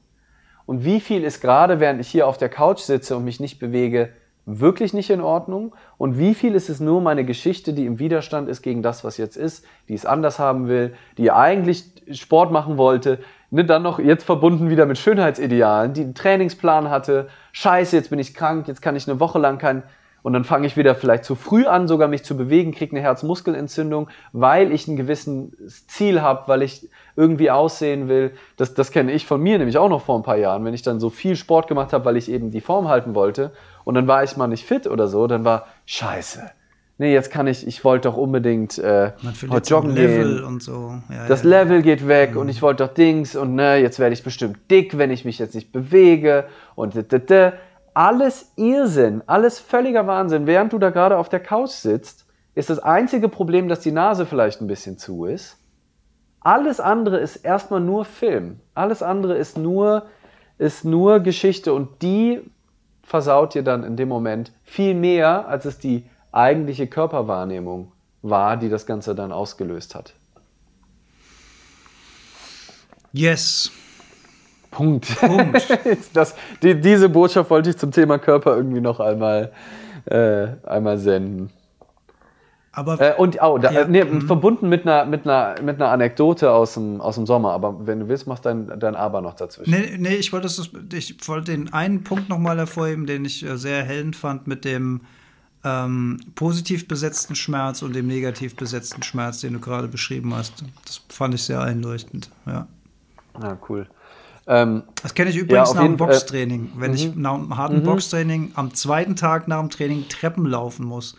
Und 0.65 0.85
wie 0.85 1.01
viel 1.01 1.25
ist 1.25 1.41
gerade, 1.41 1.81
während 1.81 1.99
ich 1.99 2.07
hier 2.07 2.25
auf 2.25 2.37
der 2.37 2.47
Couch 2.47 2.79
sitze 2.79 3.17
und 3.17 3.25
mich 3.25 3.41
nicht 3.41 3.59
bewege, 3.59 4.13
wirklich 4.45 4.93
nicht 4.93 5.09
in 5.09 5.19
Ordnung? 5.19 5.75
Und 5.97 6.17
wie 6.17 6.35
viel 6.35 6.55
ist 6.55 6.69
es 6.69 6.79
nur 6.79 7.01
meine 7.01 7.25
Geschichte, 7.25 7.73
die 7.73 7.85
im 7.85 7.99
Widerstand 7.99 8.47
ist 8.47 8.61
gegen 8.61 8.81
das, 8.81 9.03
was 9.03 9.17
jetzt 9.17 9.35
ist, 9.35 9.65
die 9.89 9.93
es 9.93 10.05
anders 10.05 10.39
haben 10.39 10.69
will, 10.69 10.93
die 11.17 11.31
eigentlich 11.31 11.83
Sport 12.11 12.53
machen 12.53 12.77
wollte, 12.77 13.19
ne, 13.49 13.65
dann 13.65 13.83
noch 13.83 13.99
jetzt 13.99 14.23
verbunden 14.23 14.69
wieder 14.69 14.85
mit 14.85 14.97
Schönheitsidealen, 14.97 15.93
die 15.93 16.01
einen 16.01 16.15
Trainingsplan 16.15 16.89
hatte, 16.89 17.27
scheiße, 17.51 17.95
jetzt 17.95 18.09
bin 18.09 18.19
ich 18.19 18.33
krank, 18.33 18.67
jetzt 18.67 18.81
kann 18.81 18.95
ich 18.95 19.07
eine 19.09 19.19
Woche 19.19 19.39
lang 19.39 19.57
kein, 19.57 19.83
und 20.23 20.33
dann 20.33 20.43
fange 20.43 20.67
ich 20.67 20.77
wieder 20.77 20.93
vielleicht 20.93 21.25
zu 21.25 21.35
früh 21.35 21.65
an, 21.65 21.87
sogar 21.87 22.07
mich 22.07 22.23
zu 22.23 22.37
bewegen, 22.37 22.73
kriege 22.73 22.95
eine 22.95 23.01
Herzmuskelentzündung, 23.01 24.07
weil 24.33 24.71
ich 24.71 24.87
ein 24.87 24.95
gewisses 24.95 25.87
Ziel 25.87 26.21
habe, 26.21 26.47
weil 26.47 26.61
ich 26.61 26.89
irgendwie 27.15 27.49
aussehen 27.49 28.07
will. 28.07 28.33
Das, 28.57 28.73
das 28.73 28.91
kenne 28.91 29.11
ich 29.11 29.25
von 29.25 29.41
mir 29.41 29.57
nämlich 29.57 29.77
auch 29.77 29.89
noch 29.89 30.01
vor 30.01 30.17
ein 30.17 30.23
paar 30.23 30.37
Jahren. 30.37 30.63
Wenn 30.63 30.73
ich 30.73 30.83
dann 30.83 30.99
so 30.99 31.09
viel 31.09 31.35
Sport 31.35 31.67
gemacht 31.67 31.91
habe, 31.91 32.05
weil 32.05 32.17
ich 32.17 32.29
eben 32.29 32.51
die 32.51 32.61
Form 32.61 32.87
halten 32.87 33.15
wollte 33.15 33.51
und 33.83 33.95
dann 33.95 34.07
war 34.07 34.23
ich 34.23 34.37
mal 34.37 34.47
nicht 34.47 34.65
fit 34.65 34.85
oder 34.85 35.07
so, 35.07 35.25
dann 35.25 35.43
war 35.43 35.65
scheiße 35.85 36.51
nee, 37.01 37.13
jetzt 37.13 37.31
kann 37.31 37.47
ich, 37.47 37.65
ich 37.65 37.83
wollte 37.83 38.09
doch 38.09 38.15
unbedingt 38.15 38.77
äh, 38.77 39.11
heute 39.49 39.69
joggen 39.69 39.89
Level 39.89 40.35
gehen. 40.35 40.43
und 40.43 40.61
so. 40.61 40.93
Ja, 41.09 41.27
das 41.27 41.41
ja, 41.41 41.49
Level 41.49 41.77
ja. 41.77 41.81
geht 41.81 42.07
weg 42.07 42.35
und 42.35 42.47
ich 42.47 42.61
wollte 42.61 42.85
doch 42.85 42.93
Dings 42.93 43.35
und 43.35 43.55
ne, 43.55 43.77
jetzt 43.77 43.97
werde 43.97 44.13
ich 44.13 44.23
bestimmt 44.23 44.69
dick, 44.69 44.99
wenn 44.99 45.09
ich 45.09 45.25
mich 45.25 45.39
jetzt 45.39 45.55
nicht 45.55 45.71
bewege 45.71 46.45
und 46.75 46.93
d 46.93 46.99
-d 46.99 47.25
-d. 47.25 47.53
alles 47.95 48.51
Irrsinn, 48.55 49.23
alles 49.25 49.59
völliger 49.59 50.05
Wahnsinn. 50.05 50.45
Während 50.45 50.73
du 50.73 50.77
da 50.77 50.91
gerade 50.91 51.17
auf 51.17 51.27
der 51.27 51.39
Couch 51.39 51.71
sitzt, 51.71 52.27
ist 52.53 52.69
das 52.69 52.77
einzige 52.77 53.29
Problem, 53.29 53.67
dass 53.67 53.79
die 53.79 53.91
Nase 53.91 54.27
vielleicht 54.27 54.61
ein 54.61 54.67
bisschen 54.67 54.99
zu 54.99 55.25
ist. 55.25 55.57
Alles 56.39 56.79
andere 56.79 57.17
ist 57.17 57.37
erstmal 57.37 57.81
nur 57.81 58.05
Film. 58.05 58.59
Alles 58.75 59.01
andere 59.01 59.35
ist 59.37 59.57
nur, 59.57 60.03
ist 60.59 60.85
nur 60.85 61.19
Geschichte 61.19 61.73
und 61.73 62.03
die 62.03 62.41
versaut 63.01 63.55
dir 63.55 63.63
dann 63.63 63.83
in 63.83 63.95
dem 63.95 64.07
Moment 64.07 64.51
viel 64.63 64.93
mehr, 64.93 65.47
als 65.47 65.65
es 65.65 65.79
die 65.79 66.05
eigentliche 66.31 66.87
Körperwahrnehmung 66.87 67.91
war, 68.21 68.57
die 68.57 68.69
das 68.69 68.85
Ganze 68.85 69.15
dann 69.15 69.31
ausgelöst 69.31 69.95
hat. 69.95 70.13
Yes. 73.13 73.71
Punkt. 74.69 75.19
Punkt. 75.19 75.67
das, 76.13 76.35
die, 76.63 76.79
diese 76.79 77.09
Botschaft 77.09 77.49
wollte 77.49 77.71
ich 77.71 77.77
zum 77.77 77.91
Thema 77.91 78.19
Körper 78.19 78.55
irgendwie 78.55 78.79
noch 78.79 78.99
einmal, 78.99 79.51
äh, 80.05 80.47
einmal 80.63 80.97
senden. 80.97 81.51
Aber, 82.73 83.01
äh, 83.01 83.15
und 83.17 83.37
oh, 83.41 83.57
da, 83.57 83.69
ja, 83.69 83.85
nee, 83.85 84.03
mhm. 84.03 84.21
verbunden 84.21 84.69
mit 84.69 84.87
einer, 84.87 85.03
mit, 85.05 85.27
einer, 85.27 85.61
mit 85.61 85.75
einer 85.75 85.91
Anekdote 85.91 86.49
aus 86.51 86.75
dem, 86.75 87.01
aus 87.01 87.15
dem 87.15 87.25
Sommer. 87.25 87.51
Aber 87.51 87.85
wenn 87.85 87.99
du 87.99 88.07
willst, 88.07 88.27
machst 88.27 88.45
dein, 88.45 88.79
dein 88.79 88.95
Aber 88.95 89.19
noch 89.19 89.33
dazwischen. 89.33 89.71
Nee, 89.71 89.97
nee 89.97 90.15
ich, 90.15 90.31
wollte 90.31 90.47
ich 90.93 91.27
wollte 91.27 91.51
den 91.51 91.73
einen 91.73 92.05
Punkt 92.05 92.29
noch 92.29 92.39
mal 92.39 92.57
hervorheben, 92.57 93.05
den 93.05 93.25
ich 93.25 93.45
äh, 93.45 93.57
sehr 93.57 93.79
erhellend 93.79 94.15
fand 94.15 94.47
mit 94.47 94.63
dem 94.63 95.01
ähm, 95.63 96.19
positiv 96.35 96.87
besetzten 96.87 97.35
Schmerz 97.35 97.81
und 97.81 97.93
dem 97.93 98.07
negativ 98.07 98.55
besetzten 98.55 99.03
Schmerz, 99.03 99.41
den 99.41 99.53
du 99.53 99.59
gerade 99.59 99.87
beschrieben 99.87 100.33
hast. 100.35 100.63
Das 100.85 101.01
fand 101.09 101.33
ich 101.33 101.43
sehr 101.43 101.61
einleuchtend, 101.61 102.29
ja. 102.45 102.67
Ah, 103.33 103.57
cool. 103.69 103.87
Ähm, 104.47 104.83
das 105.01 105.13
kenne 105.13 105.29
ich 105.29 105.37
übrigens 105.37 105.69
ja, 105.69 105.75
nach 105.75 105.83
dem 105.83 105.97
Boxtraining. 105.97 106.65
Äh, 106.65 106.81
wenn 106.81 106.93
ich 106.93 107.15
mhm. 107.15 107.21
nach 107.21 107.35
einem 107.35 107.57
harten 107.57 107.79
mhm. 107.79 107.83
Boxtraining 107.83 108.51
am 108.55 108.73
zweiten 108.73 109.15
Tag 109.15 109.47
nach 109.47 109.59
dem 109.59 109.69
Training 109.69 110.09
Treppen 110.09 110.45
laufen 110.45 110.85
muss 110.85 111.15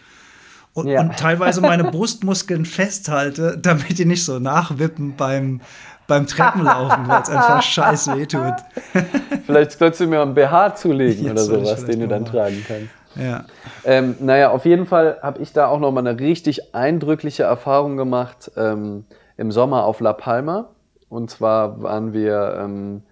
und, 0.74 0.88
ja. 0.88 1.00
und 1.00 1.16
teilweise 1.16 1.60
meine 1.60 1.84
Brustmuskeln 1.84 2.64
festhalte, 2.64 3.58
damit 3.58 3.98
die 3.98 4.06
nicht 4.06 4.24
so 4.24 4.38
nachwippen 4.38 5.14
beim, 5.16 5.60
beim 6.08 6.26
Treppenlaufen, 6.26 7.06
weil 7.08 7.22
es 7.22 7.28
einfach 7.28 7.62
scheiße 7.62 8.16
wehtut. 8.16 8.54
Vielleicht 9.46 9.72
sollst 9.72 10.00
du 10.00 10.06
mir 10.06 10.22
einen 10.22 10.34
BH 10.34 10.74
zulegen 10.74 11.26
Jetzt 11.26 11.48
oder 11.48 11.64
sowas, 11.64 11.84
den 11.84 12.00
du 12.00 12.08
dann 12.08 12.24
tragen 12.24 12.64
kannst. 12.66 12.88
Ja. 13.16 13.44
Ähm, 13.84 14.16
naja, 14.20 14.50
auf 14.50 14.64
jeden 14.64 14.86
Fall 14.86 15.18
habe 15.22 15.42
ich 15.42 15.52
da 15.52 15.66
auch 15.68 15.80
noch 15.80 15.92
mal 15.92 16.06
eine 16.06 16.18
richtig 16.18 16.74
eindrückliche 16.74 17.44
Erfahrung 17.44 17.96
gemacht 17.96 18.50
ähm, 18.56 19.04
im 19.36 19.52
Sommer 19.52 19.84
auf 19.84 20.00
La 20.00 20.12
Palma. 20.12 20.70
Und 21.08 21.30
zwar 21.30 21.82
waren 21.82 22.12
wir 22.12 22.58
ähm, 22.58 23.02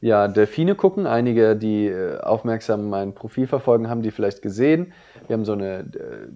ja 0.00 0.28
Delfine 0.28 0.74
gucken. 0.74 1.06
Einige, 1.06 1.56
die 1.56 1.88
äh, 1.88 2.18
aufmerksam 2.20 2.88
mein 2.88 3.14
Profil 3.14 3.46
verfolgen, 3.46 3.90
haben 3.90 4.02
die 4.02 4.10
vielleicht 4.10 4.42
gesehen. 4.42 4.92
Wir 5.26 5.34
haben 5.34 5.44
so 5.44 5.52
eine 5.52 5.80
äh, 5.80 6.28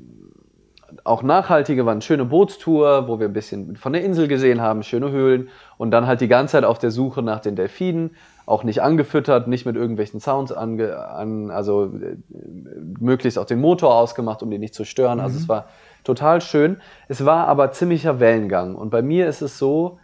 auch 1.02 1.22
nachhaltige, 1.22 1.86
war 1.86 2.00
schöne 2.00 2.24
Bootstour, 2.24 3.08
wo 3.08 3.18
wir 3.18 3.26
ein 3.26 3.32
bisschen 3.32 3.76
von 3.76 3.92
der 3.92 4.04
Insel 4.04 4.28
gesehen 4.28 4.60
haben, 4.60 4.82
schöne 4.82 5.10
Höhlen 5.10 5.48
und 5.76 5.90
dann 5.90 6.06
halt 6.06 6.20
die 6.20 6.28
ganze 6.28 6.52
Zeit 6.52 6.64
auf 6.64 6.78
der 6.78 6.90
Suche 6.90 7.22
nach 7.22 7.40
den 7.40 7.56
Delfinen, 7.56 8.10
auch 8.46 8.64
nicht 8.64 8.82
angefüttert, 8.82 9.48
nicht 9.48 9.64
mit 9.64 9.76
irgendwelchen 9.76 10.20
Sounds 10.20 10.52
ange, 10.52 10.98
an, 11.08 11.50
also 11.50 11.86
äh, 11.86 12.16
möglichst 13.00 13.38
auch 13.38 13.46
den 13.46 13.60
Motor 13.60 13.94
ausgemacht, 13.94 14.42
um 14.42 14.50
den 14.50 14.60
nicht 14.60 14.74
zu 14.74 14.84
stören. 14.84 15.20
Also 15.20 15.36
mhm. 15.36 15.42
es 15.42 15.48
war 15.48 15.68
total 16.04 16.40
schön. 16.40 16.78
Es 17.08 17.24
war 17.24 17.48
aber 17.48 17.72
ziemlicher 17.72 18.20
Wellengang 18.20 18.74
und 18.74 18.90
bei 18.90 19.02
mir 19.02 19.26
ist 19.28 19.42
es 19.42 19.58
so, 19.58 19.98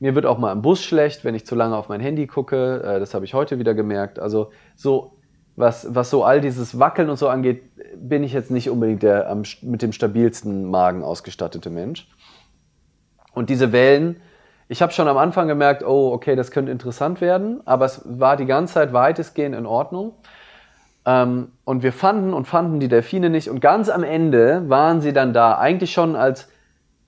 mir 0.00 0.14
wird 0.14 0.26
auch 0.26 0.38
mal 0.38 0.52
im 0.52 0.62
Bus 0.62 0.82
schlecht, 0.82 1.24
wenn 1.24 1.34
ich 1.34 1.46
zu 1.46 1.54
lange 1.54 1.76
auf 1.76 1.88
mein 1.88 2.00
Handy 2.00 2.26
gucke. 2.26 2.82
Äh, 2.82 3.00
das 3.00 3.14
habe 3.14 3.24
ich 3.24 3.34
heute 3.34 3.58
wieder 3.58 3.74
gemerkt. 3.74 4.18
Also 4.18 4.50
so 4.74 5.12
was, 5.54 5.94
was 5.94 6.10
so 6.10 6.24
all 6.24 6.40
dieses 6.40 6.78
Wackeln 6.78 7.10
und 7.10 7.18
so 7.18 7.28
angeht, 7.28 7.62
bin 7.96 8.24
ich 8.24 8.32
jetzt 8.32 8.50
nicht 8.50 8.70
unbedingt 8.70 9.02
der 9.02 9.30
am, 9.30 9.42
mit 9.60 9.82
dem 9.82 9.92
stabilsten 9.92 10.70
Magen 10.70 11.02
ausgestattete 11.02 11.70
Mensch. 11.70 12.08
Und 13.34 13.50
diese 13.50 13.72
Wellen, 13.72 14.16
ich 14.72 14.80
habe 14.80 14.90
schon 14.90 15.06
am 15.06 15.18
Anfang 15.18 15.48
gemerkt, 15.48 15.84
oh, 15.84 16.12
okay, 16.14 16.34
das 16.34 16.50
könnte 16.50 16.72
interessant 16.72 17.20
werden, 17.20 17.60
aber 17.66 17.84
es 17.84 18.00
war 18.06 18.38
die 18.38 18.46
ganze 18.46 18.72
Zeit 18.72 18.94
weitestgehend 18.94 19.54
in 19.54 19.66
Ordnung. 19.66 20.14
Ähm, 21.04 21.48
und 21.64 21.82
wir 21.82 21.92
fanden 21.92 22.32
und 22.32 22.46
fanden 22.46 22.80
die 22.80 22.88
Delfine 22.88 23.28
nicht. 23.28 23.50
Und 23.50 23.60
ganz 23.60 23.90
am 23.90 24.02
Ende 24.02 24.70
waren 24.70 25.02
sie 25.02 25.12
dann 25.12 25.34
da. 25.34 25.58
Eigentlich 25.58 25.92
schon 25.92 26.16
als 26.16 26.48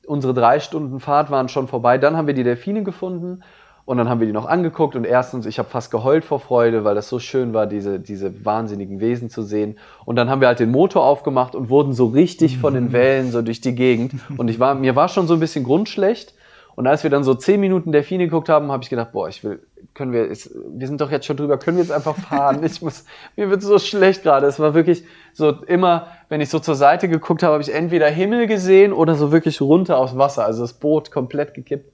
unsere 0.06 0.34
drei 0.34 0.60
Stunden 0.60 1.00
Fahrt 1.00 1.30
waren 1.30 1.48
schon 1.48 1.66
vorbei. 1.66 1.96
Dann 1.96 2.18
haben 2.18 2.26
wir 2.26 2.34
die 2.34 2.44
Delfine 2.44 2.82
gefunden 2.82 3.42
und 3.86 3.96
dann 3.96 4.10
haben 4.10 4.20
wir 4.20 4.26
die 4.26 4.34
noch 4.34 4.46
angeguckt 4.46 4.94
und 4.94 5.06
erstens, 5.06 5.46
ich 5.46 5.58
habe 5.58 5.70
fast 5.70 5.90
geheult 5.90 6.26
vor 6.26 6.40
Freude, 6.40 6.84
weil 6.84 6.94
das 6.94 7.08
so 7.08 7.18
schön 7.18 7.54
war, 7.54 7.66
diese, 7.66 7.98
diese 7.98 8.44
wahnsinnigen 8.44 9.00
Wesen 9.00 9.30
zu 9.30 9.40
sehen. 9.40 9.78
Und 10.04 10.16
dann 10.16 10.28
haben 10.28 10.42
wir 10.42 10.48
halt 10.48 10.60
den 10.60 10.70
Motor 10.70 11.04
aufgemacht 11.06 11.54
und 11.54 11.70
wurden 11.70 11.94
so 11.94 12.06
richtig 12.06 12.58
von 12.58 12.74
den 12.74 12.92
Wellen 12.92 13.30
so 13.30 13.40
durch 13.40 13.62
die 13.62 13.74
Gegend. 13.74 14.12
Und 14.36 14.48
ich 14.48 14.60
war, 14.60 14.74
mir 14.74 14.96
war 14.96 15.08
schon 15.08 15.26
so 15.26 15.32
ein 15.32 15.40
bisschen 15.40 15.64
grundschlecht. 15.64 16.34
Und 16.76 16.86
als 16.86 17.02
wir 17.02 17.10
dann 17.10 17.24
so 17.24 17.34
zehn 17.34 17.60
Minuten 17.60 17.92
Delfine 17.92 18.24
geguckt 18.24 18.48
haben, 18.48 18.72
habe 18.72 18.82
ich 18.82 18.90
gedacht, 18.90 19.12
boah, 19.12 19.28
ich 19.28 19.44
will, 19.44 19.60
können 19.94 20.12
wir, 20.12 20.26
ist, 20.26 20.50
wir 20.68 20.86
sind 20.86 21.00
doch 21.00 21.10
jetzt 21.10 21.26
schon 21.26 21.36
drüber, 21.36 21.58
können 21.58 21.76
wir 21.76 21.84
jetzt 21.84 21.92
einfach 21.92 22.16
fahren? 22.16 22.64
Ich 22.64 22.82
muss, 22.82 23.04
mir 23.36 23.50
wird 23.50 23.62
so 23.62 23.78
schlecht 23.78 24.22
gerade. 24.22 24.46
Es 24.46 24.58
war 24.58 24.74
wirklich 24.74 25.04
so 25.32 25.50
immer, 25.50 26.08
wenn 26.28 26.40
ich 26.40 26.50
so 26.50 26.58
zur 26.58 26.74
Seite 26.74 27.08
geguckt 27.08 27.42
habe, 27.42 27.52
habe 27.54 27.62
ich 27.62 27.72
entweder 27.72 28.08
Himmel 28.08 28.46
gesehen 28.46 28.92
oder 28.92 29.14
so 29.14 29.30
wirklich 29.30 29.60
runter 29.60 29.98
aufs 29.98 30.16
Wasser. 30.16 30.44
Also 30.44 30.62
das 30.62 30.72
Boot 30.74 31.10
komplett 31.10 31.54
gekippt. 31.54 31.92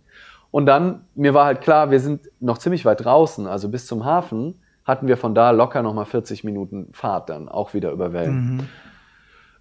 Und 0.51 0.67
dann, 0.67 1.03
mir 1.15 1.35
war 1.35 1.45
halt 1.45 1.61
klar, 1.61 1.91
wir 1.91 2.01
sind 2.01 2.29
noch 2.41 2.59
ziemlich 2.59 2.85
weit 2.85 3.05
draußen, 3.05 3.47
also 3.47 3.69
bis 3.69 3.87
zum 3.87 4.05
Hafen 4.05 4.61
hatten 4.85 5.07
wir 5.07 5.17
von 5.17 5.35
da 5.35 5.51
locker 5.53 5.83
nochmal 5.83 6.07
40 6.07 6.43
Minuten 6.43 6.89
Fahrt 6.93 7.29
dann, 7.29 7.49
auch 7.49 7.75
wieder 7.75 7.93
über 7.93 8.13
Wellen. 8.13 8.57
Mhm. 8.57 8.61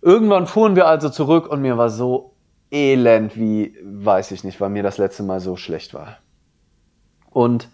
Irgendwann 0.01 0.47
fuhren 0.47 0.75
wir 0.75 0.87
also 0.87 1.09
zurück 1.09 1.47
und 1.47 1.61
mir 1.61 1.77
war 1.77 1.89
so 1.89 2.33
elend, 2.71 3.35
wie, 3.35 3.75
weiß 3.83 4.31
ich 4.31 4.43
nicht, 4.43 4.61
weil 4.61 4.69
mir 4.69 4.83
das 4.83 4.97
letzte 4.97 5.23
Mal 5.23 5.39
so 5.39 5.55
schlecht 5.55 5.93
war. 5.93 6.17
Und, 7.31 7.69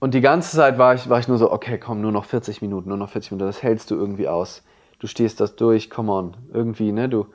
und 0.00 0.14
die 0.14 0.20
ganze 0.20 0.56
Zeit 0.56 0.78
war 0.78 0.94
ich, 0.94 1.08
war 1.08 1.18
ich 1.18 1.28
nur 1.28 1.38
so, 1.38 1.50
okay, 1.52 1.78
komm, 1.78 2.00
nur 2.00 2.12
noch 2.12 2.24
40 2.24 2.62
Minuten, 2.62 2.88
nur 2.88 2.98
noch 2.98 3.10
40 3.10 3.32
Minuten, 3.32 3.48
das 3.48 3.62
hältst 3.62 3.90
du 3.90 3.96
irgendwie 3.96 4.28
aus. 4.28 4.62
Du 5.00 5.06
stehst 5.06 5.40
das 5.40 5.56
durch, 5.56 5.90
come 5.90 6.12
on, 6.12 6.36
irgendwie, 6.52 6.92
ne, 6.92 7.08
du, 7.08 7.26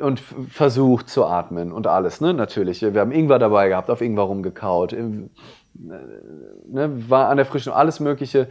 und 0.00 0.20
versucht 0.20 1.08
zu 1.08 1.24
atmen 1.24 1.72
und 1.72 1.86
alles, 1.86 2.20
ne? 2.20 2.34
Natürlich. 2.34 2.82
Wir 2.82 3.00
haben 3.00 3.12
Ingwer 3.12 3.38
dabei 3.38 3.68
gehabt, 3.68 3.88
auf 3.88 4.00
Ingwer 4.00 4.24
rumgekaut, 4.24 4.92
ne? 4.92 5.30
war 7.08 7.28
an 7.28 7.36
der 7.36 7.46
frischen, 7.46 7.72
alles 7.72 8.00
Mögliche 8.00 8.48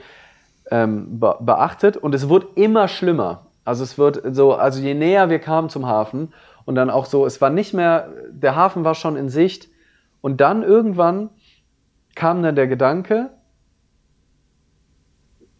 ähm, 0.69 1.19
be 1.19 1.35
beachtet 1.41 1.97
und 1.97 2.15
es 2.15 2.29
wird 2.29 2.57
immer 2.57 2.87
schlimmer. 2.87 3.47
Also 3.63 3.83
es 3.83 3.97
wird 3.97 4.21
so, 4.35 4.53
also 4.53 4.81
je 4.81 4.93
näher 4.93 5.29
wir 5.29 5.39
kamen 5.39 5.69
zum 5.69 5.85
Hafen 5.85 6.33
und 6.65 6.75
dann 6.75 6.89
auch 6.89 7.05
so, 7.05 7.25
es 7.25 7.41
war 7.41 7.49
nicht 7.49 7.73
mehr, 7.73 8.09
der 8.31 8.55
Hafen 8.55 8.83
war 8.83 8.95
schon 8.95 9.15
in 9.15 9.29
Sicht 9.29 9.69
und 10.21 10.41
dann 10.41 10.63
irgendwann 10.63 11.29
kam 12.15 12.43
dann 12.43 12.55
der 12.55 12.67
Gedanke, 12.67 13.29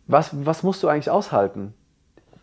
was, 0.07 0.45
was 0.45 0.63
musst 0.63 0.83
du 0.83 0.87
eigentlich 0.87 1.09
aushalten? 1.09 1.73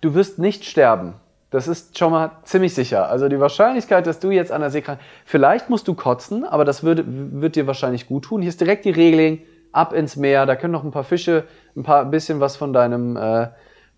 Du 0.00 0.14
wirst 0.14 0.38
nicht 0.38 0.64
sterben. 0.64 1.14
Das 1.50 1.66
ist 1.66 1.98
schon 1.98 2.12
mal 2.12 2.32
ziemlich 2.44 2.74
sicher. 2.74 3.08
Also 3.08 3.28
die 3.28 3.40
Wahrscheinlichkeit, 3.40 4.06
dass 4.06 4.20
du 4.20 4.30
jetzt 4.30 4.52
an 4.52 4.60
der 4.60 4.70
Seekrank, 4.70 5.00
vielleicht 5.24 5.70
musst 5.70 5.88
du 5.88 5.94
kotzen, 5.94 6.44
aber 6.44 6.64
das 6.64 6.82
würde, 6.82 7.04
wird 7.06 7.56
dir 7.56 7.66
wahrscheinlich 7.66 8.06
gut 8.06 8.24
tun. 8.24 8.42
Hier 8.42 8.50
ist 8.50 8.60
direkt 8.60 8.84
die 8.84 8.90
Regeling, 8.90 9.40
ab 9.72 9.92
ins 9.92 10.16
Meer, 10.16 10.46
da 10.46 10.56
können 10.56 10.72
noch 10.72 10.84
ein 10.84 10.90
paar 10.90 11.04
Fische, 11.04 11.44
ein 11.76 11.82
paar 11.82 12.02
ein 12.02 12.10
bisschen 12.10 12.40
was 12.40 12.56
von 12.56 12.72
deinem, 12.72 13.16
äh, 13.16 13.48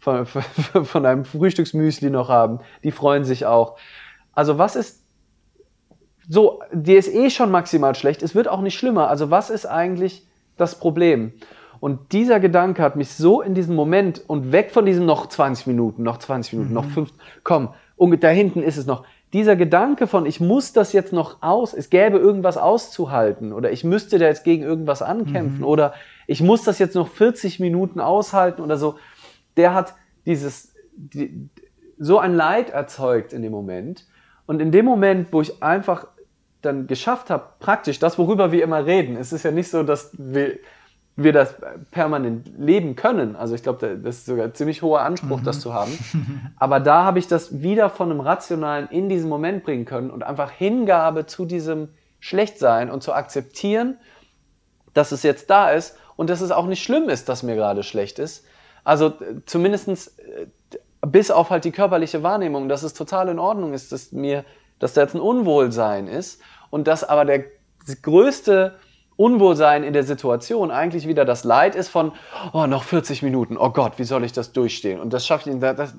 von, 0.00 0.26
von 0.26 1.02
deinem 1.02 1.24
Frühstücksmüsli 1.24 2.10
noch 2.10 2.28
haben. 2.28 2.60
Die 2.82 2.90
freuen 2.90 3.24
sich 3.24 3.46
auch. 3.46 3.76
Also 4.32 4.58
was 4.58 4.74
ist 4.76 5.00
so, 6.28 6.60
dir 6.72 6.98
ist 6.98 7.12
eh 7.12 7.28
schon 7.28 7.50
maximal 7.50 7.94
schlecht, 7.94 8.22
es 8.22 8.34
wird 8.34 8.48
auch 8.48 8.60
nicht 8.60 8.78
schlimmer. 8.78 9.08
Also 9.08 9.30
was 9.30 9.50
ist 9.50 9.66
eigentlich 9.66 10.26
das 10.56 10.78
Problem? 10.78 11.32
Und 11.80 12.12
dieser 12.12 12.40
Gedanke 12.40 12.82
hat 12.82 12.94
mich 12.94 13.08
so 13.08 13.40
in 13.40 13.54
diesem 13.54 13.74
Moment 13.74 14.22
und 14.26 14.52
weg 14.52 14.70
von 14.70 14.84
diesem 14.84 15.06
noch 15.06 15.26
20 15.26 15.66
Minuten, 15.66 16.02
noch 16.02 16.18
20 16.18 16.52
Minuten, 16.52 16.70
mhm. 16.70 16.74
noch 16.74 16.84
5, 16.84 17.10
komm, 17.42 17.70
und 17.96 18.22
da 18.22 18.28
hinten 18.28 18.62
ist 18.62 18.76
es 18.76 18.86
noch. 18.86 19.04
Dieser 19.32 19.56
Gedanke 19.56 20.06
von, 20.06 20.26
ich 20.26 20.40
muss 20.40 20.72
das 20.72 20.92
jetzt 20.92 21.12
noch 21.12 21.42
aus, 21.42 21.72
es 21.72 21.88
gäbe 21.88 22.18
irgendwas 22.18 22.56
auszuhalten 22.56 23.52
oder 23.52 23.70
ich 23.70 23.84
müsste 23.84 24.18
da 24.18 24.26
jetzt 24.26 24.44
gegen 24.44 24.62
irgendwas 24.62 25.02
ankämpfen 25.02 25.58
mhm. 25.58 25.66
oder 25.66 25.94
ich 26.26 26.42
muss 26.42 26.62
das 26.62 26.78
jetzt 26.78 26.94
noch 26.94 27.08
40 27.08 27.60
Minuten 27.60 28.00
aushalten 28.00 28.62
oder 28.62 28.76
so, 28.76 28.96
der 29.56 29.74
hat 29.74 29.94
dieses, 30.26 30.74
die, 30.96 31.48
so 31.98 32.18
ein 32.18 32.34
Leid 32.34 32.70
erzeugt 32.70 33.32
in 33.32 33.42
dem 33.42 33.52
Moment. 33.52 34.06
Und 34.46 34.60
in 34.60 34.72
dem 34.72 34.84
Moment, 34.84 35.32
wo 35.32 35.40
ich 35.42 35.62
einfach 35.62 36.06
dann 36.62 36.86
geschafft 36.86 37.30
habe, 37.30 37.44
praktisch 37.58 37.98
das, 37.98 38.18
worüber 38.18 38.52
wir 38.52 38.62
immer 38.62 38.84
reden, 38.84 39.16
es 39.16 39.32
ist 39.32 39.44
ja 39.44 39.50
nicht 39.50 39.70
so, 39.70 39.82
dass 39.82 40.10
wir 40.18 40.58
wir 41.22 41.32
das 41.32 41.54
permanent 41.90 42.50
leben 42.58 42.96
können. 42.96 43.36
Also 43.36 43.54
ich 43.54 43.62
glaube, 43.62 43.98
das 44.02 44.18
ist 44.18 44.26
sogar 44.26 44.46
ein 44.46 44.54
ziemlich 44.54 44.82
hoher 44.82 45.02
Anspruch, 45.02 45.40
mhm. 45.40 45.44
das 45.44 45.60
zu 45.60 45.74
haben. 45.74 45.92
Aber 46.56 46.80
da 46.80 47.04
habe 47.04 47.18
ich 47.18 47.28
das 47.28 47.62
wieder 47.62 47.90
von 47.90 48.10
einem 48.10 48.20
Rationalen 48.20 48.88
in 48.88 49.08
diesen 49.08 49.28
Moment 49.28 49.64
bringen 49.64 49.84
können 49.84 50.10
und 50.10 50.22
einfach 50.22 50.50
Hingabe 50.50 51.26
zu 51.26 51.44
diesem 51.44 51.88
Schlechtsein 52.20 52.90
und 52.90 53.02
zu 53.02 53.12
akzeptieren, 53.12 53.98
dass 54.94 55.12
es 55.12 55.22
jetzt 55.22 55.50
da 55.50 55.70
ist 55.70 55.96
und 56.16 56.30
dass 56.30 56.40
es 56.40 56.50
auch 56.50 56.66
nicht 56.66 56.82
schlimm 56.82 57.08
ist, 57.08 57.28
dass 57.28 57.42
mir 57.42 57.54
gerade 57.54 57.82
schlecht 57.82 58.18
ist. 58.18 58.44
Also 58.84 59.12
zumindestens 59.46 60.08
äh, 60.18 60.46
bis 61.06 61.30
auf 61.30 61.50
halt 61.50 61.64
die 61.64 61.72
körperliche 61.72 62.22
Wahrnehmung, 62.22 62.68
dass 62.68 62.82
es 62.82 62.94
total 62.94 63.28
in 63.28 63.38
Ordnung 63.38 63.72
ist, 63.72 63.92
dass 63.92 64.12
mir, 64.12 64.44
dass 64.78 64.94
da 64.94 65.02
jetzt 65.02 65.14
ein 65.14 65.20
Unwohlsein 65.20 66.06
ist 66.08 66.40
und 66.70 66.86
dass 66.86 67.04
aber 67.04 67.24
der 67.24 67.44
größte 68.02 68.76
Unwohlsein 69.16 69.84
in 69.84 69.92
der 69.92 70.04
Situation 70.04 70.70
eigentlich 70.70 71.06
wieder 71.06 71.24
das 71.24 71.44
Leid 71.44 71.74
ist 71.74 71.88
von, 71.88 72.12
oh, 72.52 72.66
noch 72.66 72.84
40 72.84 73.22
Minuten, 73.22 73.56
oh 73.56 73.70
Gott, 73.70 73.98
wie 73.98 74.04
soll 74.04 74.24
ich 74.24 74.32
das 74.32 74.52
durchstehen? 74.52 75.00
Und 75.00 75.12
das 75.12 75.26
schafft 75.26 75.46
ihn, 75.46 75.60
das, 75.60 75.94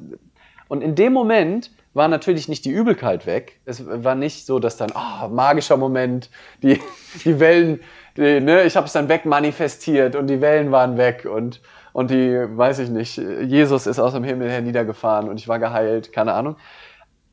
und 0.67 0.81
in 0.81 0.95
dem 0.95 1.13
Moment 1.13 1.71
war 1.93 2.07
natürlich 2.07 2.47
nicht 2.47 2.65
die 2.65 2.71
Übelkeit 2.71 3.25
weg. 3.25 3.59
Es 3.65 3.85
war 3.85 4.15
nicht 4.15 4.45
so, 4.45 4.59
dass 4.59 4.77
dann, 4.77 4.91
oh, 4.95 5.27
magischer 5.27 5.77
Moment, 5.77 6.29
die, 6.63 6.79
die 7.25 7.39
Wellen, 7.39 7.81
die, 8.17 8.39
ne, 8.39 8.63
ich 8.63 8.75
habe 8.75 8.87
es 8.87 8.93
dann 8.93 9.09
wegmanifestiert 9.09 10.15
und 10.15 10.27
die 10.27 10.41
Wellen 10.41 10.71
waren 10.71 10.97
weg 10.97 11.27
und, 11.31 11.61
und 11.93 12.11
die, 12.11 12.35
weiß 12.35 12.80
ich 12.80 12.89
nicht, 12.89 13.18
Jesus 13.18 13.88
ist 13.88 13.99
aus 13.99 14.13
dem 14.13 14.23
Himmel 14.23 14.49
herniedergefahren 14.49 15.30
und 15.30 15.39
ich 15.39 15.47
war 15.47 15.59
geheilt, 15.59 16.11
keine 16.13 16.34
Ahnung. 16.34 16.55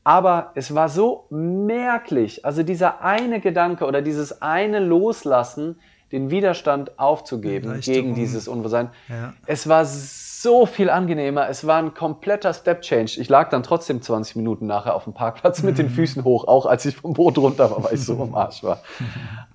Aber 0.03 0.51
es 0.55 0.73
war 0.73 0.89
so 0.89 1.27
merklich, 1.29 2.45
also 2.45 2.63
dieser 2.63 3.03
eine 3.03 3.39
Gedanke 3.41 3.85
oder 3.85 4.01
dieses 4.01 4.41
eine 4.41 4.79
Loslassen, 4.79 5.79
den 6.11 6.31
Widerstand 6.31 6.97
aufzugeben 6.97 7.79
gegen 7.81 8.15
dieses 8.15 8.47
Unwohlsein. 8.47 8.89
Ja. 9.07 9.33
Es 9.45 9.69
war 9.69 9.85
so 9.85 10.65
viel 10.65 10.89
angenehmer. 10.89 11.49
Es 11.49 11.67
war 11.67 11.77
ein 11.77 11.93
kompletter 11.93 12.53
Step 12.53 12.81
Change. 12.81 13.19
Ich 13.19 13.29
lag 13.29 13.49
dann 13.49 13.61
trotzdem 13.61 14.01
20 14.01 14.37
Minuten 14.37 14.65
nachher 14.65 14.95
auf 14.95 15.03
dem 15.03 15.13
Parkplatz 15.13 15.61
mit 15.61 15.77
den 15.77 15.87
mhm. 15.87 15.91
Füßen 15.91 16.23
hoch, 16.23 16.47
auch 16.47 16.65
als 16.65 16.85
ich 16.85 16.95
vom 16.95 17.13
Boot 17.13 17.37
runter 17.37 17.69
war, 17.69 17.83
weil 17.83 17.93
ich 17.93 18.03
so 18.03 18.19
am 18.21 18.33
Arsch 18.35 18.63
war. 18.63 18.81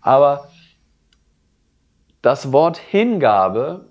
Aber 0.00 0.48
das 2.22 2.52
Wort 2.52 2.76
Hingabe 2.76 3.86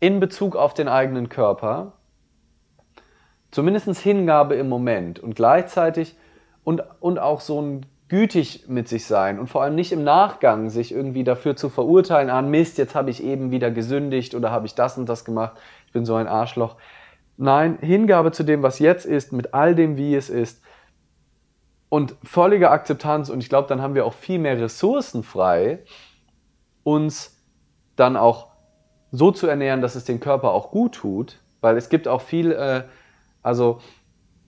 in 0.00 0.20
Bezug 0.20 0.56
auf 0.56 0.74
den 0.74 0.88
eigenen 0.88 1.28
Körper 1.28 1.92
zumindest 3.50 3.98
Hingabe 3.98 4.54
im 4.54 4.68
Moment 4.68 5.18
und 5.18 5.34
gleichzeitig 5.34 6.16
und, 6.64 6.82
und 7.00 7.18
auch 7.18 7.40
so 7.40 7.60
ein 7.60 7.86
gütig 8.08 8.64
mit 8.68 8.88
sich 8.88 9.06
sein 9.06 9.38
und 9.38 9.48
vor 9.48 9.62
allem 9.62 9.74
nicht 9.74 9.92
im 9.92 10.02
Nachgang 10.02 10.70
sich 10.70 10.92
irgendwie 10.92 11.24
dafür 11.24 11.56
zu 11.56 11.68
verurteilen, 11.68 12.30
ah 12.30 12.42
Mist, 12.42 12.78
jetzt 12.78 12.94
habe 12.94 13.10
ich 13.10 13.22
eben 13.22 13.50
wieder 13.50 13.70
gesündigt 13.70 14.34
oder 14.34 14.50
habe 14.50 14.66
ich 14.66 14.74
das 14.74 14.96
und 14.96 15.08
das 15.08 15.24
gemacht, 15.24 15.56
ich 15.86 15.92
bin 15.92 16.04
so 16.04 16.14
ein 16.14 16.26
Arschloch. 16.26 16.76
Nein, 17.36 17.78
Hingabe 17.80 18.32
zu 18.32 18.44
dem, 18.44 18.62
was 18.62 18.78
jetzt 18.78 19.04
ist, 19.04 19.32
mit 19.32 19.54
all 19.54 19.74
dem, 19.74 19.96
wie 19.96 20.14
es 20.14 20.30
ist 20.30 20.62
und 21.88 22.16
völlige 22.24 22.70
Akzeptanz 22.70 23.28
und 23.28 23.42
ich 23.42 23.48
glaube, 23.48 23.68
dann 23.68 23.82
haben 23.82 23.94
wir 23.94 24.06
auch 24.06 24.14
viel 24.14 24.38
mehr 24.38 24.58
Ressourcen 24.58 25.22
frei, 25.22 25.80
uns 26.82 27.42
dann 27.96 28.16
auch 28.16 28.48
so 29.12 29.30
zu 29.30 29.46
ernähren, 29.46 29.80
dass 29.80 29.94
es 29.94 30.04
den 30.04 30.20
Körper 30.20 30.52
auch 30.52 30.70
gut 30.70 30.94
tut, 30.94 31.38
weil 31.60 31.76
es 31.76 31.88
gibt 31.88 32.08
auch 32.08 32.20
viel 32.20 32.52
äh, 32.52 32.82
also 33.42 33.80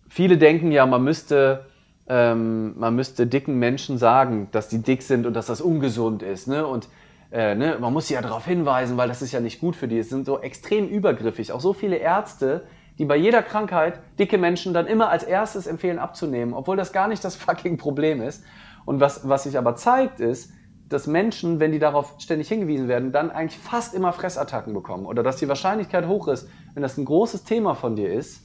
viele 0.09 0.37
denken 0.39 0.73
ja, 0.73 0.85
man 0.87 1.03
müsste, 1.03 1.67
ähm, 2.09 2.79
man 2.79 2.95
müsste 2.95 3.27
dicken 3.27 3.59
Menschen 3.59 3.99
sagen, 3.99 4.49
dass 4.53 4.69
die 4.69 4.83
dick 4.83 5.03
sind 5.03 5.27
und 5.27 5.35
dass 5.35 5.47
das 5.47 5.61
ungesund 5.61 6.23
ist. 6.23 6.49
Ne? 6.49 6.67
Und 6.67 6.89
äh, 7.31 7.55
ne, 7.55 7.79
man 7.81 7.93
muss 7.93 8.09
sie 8.09 8.15
ja 8.15 8.23
darauf 8.23 8.45
hinweisen, 8.45 8.97
weil 8.97 9.09
das 9.09 9.23
ist 9.23 9.33
ja 9.33 9.41
nicht 9.41 9.61
gut 9.61 9.77
für 9.77 9.89
die. 9.89 9.99
Es 9.99 10.09
sind 10.09 10.27
so 10.27 10.41
extrem 10.41 10.89
übergriffig. 10.89 11.53
Auch 11.53 11.61
so 11.61 11.73
viele 11.73 11.97
Ärzte, 11.97 12.67
die 12.99 13.05
bei 13.05 13.17
jeder 13.17 13.43
Krankheit 13.43 14.01
dicke 14.19 14.37
Menschen 14.37 14.75
dann 14.75 14.87
immer 14.87 15.09
als 15.09 15.23
erstes 15.23 15.67
empfehlen 15.67 15.99
abzunehmen, 15.99 16.53
obwohl 16.53 16.77
das 16.77 16.93
gar 16.93 17.09
nicht 17.09 17.25
das 17.25 17.37
fucking 17.37 17.79
Problem 17.79 18.21
ist. 18.21 18.45
Und 18.85 19.01
was, 19.01 19.29
was 19.29 19.45
sich 19.45 19.57
aber 19.57 19.77
zeigt, 19.77 20.21
ist, 20.21 20.53
dass 20.91 21.07
Menschen, 21.07 21.61
wenn 21.61 21.73
die 21.73 21.79
darauf 21.79 22.17
ständig 22.19 22.49
hingewiesen 22.49 22.89
werden, 22.89 23.13
dann 23.13 23.31
eigentlich 23.31 23.59
fast 23.59 23.95
immer 23.95 24.13
Fressattacken 24.13 24.75
bekommen. 24.75 25.07
Oder 25.07 25.23
dass 25.23 25.37
die 25.37 25.49
Wahrscheinlichkeit 25.49 26.07
hoch 26.07 26.29
ist, 26.29 26.49
wenn 26.75 26.83
das 26.83 26.99
ein 26.99 27.05
großes 27.07 27.45
Thema 27.45 27.75
von 27.75 27.97
dir 27.97 28.13
ist, 28.13 28.43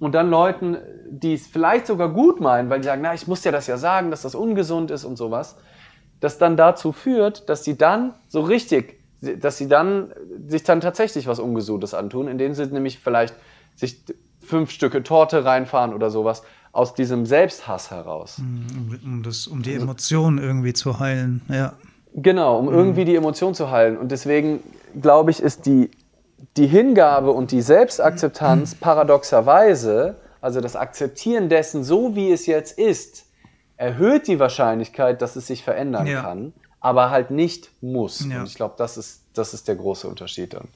und 0.00 0.12
dann 0.12 0.28
Leuten, 0.28 0.76
die 1.08 1.34
es 1.34 1.46
vielleicht 1.46 1.86
sogar 1.86 2.08
gut 2.08 2.40
meinen, 2.40 2.68
weil 2.68 2.80
die 2.80 2.86
sagen, 2.86 3.02
na, 3.02 3.14
ich 3.14 3.26
muss 3.26 3.44
ja 3.44 3.52
das 3.52 3.68
ja 3.68 3.76
sagen, 3.76 4.10
dass 4.10 4.22
das 4.22 4.34
ungesund 4.34 4.90
ist 4.90 5.04
und 5.04 5.16
sowas, 5.16 5.56
das 6.20 6.38
dann 6.38 6.56
dazu 6.56 6.92
führt, 6.92 7.48
dass 7.48 7.64
sie 7.64 7.78
dann 7.78 8.14
so 8.28 8.40
richtig, 8.40 9.00
dass 9.20 9.56
sie 9.56 9.68
dann 9.68 10.12
sich 10.46 10.64
dann 10.64 10.80
tatsächlich 10.80 11.26
was 11.26 11.38
Ungesundes 11.38 11.94
antun, 11.94 12.28
indem 12.28 12.54
sie 12.54 12.66
nämlich 12.66 12.98
vielleicht 12.98 13.34
sich 13.76 14.04
fünf 14.40 14.70
Stücke 14.70 15.02
Torte 15.02 15.44
reinfahren 15.44 15.94
oder 15.94 16.10
sowas 16.10 16.42
aus 16.74 16.94
diesem 16.94 17.24
Selbsthass 17.24 17.90
heraus. 17.90 18.38
Um, 18.38 18.98
um, 19.04 19.22
das, 19.22 19.46
um 19.46 19.62
die 19.62 19.74
Emotionen 19.74 20.38
irgendwie 20.38 20.72
zu 20.72 20.98
heilen, 20.98 21.40
ja. 21.48 21.72
Genau, 22.14 22.58
um 22.58 22.66
mhm. 22.66 22.74
irgendwie 22.74 23.04
die 23.04 23.16
Emotion 23.16 23.54
zu 23.54 23.70
heilen. 23.70 23.96
Und 23.96 24.12
deswegen 24.12 24.60
glaube 25.00 25.30
ich, 25.30 25.40
ist 25.40 25.66
die 25.66 25.90
die 26.56 26.66
Hingabe 26.66 27.32
und 27.32 27.50
die 27.50 27.62
Selbstakzeptanz 27.62 28.76
paradoxerweise, 28.76 30.16
also 30.40 30.60
das 30.60 30.76
Akzeptieren 30.76 31.48
dessen, 31.48 31.84
so 31.84 32.14
wie 32.14 32.30
es 32.30 32.46
jetzt 32.46 32.78
ist, 32.78 33.26
erhöht 33.76 34.28
die 34.28 34.38
Wahrscheinlichkeit, 34.38 35.20
dass 35.20 35.36
es 35.36 35.46
sich 35.46 35.64
verändern 35.64 36.06
ja. 36.06 36.22
kann, 36.22 36.52
aber 36.80 37.10
halt 37.10 37.30
nicht 37.30 37.70
muss. 37.80 38.26
Ja. 38.28 38.40
Und 38.40 38.46
ich 38.46 38.54
glaube, 38.54 38.74
das 38.78 38.96
ist, 38.96 39.22
das 39.34 39.52
ist 39.52 39.66
der 39.66 39.76
große 39.76 40.06
Unterschied 40.06 40.54
dann. 40.54 40.68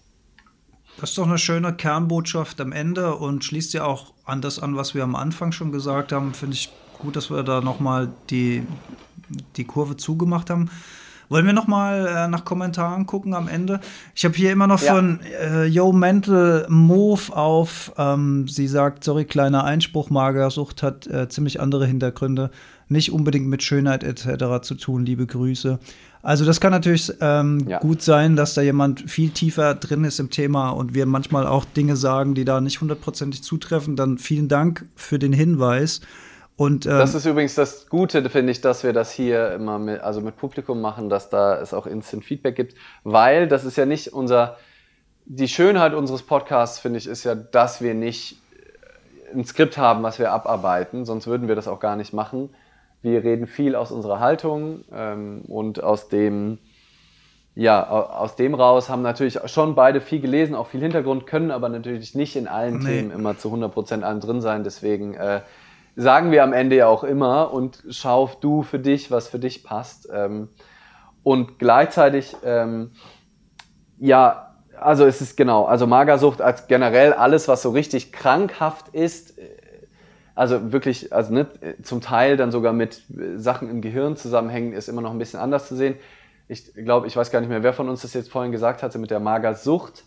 Das 1.01 1.11
ist 1.11 1.19
doch 1.19 1.29
eine 1.29 1.39
schöne 1.39 1.73
Kernbotschaft 1.73 2.61
am 2.61 2.73
Ende 2.73 3.15
und 3.15 3.45
schließt 3.45 3.73
ja 3.73 3.85
auch 3.85 4.13
an 4.25 4.41
das 4.41 4.59
an, 4.59 4.77
was 4.77 4.95
wir 4.95 5.05
am 5.05 5.15
Anfang 5.15 5.53
schon 5.53 5.71
gesagt 5.71 6.11
haben. 6.11 6.35
Finde 6.35 6.55
ich 6.55 6.71
gut, 6.99 7.15
dass 7.15 7.31
wir 7.31 7.45
da 7.45 7.61
nochmal 7.61 8.09
die, 8.31 8.67
die 9.57 9.65
Kurve 9.65 9.97
zugemacht 9.97 10.51
haben. 10.51 10.71
Wollen 11.29 11.47
wir 11.47 11.53
noch 11.53 11.67
mal 11.67 12.07
äh, 12.07 12.29
nach 12.29 12.45
Kommentaren 12.45 13.07
gucken 13.07 13.35
am 13.35 13.49
Ende? 13.49 13.81
Ich 14.15 14.25
habe 14.25 14.35
hier 14.35 14.51
immer 14.51 14.67
noch 14.67 14.81
ja. 14.83 14.95
von 14.95 15.21
äh, 15.41 15.67
Yo 15.67 15.93
Mental 15.93 16.67
Move 16.69 17.37
auf. 17.37 17.93
Ähm, 17.99 18.49
sie 18.49 18.67
sagt, 18.67 19.05
sorry, 19.05 19.25
kleiner 19.25 19.63
Einspruch, 19.65 20.11
Magersucht 20.11 20.83
hat 20.83 21.07
äh, 21.07 21.29
ziemlich 21.29 21.61
andere 21.61 21.87
Hintergründe. 21.87 22.51
Nicht 22.89 23.13
unbedingt 23.13 23.47
mit 23.47 23.63
Schönheit 23.63 24.03
etc. 24.03 24.63
zu 24.63 24.75
tun. 24.75 25.05
Liebe 25.05 25.27
Grüße. 25.27 25.79
Also 26.23 26.45
das 26.45 26.61
kann 26.61 26.73
natürlich 26.73 27.13
ähm, 27.21 27.67
ja. 27.69 27.79
gut 27.79 28.03
sein, 28.03 28.35
dass 28.35 28.55
da 28.55 28.63
jemand 28.63 29.09
viel 29.11 29.31
tiefer 29.31 29.75
drin 29.75 30.05
ist 30.05 30.19
im 30.19 30.31
Thema 30.31 30.71
und 30.71 30.95
wir 30.95 31.07
manchmal 31.07 31.47
auch 31.47 31.65
Dinge 31.65 31.97
sagen, 31.97 32.35
die 32.35 32.45
da 32.45 32.61
nicht 32.61 32.81
hundertprozentig 32.81 33.43
zutreffen. 33.43 33.95
Dann 33.95 34.19
vielen 34.19 34.49
Dank 34.49 34.87
für 34.97 35.19
den 35.19 35.33
Hinweis. 35.33 36.01
Und, 36.57 36.87
ähm, 36.87 36.99
das 36.99 37.15
ist 37.15 37.25
übrigens 37.25 37.55
das 37.55 37.89
Gute, 37.89 38.29
finde 38.31 38.51
ich, 38.51 38.61
dass 38.61 38.83
wir 38.83 38.93
das 38.93 39.13
hier 39.13 39.53
immer 39.53 39.79
mit, 39.79 40.01
also 40.01 40.21
mit 40.21 40.37
Publikum 40.37 40.81
machen, 40.81 41.09
dass 41.09 41.31
da 41.31 41.61
es 41.61 41.73
auch 41.73 41.87
Instant 41.87 42.25
Feedback 42.25 42.57
gibt, 42.57 42.75
weil 43.05 43.47
das 43.47 43.65
ist 43.65 43.77
ja 43.77 43.87
nicht 43.87 44.13
unser, 44.13 44.57
die 45.25 45.47
Schönheit 45.47 45.95
unseres 45.95 46.25
Podcasts, 46.25 46.81
finde 46.81 46.99
ich, 46.99 47.07
ist 47.07 47.23
ja, 47.23 47.37
dass 47.37 47.81
wir 47.81 47.95
nicht 47.95 48.39
ein 49.33 49.45
Skript 49.45 49.79
haben, 49.79 50.03
was 50.03 50.19
wir 50.19 50.33
abarbeiten, 50.33 51.05
sonst 51.05 51.29
würden 51.29 51.47
wir 51.47 51.55
das 51.55 51.69
auch 51.69 51.79
gar 51.79 51.95
nicht 51.95 52.13
machen. 52.13 52.51
Wir 53.03 53.23
reden 53.23 53.47
viel 53.47 53.77
aus 53.77 53.93
unserer 53.93 54.21
Haltung 54.21 54.85
ähm, 54.93 55.43
und 55.47 55.83
aus 55.83 56.09
dem, 56.09 56.59
ja, 57.55 57.89
aus 57.89 58.37
dem 58.37 58.55
raus 58.55 58.89
haben 58.89 59.03
natürlich 59.03 59.39
schon 59.47 59.75
beide 59.75 60.01
viel 60.01 60.21
gelesen, 60.21 60.55
auch 60.55 60.67
viel 60.67 60.81
Hintergrund, 60.81 61.27
können 61.27 61.51
aber 61.51 61.69
natürlich 61.69 62.15
nicht 62.15 62.35
in 62.35 62.49
allen 62.49 62.79
nee. 62.79 62.87
Themen 62.87 63.11
immer 63.11 63.39
zu 63.39 63.53
100% 63.53 64.03
allem 64.03 64.21
drin 64.21 64.41
sein. 64.41 64.65
Deswegen 64.65 65.15
äh, 65.15 65.43
sagen 65.95 66.31
wir 66.31 66.43
am 66.43 66.53
Ende 66.53 66.77
ja 66.77 66.89
auch 66.89 67.05
immer 67.05 67.53
und 67.53 67.85
schau 67.91 68.31
du 68.41 68.63
für 68.63 68.79
dich, 68.79 69.11
was 69.11 69.29
für 69.29 69.39
dich 69.39 69.65
passt. 69.65 70.09
Ähm, 70.13 70.49
und 71.23 71.59
gleichzeitig, 71.59 72.37
ähm, 72.45 72.93
ja, 73.99 74.55
also 74.81 75.05
es 75.05 75.21
ist 75.21 75.37
genau, 75.37 75.65
also 75.65 75.87
Magersucht 75.87 76.41
als 76.41 76.69
generell 76.69 77.13
alles, 77.13 77.49
was 77.49 77.63
so 77.63 77.71
richtig 77.71 78.13
krankhaft 78.13 78.89
ist, 78.89 79.39
also 80.39 80.73
wirklich, 80.73 81.13
also 81.13 81.35
ne, 81.35 81.47
zum 81.83 82.01
Teil 82.01 82.37
dann 82.37 82.51
sogar 82.51 82.73
mit 82.73 83.03
Sachen 83.37 83.69
im 83.69 83.81
Gehirn 83.81 84.17
zusammenhängen, 84.17 84.73
ist 84.73 84.89
immer 84.89 85.03
noch 85.03 85.11
ein 85.11 85.19
bisschen 85.19 85.41
anders 85.41 85.69
zu 85.69 85.77
sehen 85.77 85.97
ich 86.49 86.73
glaube, 86.75 87.07
ich 87.07 87.17
weiß 87.17 87.31
gar 87.31 87.41
nicht 87.41 87.51
mehr, 87.51 87.63
wer 87.63 87.75
von 87.75 87.89
uns 87.89 88.03
das 88.03 88.15
jetzt 88.15 88.31
vorhin 88.31 88.53
gesagt 88.53 88.83
hatte 88.83 88.99
mit 88.99 89.11
der 89.11 89.21
Magersucht. 89.21 90.05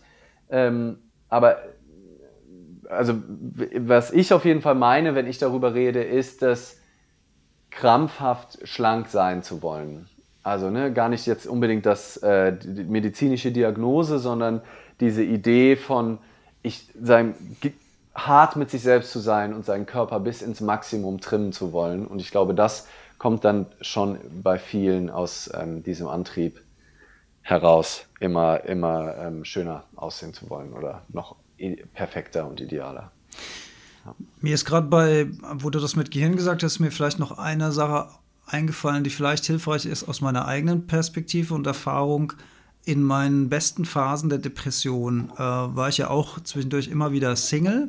Ähm, 0.50 0.98
aber 1.28 1.58
also 2.88 3.14
was 3.78 4.12
ich 4.12 4.32
auf 4.34 4.44
jeden 4.44 4.60
Fall 4.60 4.74
meine, 4.74 5.14
wenn 5.14 5.26
ich 5.26 5.38
darüber 5.38 5.72
rede, 5.74 6.02
ist, 6.02 6.42
dass 6.42 6.78
krampfhaft 7.70 8.58
schlank 8.68 9.08
sein 9.08 9.42
zu 9.42 9.62
wollen. 9.62 10.08
Also 10.42 10.68
ne, 10.68 10.92
gar 10.92 11.08
nicht 11.08 11.26
jetzt 11.26 11.46
unbedingt 11.46 11.86
das 11.86 12.16
äh, 12.18 12.52
medizinische 12.66 13.52
Diagnose, 13.52 14.18
sondern 14.18 14.60
diese 15.00 15.22
Idee 15.22 15.76
von 15.76 16.18
ich 16.64 16.88
sein 17.00 17.34
hart 18.14 18.56
mit 18.56 18.70
sich 18.70 18.82
selbst 18.82 19.12
zu 19.12 19.20
sein 19.20 19.54
und 19.54 19.64
seinen 19.64 19.86
Körper 19.86 20.20
bis 20.20 20.42
ins 20.42 20.60
Maximum 20.60 21.20
trimmen 21.20 21.52
zu 21.52 21.72
wollen. 21.72 22.06
Und 22.06 22.20
ich 22.20 22.30
glaube, 22.30 22.54
das 22.54 22.86
kommt 23.18 23.44
dann 23.44 23.66
schon 23.80 24.18
bei 24.42 24.58
vielen 24.58 25.08
aus 25.08 25.50
ähm, 25.54 25.82
diesem 25.82 26.08
Antrieb 26.08 26.60
heraus, 27.40 28.06
immer, 28.20 28.64
immer 28.64 29.16
ähm, 29.16 29.44
schöner 29.44 29.84
aussehen 29.96 30.34
zu 30.34 30.48
wollen 30.50 30.72
oder 30.72 31.02
noch 31.08 31.36
perfekter 31.94 32.46
und 32.46 32.60
idealer. 32.60 33.12
Ja. 34.04 34.14
Mir 34.40 34.54
ist 34.54 34.64
gerade 34.64 34.88
bei, 34.88 35.28
wo 35.54 35.70
du 35.70 35.78
das 35.78 35.96
mit 35.96 36.10
Gehirn 36.10 36.36
gesagt 36.36 36.62
hast, 36.62 36.80
mir 36.80 36.90
vielleicht 36.90 37.18
noch 37.18 37.38
eine 37.38 37.72
Sache 37.72 38.08
eingefallen, 38.46 39.04
die 39.04 39.10
vielleicht 39.10 39.44
hilfreich 39.44 39.86
ist 39.86 40.08
aus 40.08 40.20
meiner 40.20 40.46
eigenen 40.46 40.86
Perspektive 40.86 41.54
und 41.54 41.66
Erfahrung. 41.66 42.32
In 42.84 43.02
meinen 43.02 43.48
besten 43.48 43.84
Phasen 43.84 44.28
der 44.28 44.40
Depression 44.40 45.30
äh, 45.36 45.38
war 45.38 45.88
ich 45.88 45.98
ja 45.98 46.10
auch 46.10 46.40
zwischendurch 46.40 46.88
immer 46.88 47.12
wieder 47.12 47.36
Single 47.36 47.88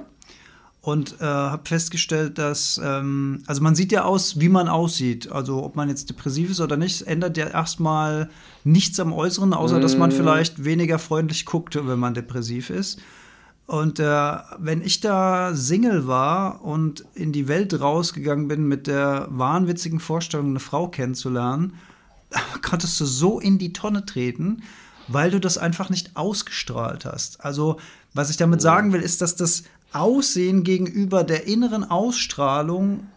und 0.84 1.22
äh, 1.22 1.23
habe 1.23 1.65
festgestellt, 1.65 2.38
dass, 2.38 2.80
ähm, 2.84 3.41
also 3.47 3.64
man 3.64 3.73
sieht 3.73 3.93
ja 3.93 4.03
aus, 4.03 4.41
wie 4.41 4.49
man 4.49 4.68
aussieht. 4.68 5.31
Also 5.31 5.64
ob 5.64 5.77
man 5.77 5.88
jetzt 5.88 6.10
depressiv 6.10 6.51
ist 6.51 6.60
oder 6.60 6.76
nicht, 6.76 7.03
ändert 7.03 7.38
ja 7.38 7.47
erstmal 7.47 8.30
nichts 8.65 8.99
am 8.99 9.14
Äußeren, 9.14 9.53
außer 9.53 9.80
mm. 9.80 9.81
dass 9.81 9.95
man 9.95 10.10
mm. 10.10 10.14
vielleicht 10.14 10.65
weniger 10.65 10.99
freundlich 10.99 11.45
guckt, 11.45 11.80
wenn 11.81 11.99
man 11.99 12.14
depressiv 12.14 12.69
ist. 12.69 12.99
Und 13.65 14.01
äh, 14.01 14.38
wenn 14.57 14.81
ich 14.81 14.99
da 14.99 15.55
Single 15.55 16.05
war 16.05 16.65
und 16.65 17.05
in 17.14 17.31
die 17.31 17.47
Welt 17.47 17.80
rausgegangen 17.80 18.49
bin 18.49 18.68
mit 18.68 18.88
der 18.88 19.27
wahnwitzigen 19.30 20.01
Vorstellung, 20.01 20.49
eine 20.49 20.60
Frau 20.60 20.89
kennenzulernen, 20.89 21.76
konntest 22.61 22.99
du 22.99 23.05
so 23.05 23.39
in 23.39 23.57
die 23.57 23.72
Tonne 23.72 24.05
treten, 24.05 24.64
weil 25.07 25.31
du 25.31 25.39
das 25.39 25.57
einfach 25.57 25.89
nicht 25.89 26.18
ausgestrahlt 26.18 27.05
hast. 27.05 27.39
Also, 27.45 27.80
was 28.14 28.30
ich 28.30 28.35
damit 28.35 28.61
sagen 28.61 28.91
will, 28.91 29.01
ist, 29.01 29.22
dass 29.22 29.38
das 29.38 29.64
Aussehen 29.94 30.64
gegenüber 30.64 31.24
der 31.24 31.48
inneren 31.48 31.90
Ausstrahlung, 31.90 33.07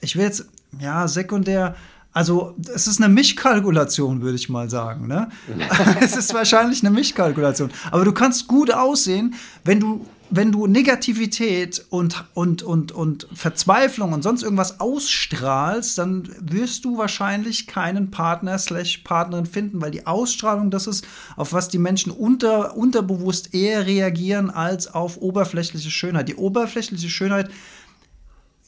ich 0.00 0.16
will 0.16 0.24
jetzt, 0.24 0.46
ja, 0.80 1.08
sekundär, 1.08 1.74
also 2.12 2.54
es 2.74 2.86
ist 2.86 3.02
eine 3.02 3.12
Mischkalkulation, 3.12 4.22
würde 4.22 4.36
ich 4.36 4.48
mal 4.48 4.70
sagen. 4.70 5.06
Ne? 5.06 5.28
es 6.00 6.16
ist 6.16 6.32
wahrscheinlich 6.32 6.82
eine 6.82 6.90
Mischkalkulation. 6.90 7.70
Aber 7.90 8.06
du 8.06 8.12
kannst 8.12 8.48
gut 8.48 8.72
aussehen, 8.72 9.34
wenn 9.64 9.80
du 9.80 10.06
wenn 10.30 10.52
du 10.52 10.66
Negativität 10.66 11.84
und, 11.90 12.24
und, 12.34 12.62
und, 12.62 12.92
und 12.92 13.28
Verzweiflung 13.32 14.12
und 14.12 14.22
sonst 14.22 14.42
irgendwas 14.42 14.80
ausstrahlst, 14.80 15.98
dann 15.98 16.28
wirst 16.40 16.84
du 16.84 16.98
wahrscheinlich 16.98 17.66
keinen 17.66 18.10
Partner 18.10 18.58
slash 18.58 18.98
Partnerin 18.98 19.46
finden, 19.46 19.80
weil 19.80 19.90
die 19.90 20.06
Ausstrahlung 20.06 20.70
das 20.70 20.86
ist, 20.86 21.06
auf 21.36 21.52
was 21.52 21.68
die 21.68 21.78
Menschen 21.78 22.10
unter, 22.10 22.76
unterbewusst 22.76 23.54
eher 23.54 23.86
reagieren 23.86 24.50
als 24.50 24.92
auf 24.92 25.18
oberflächliche 25.18 25.90
Schönheit. 25.90 26.28
Die 26.28 26.36
oberflächliche 26.36 27.08
Schönheit 27.08 27.50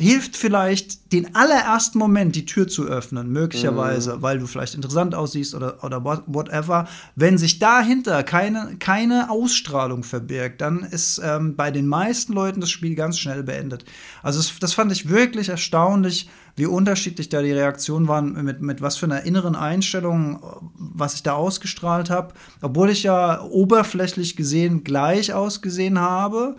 hilft 0.01 0.37
vielleicht 0.37 1.13
den 1.13 1.35
allerersten 1.35 1.99
Moment 1.99 2.37
die 2.37 2.47
Tür 2.47 2.69
zu 2.69 2.85
öffnen, 2.85 3.33
möglicherweise, 3.33 4.17
mhm. 4.17 4.23
weil 4.23 4.39
du 4.39 4.47
vielleicht 4.47 4.75
interessant 4.75 5.15
aussiehst 5.15 5.57
oder, 5.57 5.83
oder 5.83 6.05
whatever. 6.05 6.87
Wenn 7.17 7.37
sich 7.37 7.59
dahinter 7.59 8.23
keine, 8.23 8.77
keine 8.79 9.29
Ausstrahlung 9.29 10.05
verbirgt, 10.05 10.61
dann 10.61 10.85
ist 10.85 11.21
ähm, 11.25 11.57
bei 11.57 11.73
den 11.73 11.89
meisten 11.89 12.33
Leuten 12.33 12.61
das 12.61 12.71
Spiel 12.71 12.95
ganz 12.95 13.19
schnell 13.19 13.43
beendet. 13.43 13.85
Also 14.23 14.39
das, 14.39 14.57
das 14.61 14.73
fand 14.73 14.93
ich 14.93 15.09
wirklich 15.09 15.49
erstaunlich, 15.49 16.29
wie 16.55 16.67
unterschiedlich 16.67 17.29
da 17.29 17.43
die 17.43 17.53
Reaktionen 17.53 18.07
waren, 18.07 18.45
mit, 18.45 18.63
mit 18.63 18.81
was 18.81 18.97
für 18.97 19.07
einer 19.07 19.23
inneren 19.23 19.57
Einstellung, 19.57 20.41
was 20.77 21.15
ich 21.15 21.25
da 21.25 21.33
ausgestrahlt 21.33 22.09
habe. 22.09 22.35
Obwohl 22.63 22.91
ich 22.91 23.03
ja 23.03 23.43
oberflächlich 23.43 24.37
gesehen 24.37 24.85
gleich 24.85 25.33
ausgesehen 25.33 25.99
habe 25.99 26.57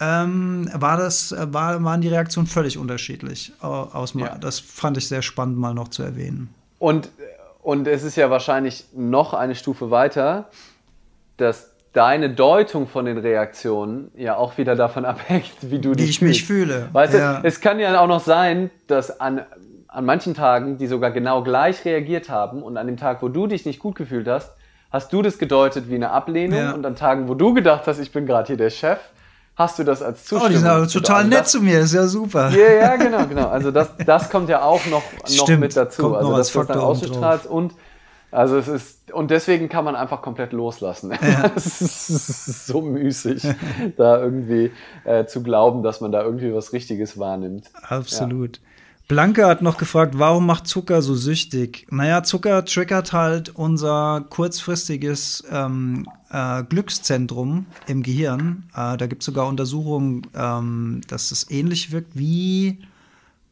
ähm, 0.00 0.68
war 0.74 0.96
das, 0.96 1.34
war, 1.38 1.82
waren 1.84 2.00
die 2.00 2.08
Reaktionen 2.08 2.46
völlig 2.46 2.78
unterschiedlich. 2.78 3.52
Aus, 3.60 4.14
ja. 4.14 4.36
Das 4.38 4.58
fand 4.58 4.96
ich 4.96 5.08
sehr 5.08 5.22
spannend, 5.22 5.58
mal 5.58 5.74
noch 5.74 5.88
zu 5.88 6.02
erwähnen. 6.02 6.52
Und, 6.78 7.10
und 7.62 7.86
es 7.86 8.02
ist 8.02 8.16
ja 8.16 8.30
wahrscheinlich 8.30 8.84
noch 8.94 9.34
eine 9.34 9.54
Stufe 9.54 9.90
weiter, 9.90 10.48
dass 11.36 11.70
deine 11.92 12.30
Deutung 12.30 12.88
von 12.88 13.04
den 13.04 13.18
Reaktionen 13.18 14.10
ja 14.16 14.36
auch 14.36 14.58
wieder 14.58 14.76
davon 14.76 15.04
abhängt, 15.04 15.52
wie 15.62 15.78
du 15.78 15.92
wie 15.92 15.96
dich 15.96 16.10
ich 16.10 16.18
fühlst. 16.18 16.40
mich 16.40 16.44
fühle. 16.44 16.88
Weißt 16.92 17.14
ja. 17.14 17.40
du, 17.40 17.46
es 17.46 17.60
kann 17.60 17.78
ja 17.78 17.98
auch 18.00 18.08
noch 18.08 18.20
sein, 18.20 18.70
dass 18.88 19.20
an, 19.20 19.42
an 19.86 20.04
manchen 20.04 20.34
Tagen, 20.34 20.76
die 20.76 20.88
sogar 20.88 21.12
genau 21.12 21.42
gleich 21.42 21.84
reagiert 21.84 22.28
haben 22.28 22.62
und 22.62 22.76
an 22.76 22.86
dem 22.86 22.96
Tag, 22.96 23.22
wo 23.22 23.28
du 23.28 23.46
dich 23.46 23.64
nicht 23.64 23.78
gut 23.78 23.94
gefühlt 23.94 24.26
hast, 24.26 24.52
hast 24.90 25.12
du 25.12 25.22
das 25.22 25.38
gedeutet 25.38 25.88
wie 25.88 25.94
eine 25.94 26.10
Ablehnung 26.10 26.58
ja. 26.58 26.72
und 26.72 26.84
an 26.84 26.96
Tagen, 26.96 27.28
wo 27.28 27.34
du 27.34 27.54
gedacht 27.54 27.86
hast, 27.86 27.98
ich 27.98 28.12
bin 28.12 28.26
gerade 28.26 28.48
hier 28.48 28.56
der 28.56 28.70
Chef, 28.70 28.98
hast 29.56 29.78
du 29.78 29.84
das 29.84 30.02
als 30.02 30.24
Zustimmung. 30.24 30.44
Oh, 30.44 30.48
die 30.48 30.56
sind 30.56 30.66
aber 30.66 30.88
total 30.88 31.16
also 31.16 31.28
nett 31.28 31.40
das, 31.40 31.50
zu 31.52 31.60
mir, 31.60 31.80
ist 31.80 31.94
ja 31.94 32.06
super. 32.06 32.50
Ja, 32.50 32.72
ja, 32.72 32.96
genau, 32.96 33.26
genau. 33.26 33.48
Also 33.48 33.70
das, 33.70 33.90
das 34.04 34.30
kommt 34.30 34.48
ja 34.48 34.62
auch 34.62 34.84
noch, 34.86 35.02
noch 35.36 35.48
mit 35.58 35.76
dazu. 35.76 36.02
Kommt 36.02 36.16
also 36.16 36.36
dass 36.36 36.52
du 36.52 36.60
es 36.60 36.66
dann 36.66 36.78
ausgestrahlt 36.78 37.46
und 37.46 37.74
also 38.30 38.58
es 38.58 38.66
ist 38.66 39.12
und 39.12 39.30
deswegen 39.30 39.68
kann 39.68 39.84
man 39.84 39.94
einfach 39.94 40.20
komplett 40.20 40.52
loslassen. 40.52 41.12
Ja. 41.12 41.52
es 41.56 41.80
ist 41.80 42.66
so 42.66 42.82
müßig, 42.82 43.46
da 43.96 44.20
irgendwie 44.20 44.72
äh, 45.04 45.26
zu 45.26 45.42
glauben, 45.42 45.82
dass 45.84 46.00
man 46.00 46.10
da 46.10 46.22
irgendwie 46.22 46.52
was 46.52 46.72
Richtiges 46.72 47.18
wahrnimmt. 47.18 47.70
Absolut. 47.88 48.56
Ja. 48.56 48.62
Blanke 49.06 49.46
hat 49.46 49.60
noch 49.60 49.76
gefragt, 49.76 50.14
warum 50.16 50.46
macht 50.46 50.66
Zucker 50.66 51.02
so 51.02 51.14
süchtig? 51.14 51.86
Naja, 51.90 52.22
Zucker 52.22 52.64
triggert 52.64 53.12
halt 53.12 53.54
unser 53.54 54.24
kurzfristiges 54.30 55.44
ähm, 55.50 56.08
äh, 56.30 56.62
Glückszentrum 56.64 57.66
im 57.86 58.02
Gehirn. 58.02 58.64
Äh, 58.74 58.96
da 58.96 59.06
gibt 59.06 59.22
es 59.22 59.26
sogar 59.26 59.46
Untersuchungen, 59.46 60.26
ähm, 60.34 61.02
dass 61.06 61.32
es 61.32 61.50
ähnlich 61.50 61.92
wirkt 61.92 62.16
wie 62.18 62.78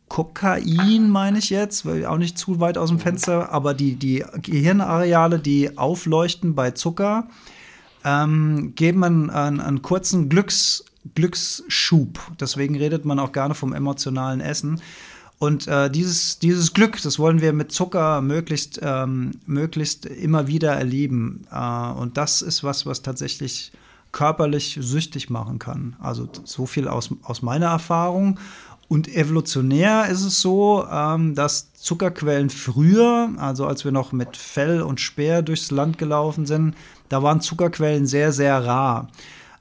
Kokain, 0.08 1.10
meine 1.10 1.38
ich 1.38 1.50
jetzt, 1.50 1.84
weil 1.84 2.06
auch 2.06 2.18
nicht 2.18 2.38
zu 2.38 2.60
weit 2.60 2.78
aus 2.78 2.88
dem 2.88 2.98
Fenster, 2.98 3.50
aber 3.50 3.74
die, 3.74 3.96
die 3.96 4.24
Gehirnareale, 4.40 5.38
die 5.38 5.76
aufleuchten 5.76 6.54
bei 6.54 6.70
Zucker, 6.70 7.28
ähm, 8.04 8.72
geben 8.74 9.04
einen, 9.04 9.30
einen, 9.30 9.60
einen 9.60 9.82
kurzen 9.82 10.30
Glücks, 10.30 10.84
Glücksschub. 11.14 12.20
Deswegen 12.40 12.76
redet 12.76 13.04
man 13.04 13.18
auch 13.18 13.32
gerne 13.32 13.54
vom 13.54 13.72
emotionalen 13.72 14.40
Essen. 14.40 14.80
Und 15.42 15.66
äh, 15.66 15.90
dieses, 15.90 16.38
dieses 16.38 16.72
Glück, 16.72 17.02
das 17.02 17.18
wollen 17.18 17.40
wir 17.40 17.52
mit 17.52 17.72
Zucker 17.72 18.20
möglichst, 18.20 18.78
ähm, 18.80 19.32
möglichst 19.44 20.06
immer 20.06 20.46
wieder 20.46 20.70
erleben. 20.70 21.48
Äh, 21.50 21.90
und 21.94 22.16
das 22.16 22.42
ist 22.42 22.62
was, 22.62 22.86
was 22.86 23.02
tatsächlich 23.02 23.72
körperlich 24.12 24.78
süchtig 24.80 25.30
machen 25.30 25.58
kann. 25.58 25.96
Also 25.98 26.28
so 26.44 26.64
viel 26.64 26.86
aus, 26.86 27.10
aus 27.24 27.42
meiner 27.42 27.66
Erfahrung. 27.66 28.38
Und 28.86 29.08
evolutionär 29.08 30.06
ist 30.06 30.22
es 30.22 30.40
so, 30.40 30.86
ähm, 30.88 31.34
dass 31.34 31.72
Zuckerquellen 31.72 32.48
früher, 32.48 33.30
also 33.36 33.66
als 33.66 33.84
wir 33.84 33.90
noch 33.90 34.12
mit 34.12 34.36
Fell 34.36 34.80
und 34.80 35.00
Speer 35.00 35.42
durchs 35.42 35.72
Land 35.72 35.98
gelaufen 35.98 36.46
sind, 36.46 36.76
da 37.08 37.24
waren 37.24 37.40
Zuckerquellen 37.40 38.06
sehr, 38.06 38.30
sehr 38.30 38.64
rar. 38.64 39.08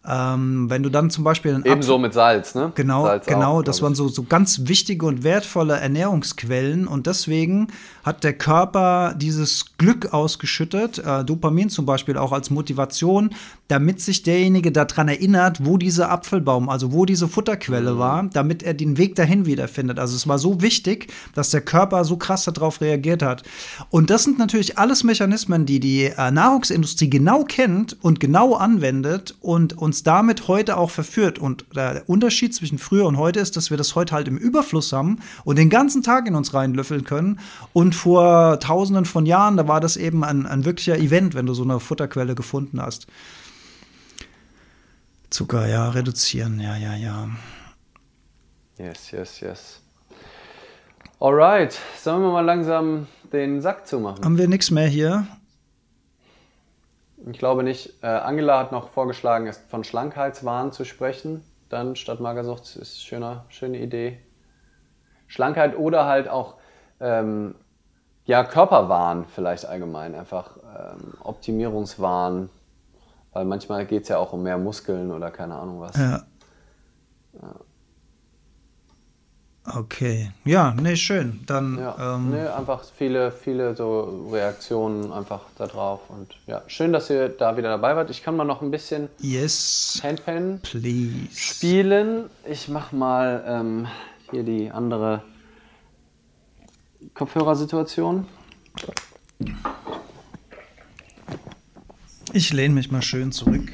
Ähm, 0.04 0.68
wenn 0.68 0.82
du 0.82 0.90
dann 0.90 1.12
zum 1.12 1.24
Beispiel 1.24 1.62
ebenso 1.64 2.00
mit 2.00 2.14
Salz, 2.14 2.56
ne? 2.56 2.72
Genau, 2.74 3.06
Salz 3.06 3.28
genau. 3.28 3.60
auch, 3.60 3.62
das 3.62 3.84
waren 3.84 3.94
so, 3.94 4.08
so 4.08 4.24
ganz 4.24 4.62
wichtige 4.66 5.06
und 5.06 5.24
wertvolle 5.24 5.76
Ernährungsquellen 5.76 6.88
und 6.88 7.06
deswegen 7.06 7.68
hat 8.04 8.24
der 8.24 8.34
Körper 8.34 9.14
dieses 9.16 9.78
Glück 9.78 10.12
ausgeschüttet, 10.12 10.98
äh, 10.98 11.24
Dopamin 11.24 11.70
zum 11.70 11.86
Beispiel 11.86 12.18
auch 12.18 12.32
als 12.32 12.50
Motivation, 12.50 13.30
damit 13.68 14.02
sich 14.02 14.24
derjenige 14.24 14.72
daran 14.72 15.08
erinnert, 15.08 15.66
wo 15.66 15.78
dieser 15.78 16.10
Apfelbaum, 16.10 16.68
also 16.68 16.92
wo 16.92 17.06
diese 17.06 17.28
Futterquelle 17.28 17.94
mhm. 17.94 18.00
war, 18.00 18.30
damit 18.34 18.64
er 18.64 18.74
den 18.74 18.98
Weg 18.98 19.16
dahin 19.16 19.46
wiederfindet. 19.46 20.00
Also 20.00 20.16
es 20.16 20.28
war 20.28 20.40
so 20.40 20.62
wichtig, 20.62 21.14
dass 21.36 21.52
der 21.52 21.62
Körper 21.62 22.06
so 22.06 22.18
krass 22.18 22.46
darauf 22.46 22.82
reagiert 22.82 23.22
hat. 23.22 23.44
Und 23.92 24.10
das 24.10 24.24
sind 24.24 24.40
natürlich 24.40 24.78
alles 24.80 25.04
Mechanismen, 25.04 25.68
die 25.68 25.80
die 25.80 26.06
äh, 26.06 26.32
Nahrungsindustrie 26.32 27.10
genau 27.10 27.44
kennt 27.44 27.98
und 28.02 28.20
genau 28.20 28.56
anwendet 28.56 29.36
und 29.42 29.78
uns 29.92 30.04
damit 30.04 30.48
heute 30.48 30.78
auch 30.78 30.90
verführt. 30.90 31.38
Und 31.38 31.66
der 31.76 32.04
Unterschied 32.08 32.56
zwischen 32.56 32.78
früher 32.78 33.06
und 33.06 33.18
heute 33.18 33.42
ist, 33.42 33.58
dass 33.58 33.72
wir 33.72 33.78
das 33.78 33.94
heute 33.94 34.16
halt 34.16 34.30
im 34.30 34.38
Überfluss 34.38 34.94
haben 34.94 35.20
und 35.44 35.58
den 35.58 35.70
ganzen 35.70 36.02
Tag 36.02 36.30
in 36.30 36.36
uns 36.36 36.54
reinlöffeln 36.54 37.04
können. 37.04 37.40
Und 37.74 37.94
vor 37.94 38.58
tausenden 38.62 39.04
von 39.04 39.26
Jahren, 39.26 39.58
da 39.58 39.68
war 39.68 39.82
das 39.82 39.98
eben 39.98 40.24
ein, 40.24 40.46
ein 40.46 40.64
wirklicher 40.64 40.98
Event, 40.98 41.36
wenn 41.36 41.46
du 41.46 41.54
so 41.54 41.64
eine 41.64 41.82
Futterquelle 41.82 42.36
gefunden 42.36 42.82
hast. 42.82 43.08
Zucker, 45.30 45.68
ja, 45.68 45.90
reduzieren, 45.90 46.62
ja, 46.62 46.78
ja, 46.78 46.96
ja. 46.96 47.30
Yes, 48.78 49.12
yes, 49.12 49.42
yes. 49.42 49.82
Alright, 51.20 51.78
sollen 52.02 52.22
wir 52.22 52.32
mal 52.32 52.46
langsam 52.46 53.08
den 53.34 53.60
Sack 53.60 53.88
zumachen? 53.88 54.24
Haben 54.24 54.38
wir 54.38 54.48
nichts 54.48 54.72
mehr 54.72 54.88
hier? 54.88 55.28
Ich 57.30 57.38
glaube 57.38 57.64
nicht. 57.64 58.04
Äh, 58.04 58.08
Angela 58.08 58.60
hat 58.60 58.72
noch 58.72 58.90
vorgeschlagen, 58.90 59.52
von 59.70 59.84
Schlankheitswahn 59.84 60.72
zu 60.72 60.86
sprechen. 60.86 61.44
Dann 61.70 61.96
statt 61.96 62.20
Magersucht 62.20 62.76
ist 62.76 63.04
schöner, 63.04 63.46
schöne 63.50 63.80
Idee. 63.80 64.20
Schlankheit 65.28 65.78
oder 65.78 66.06
halt 66.06 66.28
auch 66.28 66.56
ähm, 67.00 67.56
ja, 68.26 68.44
Körperwahn 68.44 69.26
vielleicht 69.26 69.66
allgemein, 69.66 70.16
einfach 70.16 70.58
ähm, 70.58 71.14
Optimierungswahn, 71.24 72.50
weil 73.34 73.46
manchmal 73.46 73.86
geht 73.86 74.04
es 74.04 74.10
ja 74.10 74.18
auch 74.18 74.34
um 74.34 74.44
mehr 74.44 74.58
Muskeln 74.58 75.12
oder 75.12 75.32
keine 75.32 75.56
Ahnung 75.56 75.80
was. 75.80 75.98
Ja. 75.98 76.22
ja. 77.42 77.56
Okay, 79.64 80.32
ja, 80.44 80.74
nee, 80.74 80.96
schön. 80.96 81.42
Dann 81.46 81.78
ja, 81.78 82.16
ähm, 82.16 82.32
nee, 82.32 82.48
einfach 82.48 82.84
viele, 82.84 83.32
viele 83.32 83.76
so 83.76 84.28
Reaktionen 84.32 85.14
einfach 85.14 85.42
darauf 85.56 86.10
und 86.10 86.36
ja, 86.48 86.64
schön, 86.66 86.92
dass 86.92 87.12
ihr 87.12 87.30
da 87.30 87.56
wieder 87.58 87.70
dabei 87.70 87.96
wart. 87.96 88.10
Ich 88.10 88.24
kann 88.24 88.36
mal 88.36 88.44
noch 88.44 88.64
ein 88.64 88.72
bisschen 88.72 89.10
yes, 89.20 90.02
Handpan 90.04 90.60
please. 90.64 91.28
spielen. 91.32 92.30
Ich 92.50 92.70
mach 92.70 92.92
mal 92.92 93.44
ähm, 93.48 93.88
hier 94.32 94.44
die 94.44 94.72
andere 94.72 95.22
Kopfhörersituation. 97.14 98.26
Ich 102.34 102.52
lehne 102.52 102.74
mich 102.74 102.90
mal 102.92 103.04
schön 103.04 103.32
zurück. 103.32 103.72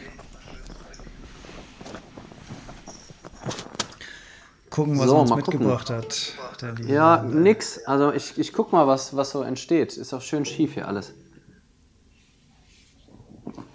Gucken, 4.77 4.99
was 4.99 5.07
so, 5.07 5.15
er 5.15 5.21
uns 5.21 5.35
mitgebracht 5.35 5.87
gucken. 5.87 6.03
hat. 6.03 6.87
ja, 6.87 7.23
nix. 7.23 7.83
Also 7.87 8.13
ich, 8.13 8.37
ich 8.37 8.53
guck 8.53 8.71
mal, 8.71 8.85
was, 8.85 9.15
was 9.15 9.31
so 9.31 9.41
entsteht. 9.41 9.97
Ist 9.97 10.13
auch 10.13 10.21
schön 10.21 10.45
schief 10.45 10.75
hier 10.75 10.87
alles. 10.87 11.15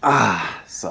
Ah, 0.00 0.38
so. 0.68 0.90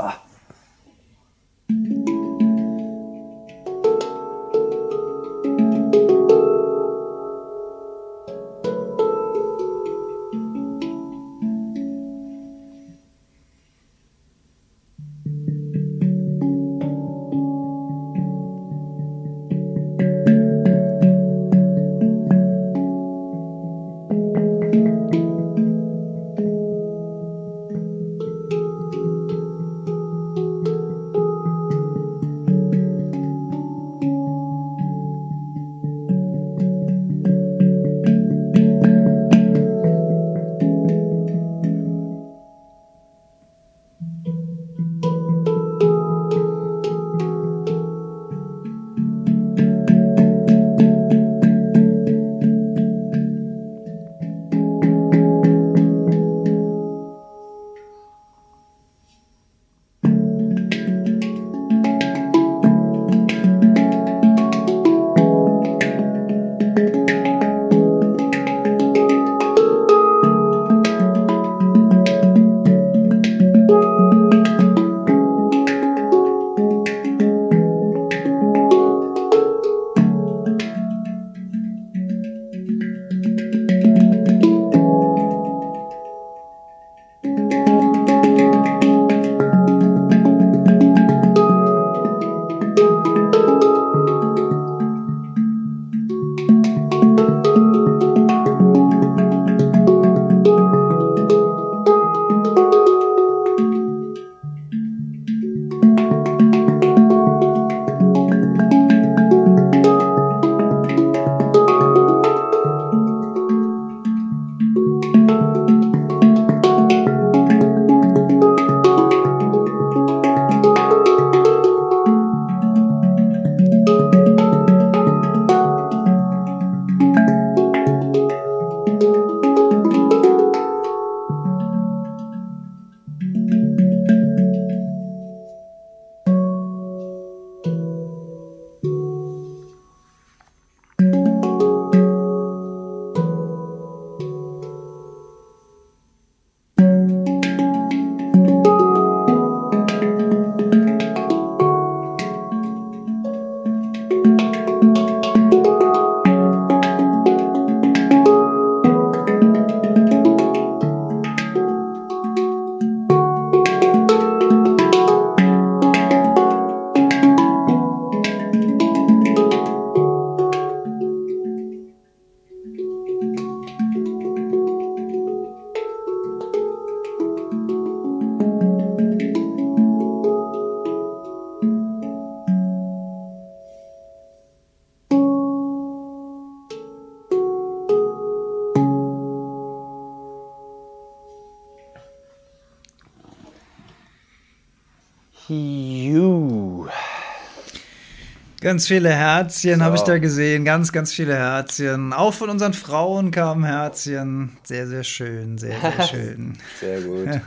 Ganz 198.72 198.88
viele 198.88 199.10
Herzchen 199.10 199.80
So. 199.80 199.84
habe 199.84 199.98
ich 199.98 200.02
da 200.04 200.18
gesehen, 200.18 200.64
ganz, 200.64 200.94
ganz 200.94 201.12
viele 201.12 201.36
Herzchen. 201.36 202.14
Auch 202.14 202.34
von 202.34 202.50
unseren 202.50 202.72
Frauen 202.72 203.30
kamen 203.30 203.66
Herzchen. 203.66 204.56
Sehr, 204.64 204.88
sehr 204.88 205.04
schön, 205.04 205.58
sehr, 205.58 205.76
sehr 205.82 206.04
schön. 206.08 206.54
Sehr 206.80 207.02
gut. 207.02 207.28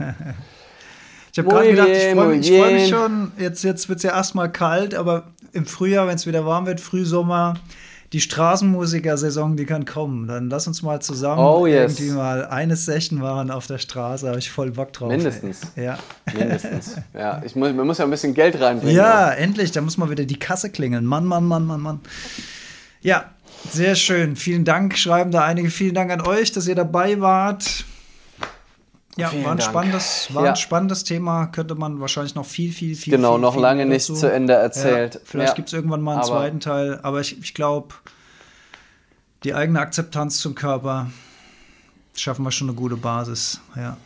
Ich 1.33 1.39
habe 1.39 1.49
gerade 1.49 1.71
gedacht, 1.71 1.89
ich 1.89 2.15
freue 2.15 2.29
mich, 2.29 2.49
ich 2.49 2.57
freu 2.57 2.73
mich 2.73 2.89
schon. 2.89 3.33
Jetzt, 3.39 3.65
jetzt 3.65 3.89
wird 3.89 3.97
es 3.97 4.03
ja 4.05 4.13
erstmal 4.13 4.53
kalt, 4.53 4.95
aber 4.95 5.25
im 5.53 5.67
Frühjahr, 5.67 6.07
wenn 6.07 6.15
es 6.15 6.29
wieder 6.29 6.47
warm 6.47 6.67
wird, 6.67 6.81
Frühsommer, 6.81 7.55
die 8.15 8.21
Straßenmusiker-Saison, 8.21 9.57
die 9.57 9.67
kann 9.67 9.85
kommen. 9.85 10.29
Dann 10.29 10.49
lass 10.49 10.69
uns 10.69 10.83
mal 10.83 11.03
zusammen 11.03 11.41
Oh, 11.43 11.67
yes. 11.67 11.99
irgendwie 11.99 12.17
mal 12.17 12.47
eine 12.47 12.77
Session 12.77 13.19
machen 13.19 13.51
auf 13.51 13.67
der 13.67 13.79
Straße. 13.79 14.29
habe 14.29 14.39
ich 14.39 14.51
voll 14.51 14.71
Bock 14.71 14.93
drauf. 14.93 15.11
ey. 15.11 15.17
Mindestens. 15.17 15.63
Ja. 15.75 15.99
Mindestens. 16.33 16.97
Ja, 17.13 17.43
ich 17.45 17.57
muss, 17.57 17.73
man 17.73 17.87
muss 17.87 17.99
ja 17.99 18.05
ein 18.05 18.11
bisschen 18.11 18.33
Geld 18.33 18.61
reinbringen. 18.61 18.95
Ja, 18.95 19.31
endlich, 19.33 19.73
da 19.73 19.81
muss 19.81 19.99
mal 19.99 20.09
wieder 20.11 20.25
die 20.25 20.39
Kasse 20.39 20.71
klingeln. 20.71 21.05
Mann, 21.05 21.25
Mann, 21.27 21.45
Mann, 21.45 21.67
Mann, 21.67 21.81
Mann. 21.81 22.01
Ja, 23.03 23.25
sehr 23.71 23.97
schön. 23.97 24.37
Vielen 24.37 24.65
Dank, 24.65 24.97
schreiben 24.97 25.33
da 25.33 25.45
einige. 25.45 25.69
Vielen 25.71 25.95
Dank 25.95 26.13
an 26.13 26.21
euch, 26.21 26.53
dass 26.53 26.69
ihr 26.69 26.77
dabei 26.77 27.21
wart. 27.21 27.85
Ja, 29.17 29.29
Vielen 29.29 29.45
war 29.45 29.53
ein 29.53 29.59
Dank. 29.59 29.71
spannendes, 29.71 30.29
war 30.35 30.45
Ja. 30.45 30.51
ein 30.51 30.57
spannendes 30.57 31.05
Thema. 31.05 31.47
Könnte 31.47 31.77
man 31.77 32.01
wahrscheinlich 32.01 32.35
noch 32.35 32.47
viel, 32.47 32.73
viel, 32.73 32.97
viel 32.97 33.13
Genau, 33.13 33.35
viel, 33.35 33.41
noch 33.43 33.53
viel 33.53 33.63
lange 33.63 33.87
nicht 33.87 34.05
zu 34.05 34.27
Ende 34.33 34.55
erzählt. 34.55 35.15
Ja, 35.15 35.21
vielleicht 35.25 35.51
Ja. 35.51 35.55
gibt 35.55 35.69
es 35.69 35.73
irgendwann 35.73 36.01
mal 36.03 36.13
einen 36.13 36.21
Aber- 36.23 36.29
zweiten 36.31 36.59
Teil, 36.61 36.99
aber 37.03 37.21
ich, 37.21 37.39
ich 37.41 37.55
glaube, 37.55 37.95
die 39.45 39.55
eigene 39.55 39.79
Akzeptanz 39.81 40.39
zum 40.39 40.55
Körper 40.57 41.11
schaffen 42.17 42.45
wir 42.45 42.51
schon 42.51 42.69
eine 42.69 42.77
gute 42.77 42.97
Basis. 42.97 43.61
Ja. 43.77 43.97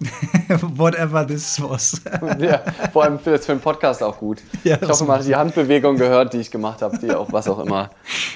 Whatever 0.76 1.26
this 1.26 1.60
was. 1.62 2.00
Ja, 2.38 2.62
vor 2.92 3.04
allem 3.04 3.18
für, 3.18 3.38
für 3.38 3.52
den 3.52 3.60
Podcast 3.60 4.02
auch 4.02 4.18
gut. 4.18 4.38
Ja, 4.64 4.78
ich 4.80 4.88
hoffe, 4.88 5.04
man 5.04 5.18
hat 5.18 5.26
die 5.26 5.34
Handbewegung 5.36 5.96
gehört, 5.96 6.32
die 6.32 6.38
ich 6.38 6.50
gemacht 6.50 6.82
habe, 6.82 6.98
die 6.98 7.10
auch 7.12 7.32
was 7.32 7.48
auch 7.48 7.58
immer 7.60 7.90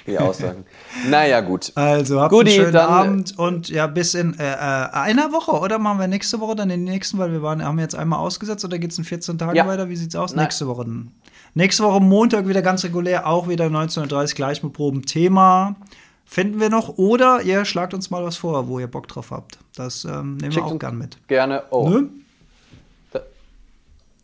die 0.07 0.19
aussagen. 0.19 0.65
Naja, 1.09 1.41
gut. 1.41 1.73
Also 1.75 2.21
habt 2.21 2.31
Guti, 2.33 2.51
einen 2.51 2.61
schönen 2.61 2.73
dann- 2.73 2.89
Abend 2.91 3.39
und 3.39 3.69
ja, 3.69 3.87
bis 3.87 4.15
in 4.15 4.39
äh, 4.39 4.53
äh, 4.53 4.57
einer 4.57 5.33
Woche 5.33 5.53
oder 5.53 5.79
machen 5.79 5.99
wir 6.01 6.07
nächste 6.09 6.41
Woche 6.41 6.57
dann 6.57 6.69
den 6.69 6.85
nächsten, 6.85 7.19
weil 7.19 7.33
wir 7.33 7.43
waren, 7.43 7.65
haben 7.65 7.79
jetzt 7.79 7.95
einmal 7.95 8.19
ausgesetzt 8.21 8.65
oder 8.65 8.79
geht 8.79 8.93
es 8.93 8.99
in 8.99 9.05
14 9.05 9.39
Tagen 9.39 9.57
Ja. 9.57 9.67
weiter? 9.67 9.89
Wie 9.89 9.97
sieht's 9.97 10.17
aus? 10.17 10.35
Nein. 10.35 10.45
Nächste 10.45 10.67
Woche 10.67 10.85
dann. 10.85 11.11
Nächste 11.55 11.85
Woche 11.85 12.01
Montag 12.01 12.49
wieder 12.49 12.63
ganz 12.63 12.83
regulär, 12.85 13.27
auch 13.27 13.49
wieder 13.49 13.67
19.30 13.67 14.35
gleich 14.35 14.63
mit 14.63 14.73
Proben. 14.73 15.03
Thema 15.03 15.77
finden 16.25 16.61
wir 16.61 16.71
noch 16.71 16.97
oder 16.99 17.43
ihr 17.43 17.65
schlagt 17.65 17.95
uns 17.95 18.11
mal 18.11 18.25
was 18.25 18.37
vor, 18.37 18.69
wo 18.69 18.79
ihr 18.79 18.87
Bock 18.91 19.09
drauf 19.09 19.31
habt. 19.31 19.59
Das 19.75 20.05
ähm, 20.05 20.37
nehmen 20.37 20.41
wir 20.43 20.53
Schickt 20.53 20.67
auch 20.67 20.71
uns 20.73 20.81
gern 20.81 20.99
mit. 20.99 21.17
Gerne. 21.29 21.63
Oh, 21.71 21.89
Ne? 21.89 22.09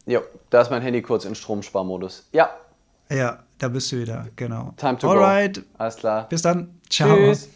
jo, 0.07 0.21
da 0.51 0.63
ist 0.63 0.71
mein 0.71 0.83
Handy 0.83 1.03
kurz 1.03 1.25
in 1.25 1.35
Stromsparmodus. 1.35 2.25
Ja, 2.33 2.51
Ja, 3.11 3.41
da 3.59 3.69
bist 3.69 3.93
du 3.93 3.99
wieder, 3.99 4.27
genau. 4.37 4.73
time 4.77 4.97
to 4.99 5.11
Alright, 5.11 5.57
go. 5.57 5.63
Alles 5.79 5.97
klar. 5.97 6.27
bis 6.29 6.43
dann. 6.43 6.71
Ciao. 6.89 7.15
Tschüss. 7.17 7.49